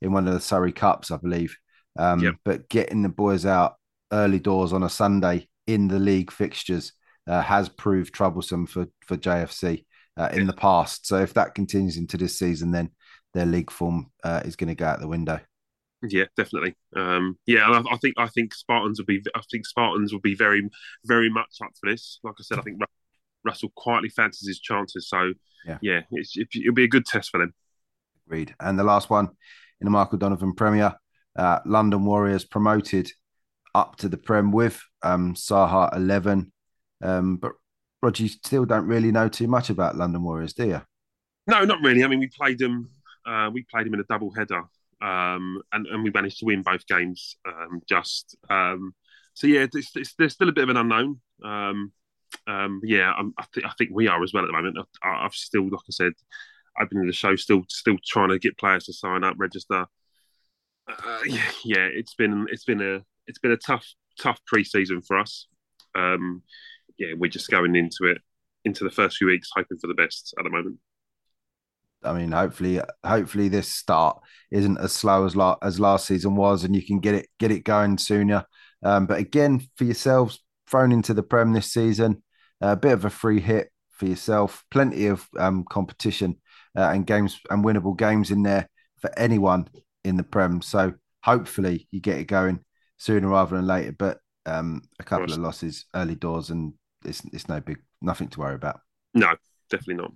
[0.00, 1.56] in one of the Surrey Cups, I believe.
[1.98, 2.34] Um, Yep.
[2.44, 3.74] But getting the boys out
[4.12, 6.92] early doors on a Sunday in the league fixtures
[7.30, 9.84] uh, has proved troublesome for for JFC
[10.16, 11.06] uh, in the past.
[11.06, 12.90] So if that continues into this season, then
[13.34, 15.38] their league form uh, is going to go out the window.
[16.02, 16.74] Yeah, definitely.
[16.96, 19.22] Um, yeah, and I, I think I think Spartans will be.
[19.34, 20.68] I think Spartans will be very,
[21.04, 22.18] very much up for this.
[22.24, 22.80] Like I said, I think
[23.44, 25.08] Russell quietly fancies his chances.
[25.08, 25.32] So
[25.66, 25.78] Yeah.
[25.82, 27.54] yeah, it's, it, it'll be a good test for them.
[28.26, 28.54] Agreed.
[28.58, 29.28] And the last one
[29.80, 30.94] in the Michael Donovan Premier,
[31.36, 33.10] uh, London Warriors promoted
[33.74, 36.52] up to the Prem with um, Saha 11.
[37.02, 37.52] Um, but
[38.02, 40.82] Roger, you still don't really know too much about London Warriors, do you?
[41.46, 42.04] No, not really.
[42.04, 42.88] I mean, we played them.
[43.26, 44.62] Uh, we played them in a double header,
[45.02, 47.36] um, and and we managed to win both games.
[47.46, 48.94] Um, just um,
[49.34, 51.20] so yeah, it's, it's, there's still a bit of an unknown.
[51.44, 51.92] Um,
[52.46, 54.78] Um, yeah, I'm, I, th- I think we are as well at the moment.
[55.02, 56.12] I, have still, like I said,
[56.78, 59.86] I've been in the show, still still trying to get players to sign up, register.
[60.88, 63.86] Uh, yeah, yeah, it's been it's been a it's been a tough
[64.18, 65.46] tough pre-season for us.
[65.94, 66.42] Um,
[67.00, 68.18] yeah, we're just going into it
[68.64, 70.76] into the first few weeks, hoping for the best at the moment.
[72.04, 74.20] I mean, hopefully, hopefully this start
[74.50, 77.50] isn't as slow as la- as last season was, and you can get it get
[77.50, 78.44] it going sooner.
[78.82, 82.22] Um, but again, for yourselves, thrown into the Prem this season,
[82.60, 84.62] a bit of a free hit for yourself.
[84.70, 86.36] Plenty of um, competition
[86.76, 88.68] uh, and games and winnable games in there
[89.00, 89.68] for anyone
[90.04, 90.62] in the Prem.
[90.62, 92.60] So hopefully you get it going
[92.98, 93.92] sooner rather than later.
[93.92, 96.72] But um, a couple of, of losses early doors, and
[97.04, 98.80] it's it's no big nothing to worry about.
[99.14, 99.34] No,
[99.68, 100.12] definitely not.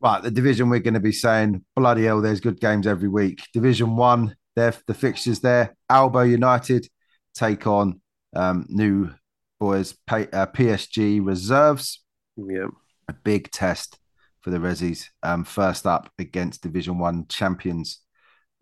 [0.00, 2.22] Right, the division we're going to be saying bloody hell.
[2.22, 3.42] There's good games every week.
[3.52, 5.76] Division one, there the fixtures there.
[5.88, 6.88] Albo United
[7.34, 8.00] take on
[8.34, 9.10] um, new
[9.58, 12.02] boys pay, uh, PSG reserves.
[12.36, 12.68] Yeah,
[13.08, 13.98] a big test
[14.40, 15.06] for the Rezzies.
[15.22, 18.00] Um, first up against Division One champions,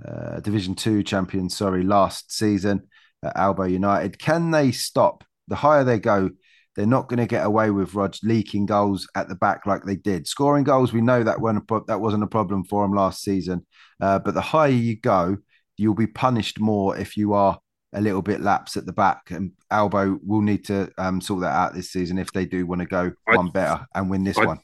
[0.06, 1.56] uh, Division Two champions.
[1.56, 2.88] Sorry, last season,
[3.22, 4.18] uh, Albo United.
[4.18, 5.24] Can they stop?
[5.46, 6.30] The higher they go,
[6.78, 9.96] they're not going to get away with Rog leaking goals at the back like they
[9.96, 10.28] did.
[10.28, 13.66] Scoring goals, we know that weren't pro- that wasn't a problem for them last season.
[14.00, 15.38] Uh, but the higher you go,
[15.76, 17.58] you'll be punished more if you are
[17.92, 19.32] a little bit laps at the back.
[19.32, 22.80] And Albo will need to um, sort that out this season if they do want
[22.80, 24.60] to go I, one better and win this I, one.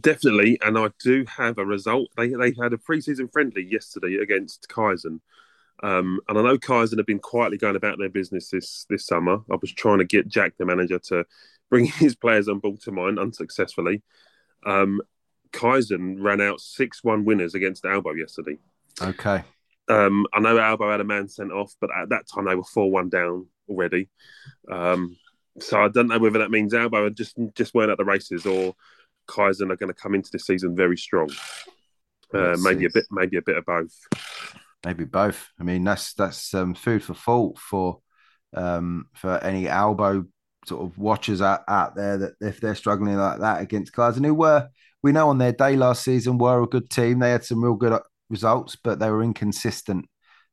[0.00, 2.08] Definitely, and I do have a result.
[2.16, 5.20] They they had a preseason friendly yesterday against Kaizen.
[5.82, 9.38] Um, and I know Kaizen have been quietly going about their business this this summer.
[9.50, 11.24] I was trying to get Jack, the manager, to
[11.72, 14.02] bringing his players on board to mine unsuccessfully.
[14.66, 15.00] Um,
[15.52, 18.58] Kaizen ran out 6 1 winners against Albo yesterday.
[19.00, 19.42] Okay.
[19.88, 22.62] Um, I know Albo had a man sent off, but at that time they were
[22.62, 24.10] 4 1 down already.
[24.70, 25.16] Um,
[25.60, 28.74] so I don't know whether that means Albo just just weren't at the races or
[29.26, 31.30] Kaizen are going to come into the season very strong.
[32.34, 33.94] Uh, maybe a bit, maybe a bit of both.
[34.84, 35.48] Maybe both.
[35.58, 38.00] I mean, that's that's um, food for thought for
[38.52, 40.26] um, for any Albo
[40.66, 44.34] sort of watchers out, out there that if they're struggling like that against and who
[44.34, 44.68] were
[45.02, 47.18] we know on their day last season were a good team.
[47.18, 48.00] They had some real good uh,
[48.30, 50.06] results, but they were inconsistent.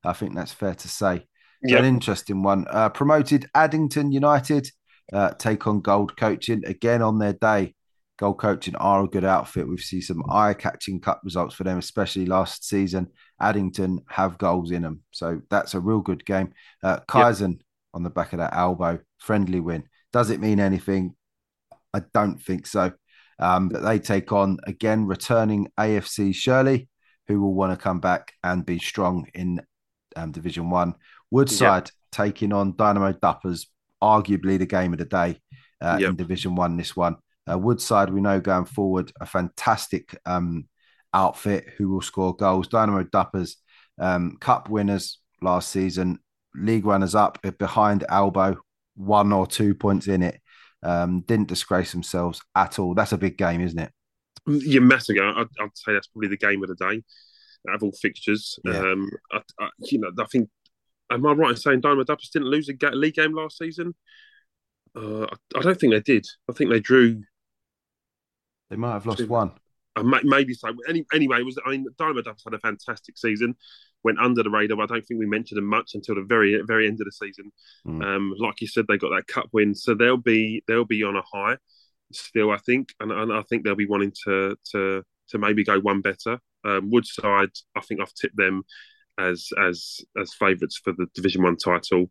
[0.04, 1.28] I think that's fair to say.
[1.64, 1.80] Yep.
[1.80, 2.66] An interesting one.
[2.70, 4.70] Uh, promoted Addington United
[5.12, 7.76] uh, take on Gold Coaching again on their day.
[8.18, 9.68] Gold Coaching are a good outfit.
[9.68, 13.08] We've seen some eye-catching cup results for them, especially last season.
[13.40, 16.54] Addington have goals in them, so that's a real good game.
[16.84, 17.62] Uh, Kaizen yep.
[17.94, 19.86] on the back of that Albo, friendly win.
[20.12, 21.16] Does it mean anything?
[21.94, 22.92] I don't think so.
[23.40, 26.90] Um, but they take on again returning AFC Shirley,
[27.28, 29.62] who will want to come back and be strong in
[30.16, 30.96] um, Division One.
[31.32, 31.94] Woodside yep.
[32.12, 33.68] taking on Dynamo Duppers,
[34.04, 35.40] arguably the game of the day
[35.80, 36.10] uh, yep.
[36.10, 36.76] in Division One.
[36.76, 37.16] This one,
[37.50, 40.68] uh, Woodside, we know going forward, a fantastic um,
[41.14, 42.68] outfit who will score goals.
[42.68, 43.56] Dynamo Duppers,
[44.00, 46.20] um, Cup winners last season,
[46.56, 48.58] league runners up behind Albo,
[49.00, 50.40] one or two points in it.
[50.84, 52.94] Um, didn't disgrace themselves at all.
[52.94, 53.92] That's a big game, isn't it?
[54.48, 55.18] Yeah, massive.
[55.22, 57.04] I'd, I'd say that's probably the game of the day
[57.68, 58.58] out of all fixtures.
[58.64, 58.80] Yeah.
[58.80, 60.50] Um, I, I, you know, I think.
[61.12, 63.96] Am I right in saying Dynamo Duppers didn't lose a league game last season?
[64.96, 66.28] Uh, I, I, don't think they did.
[66.48, 67.24] I think they drew.
[68.70, 69.26] They might have lost two.
[69.26, 69.54] one.
[69.96, 70.70] Uh, maybe so.
[70.88, 71.58] Any, anyway, it was.
[71.66, 73.56] I mean, Dynamo Duppers had a fantastic season
[74.04, 74.82] went under the radar.
[74.82, 77.52] I don't think we mentioned them much until the very very end of the season.
[77.88, 78.04] Mm.
[78.04, 81.16] Um, like you said, they got that cup win, so they'll be they'll be on
[81.16, 81.58] a high
[82.12, 82.52] still.
[82.52, 86.02] I think, and, and I think they'll be wanting to to to maybe go one
[86.02, 86.40] better.
[86.66, 88.64] Um, Woodside, I think I've tipped them
[89.20, 92.10] as as as favourites for the Division One title.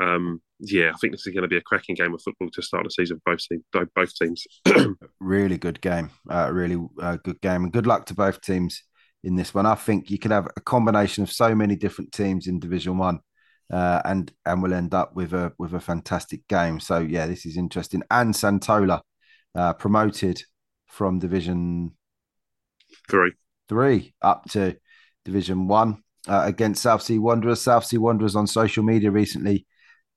[0.00, 2.62] Um, yeah, I think this is going to be a cracking game of football to
[2.62, 3.88] start the season for both teams.
[3.94, 4.46] Both teams.
[5.20, 6.10] really good game.
[6.28, 8.82] Uh, really uh, good game, and good luck to both teams
[9.22, 9.66] in this one.
[9.66, 13.20] I think you could have a combination of so many different teams in Division One,
[13.72, 16.80] uh, and and we'll end up with a with a fantastic game.
[16.80, 18.02] So yeah, this is interesting.
[18.10, 19.00] And Santola
[19.54, 20.42] uh, promoted
[20.86, 21.92] from Division
[23.08, 23.32] Three
[23.68, 24.76] three up to
[25.24, 27.60] Division One uh, against South Sea Wanderers.
[27.62, 29.66] South Sea Wanderers on social media recently.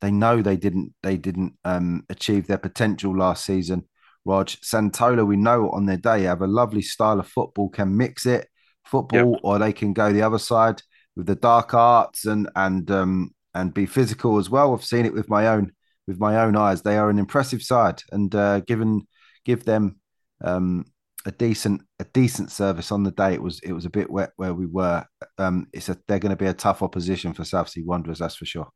[0.02, 3.88] They know they didn't they didn't um, achieve their potential last season.
[4.26, 8.26] Rog Santola, we know on their day have a lovely style of football, can mix
[8.26, 8.48] it
[8.86, 9.40] football, yep.
[9.44, 10.82] or they can go the other side
[11.16, 14.74] with the dark arts and and um, and be physical as well.
[14.74, 15.72] I've seen it with my own
[16.08, 16.82] with my own eyes.
[16.82, 19.08] They are an impressive side, and uh, given
[19.46, 20.00] give them
[20.44, 20.86] um,
[21.26, 23.34] a decent a decent service on the day.
[23.34, 25.06] It was it was a bit wet where we were.
[25.38, 28.36] Um, it's a they're going to be a tough opposition for South Sea Wanderers, that's
[28.36, 28.70] for sure.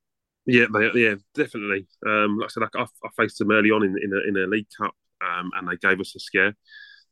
[0.46, 1.88] Yeah, they, yeah, definitely.
[2.06, 4.48] Um, like I said, I, I, faced them early on in in a, in a
[4.48, 6.56] League Cup um, and they gave us a scare.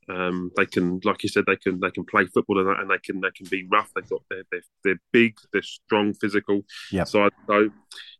[0.07, 2.99] Um, they can, like you said, they can they can play football and, and they
[3.03, 3.89] can they can be rough.
[3.95, 6.61] They've got they're they're, they're big, they're strong, physical.
[6.91, 7.05] Yeah.
[7.05, 7.69] So, so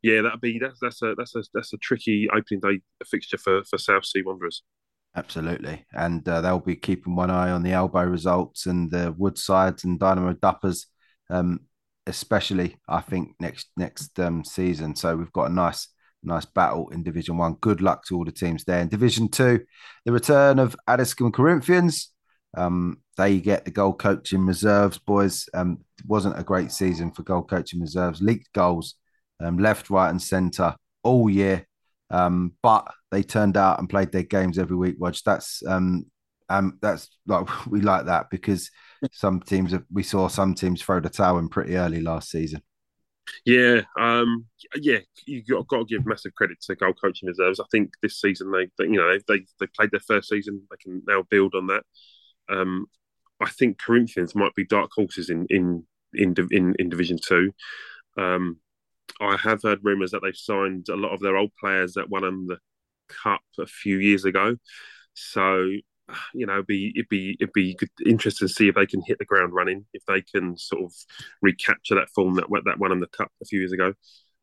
[0.02, 3.64] yeah, that'd be that's that's a that's a that's a tricky opening day fixture for
[3.66, 4.64] for South Sea Wanderers.
[5.16, 9.84] Absolutely, and uh, they'll be keeping one eye on the Albo results and the Woodsides
[9.84, 10.88] and Dynamo Duppers,
[11.30, 11.62] um,
[12.08, 14.96] especially I think next next um, season.
[14.96, 15.88] So we've got a nice
[16.26, 17.54] nice battle in Division One.
[17.62, 18.80] Good luck to all the teams there.
[18.80, 19.66] In Division Two,
[20.06, 22.12] the return of Addiscombe Corinthians.
[22.58, 25.48] Um, they get the goal coaching reserves, boys.
[25.54, 28.22] Um, wasn't a great season for goal coaching reserves.
[28.22, 28.96] Leaked goals,
[29.42, 31.68] um, left, right, and centre all year.
[32.10, 34.96] Um, but they turned out and played their games every week.
[35.00, 36.06] Watch that's um,
[36.50, 38.70] um, that's like we like that because
[39.12, 42.62] some teams we saw some teams throw the towel in pretty early last season.
[43.46, 44.46] Yeah, um,
[44.76, 47.60] yeah, you got, got to give massive credit to goal coaching reserves.
[47.60, 50.62] I think this season they, they you know, they they played their first season.
[50.70, 51.84] They can now build on that.
[52.50, 52.88] Um,
[53.42, 57.52] I think Corinthians might be dark horses in in in in, in Division Two.
[58.18, 58.58] Um,
[59.22, 62.24] I have heard rumours that they've signed a lot of their old players that won
[62.24, 62.58] them the
[63.10, 64.58] cup a few years ago.
[65.14, 65.70] So
[66.34, 69.02] you know, it'd be it'd be it'd be good, interesting to see if they can
[69.06, 70.94] hit the ground running, if they can sort of
[71.42, 73.94] recapture that form that that won them the cup a few years ago.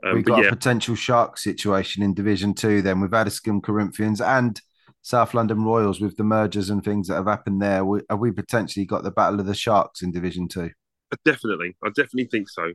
[0.05, 0.49] Um, We've got yeah.
[0.49, 2.83] a potential shark situation in Division Two.
[2.83, 4.61] Then with Addiscombe Corinthians and
[5.03, 7.85] South London Royals with the mergers and things that have happened there.
[7.85, 10.71] We, have we potentially got the battle of the sharks in Division Two?
[11.27, 12.63] Definitely, I definitely think so.
[12.63, 12.73] Um,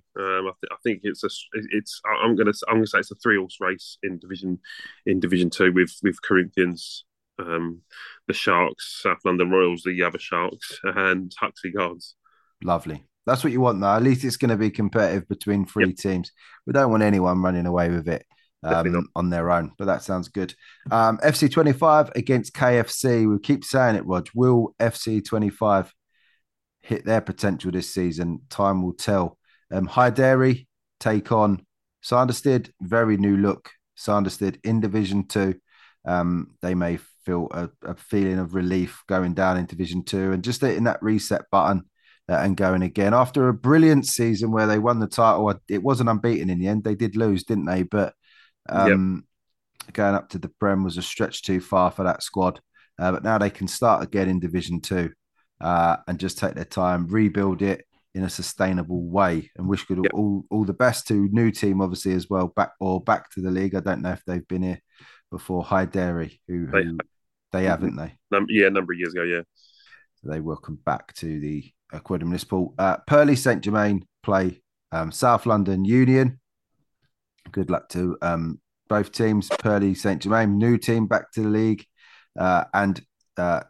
[0.47, 1.29] I, th- I, think it's a,
[1.71, 1.99] it's.
[2.21, 4.59] I'm gonna, I'm gonna say it's a three horse race in division,
[5.07, 7.03] in Division Two with with Corinthians,
[7.39, 7.81] um,
[8.27, 12.15] the Sharks, South London Royals, the other Sharks, and Huxley Guards.
[12.63, 13.05] Lovely.
[13.25, 13.93] That's what you want, though.
[13.93, 15.97] At least it's going to be competitive between three yep.
[15.97, 16.31] teams.
[16.65, 18.25] We don't want anyone running away with it
[18.63, 20.53] um, on their own, but that sounds good.
[20.91, 23.29] Um, FC 25 against KFC.
[23.29, 24.29] We keep saying it, Rog.
[24.33, 25.93] Will FC 25
[26.81, 28.41] hit their potential this season?
[28.49, 29.37] Time will tell.
[29.71, 30.65] Um, Hyderabad
[30.99, 31.65] take on
[32.01, 32.71] Sanderstead.
[32.81, 33.69] Very new look.
[33.95, 35.55] Sanderstead in Division 2.
[36.05, 40.43] Um, they may feel a, a, feeling of relief going down in Division Two and
[40.43, 41.83] just hitting that reset button
[42.29, 45.53] uh, and going again after a brilliant season where they won the title.
[45.67, 46.85] It wasn't unbeaten in the end.
[46.85, 47.83] They did lose, didn't they?
[47.83, 48.13] But
[48.69, 49.25] um,
[49.85, 49.93] yep.
[49.93, 52.61] going up to the Prem was a stretch too far for that squad.
[52.97, 55.11] Uh, but now they can start again in Division Two
[55.59, 59.51] uh, and just take their time, rebuild it in a sustainable way.
[59.57, 60.13] And wish good yep.
[60.13, 63.51] all all the best to new team, obviously as well, back or back to the
[63.51, 63.75] league.
[63.75, 64.81] I don't know if they've been here
[65.29, 65.63] before.
[65.63, 66.97] Hyderabad, who, who
[67.61, 68.13] they haven't they?
[68.31, 69.41] Num- yeah, a number of years ago, yeah.
[70.15, 72.73] So they welcome back to the Aquila Municipal.
[72.77, 74.61] Uh, Purley St Germain play
[74.91, 76.39] um, South London Union.
[77.51, 79.49] Good luck to um, both teams.
[79.59, 81.85] Purley St Germain, new team back to the league,
[82.37, 83.01] uh, and
[83.37, 83.61] uh,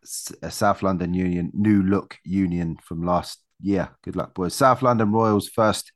[0.42, 3.90] uh, South London Union, new look Union from last year.
[4.04, 4.54] Good luck, boys.
[4.54, 5.92] South London Royals first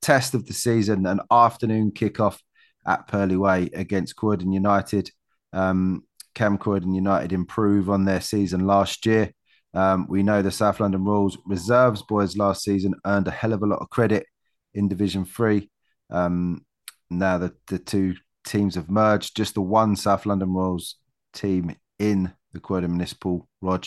[0.00, 2.38] test of the season, an afternoon kickoff
[2.86, 5.10] at Purley Way against Croydon United.
[5.52, 6.04] Um,
[6.34, 9.32] Cam Croydon United improve on their season last year.
[9.74, 13.62] Um, we know the South London Royals reserves boys last season earned a hell of
[13.62, 14.26] a lot of credit
[14.74, 15.70] in Division Three.
[16.10, 16.64] Um,
[17.10, 18.14] now that the two
[18.46, 20.96] teams have merged, just the one South London Royals
[21.32, 23.48] team in the Croydon Municipal.
[23.60, 23.86] Rog,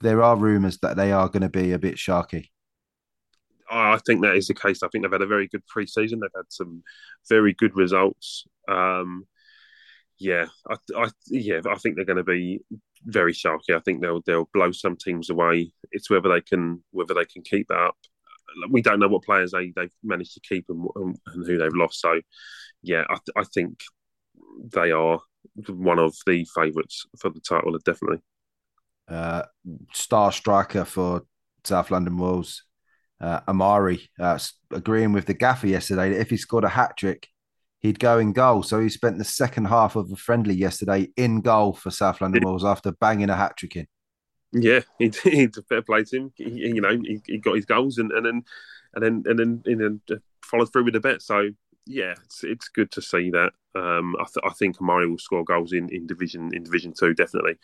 [0.00, 2.48] there are rumours that they are going to be a bit sharky.
[3.70, 4.82] I think that is the case.
[4.82, 6.20] I think they've had a very good pre-season.
[6.20, 6.82] They've had some
[7.28, 8.44] very good results.
[8.68, 9.26] Um,
[10.20, 12.60] yeah, I, I, yeah, I think they're going to be
[13.04, 13.74] very sharky.
[13.74, 15.72] I think they'll they'll blow some teams away.
[15.90, 17.96] It's whether they can whether they can keep that up.
[18.68, 22.00] We don't know what players they they've managed to keep and, and who they've lost.
[22.00, 22.20] So,
[22.82, 23.80] yeah, I, I think
[24.72, 25.20] they are
[25.68, 28.20] one of the favourites for the title, definitely.
[29.08, 29.44] Uh,
[29.94, 31.22] star striker for
[31.64, 32.64] South London Wolves,
[33.22, 34.38] uh, Amari, uh,
[34.70, 37.26] agreeing with the gaffer yesterday that if he scored a hat trick,
[37.80, 38.62] he'd go in goal.
[38.62, 42.44] So he spent the second half of a friendly yesterday in goal for South London
[42.44, 43.86] Wolves after banging a hat trick in.
[44.52, 46.32] Yeah, he he fair play to him.
[46.36, 48.44] He, you know, he, he, got his goals and, and then
[48.94, 51.22] and then and then and then followed through with the bet.
[51.22, 51.50] So
[51.86, 53.52] yeah, it's it's good to see that.
[53.74, 57.14] Um, I, th- I think Amari will score goals in, in division in Division Two
[57.14, 57.58] definitely.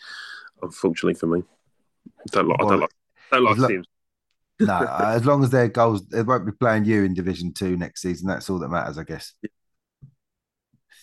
[0.62, 1.42] Unfortunately for me,
[2.30, 2.90] don't like well, I don't like
[3.32, 3.86] don't like teams.
[4.60, 8.00] no, as long as their goals, they won't be playing you in Division Two next
[8.00, 8.28] season.
[8.28, 9.34] That's all that matters, I guess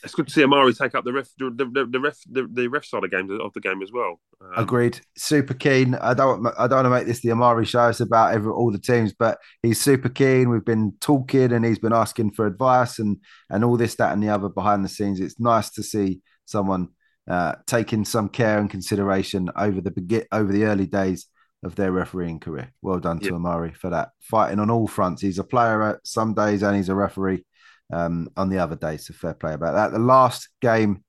[0.04, 2.68] it's good to see Amari take up the ref, the, the, the ref, the, the,
[2.68, 4.20] ref side of games of the game as well.
[4.42, 5.00] Um, Agreed.
[5.18, 5.96] Super keen.
[5.96, 7.88] I don't, I don't want to make this the Amari show.
[7.88, 10.50] It's about every, all the teams, but he's super keen.
[10.50, 13.18] We've been talking, and he's been asking for advice and
[13.50, 15.20] and all this, that, and the other behind the scenes.
[15.20, 16.90] It's nice to see someone
[17.30, 21.28] uh, taking some care and consideration over the over the early days
[21.64, 22.74] of their refereeing career.
[22.82, 24.10] Well done to Amari for that.
[24.20, 25.22] Fighting on all fronts.
[25.22, 27.46] He's a player some days and he's a referee
[27.92, 29.08] um, on the other days.
[29.08, 29.92] So fair play about that.
[29.92, 31.04] The last game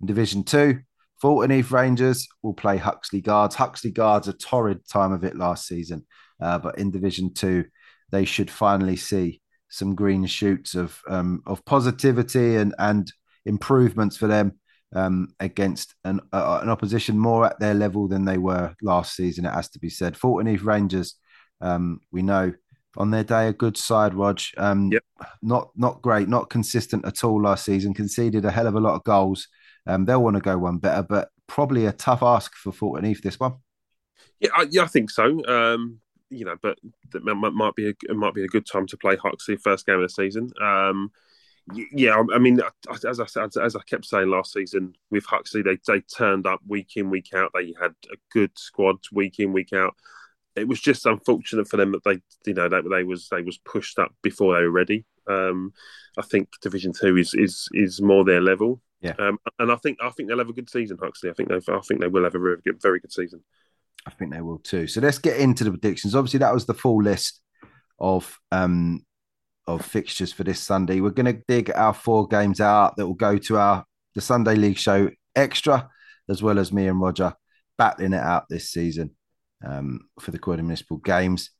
[0.00, 0.80] in Division Two,
[1.20, 3.54] Thornton Heath Rangers will play Huxley Guards.
[3.54, 6.06] Huxley Guards a torrid time of it last season,
[6.40, 7.64] uh, but in Division Two,
[8.10, 13.12] they should finally see some green shoots of um, of positivity and and
[13.46, 14.58] improvements for them
[14.94, 19.44] um, against an uh, an opposition more at their level than they were last season.
[19.44, 20.16] It has to be said.
[20.16, 21.14] Thornton Heath Rangers,
[21.60, 22.52] um, we know
[22.96, 24.14] on their day a good side.
[24.14, 25.04] Rog, um, yep.
[25.42, 27.94] not not great, not consistent at all last season.
[27.94, 29.48] Conceded a hell of a lot of goals.
[29.86, 33.22] Um, they'll want to go one better, but probably a tough ask for Thornton Heath
[33.22, 33.54] this one.
[34.38, 35.44] Yeah, I, yeah, I think so.
[35.46, 36.78] Um, you know, but
[37.12, 39.96] that might be a it might be a good time to play Huxley first game
[39.96, 40.50] of the season.
[40.62, 41.10] Um,
[41.92, 42.60] yeah, I mean,
[43.06, 46.60] as I said, as I kept saying last season with Huxley, they they turned up
[46.66, 47.50] week in week out.
[47.54, 49.94] They had a good squad week in week out.
[50.56, 53.58] It was just unfortunate for them that they, you know, that they was they was
[53.58, 55.04] pushed up before they were ready.
[55.28, 55.72] Um,
[56.18, 58.80] I think Division Two is is is more their level.
[59.00, 61.30] Yeah, um, and I think I think they'll have a good season, Huxley.
[61.30, 63.42] I think they I think they will have a very good, very good season.
[64.06, 64.86] I think they will too.
[64.86, 66.14] So let's get into the predictions.
[66.14, 67.40] Obviously, that was the full list
[67.98, 69.04] of um,
[69.66, 71.00] of fixtures for this Sunday.
[71.00, 74.56] We're going to dig our four games out that will go to our the Sunday
[74.56, 75.88] League show extra,
[76.28, 77.34] as well as me and Roger
[77.78, 79.12] battling it out this season
[79.64, 81.50] um, for the Croydon Municipal Games.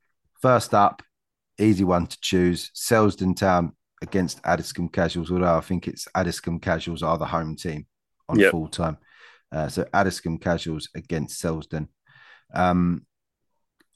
[0.40, 1.02] First up,
[1.58, 3.72] easy one to choose: Selsdon Town
[4.02, 5.30] against Addiscombe Casuals.
[5.30, 7.86] Although I think it's Addiscombe Casuals are the home team
[8.28, 8.50] on yep.
[8.50, 8.98] full time.
[9.52, 11.88] Uh, so Addiscombe Casuals against Selsdon.
[12.54, 13.06] Um,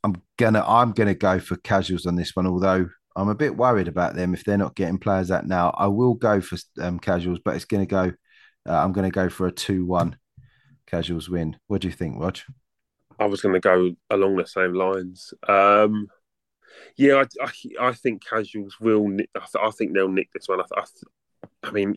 [0.02, 3.88] I'm gonna I'm gonna go for casuals on this one, although I'm a bit worried
[3.88, 5.70] about them if they're not getting players out now.
[5.76, 8.12] I will go for um, casuals, but it's going to go.
[8.68, 10.16] Uh, I'm going to go for a two-one
[10.86, 11.56] casuals win.
[11.66, 12.38] What do you think, Rog?
[13.18, 15.34] I was going to go along the same lines.
[15.46, 16.08] Um,
[16.96, 19.08] yeah, I, I, I, think casuals will.
[19.34, 20.60] I, think they'll nick this one.
[20.60, 20.84] I, I,
[21.62, 21.96] I mean,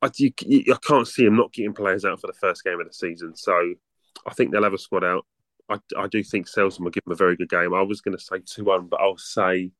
[0.00, 0.32] I, you,
[0.72, 3.34] I can't see them not getting players out for the first game of the season.
[3.36, 3.74] So
[4.26, 5.26] I think they'll have a squad out.
[5.68, 7.72] I, I do think Selsdon will give them a very good game.
[7.72, 9.72] I was going to say 2 1, but I'll say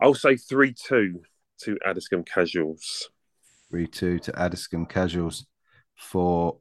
[0.00, 1.20] I'll say 3 2
[1.62, 3.10] to Addiscombe Casuals.
[3.70, 5.46] 3 2 to Addiscombe Casuals
[5.94, 6.58] for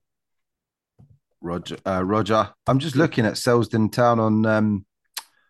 [1.43, 1.77] Roger.
[1.85, 4.85] Uh, Roger, I'm just looking at Selsdon Town on um,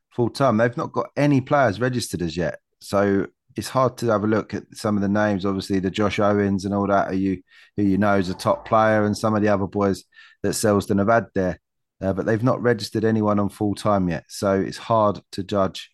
[0.10, 0.58] full time.
[0.58, 2.60] They've not got any players registered as yet.
[2.80, 5.46] So it's hard to have a look at some of the names.
[5.46, 7.44] Obviously, the Josh Owens and all that, who you,
[7.78, 10.04] who you know is a top player, and some of the other boys
[10.42, 11.60] that Selsdon have had there.
[12.02, 14.26] Uh, but they've not registered anyone on full time yet.
[14.28, 15.92] So it's hard to judge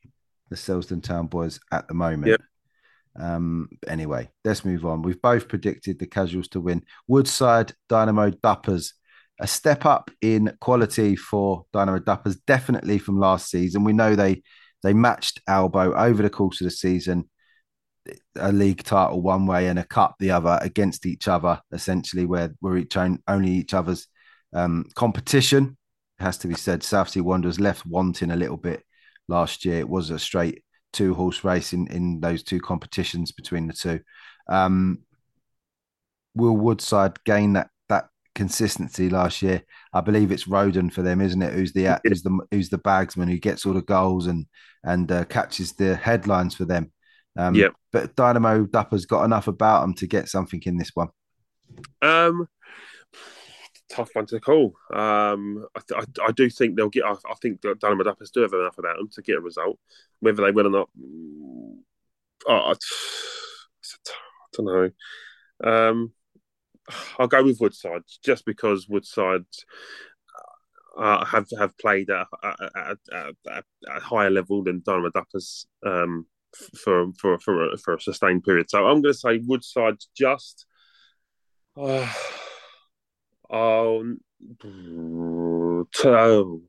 [0.50, 2.32] the Selsdon Town boys at the moment.
[2.32, 2.42] Yep.
[3.20, 5.02] Um, anyway, let's move on.
[5.02, 6.84] We've both predicted the casuals to win.
[7.08, 8.94] Woodside Dynamo Duppers,
[9.40, 13.84] a step up in quality for Dynamo Duppers, definitely from last season.
[13.84, 14.44] We know they
[14.84, 17.30] they matched Albo over the course of the season,
[18.38, 22.54] a league title one way and a cup the other against each other, essentially, where
[22.62, 24.08] we're each own, only each other's
[24.54, 25.78] um, competition.
[26.20, 28.84] It has to be said, Southsea Wanderers left wanting a little bit
[29.28, 29.80] last year.
[29.80, 34.00] It was a straight two horse race in, in those two competitions between the two.
[34.50, 35.00] Um,
[36.36, 37.70] will Woodside gain that
[38.36, 39.64] consistency last year?
[39.94, 41.54] I believe it's Roden for them, isn't it?
[41.54, 44.46] Who's the who's the who's the bagsman who gets all the goals and
[44.84, 46.92] and uh, catches the headlines for them.
[47.38, 51.10] Um, yeah, but Dynamo Dupper's got enough about them to get something in this one.
[52.02, 52.48] Um,
[53.90, 54.76] tough one to call.
[54.94, 57.06] Um, I, I, I, do think they'll get.
[57.06, 59.80] I, I think Dynamo Duppers do have enough about them to get a result.
[60.20, 60.90] Whether they will or not,
[62.48, 62.76] oh, I, I
[64.54, 64.90] don't know.
[65.64, 66.14] Um,
[67.18, 69.46] I'll go with Woodside just because Woodside
[70.98, 76.26] uh, have have played at, at, at, at, a higher level than Dynamo Duppers um,
[76.76, 78.70] for for for a, for a sustained period.
[78.70, 80.66] So I'm going to say Woodside just.
[81.78, 82.12] Uh,
[83.50, 84.16] Oh,
[85.92, 86.64] two,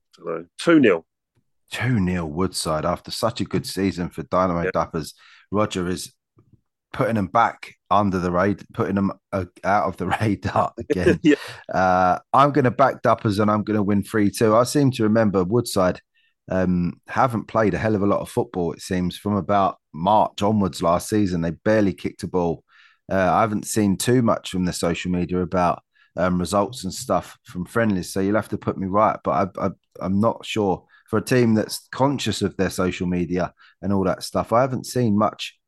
[0.59, 1.07] two nil.
[1.71, 4.71] Two nil Woodside after such a good season for Dynamo yeah.
[4.75, 5.13] Duppers.
[5.51, 6.13] Roger is
[6.93, 11.21] putting them back under the radar, putting them uh, out of the radar again.
[11.23, 11.37] yeah.
[11.73, 14.57] uh, I'm going to back Duppers and I'm going to win 3 2.
[14.57, 16.01] I seem to remember Woodside
[16.51, 20.43] um, haven't played a hell of a lot of football, it seems, from about March
[20.43, 21.41] onwards last season.
[21.41, 22.65] They barely kicked a ball.
[23.11, 25.83] Uh, I haven't seen too much from the social media about
[26.17, 28.13] um, results and stuff from friendlies.
[28.13, 29.19] So you'll have to put me right.
[29.23, 29.71] But I, I,
[30.01, 33.53] I'm not sure for a team that's conscious of their social media
[33.83, 34.53] and all that stuff.
[34.53, 35.59] I haven't seen much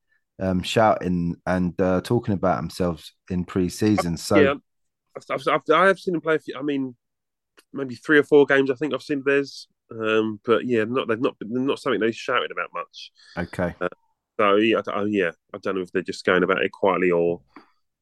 [0.42, 4.16] um, shouting and uh, talking about themselves in pre-season.
[4.16, 4.54] So yeah.
[5.30, 6.34] I've, I've, I have seen him play.
[6.34, 6.96] A few, I mean,
[7.72, 8.70] maybe three or four games.
[8.70, 9.68] I think I've seen theirs.
[9.90, 13.12] Um, but yeah, not they've not been not something they shouted about much.
[13.38, 13.74] Okay.
[13.80, 13.88] Uh,
[14.40, 17.42] so yeah, I, yeah, I don't know if they're just going about it quietly or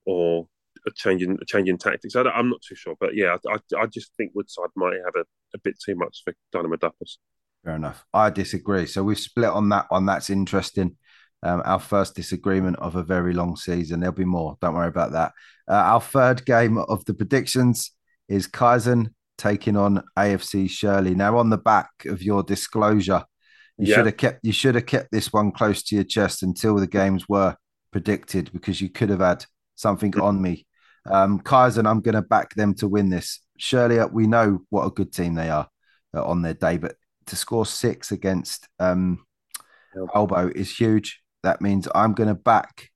[0.07, 0.47] or
[0.95, 2.17] changing changing tactics.
[2.17, 5.17] I am not too sure, but yeah, I, I, I just think Woodside might have
[5.17, 7.19] a, a bit too much for Dynamo Duppers.
[7.65, 8.05] Fair enough.
[8.15, 8.87] I disagree.
[8.87, 10.07] So we've split on that one.
[10.07, 10.97] That's interesting.
[11.43, 14.01] Um, our first disagreement of a very long season.
[14.01, 14.59] There'll be more.
[14.61, 15.33] Don't worry about that.
[15.67, 17.93] Uh, our third game of the predictions
[18.29, 21.15] is Kaizen taking on AFC Shirley.
[21.15, 23.25] Now, on the back of your disclosure,
[23.79, 23.97] you yeah.
[23.97, 26.87] should have kept you should have kept this one close to your chest until the
[26.87, 27.57] games were
[27.91, 29.45] predicted because you could have had
[29.77, 30.67] something on me.
[31.11, 33.41] Um, Kaizen, I'm going to back them to win this.
[33.57, 35.69] Shirley, uh, we know what a good team they are
[36.15, 36.97] uh, on their day, but
[37.27, 39.25] to score six against um,
[40.15, 41.23] Albo is huge.
[41.43, 42.91] That means I'm going to back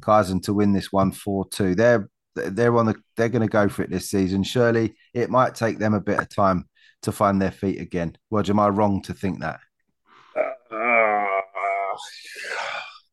[0.00, 1.74] Kaizen to win this one four two.
[1.74, 4.42] They're they're on the they're going to go for it this season.
[4.42, 6.68] Surely it might take them a bit of time
[7.02, 8.16] to find their feet again.
[8.30, 9.60] Roger, am I wrong to think that?
[10.36, 10.40] Uh,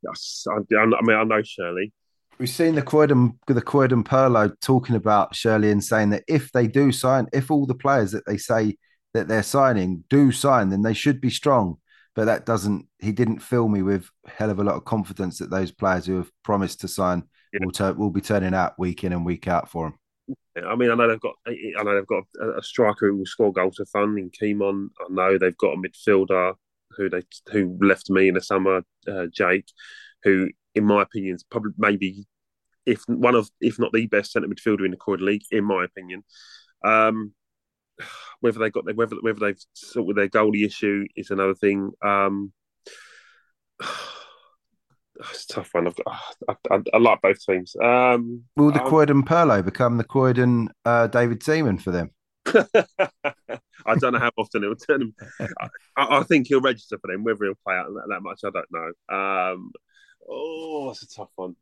[0.08, 1.94] I, I, mean I know Shirley.
[2.40, 6.68] We've seen the Croydon the Croydon Perlo talking about Shirley and saying that if they
[6.68, 8.78] do sign, if all the players that they say
[9.14, 11.78] that they're signing do sign, then they should be strong
[12.16, 12.88] but that doesn't.
[13.00, 16.18] He didn't fill me with hell of a lot of confidence that those players who
[16.18, 17.24] have promised to sign
[17.54, 17.60] yeah.
[17.64, 19.94] will, ter- will be turning out week in and week out for him.
[20.66, 21.36] I mean, I know they've got.
[21.48, 24.90] I know they've got a, a striker who will score goals for fun in Keemon.
[25.00, 26.56] I know they've got a midfielder
[26.98, 29.72] who they who left me in the summer, uh, Jake,
[30.24, 32.26] who, in my opinion, is probably maybe
[32.86, 35.86] if one of if not the best centre midfielder in the Croydon League, in my
[35.86, 36.24] opinion.
[36.84, 37.34] Um,
[38.40, 41.92] whether they got whether whether they've sorted their goalie issue is another thing.
[42.04, 42.54] Um,
[45.20, 45.88] it's a tough one.
[45.88, 46.08] I've got,
[46.50, 47.76] I, I, I like both teams.
[47.82, 52.12] Um, Will the um, Croydon Perlo become the Croydon uh, David Seaman for them?
[52.46, 55.16] I don't know how often it will turn him.
[55.40, 57.24] I, I, think he'll register for them.
[57.24, 59.16] Whether he'll play out that, that much, I don't know.
[59.16, 59.72] Um,
[60.30, 61.56] oh, it's a tough one.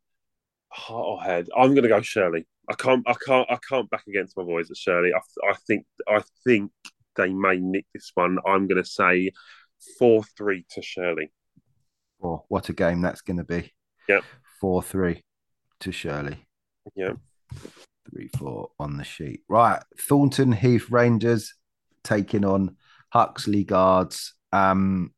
[0.72, 1.48] Heart or head?
[1.56, 2.46] I'm going to go Shirley.
[2.70, 5.12] I can't, I can't, I can't back against my boys at Shirley.
[5.14, 6.72] I, I think, I think
[7.16, 8.38] they may nick this one.
[8.46, 9.32] I'm going to say
[9.98, 11.32] four three to Shirley.
[12.24, 13.74] Oh, what a game that's going to be!
[14.08, 14.24] Yep,
[14.60, 15.24] four three
[15.80, 16.46] to Shirley.
[16.96, 17.14] Yeah,
[18.10, 19.42] three four on the sheet.
[19.48, 21.54] Right, Thornton Heath Rangers
[22.04, 22.76] taking on
[23.10, 24.36] Huxley Guards.
[24.52, 25.14] Um,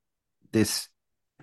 [0.51, 0.88] this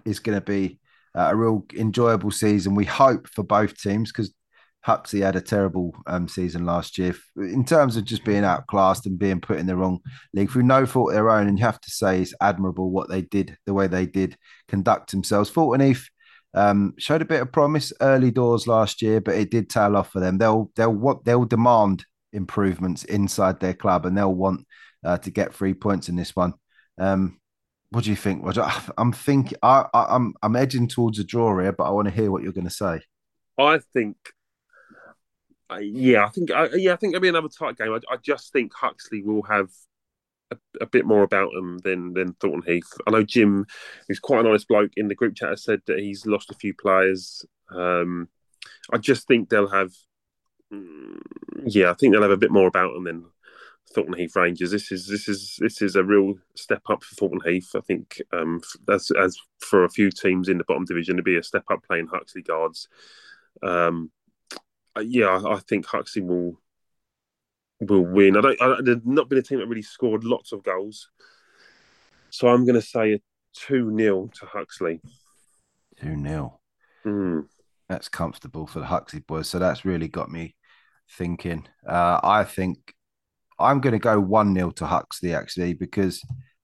[0.05, 0.81] is going to be
[1.15, 2.75] a real enjoyable season.
[2.75, 4.33] We hope for both teams because
[4.83, 9.19] Huxley had a terrible um, season last year in terms of just being outclassed and
[9.19, 10.01] being put in the wrong
[10.33, 11.49] league through no fault of their own.
[11.49, 14.37] And you have to say it's admirable what they did, the way they did
[14.69, 15.51] conduct themselves.
[15.51, 16.09] Heath
[16.55, 20.11] um, showed a bit of promise early doors last year, but it did tail off
[20.11, 20.39] for them.
[20.39, 24.67] They'll they'll what they'll demand improvements inside their club, and they'll want
[25.05, 26.55] uh, to get three points in this one.
[26.99, 27.39] Um,
[27.91, 28.67] what do you think, Roger?
[28.99, 32.15] I'm thinking I, I, I'm I'm edging towards a draw here, but I want to
[32.15, 33.01] hear what you're going to say.
[33.59, 34.17] I think
[35.81, 37.93] yeah, I think uh, yeah, I think it'll be another tight game.
[37.93, 39.69] I, I just think Huxley will have
[40.51, 42.91] a, a, bit more about them than than Thornton Heath.
[43.07, 43.67] I know Jim,
[44.07, 46.55] who's quite an honest bloke in the group chat, has said that he's lost a
[46.55, 47.45] few players.
[47.71, 48.29] Um,
[48.91, 49.93] I just think they'll have,
[50.73, 51.21] mm,
[51.67, 53.27] yeah, I think they'll have a bit more about them than
[53.95, 54.71] Thornton Heath Rangers.
[54.71, 57.71] This is this is this is a real step up for Thornton Heath.
[57.75, 61.37] I think um, as as for a few teams in the bottom division to be
[61.37, 62.89] a step up playing Huxley guards.
[63.63, 64.11] Um,
[64.97, 66.61] uh, yeah, I think Huxley will
[67.81, 68.37] will win.
[68.37, 68.63] I don't.
[68.63, 71.11] I, there's not been a team that really scored lots of goals,
[72.31, 73.21] so I'm going to say a
[73.55, 75.01] two 0 to Huxley.
[76.01, 76.61] Two 0
[77.05, 77.47] mm.
[77.89, 79.49] That's comfortable for the Huxley boys.
[79.49, 80.55] So that's really got me
[81.11, 81.67] thinking.
[81.87, 82.95] Uh, I think
[83.59, 86.23] I'm going to go one 0 to Huxley actually because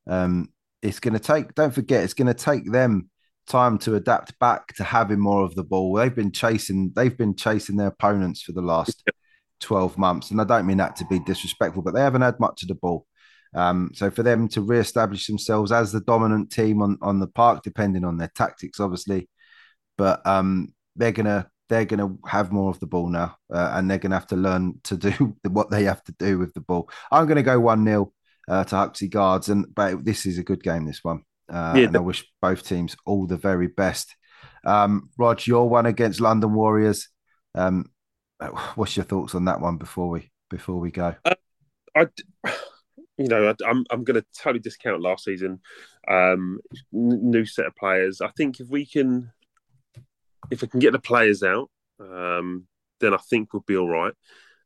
[0.09, 0.49] um,
[0.83, 1.55] it's going to take.
[1.55, 3.11] Don't forget, it's going to take them
[3.47, 5.95] time to adapt back to having more of the ball.
[5.95, 9.03] They've been chasing they've been chasing their opponents for the last
[9.61, 10.31] 12 months.
[10.31, 12.75] And I don't mean that to be disrespectful, but they haven't had much of the
[12.75, 13.07] ball.
[13.55, 17.63] Um, so for them to re-establish themselves as the dominant team on, on the park,
[17.63, 19.29] depending on their tactics, obviously,
[19.97, 23.99] but um, they're gonna they're gonna have more of the ball now, uh, and they're
[23.99, 26.89] gonna have to learn to do what they have to do with the ball.
[27.11, 28.13] I'm gonna go one 0
[28.49, 30.87] uh, to Huxley Guards, and but this is a good game.
[30.87, 31.23] This one.
[31.49, 34.17] Uh, yeah, and I wish both teams all the very best.
[34.65, 37.09] Um, Rog, your one against London Warriors.
[37.55, 37.91] Um,
[38.75, 41.15] what's your thoughts on that one before we before we go?
[41.25, 41.35] Uh,
[41.97, 42.07] I,
[43.19, 45.61] you know, I, I'm I'm going to totally discount last season.
[46.09, 46.61] Um,
[46.93, 48.21] new set of players.
[48.21, 49.33] I think if we can,
[50.51, 52.67] if we can get the players out, um,
[53.01, 54.15] then I think we'll be all right.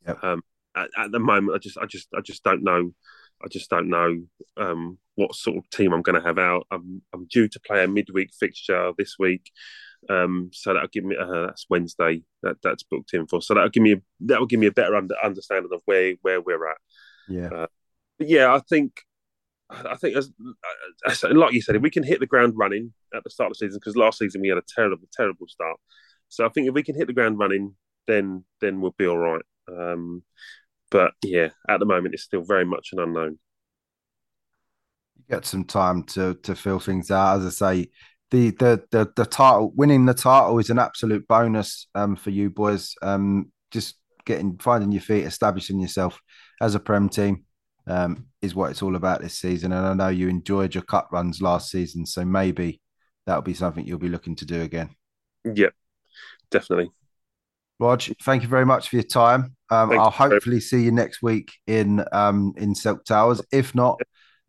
[0.07, 0.25] Yep.
[0.25, 0.43] Um,
[0.77, 2.93] at, at, the moment, I just I just I just don't know.
[3.43, 4.23] I just don't know
[4.57, 6.67] um, what sort of team I'm going to have out.
[6.71, 9.51] I'm I'm due to play a midweek fixture this week.
[10.09, 13.43] Um, so that'll give me uh, that's Wednesday that that's booked in for.
[13.43, 16.41] So that'll give me that will give me a better under, understanding of where where
[16.41, 16.79] we're at.
[17.29, 17.67] Yeah, uh,
[18.19, 19.03] yeah, I think
[19.71, 20.33] I think as,
[21.31, 23.67] like you said, if we can hit the ground running at the start of the
[23.67, 25.79] season, because last season we had a terrible terrible start.
[26.29, 27.75] So I think if we can hit the ground running,
[28.07, 29.43] then then we'll be all right.
[29.71, 30.23] Um,
[30.91, 33.39] but yeah, at the moment it's still very much an unknown.
[35.17, 37.39] You get some time to to fill things out.
[37.39, 37.91] As I say,
[38.31, 42.49] the the the, the title winning the title is an absolute bonus um, for you
[42.49, 42.95] boys.
[43.03, 46.21] Um, just getting finding your feet, establishing yourself
[46.61, 47.45] as a prem team
[47.89, 49.73] um, is what it's all about this season.
[49.73, 52.81] And I know you enjoyed your cut runs last season, so maybe
[53.27, 54.91] that'll be something you'll be looking to do again.
[55.45, 55.73] Yep,
[56.51, 56.91] definitely.
[57.81, 59.55] Rog, thank you very much for your time.
[59.71, 63.41] Um, I'll hopefully see you next week in um, in Silk Towers.
[63.53, 64.01] If not,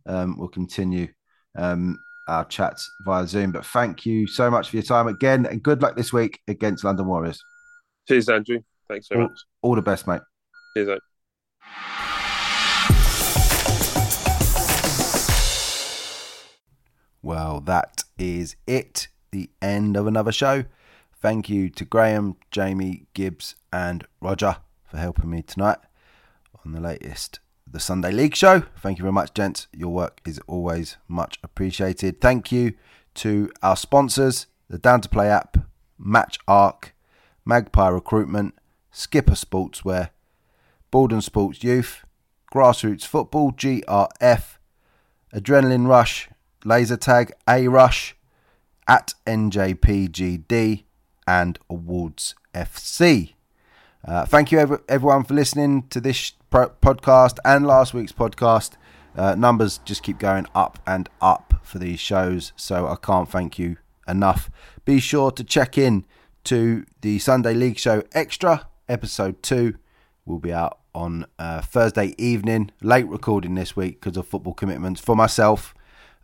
[0.05, 1.09] um, we'll continue
[1.55, 3.51] um, our chats via Zoom.
[3.51, 6.83] But thank you so much for your time again, and good luck this week against
[6.83, 7.39] London Warriors.
[8.07, 8.61] Cheers, Andrew.
[8.87, 9.39] Thanks so all, much.
[9.61, 10.21] All the best, mate.
[10.75, 11.08] Cheers, mate.
[17.29, 19.07] Well, that is it.
[19.29, 20.63] The end of another show.
[21.21, 24.57] Thank you to Graham, Jamie, Gibbs, and Roger
[24.89, 25.77] for helping me tonight
[26.65, 27.39] on the latest
[27.71, 28.63] The Sunday League show.
[28.81, 29.67] Thank you very much, gents.
[29.71, 32.19] Your work is always much appreciated.
[32.19, 32.73] Thank you
[33.13, 35.55] to our sponsors, the Down to Play app,
[36.03, 36.93] MatchHawk,
[37.45, 38.55] Magpie Recruitment,
[38.89, 40.09] Skipper Sportswear,
[40.89, 42.03] Borden Sports Youth,
[42.51, 44.57] Grassroots Football, GRF,
[45.31, 46.27] Adrenaline Rush,
[46.65, 48.15] Laser Tag, A Rush,
[48.87, 50.83] at NJPGD,
[51.27, 53.33] and Awards FC.
[54.05, 58.71] Uh, thank you, everyone, for listening to this podcast and last week's podcast.
[59.15, 63.59] Uh, numbers just keep going up and up for these shows, so I can't thank
[63.59, 64.49] you enough.
[64.85, 66.05] Be sure to check in
[66.45, 69.75] to the Sunday League Show Extra, episode 2.
[70.25, 74.99] Will be out on uh, Thursday evening, late recording this week because of football commitments
[75.01, 75.73] for myself.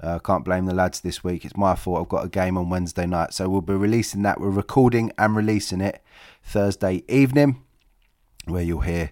[0.02, 1.46] Uh, can't blame the lads this week.
[1.46, 2.02] It's my fault.
[2.02, 4.40] I've got a game on Wednesday night, so we'll be releasing that.
[4.40, 6.04] We're recording and releasing it
[6.44, 7.64] Thursday evening
[8.46, 9.12] where you'll hear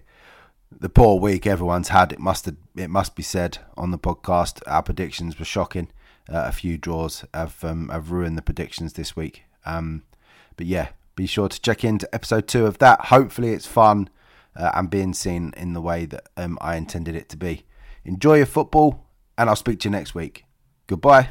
[0.70, 2.12] the poor week everyone's had.
[2.12, 4.60] It must it must be said on the podcast.
[4.66, 5.88] Our predictions were shocking.
[6.28, 9.44] Uh, a few draws have um, have ruined the predictions this week.
[9.64, 10.02] Um,
[10.56, 13.06] but yeah, be sure to check into episode two of that.
[13.06, 14.08] Hopefully, it's fun
[14.56, 17.64] uh, and being seen in the way that um, I intended it to be.
[18.04, 19.06] Enjoy your football,
[19.38, 20.44] and I'll speak to you next week.
[20.86, 21.30] Goodbye.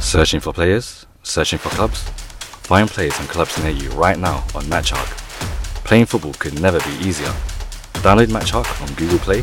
[0.00, 1.06] Searching for players?
[1.22, 2.02] Searching for clubs?
[2.68, 5.06] Find players and clubs near you right now on MatchHawk.
[5.84, 7.32] Playing football could never be easier.
[8.02, 9.38] Download MatchHawk on Google Play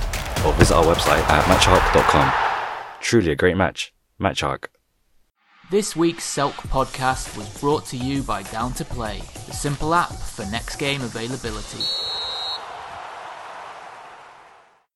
[0.45, 2.31] or visit our website at matchhawk.com.
[3.01, 3.93] Truly a great match.
[4.19, 4.65] MatchHawk.
[5.71, 10.11] This week's Selk podcast was brought to you by Down to Play, the simple app
[10.11, 12.08] for next game availability.